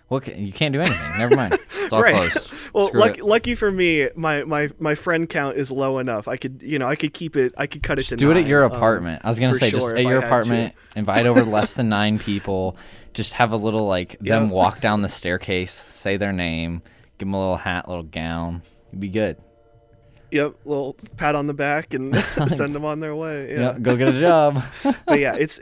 What? 0.07 0.23
Can, 0.23 0.45
you 0.45 0.53
can't 0.53 0.73
do 0.73 0.81
anything. 0.81 1.17
Never 1.17 1.35
mind. 1.35 1.57
It's 1.83 1.91
all 1.91 2.01
Right. 2.01 2.31
closed. 2.31 2.49
Well, 2.73 2.87
Screw 2.87 3.23
lucky, 3.23 3.53
for 3.53 3.71
me, 3.71 4.09
my, 4.15 4.43
my 4.45 4.67
my 4.79 4.95
friend 4.95 5.29
count 5.29 5.57
is 5.57 5.69
low 5.71 5.99
enough. 5.99 6.27
I 6.27 6.37
could, 6.37 6.63
you 6.63 6.79
know, 6.79 6.87
I 6.87 6.95
could 6.95 7.13
keep 7.13 7.35
it. 7.35 7.53
I 7.55 7.67
could 7.67 7.83
cut 7.83 7.99
it 7.99 8.03
Just 8.03 8.17
do 8.17 8.31
it 8.31 8.37
at 8.37 8.41
nine, 8.41 8.47
your 8.47 8.63
um, 8.63 8.71
apartment. 8.71 9.21
I 9.23 9.27
was 9.29 9.37
gonna 9.39 9.53
say, 9.53 9.69
just 9.69 9.89
at 9.89 10.01
your 10.01 10.17
apartment, 10.17 10.73
invite 10.95 11.27
over 11.27 11.43
less 11.43 11.75
than 11.75 11.89
nine 11.89 12.17
people. 12.17 12.75
Just 13.13 13.33
have 13.33 13.51
a 13.51 13.57
little 13.57 13.85
like 13.85 14.17
them 14.21 14.49
walk 14.49 14.79
down 14.81 15.03
the 15.03 15.07
staircase, 15.09 15.85
say 15.91 16.17
their 16.17 16.33
name, 16.33 16.81
give 17.19 17.27
them 17.27 17.35
a 17.35 17.39
little 17.39 17.57
hat, 17.57 17.87
little 17.87 18.01
gown. 18.01 18.63
You'd 18.91 19.01
be 19.01 19.09
good. 19.09 19.37
Yep, 20.31 20.55
little 20.65 20.95
pat 21.15 21.35
on 21.35 21.45
the 21.45 21.53
back 21.53 21.93
and 21.93 22.17
send 22.47 22.73
them 22.73 22.85
on 22.85 23.01
their 23.01 23.15
way. 23.15 23.53
Yeah. 23.53 23.59
Yeah, 23.73 23.77
go 23.79 23.95
get 23.95 24.07
a 24.15 24.19
job. 24.19 24.63
but 25.05 25.19
yeah, 25.19 25.35
it's 25.37 25.59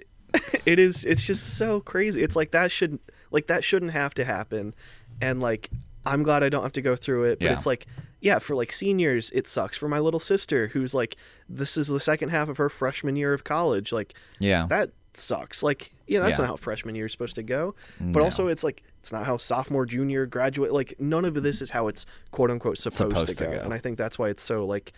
it 0.65 0.79
is 0.79 1.03
it's 1.03 1.25
just 1.25 1.57
so 1.57 1.81
crazy. 1.81 2.23
It's 2.23 2.37
like 2.37 2.51
that 2.51 2.71
should 2.71 2.99
like 3.31 3.47
that 3.47 3.63
shouldn't 3.63 3.91
have 3.91 4.13
to 4.15 4.25
happen, 4.25 4.73
and 5.21 5.39
like 5.41 5.69
I'm 6.05 6.23
glad 6.23 6.43
I 6.43 6.49
don't 6.49 6.63
have 6.63 6.71
to 6.73 6.81
go 6.81 6.95
through 6.95 7.25
it. 7.25 7.39
But 7.39 7.45
Yeah. 7.45 7.53
it's 7.53 7.65
like 7.65 7.87
yeah, 8.19 8.37
for 8.39 8.55
like 8.55 8.71
seniors, 8.71 9.31
it 9.31 9.47
sucks. 9.47 9.77
For 9.77 9.87
my 9.89 9.97
little 9.99 10.19
sister, 10.19 10.67
who's 10.69 10.93
like 10.93 11.15
this 11.49 11.75
is 11.77 11.87
the 11.87 11.99
second 11.99 12.29
half 12.29 12.49
of 12.49 12.57
her 12.57 12.69
freshman 12.69 13.15
year 13.15 13.33
of 13.33 13.43
college, 13.43 13.91
like 13.91 14.13
yeah, 14.39 14.67
that 14.67 14.91
sucks. 15.13 15.61
Like, 15.63 15.91
yeah, 16.07 16.19
that's 16.21 16.33
Yeah. 16.37 16.43
not 16.45 16.47
how 16.51 16.55
freshman 16.55 16.95
year 16.95 17.05
is 17.07 17.11
supposed 17.11 17.35
to 17.35 17.43
go. 17.43 17.75
But 17.99 18.19
No. 18.19 18.25
also, 18.25 18.47
it's 18.47 18.63
like 18.63 18.83
it's 19.01 19.11
not 19.11 19.25
how 19.25 19.37
sophomore, 19.37 19.85
junior, 19.87 20.25
graduate. 20.27 20.71
Like, 20.71 20.93
none 20.99 21.25
of 21.25 21.33
this 21.41 21.61
is 21.61 21.71
how 21.71 21.87
it's 21.87 22.05
quote 22.31 22.51
unquote 22.51 22.77
supposed, 22.77 22.97
Supposed 23.17 23.27
to, 23.27 23.35
to 23.35 23.45
go. 23.45 23.51
go. 23.53 23.57
And 23.59 23.73
I 23.73 23.79
think 23.79 23.97
that's 23.97 24.17
why 24.19 24.29
it's 24.29 24.43
so 24.43 24.65
like, 24.65 24.93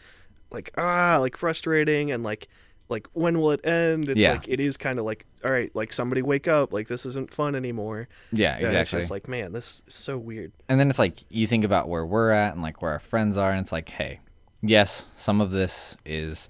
like 0.51 0.71
ah, 0.77 1.17
like 1.19 1.37
frustrating 1.37 2.11
and 2.11 2.21
like, 2.23 2.47
like 2.89 3.07
when 3.13 3.39
will 3.39 3.51
it 3.51 3.65
end? 3.65 4.09
It's 4.09 4.19
Yeah. 4.19 4.33
like 4.33 4.47
it 4.47 4.59
is 4.59 4.77
kind 4.77 4.99
of 4.99 5.05
like, 5.05 5.25
all 5.43 5.51
right, 5.51 5.73
like 5.75 5.91
somebody 5.93 6.21
wake 6.21 6.47
up, 6.47 6.73
like 6.73 6.87
this 6.87 7.05
isn't 7.05 7.31
fun 7.33 7.55
anymore. 7.55 8.07
yeah, 8.31 8.57
And 8.57 8.75
it's 8.75 8.91
just 8.91 9.09
like, 9.11 9.27
man, 9.27 9.51
this 9.53 9.81
is 9.87 9.93
so 9.95 10.17
weird. 10.17 10.51
and 10.69 10.79
then 10.79 10.89
it's 10.89 10.99
like 10.99 11.23
you 11.29 11.47
think 11.47 11.63
about 11.63 11.89
where 11.89 12.05
we're 12.05 12.31
at 12.31 12.53
and 12.53 12.61
like 12.61 12.81
where 12.81 12.91
our 12.91 12.99
friends 12.99 13.37
are 13.37 13.51
and 13.51 13.61
it's 13.61 13.71
like 13.71 13.89
hey 13.89 14.19
yes 14.61 15.05
some 15.17 15.41
of 15.41 15.51
this 15.51 15.97
is 16.05 16.47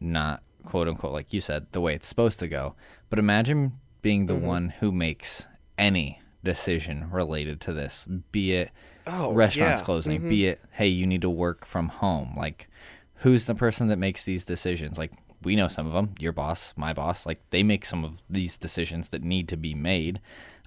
not 0.00 0.42
quote 0.66 0.88
unquote 0.88 1.12
like 1.12 1.32
you 1.32 1.40
said 1.40 1.66
the 1.72 1.80
way 1.80 1.94
it's 1.94 2.06
supposed 2.08 2.38
to 2.38 2.48
go 2.48 2.74
but 3.10 3.18
imagine 3.18 3.72
being 4.02 4.26
Mm-hmm. 4.26 4.40
the 4.40 4.46
one 4.46 4.68
who 4.80 4.92
makes 4.92 5.46
any 5.78 6.20
decision 6.44 7.08
related 7.10 7.60
to 7.62 7.72
this 7.72 8.06
be 8.32 8.52
it 8.54 8.70
Oh, 9.06 9.32
restaurants 9.32 9.80
yeah. 9.80 9.84
closing 9.84 10.28
be 10.28 10.46
it 10.46 10.60
hey 10.72 10.86
you 10.88 11.06
need 11.06 11.22
to 11.22 11.30
work 11.30 11.64
from 11.64 11.88
home 11.88 12.34
like 12.36 12.68
who's 13.16 13.46
the 13.46 13.54
person 13.54 13.88
that 13.88 13.98
makes 13.98 14.24
these 14.24 14.44
decisions 14.44 14.98
like 14.98 15.12
we 15.44 15.56
know 15.56 15.68
some 15.68 15.86
of 15.86 15.92
them 15.92 16.14
your 16.18 16.32
boss 16.32 16.72
my 16.76 16.92
boss 16.92 17.26
like 17.26 17.40
they 17.50 17.62
make 17.62 17.84
some 17.84 18.04
of 18.04 18.22
these 18.28 18.56
decisions 18.56 19.08
that 19.10 19.22
need 19.22 19.48
to 19.48 19.56
be 19.56 19.74
made 19.74 20.20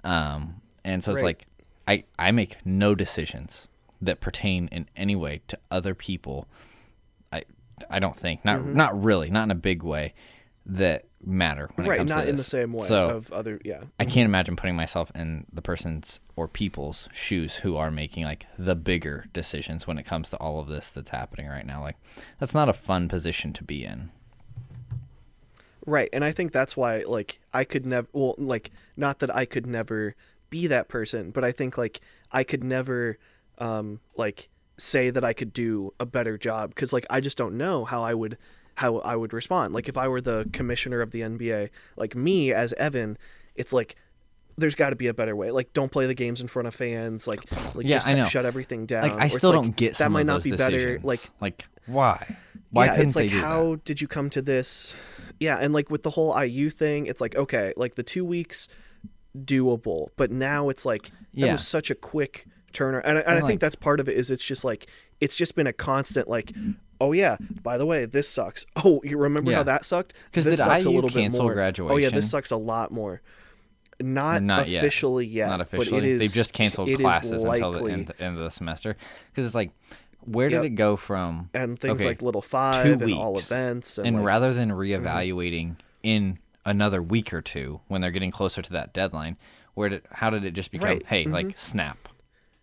um, 0.04 0.62
and 0.84 1.04
so 1.04 1.14
it's 1.14 1.24
like 1.24 1.46
I, 1.88 2.04
I 2.18 2.32
make 2.32 2.58
no 2.66 2.96
decisions 2.96 3.68
that 4.02 4.20
pertain 4.22 4.68
in 4.72 4.88
any 4.96 5.16
way 5.16 5.42
to 5.48 5.58
other 5.72 5.96
people 5.96 6.48
I 7.32 7.44
I 7.90 8.00
don't 8.00 8.16
think 8.16 8.44
not 8.46 8.66
not 8.66 9.02
really 9.02 9.30
not 9.30 9.44
in 9.44 9.52
a 9.52 9.56
big 9.56 9.84
way 9.84 10.14
that 10.68 11.06
matter 11.24 11.70
when 11.76 11.86
it 11.86 11.90
Mm-hmm. 11.90 11.90
right, 11.90 11.98
comes 11.98 12.10
not 12.10 12.24
to 12.24 12.30
in 12.30 12.36
the 12.38 12.44
same 12.44 12.74
way 12.74 12.88
so 12.88 13.10
of 13.10 13.32
other. 13.32 13.60
Yeah, 13.64 13.84
I 14.00 14.06
can't 14.06 14.26
imagine 14.26 14.56
putting 14.56 14.76
myself 14.76 15.12
in 15.16 15.46
the 15.52 15.62
person's 15.62 16.20
or 16.36 16.48
people's 16.48 17.08
shoes 17.14 17.58
who 17.58 17.78
are 17.78 17.92
making 17.92 18.24
like 18.26 18.46
the 18.58 18.76
bigger 18.76 19.26
decisions 19.34 19.86
when 19.88 19.98
it 19.98 20.04
comes 20.04 20.30
to 20.32 20.38
all 20.38 20.60
of 20.60 20.68
this 20.68 20.90
that's 20.90 21.12
happening 21.12 21.48
right 21.48 21.66
now. 21.66 21.82
Like 21.82 21.98
that's 22.40 22.54
not 22.54 22.70
a 22.70 22.74
fun 22.74 23.08
position 23.08 23.54
to 23.54 23.64
be 23.64 23.86
in. 23.86 24.12
Right, 25.86 26.10
and 26.14 26.24
I 26.24 26.32
think 26.32 26.52
that's 26.52 26.76
why 26.76 27.04
like 27.06 27.40
I 27.54 27.64
could 27.64 27.86
never 27.86 28.08
well 28.14 28.36
like 28.38 28.72
not 28.98 29.20
that 29.20 29.36
I 29.36 29.46
could 29.46 29.68
never 29.68 30.16
be 30.50 30.68
that 30.68 30.88
person, 30.88 31.32
but 31.32 31.44
I 31.44 31.52
think 31.52 31.78
like 31.78 32.02
I 32.32 32.44
could 32.44 32.64
never 32.64 33.18
um 33.60 34.00
like 34.16 34.50
say 34.78 35.10
that 35.10 35.24
I 35.24 35.34
could 35.34 35.54
do 35.54 35.94
a 36.00 36.06
better 36.06 36.38
job 36.38 36.76
cuz 36.76 36.92
like 36.92 37.06
I 37.10 37.20
just 37.22 37.38
don't 37.38 37.58
know 37.58 37.86
how 37.86 38.04
I 38.04 38.14
would 38.14 38.38
how 38.76 38.98
I 39.00 39.16
would 39.16 39.32
respond. 39.32 39.74
Like 39.74 39.88
if 39.88 39.98
I 39.98 40.08
were 40.08 40.22
the 40.22 40.50
commissioner 40.52 41.02
of 41.02 41.12
the 41.12 41.22
NBA, 41.22 41.70
like 41.96 42.16
me 42.16 42.52
as 42.52 42.74
Evan, 42.74 43.18
it's 43.56 43.72
like 43.72 43.96
there's 44.58 44.76
got 44.76 44.90
to 44.90 44.96
be 44.96 45.08
a 45.08 45.14
better 45.14 45.36
way. 45.36 45.52
Like 45.52 45.74
don't 45.74 45.92
play 45.92 46.08
the 46.08 46.14
games 46.14 46.42
in 46.42 46.48
front 46.48 46.68
of 46.68 46.76
fans, 46.76 47.28
like 47.28 47.46
like 47.76 47.86
Yeah, 47.86 47.98
just 47.98 48.08
I 48.08 48.14
know. 48.14 48.26
shut 48.26 48.46
everything 48.46 48.86
down. 48.86 49.04
Like 49.10 49.22
I 49.22 49.28
still 49.28 49.52
like, 49.52 49.62
don't 49.62 49.76
get 49.76 49.98
that 49.98 50.12
might 50.12 50.22
of 50.22 50.28
not 50.28 50.44
be 50.44 50.52
better 50.52 51.00
like 51.04 51.22
like 51.40 51.66
why? 51.86 52.38
Why 52.76 52.86
yeah, 52.88 52.96
it's 53.02 53.16
like 53.16 53.32
how 53.32 53.72
that? 53.72 53.86
did 53.86 54.02
you 54.02 54.08
come 54.08 54.30
to 54.32 54.42
this? 54.42 54.94
Yeah, 55.40 55.58
and 55.60 55.74
like 55.74 55.90
with 55.90 56.04
the 56.04 56.10
whole 56.12 56.38
IU 56.40 56.70
thing, 56.70 57.06
it's 57.08 57.22
like 57.22 57.36
okay, 57.36 57.74
like 57.78 57.96
the 57.96 58.04
two 58.04 58.26
weeks 58.26 58.68
doable, 59.38 60.10
but 60.18 60.32
now 60.32 60.70
it's 60.70 60.86
like 60.86 61.04
that 61.04 61.12
Yeah. 61.34 61.52
was 61.54 61.68
such 61.68 61.90
a 61.90 61.96
quick 61.96 62.46
turner, 62.74 63.00
and, 63.00 63.18
I- 63.18 63.22
and 63.22 63.30
I 63.30 63.34
And, 63.36 63.42
think 63.42 63.50
like- 63.52 63.60
that's 63.62 63.76
part 63.76 64.00
of 64.00 64.08
it. 64.10 64.18
Is 64.18 64.32
it's 64.32 64.46
just 64.46 64.64
like 64.64 64.88
it's 65.22 65.36
just 65.36 65.56
been 65.56 65.68
a 65.68 65.74
constant 65.74 66.28
like. 66.28 66.54
Oh 67.02 67.12
yeah. 67.12 67.36
By 67.62 67.78
the 67.78 67.86
way, 67.86 68.06
this 68.06 68.28
sucks. 68.30 68.66
Oh, 68.78 69.02
you 69.04 69.18
remember 69.18 69.52
Yeah. 69.52 69.58
how 69.58 69.64
that 69.64 69.84
sucked? 69.86 70.14
'Cause 70.32 70.46
this 70.46 70.58
did 70.58 70.64
sucks 70.64 70.86
a 70.86 70.88
IU 70.90 70.96
little 70.96 71.10
bit 71.10 71.14
cancel 71.20 71.44
more. 71.44 71.92
Oh 71.92 71.98
yeah, 71.98 72.10
this 72.10 72.30
sucks 72.30 72.52
a 72.52 72.58
lot 72.58 72.92
more. 72.92 73.22
Not, 74.02 74.44
Not 74.44 74.68
officially 74.68 75.26
yet. 75.26 75.48
Not 75.48 75.62
officially. 75.62 75.90
but 76.02 76.06
it 76.06 76.12
is, 76.12 76.20
They've 76.20 76.34
just 76.34 76.52
canceled 76.52 76.94
classes 76.96 77.44
until 77.46 77.72
the 77.72 77.86
end, 77.92 78.12
end 78.20 78.38
of 78.38 78.44
the 78.44 78.50
semester 78.50 78.98
because 79.32 79.46
it's 79.46 79.56
like 79.56 79.72
where 80.26 80.50
did 80.50 80.64
it 80.64 80.70
go 80.72 80.96
from 80.96 81.50
and 81.54 81.78
things 81.80 82.00
okay, 82.02 82.06
like 82.06 82.22
Little 82.22 82.42
Five 82.42 83.02
and 83.02 83.14
all 83.14 83.38
events 83.38 83.98
and, 83.98 84.08
and 84.08 84.18
like, 84.18 84.26
rather 84.26 84.54
than 84.54 84.70
Mm-hmm. 84.70 84.80
reevaluating 85.08 85.76
in 86.04 86.40
another 86.66 87.02
week 87.02 87.34
or 87.34 87.42
two 87.42 87.82
when 87.88 88.02
they're 88.02 88.12
getting 88.12 88.32
closer 88.32 88.62
to 88.62 88.72
that 88.74 88.94
deadline 88.94 89.38
where 89.76 89.90
did 89.90 90.02
how 90.12 90.30
did 90.30 90.44
it 90.46 90.52
just 90.52 90.72
become 90.72 90.88
Right, 90.90 91.06
hey 91.06 91.26
like 91.26 91.54
snap 91.58 92.10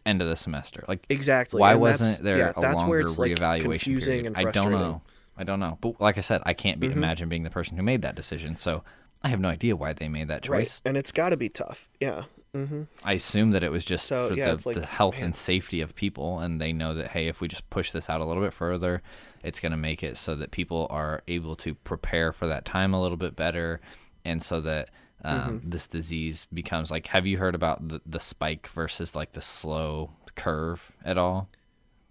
end 0.05 0.21
of 0.21 0.29
the 0.29 0.35
semester 0.37 0.85
like 0.89 1.05
Exactly. 1.09 1.61
why 1.61 1.73
and 1.73 1.81
wasn't 1.81 2.23
there 2.23 2.39
yeah, 2.39 2.53
a 2.57 2.61
that's 2.61 2.77
longer 2.77 2.91
where 2.91 3.01
it's, 3.01 3.19
like, 3.19 3.31
reevaluation 3.33 3.63
confusing 3.63 4.11
period 4.23 4.27
and 4.27 4.37
i 4.37 4.51
don't. 4.51 4.67
Mm-hmm. 4.73 4.73
know 4.75 5.03
i 5.37 5.45
don't 5.45 5.61
know 5.61 5.79
but 5.81 6.01
like 6.01 6.19
i 6.19 6.21
said 6.21 6.43
i 6.45 6.53
can't 6.55 6.81
be 6.81 6.89
imagine 6.89 7.29
being 7.29 7.45
the 7.45 7.51
person 7.51 7.77
who 7.77 7.83
made 7.85 8.03
that 8.03 8.17
decision 8.17 8.57
so 8.57 8.83
i 9.23 9.29
have 9.29 9.39
no 9.39 9.49
idea 9.49 9.77
why 9.77 9.93
they 9.93 10.09
made 10.09 10.27
that 10.29 10.49
Right, 10.49 10.61
choice 10.65 10.83
and 10.85 10.97
it's 10.97 11.13
got 11.13 11.29
to 11.29 11.37
be 11.37 11.49
tough. 11.49 11.89
Yeah. 12.01 12.25
Hmm 12.55 12.83
I 13.05 13.15
assume 13.15 13.51
that 13.51 13.65
it 13.65 13.73
was 13.73 13.85
just 13.85 14.07
So, 14.07 14.29
for 14.29 14.37
yeah, 14.37 14.55
the, 14.57 14.63
like, 14.65 14.75
the 14.77 14.87
health 14.87 15.15
man. 15.17 15.27
and 15.27 15.37
safety 15.37 15.81
of 15.81 15.95
people, 15.97 16.39
and 16.39 16.61
they 16.61 16.73
know 16.73 16.95
that 16.95 17.09
hey, 17.09 17.27
if 17.27 17.41
we 17.41 17.49
just 17.49 17.69
push 17.69 17.91
this 17.91 18.09
out 18.09 18.21
a 18.21 18.25
little 18.25 18.43
bit 18.43 18.53
further, 18.53 19.03
it's 19.43 19.59
going 19.59 19.73
to 19.73 19.79
make 19.79 20.05
it 20.05 20.17
so 20.17 20.37
that 20.37 20.53
people 20.53 20.87
are 20.89 21.23
able 21.27 21.57
to 21.57 21.75
prepare 21.75 22.33
for 22.33 22.47
that 22.47 22.65
time 22.65 22.95
a 22.95 23.03
little 23.03 23.17
bit 23.17 23.35
better, 23.35 23.81
and 24.25 24.41
so 24.41 24.61
that 24.61 24.91
um, 25.25 25.61
Mm-hmm. 25.61 25.65
this 25.65 25.87
disease 25.89 26.47
becomes 26.53 26.91
like. 26.93 27.09
Have 27.09 27.27
you 27.27 27.39
heard 27.39 27.55
about 27.57 27.89
the 27.89 28.01
the 28.07 28.21
spike 28.21 28.69
versus 28.69 29.17
like 29.17 29.33
the 29.33 29.41
slow 29.41 30.13
curve 30.37 30.93
at 31.05 31.19
all? 31.19 31.49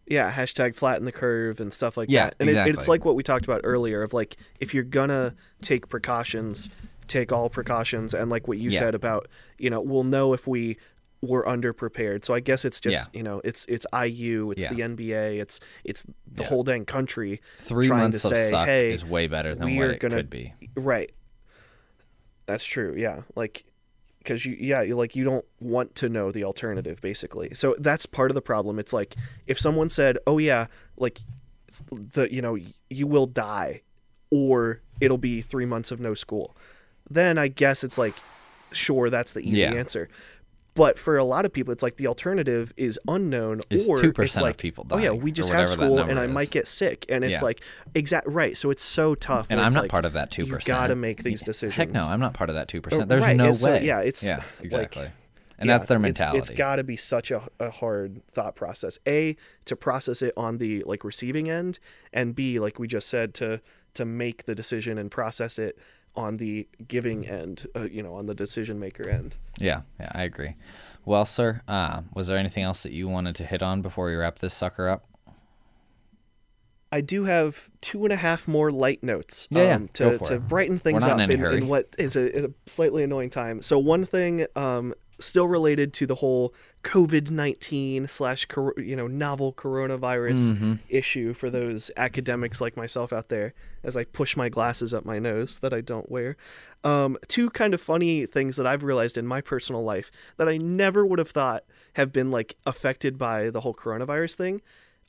Yeah. 0.08 0.32
Hashtag 0.32 0.76
flatten 0.76 1.06
the 1.06 1.12
curve 1.12 1.60
and 1.60 1.74
stuff 1.74 1.96
like 1.96 2.10
Yeah, 2.10 2.14
that. 2.14 2.36
And 2.40 2.50
it, 2.50 2.60
it's 2.66 2.88
like 2.88 3.06
what 3.06 3.16
we 3.16 3.24
talked 3.24 3.46
about 3.46 3.62
earlier 3.64 4.04
of 4.04 4.14
like 4.14 4.38
if 4.60 4.74
you're 4.74 4.84
gonna 4.84 5.36
take 5.62 5.88
precautions, 5.90 6.70
take 7.12 7.32
all 7.32 7.50
precautions, 7.50 8.14
and 8.14 8.30
like 8.30 8.48
what 8.48 8.58
you 8.58 8.70
Yeah. 8.72 8.80
said 8.80 8.96
about 8.96 9.28
you 9.58 9.70
know 9.70 9.82
we'll 9.82 10.04
know 10.04 10.34
if 10.34 10.48
we 10.48 10.78
were 11.22 11.44
underprepared. 11.46 12.26
So 12.26 12.34
I 12.34 12.40
guess 12.40 12.66
it's 12.66 12.80
just 12.80 13.10
Yeah. 13.14 13.18
you 13.20 13.24
know 13.24 13.42
it's 13.44 13.66
it's 13.66 13.86
IU, 13.94 14.50
it's 14.52 14.64
Yeah. 14.64 14.74
the 14.74 14.82
NBA, 14.82 15.40
it's 15.40 15.60
it's 15.84 16.06
the 16.26 16.44
whole 16.46 16.64
dang 16.64 16.86
country 16.86 17.42
Three 17.60 17.88
trying 17.88 18.00
months 18.02 18.24
to 18.24 18.30
of 18.30 18.34
say, 18.38 18.50
suck 18.50 18.68
hey, 18.68 18.92
is 18.92 19.06
way 19.06 19.28
better 19.28 19.54
than 19.54 19.76
what 19.76 19.92
it 19.92 20.00
gonna 20.00 20.16
could 20.16 20.30
be. 20.30 20.54
Right. 20.76 21.12
That's 22.46 22.66
true. 22.66 22.96
Yeah. 22.98 23.22
Like 23.36 23.66
cuz 24.26 24.46
you 24.46 24.56
yeah, 24.60 24.82
you 24.82 24.96
like 24.96 25.16
you 25.16 25.24
don't 25.24 25.46
want 25.60 25.96
to 25.96 26.10
know 26.10 26.32
the 26.32 26.44
alternative 26.44 27.02
basically. 27.02 27.54
So 27.54 27.76
that's 27.78 28.06
part 28.06 28.32
of 28.32 28.36
the 28.36 28.42
problem. 28.42 28.80
It's 28.80 28.94
like 28.94 29.16
if 29.48 29.60
someone 29.60 29.90
said, 29.90 30.18
"Oh 30.26 30.38
yeah, 30.38 30.68
like 30.98 31.20
the 31.90 32.34
you 32.34 32.42
know 32.42 32.58
you 32.90 33.08
will 33.08 33.28
die 33.28 33.82
or 34.32 34.82
it'll 35.00 35.18
be 35.18 35.42
3 35.42 35.66
months 35.66 35.92
of 35.92 36.00
no 36.00 36.14
school 36.14 36.56
then 37.10 37.38
i 37.38 37.48
guess 37.48 37.84
it's 37.84 37.98
like 37.98 38.14
sure 38.72 39.10
that's 39.10 39.34
the 39.34 39.42
easy 39.42 39.58
Yeah. 39.60 39.74
answer 39.74 40.08
but 40.74 40.98
for 40.98 41.18
a 41.18 41.26
lot 41.26 41.44
of 41.44 41.52
people 41.52 41.74
it's 41.74 41.84
like 41.84 41.98
the 41.98 42.08
alternative 42.08 42.74
is 42.78 42.98
unknown 43.08 43.60
Is 43.70 43.90
or 43.90 43.98
2% 43.98 44.24
it's 44.24 44.36
of 44.38 44.42
like 44.42 44.58
people 44.58 44.88
oh 44.92 44.98
yeah 44.98 45.12
we 45.12 45.32
just 45.32 45.50
have 45.50 45.68
school 45.70 46.00
and 46.00 46.18
i 46.18 46.26
is. 46.26 46.32
might 46.32 46.50
get 46.52 46.68
sick 46.68 47.06
and 47.10 47.24
it's 47.26 47.34
Yeah. 47.34 47.42
like 47.42 47.62
exact 47.94 48.28
right 48.28 48.56
so 48.56 48.70
it's 48.72 48.84
so 48.84 49.14
tough 49.16 49.48
And 49.50 49.60
I'm 49.60 49.74
not 49.74 49.84
like, 49.84 49.92
part 49.92 50.06
of 50.06 50.14
that 50.14 50.32
2%. 50.32 50.48
You've 50.48 50.64
gotta 50.66 50.96
make 50.96 51.24
these 51.24 51.42
decisions 51.42 51.76
Heck 51.76 51.92
no, 51.92 52.06
I'm 52.06 52.22
not 52.22 52.34
part 52.34 52.50
of 52.50 52.56
that 52.56 52.70
2%. 52.70 53.02
Uh, 53.02 53.06
There's 53.06 53.24
right, 53.26 53.36
no 53.36 53.48
and 53.48 53.56
so, 53.56 53.72
way. 53.72 53.86
yeah, 53.86 54.00
it's, 54.00 54.24
Yeah, 54.24 54.38
like, 54.38 54.46
exactly. 54.62 55.12
and 55.60 55.68
Yeah, 55.68 55.78
that's 55.78 55.90
their 55.90 55.98
it's- 55.98 56.02
mentality. 56.02 56.38
it's 56.40 56.50
got 56.50 56.78
to 56.78 56.84
be 56.86 56.96
such 56.96 57.32
a, 57.32 57.42
a 57.60 57.70
hard 57.70 58.22
thought 58.32 58.56
process. 58.56 58.98
A 59.06 59.36
to 59.66 59.76
process 59.76 60.22
it 60.22 60.34
on 60.38 60.58
the 60.58 60.84
like 60.84 61.04
receiving 61.04 61.50
end, 61.50 61.80
and 62.14 62.34
B 62.34 62.60
like 62.60 62.80
we 62.80 62.88
just 62.88 63.10
said 63.10 63.34
to 63.36 63.60
to 63.96 64.06
make 64.06 64.46
the 64.46 64.56
decision 64.56 64.98
and 64.98 65.12
process 65.12 65.60
it 65.60 65.78
on 66.16 66.38
the 66.38 66.68
giving 66.88 67.28
end. 67.28 67.68
Uh, 67.76 67.84
you 67.84 68.04
know, 68.04 68.16
on 68.16 68.26
the 68.26 68.34
decision 68.36 68.80
maker 68.80 69.08
end. 69.10 69.36
Yeah, 69.58 69.82
yeah, 70.00 70.12
I 70.14 70.24
agree. 70.24 70.56
Well, 71.06 71.26
sir, 71.26 71.62
uh, 71.68 72.02
was 72.14 72.28
there 72.28 72.38
anything 72.38 72.64
else 72.64 72.84
that 72.84 72.92
you 72.92 73.08
wanted 73.08 73.36
to 73.38 73.46
hit 73.46 73.64
on 73.64 73.82
before 73.82 74.06
we 74.06 74.16
wrap 74.16 74.40
this 74.40 74.54
sucker 74.54 74.88
up? 74.88 75.06
I 76.92 77.02
do 77.02 77.24
have 77.24 77.70
two 77.80 78.04
and 78.04 78.12
a 78.12 78.18
half 78.18 78.48
more 78.48 78.70
light 78.70 79.02
notes 79.02 79.48
Yeah, 79.50 79.64
yeah, 79.64 79.76
um, 79.76 79.88
to, 79.94 80.18
to 80.20 80.34
it. 80.36 80.48
brighten 80.48 80.78
things 80.78 81.04
up 81.04 81.20
in 81.20 81.32
in, 81.32 81.46
in 81.46 81.68
what 81.68 81.96
is 81.98 82.16
a, 82.18 82.48
a 82.48 82.50
slightly 82.66 83.04
annoying 83.04 83.30
time. 83.30 83.62
So 83.62 83.80
one 83.80 84.06
thing, 84.06 84.46
um, 84.58 84.94
still 85.18 85.48
related 85.48 85.94
to 85.94 86.06
the 86.06 86.16
whole 86.16 86.54
COVID 86.84 87.30
nineteen 87.30 88.08
slash 88.08 88.48
you 88.78 88.96
know 88.96 89.08
novel 89.08 89.54
coronavirus 89.54 90.52
Mm-hmm. 90.52 90.74
issue 90.90 91.34
for 91.34 91.50
those 91.50 91.92
academics 91.96 92.60
like 92.60 92.76
myself 92.76 93.14
out 93.14 93.30
there, 93.30 93.54
as 93.84 93.96
I 93.96 94.04
push 94.06 94.36
my 94.36 94.50
glasses 94.50 94.94
up 94.94 95.06
my 95.06 95.20
nose 95.20 95.60
that 95.60 95.74
I 95.74 95.82
don't 95.82 96.10
wear. 96.10 96.38
Um, 96.84 97.18
two 97.28 97.50
kind 97.52 97.74
of 97.74 97.82
funny 97.82 98.26
things 98.26 98.56
that 98.56 98.66
I've 98.66 98.84
realized 98.84 99.18
in 99.18 99.28
my 99.28 99.42
personal 99.42 99.84
life 99.84 100.10
that 100.38 100.50
I 100.50 100.58
never 100.58 101.06
would 101.06 101.20
have 101.20 101.30
thought 101.30 101.64
have 101.94 102.12
been 102.12 102.32
like 102.32 102.56
affected 102.66 103.18
by 103.18 103.50
the 103.52 103.62
whole 103.62 103.74
coronavirus 103.76 104.34
thing 104.36 104.62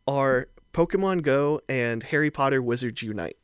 are 0.07 0.49
Pokemon 0.75 1.23
Go 1.23 1.61
and 1.69 2.03
Harry 2.03 2.31
Potter 2.31 2.61
Wizards 2.61 3.03
Unite. 3.03 3.37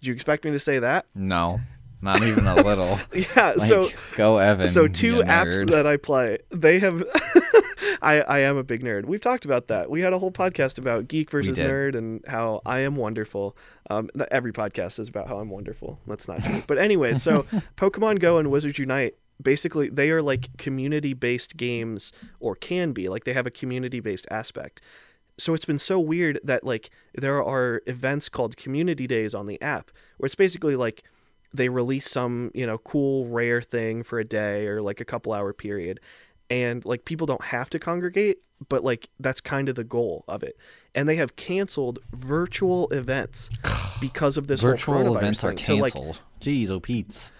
Did 0.00 0.08
you 0.08 0.14
expect 0.14 0.44
me 0.44 0.50
to 0.50 0.58
say 0.58 0.78
that? 0.80 1.06
No, 1.14 1.60
not 2.02 2.22
even 2.22 2.46
a 2.46 2.56
little. 2.56 2.98
Yeah, 3.14 3.52
Like, 3.56 3.68
so 3.68 3.88
go 4.16 4.38
Evan. 4.38 4.66
so 4.68 4.88
two 4.88 5.20
apps 5.20 5.58
nerd. 5.58 5.70
that 5.70 5.86
I 5.86 5.96
play, 5.96 6.38
they 6.50 6.78
have 6.80 7.04
I 8.02 8.20
I 8.22 8.38
am 8.40 8.56
a 8.56 8.64
big 8.64 8.82
nerd. 8.82 9.04
We've 9.06 9.20
talked 9.20 9.44
about 9.44 9.68
that. 9.68 9.88
We 9.90 10.00
had 10.00 10.12
a 10.12 10.18
whole 10.18 10.32
podcast 10.32 10.78
about 10.78 11.08
geek 11.08 11.30
versus 11.30 11.58
nerd 11.58 11.94
and 11.96 12.22
how 12.26 12.60
I 12.66 12.80
am 12.80 12.96
wonderful. 12.96 13.56
Um 13.88 14.10
every 14.30 14.52
podcast 14.52 14.98
is 14.98 15.08
about 15.08 15.28
how 15.28 15.38
I'm 15.38 15.50
wonderful. 15.50 16.00
Let's 16.06 16.26
not. 16.28 16.40
But 16.66 16.78
anyway, 16.78 17.14
so 17.14 17.42
Pokemon 17.76 18.18
Go 18.18 18.38
and 18.38 18.50
Wizards 18.50 18.78
Unite 18.78 19.14
basically 19.40 19.88
they 19.88 20.10
are 20.10 20.22
like 20.22 20.56
community-based 20.56 21.56
games 21.56 22.12
or 22.40 22.54
can 22.54 22.92
be. 22.92 23.08
Like 23.08 23.24
they 23.24 23.32
have 23.32 23.46
a 23.46 23.50
community-based 23.50 24.26
aspect 24.30 24.80
so 25.38 25.54
it's 25.54 25.64
been 25.64 25.78
so 25.78 25.98
weird 25.98 26.38
that 26.44 26.62
like 26.62 26.90
there 27.14 27.42
are 27.42 27.80
events 27.86 28.28
called 28.28 28.56
community 28.56 29.06
days 29.06 29.34
on 29.34 29.46
the 29.46 29.60
app 29.62 29.90
where 30.18 30.26
it's 30.26 30.34
basically 30.34 30.76
like 30.76 31.02
they 31.54 31.68
release 31.68 32.08
some 32.08 32.50
you 32.54 32.66
know 32.66 32.78
cool 32.78 33.26
rare 33.26 33.60
thing 33.60 34.02
for 34.02 34.18
a 34.18 34.24
day 34.24 34.66
or 34.66 34.82
like 34.82 35.00
a 35.00 35.04
couple 35.04 35.32
hour 35.32 35.52
period 35.52 36.00
and 36.50 36.84
like 36.84 37.04
people 37.04 37.26
don't 37.26 37.44
have 37.44 37.70
to 37.70 37.78
congregate 37.78 38.38
but 38.68 38.84
like 38.84 39.08
that's 39.20 39.40
kind 39.40 39.68
of 39.68 39.74
the 39.74 39.84
goal 39.84 40.24
of 40.28 40.42
it 40.42 40.56
and 40.94 41.08
they 41.08 41.16
have 41.16 41.36
canceled 41.36 41.98
virtual 42.12 42.88
events 42.90 43.50
because 44.00 44.36
of 44.36 44.46
this 44.46 44.60
virtual 44.60 45.16
events 45.16 45.42
are 45.44 45.54
thing. 45.54 45.80
Like, 45.80 45.92
canceled. 45.92 46.20
Jeez, 46.40 46.70
oh 46.70 46.80
Pete's. 46.80 47.32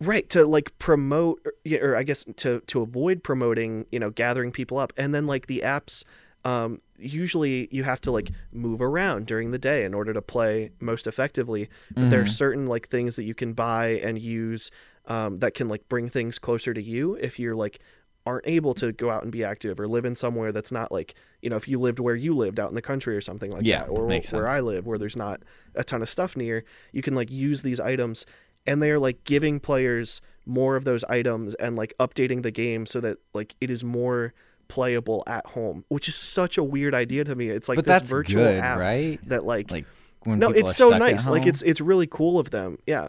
right 0.00 0.28
to 0.30 0.46
like 0.46 0.76
promote 0.78 1.44
or, 1.44 1.90
or 1.90 1.96
i 1.96 2.02
guess 2.02 2.24
to 2.36 2.60
to 2.66 2.80
avoid 2.80 3.22
promoting 3.22 3.86
you 3.90 3.98
know 3.98 4.10
gathering 4.10 4.52
people 4.52 4.78
up 4.78 4.92
and 4.96 5.14
then 5.14 5.26
like 5.26 5.46
the 5.46 5.62
apps 5.64 6.04
um 6.48 6.80
usually 6.98 7.68
you 7.70 7.82
have 7.84 8.00
to 8.00 8.10
like 8.10 8.30
move 8.52 8.80
around 8.90 9.26
during 9.26 9.48
the 9.50 9.58
day 9.70 9.80
in 9.84 9.92
order 9.94 10.12
to 10.12 10.22
play 10.34 10.70
most 10.80 11.06
effectively 11.06 11.68
but 11.94 12.10
there 12.10 12.20
are 12.20 12.26
certain 12.44 12.66
like 12.74 12.88
things 12.88 13.16
that 13.16 13.24
you 13.30 13.34
can 13.34 13.52
buy 13.52 13.86
and 14.06 14.14
use 14.20 14.70
um, 15.06 15.38
that 15.38 15.54
can 15.54 15.68
like 15.68 15.88
bring 15.88 16.08
things 16.08 16.38
closer 16.38 16.74
to 16.74 16.82
you 16.82 17.14
if 17.14 17.38
you're 17.38 17.54
like 17.64 17.80
aren't 18.26 18.46
able 18.46 18.74
to 18.74 18.92
go 18.92 19.10
out 19.10 19.22
and 19.22 19.32
be 19.32 19.42
active 19.42 19.80
or 19.80 19.88
live 19.88 20.04
in 20.04 20.14
somewhere 20.14 20.52
that's 20.52 20.72
not 20.72 20.92
like 20.92 21.14
you 21.40 21.48
know 21.48 21.56
if 21.56 21.66
you 21.66 21.80
lived 21.80 21.98
where 21.98 22.14
you 22.16 22.36
lived 22.36 22.60
out 22.60 22.68
in 22.68 22.74
the 22.74 22.82
country 22.82 23.16
or 23.16 23.22
something 23.22 23.50
like 23.50 23.64
Yeah, 23.64 23.84
that 23.84 23.88
or 23.88 24.06
where 24.06 24.22
sense. 24.22 24.34
I 24.34 24.60
live 24.60 24.86
where 24.86 24.98
there's 24.98 25.16
not 25.16 25.40
a 25.74 25.84
ton 25.84 26.02
of 26.02 26.10
stuff 26.10 26.36
near 26.36 26.64
you 26.92 27.00
can 27.00 27.14
like 27.14 27.30
use 27.30 27.62
these 27.62 27.80
items 27.80 28.26
and 28.66 28.82
they're 28.82 28.98
like 28.98 29.24
giving 29.24 29.60
players 29.60 30.20
more 30.44 30.76
of 30.76 30.84
those 30.84 31.04
items 31.04 31.54
and 31.54 31.76
like 31.76 31.94
updating 31.98 32.42
the 32.42 32.50
game 32.50 32.84
so 32.84 33.00
that 33.00 33.16
like 33.32 33.54
it 33.60 33.70
is 33.70 33.82
more 33.82 34.34
playable 34.68 35.24
at 35.26 35.46
home 35.46 35.84
which 35.88 36.08
is 36.08 36.14
such 36.14 36.58
a 36.58 36.62
weird 36.62 36.94
idea 36.94 37.24
to 37.24 37.34
me. 37.34 37.48
It's 37.48 37.68
like 37.68 37.76
But 37.76 37.86
this 37.86 38.00
that's 38.00 38.10
virtual 38.10 38.44
good, 38.44 38.60
app 38.60 38.78
right? 38.78 39.18
that 39.28 39.44
like 39.44 39.70
Like 39.70 39.86
no 40.26 40.50
it's 40.50 40.76
so 40.76 40.90
nice. 40.90 41.26
Like 41.26 41.46
it's 41.46 41.62
it's 41.62 41.80
really 41.80 42.06
cool 42.06 42.38
of 42.38 42.50
them. 42.50 42.78
Yeah. 42.86 43.08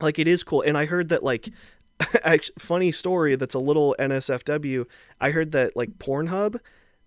Like 0.00 0.18
it 0.18 0.28
is 0.28 0.42
cool. 0.42 0.62
And 0.62 0.76
i 0.76 0.84
heard 0.84 1.08
that 1.08 1.22
like 1.22 1.50
funny 2.58 2.90
story 2.92 3.36
that's 3.36 3.54
a 3.54 3.58
little 3.60 3.94
nsfw 3.98 4.86
i 5.20 5.30
heard 5.30 5.52
that 5.52 5.76
like 5.76 5.98
pornhub 5.98 6.58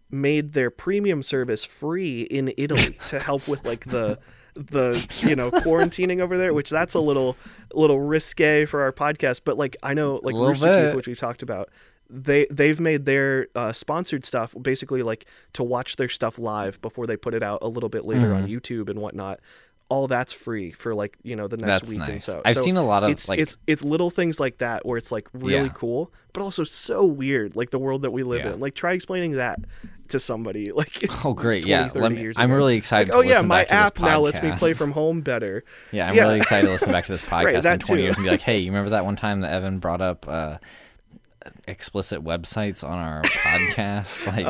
made 0.10 0.54
their 0.54 0.70
premium 0.70 1.22
service 1.22 1.66
free 1.66 2.22
in 2.22 2.54
italy 2.58 2.98
to 3.08 3.20
help 3.20 3.46
with 3.48 3.66
like 3.66 3.86
the 3.86 4.18
the 4.54 5.06
you 5.28 5.36
know 5.36 5.52
quarantining 5.52 6.22
over 6.22 6.38
there 6.38 6.54
which 6.54 6.70
that's 6.70 6.94
a 6.94 7.00
little 7.00 7.36
little 7.74 8.00
risque 8.00 8.66
for 8.66 8.84
our 8.84 8.94
podcast. 8.94 9.42
But 9.44 9.58
like 9.58 9.76
i 9.84 9.94
know 9.94 10.22
like 10.24 10.34
rooster 10.34 10.72
teeth 10.88 10.96
which 10.96 11.08
we've 11.08 11.20
talked 11.20 11.44
about 11.44 11.70
they 12.10 12.46
they've 12.52 12.80
made 12.80 13.06
their 13.06 13.48
uh, 13.56 13.74
sponsored 13.74 14.26
stuff 14.26 14.54
basically 14.62 15.02
like 15.04 15.26
to 15.54 15.64
watch 15.64 15.96
their 15.96 16.10
stuff 16.10 16.38
live 16.38 16.80
before 16.82 17.08
they 17.08 17.18
put 17.18 17.34
it 17.34 17.44
out 17.44 17.60
a 17.62 17.68
little 17.68 17.90
bit 17.90 18.06
later 18.06 18.34
on 18.34 18.46
Mm-hmm. 18.48 18.54
YouTube 18.54 18.90
and 18.90 19.00
whatnot. 19.00 19.40
All 19.88 20.08
that's 20.08 20.34
free 20.34 20.72
for 20.72 20.96
like 20.96 21.16
you 21.22 21.36
know 21.36 21.48
the 21.48 21.58
next 21.58 21.82
That's 21.82 21.90
week 21.92 22.02
and 22.10 22.20
so. 22.22 22.42
I've 22.44 22.58
So 22.58 22.64
seen 22.64 22.76
a 22.76 22.84
lot 22.84 23.04
of, 23.04 23.12
it's 23.12 23.30
like- 23.30 23.38
it's 23.40 23.58
it's 23.68 23.84
little 23.84 24.10
things 24.10 24.40
like 24.40 24.58
that 24.58 24.84
where 24.84 24.98
it's 24.98 25.12
like 25.12 25.28
really 25.34 25.66
Yeah. 25.66 25.74
cool, 25.76 26.12
but 26.34 26.42
also 26.42 26.64
so 26.64 27.06
weird 27.06 27.56
like 27.56 27.70
the 27.70 27.78
world 27.78 28.02
that 28.02 28.12
we 28.12 28.24
live 28.24 28.44
Yeah. 28.46 28.54
in. 28.54 28.60
Like 28.60 28.74
try 28.74 28.94
explaining 28.94 29.34
that 29.34 29.60
to 30.08 30.20
somebody 30.20 30.72
like 30.76 31.06
Oh 31.26 31.34
great, 31.34 31.62
20, 31.66 31.70
yeah. 31.70 31.88
30 31.90 32.00
Let 32.00 32.12
me, 32.14 32.22
years 32.22 32.36
I'm 32.40 32.50
ago. 32.50 32.56
really 32.58 32.78
excited 32.78 33.14
like, 33.14 33.24
to 33.26 33.30
oh 33.30 33.32
yeah, 33.32 33.42
my 33.44 33.60
back 33.64 33.68
to 33.68 33.74
this 33.74 33.82
app 33.86 34.00
now 34.00 34.20
lets 34.22 34.42
me 34.42 34.52
play 34.54 34.74
from 34.74 34.92
home 34.92 35.22
better. 35.22 35.64
Yeah, 35.92 36.10
I'm 36.10 36.16
Yeah. 36.16 36.24
really 36.24 36.38
excited 36.38 36.66
to 36.66 36.72
listen 36.74 36.92
back 36.92 37.06
to 37.06 37.12
this 37.12 37.22
podcast 37.34 37.72
in 37.72 37.80
20 37.80 37.82
too. 37.82 37.98
years 38.02 38.16
and 38.16 38.24
be 38.26 38.32
like, 38.32 38.42
hey, 38.42 38.58
you 38.58 38.72
remember 38.72 38.90
that 38.92 39.06
one 39.06 39.16
time 39.16 39.42
that 39.42 39.52
Evan 39.54 39.78
brought 39.78 40.02
up 40.02 40.28
uh, 40.28 40.58
explicit 41.68 42.24
websites 42.24 42.84
on 42.88 42.98
our 42.98 43.22
podcast? 43.24 44.26
Like, 44.28 44.46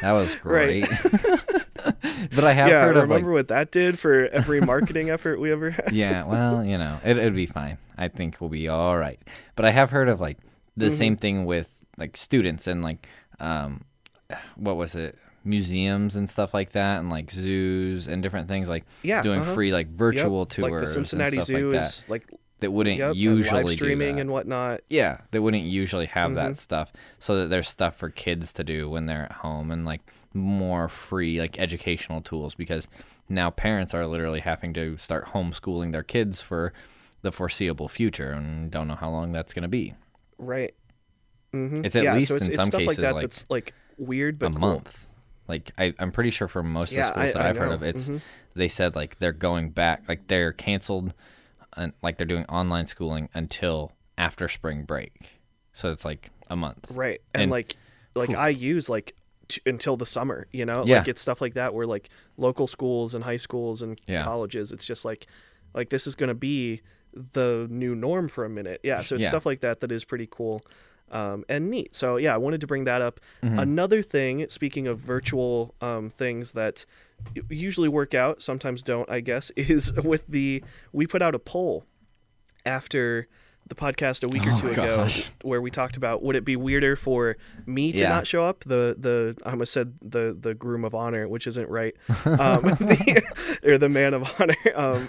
that 0.00 0.12
was 0.12 0.34
Uh-huh. 0.34 0.38
Great. 0.42 0.88
but 2.34 2.44
I 2.44 2.52
have 2.52 2.68
yeah, 2.68 2.82
heard 2.84 2.96
of 2.96 3.02
like, 3.04 3.16
remember 3.18 3.32
what 3.32 3.48
that 3.48 3.70
did 3.72 3.98
for 3.98 4.26
every 4.28 4.60
marketing 4.60 5.10
effort 5.10 5.40
we 5.40 5.50
ever 5.52 5.70
had? 5.70 5.92
yeah, 5.92 6.26
well, 6.26 6.64
you 6.64 6.78
know, 6.78 6.98
it, 7.04 7.16
it'd 7.18 7.34
be 7.34 7.46
fine. 7.46 7.78
I 7.96 8.08
think 8.08 8.40
we'll 8.40 8.50
be 8.50 8.68
all 8.68 8.96
right. 8.98 9.20
But 9.56 9.64
I 9.64 9.70
have 9.70 9.90
heard 9.90 10.08
of 10.08 10.20
like 10.20 10.38
the 10.76 10.86
Mm-hmm. 10.86 10.94
same 10.94 11.16
thing 11.16 11.44
with 11.44 11.84
like 11.98 12.16
students 12.16 12.66
and 12.66 12.82
like, 12.82 13.06
um, 13.40 13.84
what 14.56 14.76
was 14.76 14.94
it? 14.94 15.16
Museums 15.44 16.16
and 16.16 16.28
stuff 16.28 16.52
like 16.52 16.72
that, 16.72 17.00
and 17.00 17.08
like 17.10 17.30
zoos 17.30 18.06
and 18.08 18.22
different 18.22 18.46
things, 18.46 18.68
like 18.68 18.84
Yeah, 19.02 19.22
doing 19.22 19.40
uh-huh. 19.40 19.54
free 19.54 19.72
like 19.72 19.86
Yep, 19.88 19.96
virtual 19.96 20.46
tours 20.46 20.70
like 20.70 20.80
the 20.80 20.86
Cincinnati 20.86 21.36
and 21.38 21.44
stuff 21.44 21.56
Zoo 21.58 21.70
like 21.70 21.80
that. 21.80 21.88
is 21.90 22.04
like 22.08 22.26
that 22.60 22.70
wouldn't 22.72 22.98
yep, 22.98 23.14
usually 23.14 23.62
live 23.64 23.72
streaming 23.74 24.20
and 24.20 24.30
whatnot. 24.30 24.80
yeah, 24.88 25.20
they 25.30 25.38
wouldn't 25.38 25.64
usually 25.64 26.06
have 26.06 26.30
Mm-hmm. 26.32 26.34
that 26.48 26.58
stuff, 26.58 26.92
so 27.18 27.36
that 27.40 27.48
there's 27.48 27.68
stuff 27.68 27.96
for 27.96 28.08
kids 28.10 28.52
to 28.54 28.64
do 28.64 28.88
when 28.90 29.06
they're 29.06 29.24
at 29.24 29.32
home 29.32 29.70
and 29.70 29.84
like 29.84 30.00
more 30.34 30.88
free 30.88 31.40
like 31.40 31.58
educational 31.58 32.20
tools 32.20 32.54
because 32.54 32.86
now 33.28 33.50
parents 33.50 33.94
are 33.94 34.06
literally 34.06 34.40
having 34.40 34.72
to 34.74 34.96
start 34.96 35.26
homeschooling 35.28 35.92
their 35.92 36.02
kids 36.04 36.40
for 36.40 36.72
the 37.22 37.32
foreseeable 37.32 37.88
future 37.88 38.30
and 38.30 38.70
don't 38.70 38.86
know 38.88 38.94
how 38.94 39.10
long 39.10 39.32
that's 39.32 39.52
going 39.52 39.62
to 39.62 39.68
be. 39.68 39.94
Right. 40.38 40.72
Mm-hmm. 41.52 41.84
It's 41.84 41.96
at 41.96 42.04
yeah, 42.04 42.14
least 42.14 42.28
so 42.28 42.34
it's, 42.36 42.42
in 42.44 42.48
it's 42.48 42.56
some 42.56 42.66
stuff 42.68 42.78
cases 42.80 42.98
like 42.98 43.02
that 43.04 43.14
like 43.14 43.22
that's 43.22 43.44
like 43.48 43.74
weird 43.98 44.38
but 44.38 44.50
a 44.50 44.52
cool. 44.52 44.60
month. 44.60 45.08
Like 45.48 45.72
I, 45.76 45.92
I'm 45.98 46.12
pretty 46.12 46.30
sure 46.30 46.46
for 46.46 46.62
most 46.62 46.92
Yeah, 46.92 47.08
of 47.08 47.14
the 47.14 47.26
schools 47.26 47.28
I- 47.30 47.32
that 47.38 47.46
I 47.46 47.48
I've 47.50 47.56
heard 47.56 47.72
of, 47.72 47.82
it's 47.82 48.08
Mhm. 48.08 48.20
they 48.54 48.68
said 48.68 48.94
like 48.94 49.18
they're 49.18 49.32
going 49.32 49.70
back, 49.70 50.04
like 50.08 50.28
they're 50.28 50.52
canceled, 50.52 51.12
and 51.80 51.92
like 52.02 52.16
they're 52.18 52.26
doing 52.26 52.44
online 52.46 52.86
schooling 52.86 53.28
until 53.34 53.92
after 54.18 54.48
spring 54.48 54.84
break. 54.84 55.12
So 55.72 55.90
it's 55.92 56.04
like 56.04 56.30
a 56.48 56.56
month. 56.56 56.86
Right. 56.90 57.20
And, 57.34 57.42
And- 57.44 57.50
like 57.50 57.76
like 58.14 58.30
I 58.34 58.48
use 58.50 58.88
like 58.88 59.14
t- 59.48 59.62
until 59.66 59.96
the 59.96 60.06
summer, 60.06 60.46
you 60.52 60.64
know? 60.66 60.84
Yeah. 60.84 60.98
Like 60.98 61.08
it's 61.08 61.20
stuff 61.20 61.40
like 61.40 61.54
that 61.54 61.74
where 61.74 61.86
like 61.86 62.08
local 62.36 62.66
schools 62.66 63.14
and 63.14 63.24
high 63.24 63.36
schools 63.38 63.82
and 63.82 63.98
Yeah. 64.06 64.24
colleges, 64.24 64.72
it's 64.72 64.84
just 64.86 65.04
like 65.04 65.26
like 65.74 65.90
this 65.90 66.06
is 66.06 66.14
going 66.14 66.28
to 66.28 66.34
be 66.34 66.80
the 67.32 67.66
new 67.70 67.94
norm 67.94 68.28
for 68.28 68.44
a 68.44 68.48
minute. 68.48 68.80
Yeah, 68.84 68.98
so 69.00 69.14
it's 69.16 69.22
Yeah. 69.24 69.30
stuff 69.30 69.46
like 69.46 69.60
that 69.60 69.80
that 69.80 69.90
is 69.92 70.04
pretty 70.04 70.28
cool. 70.30 70.62
um, 71.12 71.44
and 71.48 71.70
neat. 71.70 71.92
So 71.94 72.18
yeah, 72.18 72.32
I 72.32 72.36
wanted 72.36 72.60
to 72.60 72.68
bring 72.68 72.84
that 72.84 73.02
up. 73.02 73.18
Another 73.42 74.00
thing, 74.00 74.46
speaking 74.48 74.86
of 74.86 75.00
virtual 75.00 75.74
um, 75.80 76.08
things 76.08 76.52
that 76.52 76.84
usually 77.48 77.88
work 77.88 78.14
out, 78.14 78.42
sometimes 78.42 78.82
don't, 78.82 79.08
I 79.10 79.20
guess, 79.20 79.50
is 79.56 79.92
with 79.92 80.22
the 80.28 80.62
we 80.92 81.06
put 81.06 81.22
out 81.22 81.34
a 81.34 81.38
poll 81.38 81.84
after 82.66 83.28
the 83.68 83.74
podcast 83.76 84.24
a 84.24 84.28
week 84.28 84.44
or 84.46 84.50
Oh, 84.52 84.58
two 84.60 84.74
gosh. 84.74 85.20
ago 85.28 85.34
where 85.42 85.60
we 85.62 85.70
talked 85.70 85.96
about 85.96 86.22
would 86.24 86.34
it 86.34 86.44
be 86.44 86.56
weirder 86.56 86.96
for 86.96 87.36
me 87.66 87.92
to 87.92 87.98
Yeah. 87.98 88.08
not 88.08 88.26
show 88.26 88.44
up 88.44 88.64
the 88.64 88.96
the 88.98 89.36
I 89.46 89.50
almost 89.52 89.72
said 89.72 89.94
the 90.02 90.36
the 90.38 90.54
groom 90.54 90.84
of 90.84 90.92
honor 90.92 91.28
which 91.28 91.46
isn't 91.46 91.68
right 91.68 91.94
um, 92.24 92.62
the, 92.62 93.22
or 93.62 93.78
the 93.78 93.88
man 93.88 94.12
of 94.14 94.24
honor 94.40 94.56
um, 94.74 95.08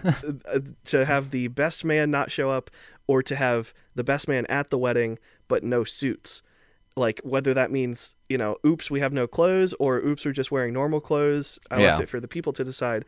to 0.85 1.05
have 1.05 1.31
the 1.31 1.47
best 1.47 1.83
man 1.83 2.11
not 2.11 2.29
show 2.31 2.51
up 2.51 2.69
or 3.07 3.23
to 3.23 3.35
have 3.35 3.73
the 3.95 4.03
best 4.03 4.27
man 4.27 4.45
at 4.45 4.69
the 4.69 4.77
wedding 4.77 5.17
but 5.47 5.63
no 5.63 5.83
suits 5.83 6.43
like 6.95 7.21
whether 7.23 7.53
that 7.53 7.71
means 7.71 8.15
you 8.29 8.37
know 8.37 8.57
oops 8.65 8.91
we 8.91 8.99
have 8.99 9.13
no 9.13 9.25
clothes 9.27 9.73
or 9.79 9.97
oops 9.99 10.25
we're 10.25 10.31
just 10.31 10.51
wearing 10.51 10.73
normal 10.73 10.99
clothes. 10.99 11.57
I 11.69 11.77
left 11.91 12.01
it 12.03 12.09
for 12.09 12.19
the 12.19 12.27
people 12.27 12.53
to 12.53 12.63
decide. 12.63 13.05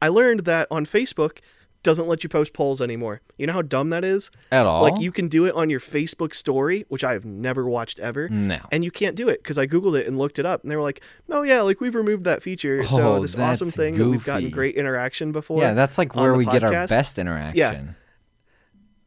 I 0.00 0.08
learned 0.08 0.40
that 0.40 0.66
on 0.70 0.86
facebook 0.86 1.38
doesn't 1.82 2.08
let 2.08 2.24
you 2.24 2.28
post 2.28 2.52
polls 2.52 2.80
anymore. 2.82 3.20
You 3.38 3.46
know 3.46 3.52
how 3.52 3.62
dumb 3.62 3.90
that 3.90 4.02
is? 4.04 4.30
At 4.50 4.66
all? 4.66 4.82
like 4.82 5.00
you 5.00 5.12
can 5.12 5.28
do 5.28 5.44
it 5.44 5.54
on 5.54 5.70
your 5.70 5.78
facebook 5.78 6.34
story 6.34 6.84
which 6.88 7.04
i 7.04 7.12
have 7.12 7.24
never 7.24 7.68
watched 7.68 8.00
ever 8.00 8.28
No. 8.28 8.58
and 8.72 8.82
you 8.84 8.90
can't 8.90 9.14
do 9.14 9.28
it 9.28 9.42
because 9.42 9.56
i 9.58 9.66
googled 9.66 9.96
it 9.98 10.06
and 10.06 10.18
looked 10.18 10.38
it 10.40 10.46
up 10.46 10.62
and 10.62 10.70
they 10.70 10.76
were 10.76 10.82
like 10.82 11.00
oh 11.30 11.42
yeah 11.42 11.60
like 11.60 11.80
we've 11.80 11.94
removed 11.94 12.24
that 12.24 12.42
feature 12.42 12.82
so 12.84 13.16
Oh, 13.16 13.20
this 13.22 13.36
awesome 13.38 13.70
thing 13.70 13.96
that 13.98 14.08
we've 14.08 14.24
gotten 14.24 14.50
great 14.50 14.74
interaction 14.74 15.30
before 15.30 15.60
Yeah, 15.62 15.74
that's 15.74 15.96
like 15.98 16.14
where 16.16 16.34
we 16.34 16.44
get 16.46 16.64
our 16.64 16.86
best 16.86 17.18
interaction. 17.18 17.88
Uh 17.90 17.92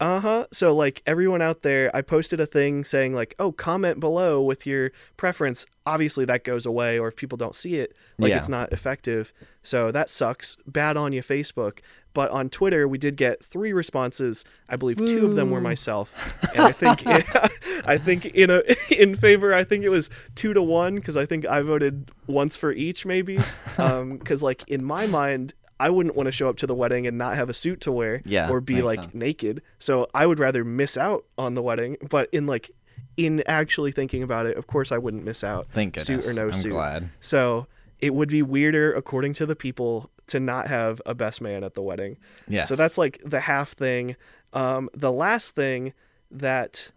huh. 0.02 0.48
So 0.52 0.76
like 0.76 1.02
everyone 1.06 1.42
out 1.42 1.62
there, 1.62 1.94
I 1.96 2.02
posted 2.02 2.40
a 2.40 2.46
thing 2.46 2.84
saying 2.84 3.14
like, 3.14 3.36
"Oh, 3.40 3.52
comment 3.52 4.00
below 4.00 4.42
with 4.42 4.66
your 4.66 4.92
preference." 5.18 5.66
Obviously, 5.86 6.24
that 6.26 6.44
goes 6.44 6.66
away, 6.66 6.98
or 7.00 7.08
if 7.08 7.16
people 7.16 7.38
don't 7.38 7.56
see 7.56 7.76
it, 7.76 7.94
like 8.18 8.30
Yeah. 8.30 8.38
it's 8.38 8.50
not 8.50 8.72
effective. 8.72 9.34
So 9.64 9.92
that 9.92 10.10
sucks. 10.10 10.56
Bad 10.68 10.96
on 10.98 11.12
you, 11.14 11.22
Facebook. 11.22 11.80
But 12.14 12.32
on 12.32 12.50
Twitter, 12.50 12.88
we 12.88 12.98
did 12.98 13.18
get 13.18 13.44
three 13.44 13.72
responses. 13.72 14.44
I 14.68 14.76
believe 14.78 14.98
two 14.98 15.26
of 15.28 15.36
them 15.36 15.52
were 15.52 15.62
myself, 15.62 16.38
and 16.56 16.64
I 16.64 16.72
think 16.72 17.04
I 17.86 17.98
think 17.98 18.26
in 18.28 18.50
a 18.50 18.64
in 18.90 19.16
favor. 19.16 19.54
I 19.54 19.64
think 19.64 19.84
it 19.84 19.90
was 19.90 20.10
two 20.36 20.54
to 20.54 20.62
one 20.62 20.96
because 20.96 21.18
I 21.18 21.26
think 21.26 21.46
I 21.46 21.62
voted 21.62 22.10
once 22.26 22.56
for 22.58 22.72
each, 22.72 23.06
maybe. 23.06 23.40
Um, 23.78 24.18
because 24.18 24.42
like 24.44 24.64
in 24.70 24.84
my 24.84 25.08
mind. 25.08 25.54
I 25.80 25.90
wouldn't 25.90 26.16
want 26.16 26.28
to 26.28 26.32
show 26.32 26.50
up 26.50 26.58
to 26.58 26.68
the 26.68 26.76
wedding 26.76 27.08
and 27.08 27.18
not 27.18 27.36
have 27.36 27.50
a 27.50 27.54
suit 27.54 27.82
to 27.82 27.92
wear 27.92 28.22
Yeah, 28.26 28.50
or 28.50 28.60
be 28.62 28.82
like 28.82 29.00
sense. 29.02 29.14
naked. 29.16 29.62
So 29.80 30.08
I 30.14 30.26
would 30.26 30.40
rather 30.40 30.64
miss 30.66 30.98
out 30.98 31.26
on 31.38 31.54
the 31.54 31.62
wedding. 31.62 31.98
But 32.10 32.30
in 32.32 32.46
like 32.48 32.72
in 33.18 33.44
actually 33.48 33.92
thinking 33.92 34.22
about 34.24 34.46
it, 34.46 34.58
of 34.58 34.68
course 34.68 34.92
I 34.92 34.98
wouldn't 34.98 35.24
miss 35.24 35.44
out. 35.44 35.68
Thank 35.72 35.94
goodness. 35.96 36.26
Suit 36.26 36.30
or 36.30 36.34
no 36.34 36.48
I'm 36.48 36.54
suit. 36.54 36.72
glad. 36.72 37.10
So 37.20 37.68
it 38.00 38.14
would 38.14 38.30
be 38.30 38.42
weirder, 38.42 38.94
according 38.94 39.34
to 39.36 39.46
the 39.46 39.56
people, 39.56 40.10
to 40.28 40.40
not 40.40 40.68
have 40.68 41.02
a 41.06 41.14
best 41.16 41.42
man 41.42 41.64
at 41.64 41.74
the 41.76 41.82
wedding. 41.82 42.18
Yeah. 42.48 42.62
So 42.64 42.76
that's 42.76 42.98
like 42.98 43.22
the 43.26 43.40
half 43.42 43.72
thing. 43.74 44.16
Um, 44.54 44.90
the 44.94 45.12
last 45.12 45.56
thing 45.56 45.94
that 46.32 46.92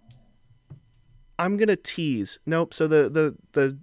I'm 1.39 1.57
gonna 1.57 1.77
tease. 1.77 2.39
Nope. 2.47 2.75
So 2.75 2.87
the 2.87 3.09
the 3.09 3.37
the 3.53 3.79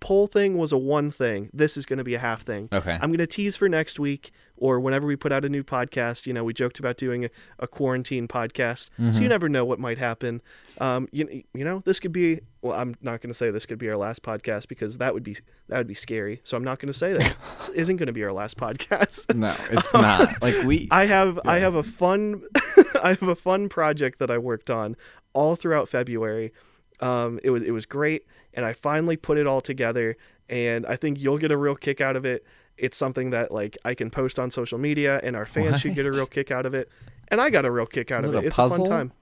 poll 0.00 0.26
thing 0.26 0.56
was 0.58 0.72
a 0.72 0.78
one 0.78 1.10
thing. 1.10 1.50
This 1.52 1.76
is 1.76 1.86
gonna 1.86 2.04
be 2.04 2.14
a 2.14 2.18
half 2.18 2.42
thing. 2.42 2.68
Okay. 2.72 2.98
I'm 3.00 3.10
gonna 3.10 3.26
tease 3.26 3.56
for 3.56 3.68
next 3.68 3.98
week 3.98 4.30
or 4.56 4.78
whenever 4.78 5.06
we 5.06 5.16
put 5.16 5.32
out 5.32 5.44
a 5.44 5.48
new 5.48 5.64
podcast. 5.64 6.26
You 6.26 6.32
know, 6.32 6.44
we 6.44 6.52
joked 6.54 6.78
about 6.78 6.96
doing 6.96 7.24
a, 7.24 7.30
a 7.58 7.66
quarantine 7.66 8.28
podcast, 8.28 8.90
so 8.96 9.02
Mm-hmm. 9.02 9.22
you 9.22 9.28
never 9.28 9.48
know 9.48 9.64
what 9.64 9.78
might 9.80 9.98
happen. 9.98 10.42
Um, 10.80 11.08
you 11.12 11.42
you 11.54 11.64
know, 11.64 11.82
this 11.84 11.98
could 12.00 12.12
be. 12.12 12.40
Well, 12.62 12.78
I'm 12.78 12.94
not 13.02 13.20
gonna 13.20 13.34
say 13.34 13.50
this 13.50 13.66
could 13.66 13.78
be 13.78 13.88
our 13.88 13.96
last 13.96 14.22
podcast 14.22 14.68
because 14.68 14.98
that 14.98 15.12
would 15.12 15.22
be 15.24 15.36
that 15.68 15.78
would 15.78 15.86
be 15.88 15.94
scary. 15.94 16.40
So 16.44 16.56
I'm 16.56 16.64
not 16.64 16.78
gonna 16.78 16.92
say 16.92 17.12
that 17.12 17.36
this 17.58 17.68
isn't 17.70 17.96
gonna 17.96 18.12
be 18.12 18.22
our 18.24 18.32
last 18.32 18.56
podcast. 18.56 19.34
no, 19.34 19.54
it's 19.70 19.92
not. 19.92 20.30
Like 20.42 20.62
we 20.64 20.88
I 20.90 21.06
have 21.06 21.40
I 21.44 21.58
have 21.58 21.74
a 21.74 21.82
fun 21.82 22.42
I 23.02 23.10
have 23.10 23.22
a 23.22 23.34
fun 23.36 23.68
project 23.68 24.18
that 24.20 24.30
I 24.30 24.38
worked 24.38 24.70
on 24.70 24.96
all 25.32 25.56
throughout 25.56 25.88
February. 25.88 26.52
Um, 27.00 27.40
it 27.42 27.50
was 27.50 27.62
it 27.62 27.72
was 27.72 27.86
great, 27.86 28.24
and 28.54 28.64
I 28.64 28.72
finally 28.72 29.16
put 29.16 29.38
it 29.38 29.46
all 29.46 29.60
together, 29.60 30.16
and 30.48 30.86
I 30.86 30.96
think 30.96 31.18
you'll 31.20 31.38
get 31.38 31.52
a 31.52 31.56
real 31.56 31.76
kick 31.76 32.00
out 32.00 32.16
of 32.16 32.24
it. 32.24 32.46
It's 32.76 32.96
something 32.96 33.30
that 33.30 33.52
like 33.52 33.76
I 33.84 33.94
can 33.94 34.10
post 34.10 34.38
on 34.38 34.50
social 34.50 34.78
media, 34.78 35.20
and 35.22 35.36
our 35.36 35.46
fans 35.46 35.80
should 35.80 35.94
get 35.94 36.06
a 36.06 36.10
real 36.12 36.26
kick 36.26 36.50
out 36.50 36.66
of 36.66 36.74
it, 36.74 36.88
and 37.28 37.40
I 37.40 37.50
got 37.50 37.64
a 37.64 37.70
real 37.70 37.86
kick 37.86 38.10
out 38.10 38.24
Is 38.24 38.30
of 38.30 38.36
it 38.36 38.44
a 38.44 38.46
It's 38.48 38.58
a 38.58 38.68
fun 38.68 38.84
time. 38.84 39.12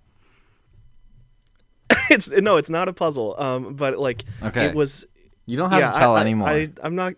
it's 2.10 2.30
no, 2.30 2.56
it's 2.56 2.70
not 2.70 2.88
a 2.88 2.92
puzzle. 2.92 3.34
Um, 3.38 3.74
but 3.74 3.98
like 3.98 4.24
Okay. 4.42 4.66
it 4.66 4.74
was 4.74 5.04
you 5.46 5.56
don't 5.56 5.70
have 5.70 5.80
yeah, 5.80 5.90
to 5.90 5.98
tell 5.98 6.16
I, 6.16 6.20
anymore. 6.20 6.48
I, 6.48 6.70
I, 6.82 6.86
am 6.86 6.94
not. 6.94 7.14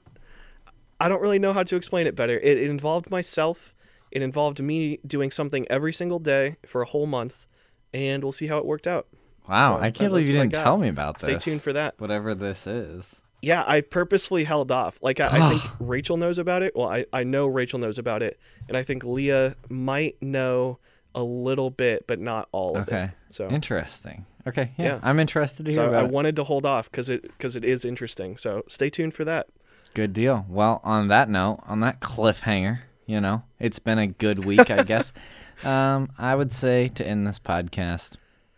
I 0.98 1.08
don't 1.08 1.20
really 1.20 1.38
know 1.38 1.52
how 1.52 1.62
to 1.62 1.76
explain 1.76 2.06
it 2.06 2.14
better. 2.14 2.38
It, 2.38 2.58
it 2.58 2.70
involved 2.70 3.10
myself. 3.10 3.74
It 4.10 4.22
involved 4.22 4.62
me 4.62 4.98
doing 5.06 5.30
something 5.30 5.66
every 5.68 5.92
single 5.92 6.18
day 6.18 6.56
for 6.64 6.82
a 6.82 6.86
whole 6.86 7.06
month, 7.06 7.46
and 7.92 8.22
we'll 8.22 8.32
see 8.32 8.46
how 8.46 8.58
it 8.58 8.64
worked 8.64 8.86
out. 8.86 9.08
Wow, 9.48 9.76
so 9.78 9.82
I 9.82 9.90
can't 9.90 10.10
believe 10.10 10.26
you 10.26 10.32
didn't 10.34 10.54
tell 10.54 10.76
me 10.78 10.88
about 10.88 11.18
this. 11.18 11.42
Stay 11.42 11.50
tuned 11.50 11.62
for 11.62 11.72
that. 11.72 11.94
whatever 11.98 12.34
this 12.34 12.66
is. 12.66 13.16
Yeah, 13.42 13.62
I 13.66 13.82
purposefully 13.82 14.44
held 14.44 14.70
off. 14.70 14.98
Like 15.02 15.20
I, 15.20 15.26
I 15.26 15.50
think 15.50 15.62
Rachel 15.80 16.16
knows 16.16 16.38
about 16.38 16.62
it. 16.62 16.74
Well, 16.74 16.88
I, 16.88 17.04
I 17.12 17.24
know 17.24 17.46
Rachel 17.46 17.78
knows 17.78 17.98
about 17.98 18.22
it, 18.22 18.38
and 18.68 18.76
I 18.76 18.82
think 18.82 19.04
Leah 19.04 19.54
might 19.68 20.20
know 20.22 20.78
a 21.14 21.22
little 21.22 21.70
bit, 21.70 22.06
but 22.06 22.18
not 22.18 22.48
all 22.52 22.76
of 22.76 22.88
Okay. 22.88 23.04
it. 23.04 23.10
So, 23.30 23.48
Interesting. 23.48 24.26
Okay, 24.46 24.72
yeah. 24.76 24.84
Yeah. 24.84 25.00
I'm 25.02 25.18
interested 25.20 25.64
to 25.66 25.72
hear 25.72 25.90
so 25.90 25.94
I 25.94 26.04
it. 26.04 26.10
wanted 26.10 26.36
to 26.36 26.44
hold 26.44 26.66
off 26.66 26.90
because 26.90 27.08
it 27.08 27.22
because 27.22 27.56
it 27.56 27.64
is 27.64 27.84
interesting. 27.84 28.36
So 28.36 28.62
stay 28.68 28.90
tuned 28.90 29.14
for 29.14 29.24
that. 29.24 29.46
Good 29.94 30.12
deal. 30.12 30.44
Well, 30.48 30.80
on 30.84 31.08
that 31.08 31.28
note, 31.30 31.60
on 31.66 31.80
that 31.80 32.00
cliffhanger, 32.00 32.80
you 33.06 33.20
know, 33.20 33.42
it's 33.58 33.78
been 33.78 33.98
a 33.98 34.06
good 34.06 34.44
week, 34.44 34.70
I 34.70 34.82
guess. 34.84 35.12
Um, 35.64 36.10
I 36.18 36.34
would 36.34 36.52
say 36.52 36.88
to 36.96 37.06
end 37.06 37.28
this 37.28 37.38
podcast, 37.38 38.14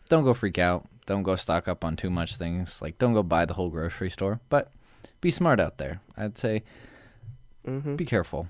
don't 0.09 0.25
go 0.25 0.35
freak 0.35 0.59
out. 0.59 0.87
Don't 1.07 1.23
go 1.23 1.37
stock 1.37 1.69
up 1.69 1.85
on 1.85 1.97
too 1.97 2.11
much 2.11 2.37
things. 2.37 2.83
Like, 2.83 2.99
don't 2.99 3.13
go 3.15 3.23
buy 3.23 3.45
the 3.45 3.55
whole 3.55 3.71
grocery 3.71 4.11
store, 4.11 4.41
but 4.49 4.73
be 5.21 5.31
smart 5.31 5.61
out 5.61 5.79
there. 5.79 6.01
I'd 6.17 6.37
say 6.39 6.63
hmm 7.65 7.97
be 7.97 8.05
careful 8.05 8.49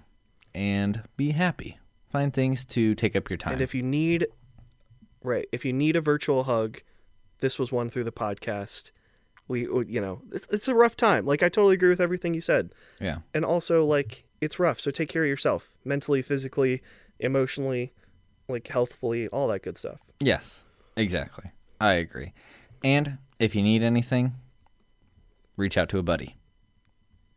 and 0.54 1.02
be 1.16 1.30
happy. 1.32 1.78
Find 2.10 2.32
things 2.32 2.64
to 2.66 2.94
take 2.94 3.16
up 3.16 3.28
your 3.30 3.36
time. 3.36 3.54
And 3.54 3.62
if 3.62 3.74
you 3.74 3.82
need, 3.82 4.26
right, 5.22 5.46
if 5.52 5.64
you 5.64 5.72
need 5.72 5.96
a 5.96 6.00
virtual 6.00 6.44
hug, 6.44 6.80
this 7.40 7.58
was 7.58 7.70
one 7.72 7.88
through 7.90 8.04
the 8.04 8.12
podcast. 8.12 8.90
We, 9.48 9.66
we- 9.68 9.86
you 9.86 10.00
know, 10.00 10.22
it's, 10.32 10.46
it's 10.48 10.68
a 10.68 10.74
rough 10.74 10.96
time. 10.96 11.24
Like 11.26 11.42
I 11.42 11.48
totally 11.48 11.74
agree 11.74 11.88
with 11.90 12.00
everything 12.00 12.34
you 12.34 12.40
said, 12.40 12.70
yeah. 13.00 13.18
and 13.34 13.44
also 13.44 13.84
like 13.84 14.24
it's 14.40 14.58
rough. 14.58 14.80
So 14.80 14.90
take 14.90 15.08
care 15.08 15.22
of 15.24 15.28
yourself, 15.28 15.74
mentally, 15.84 16.22
physically, 16.22 16.82
emotionally, 17.20 17.92
like 18.48 18.66
healthfully, 18.68 19.28
all 19.28 19.48
that 19.48 19.62
good 19.62 19.76
stuff. 19.78 20.00
Yes, 20.20 20.62
exactly. 20.96 21.50
I 21.80 21.94
agree. 21.94 22.32
And 22.82 23.18
if 23.38 23.54
you 23.54 23.62
need 23.62 23.82
anything, 23.82 24.34
reach 25.56 25.76
out 25.76 25.88
to 25.90 25.98
a 25.98 26.02
buddy. 26.02 26.36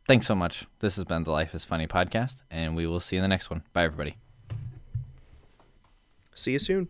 Thanks 0.07 0.25
so 0.25 0.35
much. 0.35 0.65
This 0.79 0.95
has 0.95 1.05
been 1.05 1.23
the 1.23 1.31
Life 1.31 1.53
is 1.53 1.65
Funny 1.65 1.85
podcast, 1.85 2.37
and 2.49 2.75
we 2.75 2.87
will 2.87 2.99
see 2.99 3.15
you 3.15 3.19
in 3.19 3.23
the 3.23 3.27
next 3.27 3.49
one. 3.49 3.63
Bye, 3.73 3.83
everybody. 3.83 4.17
See 6.33 6.53
you 6.53 6.59
soon. 6.59 6.89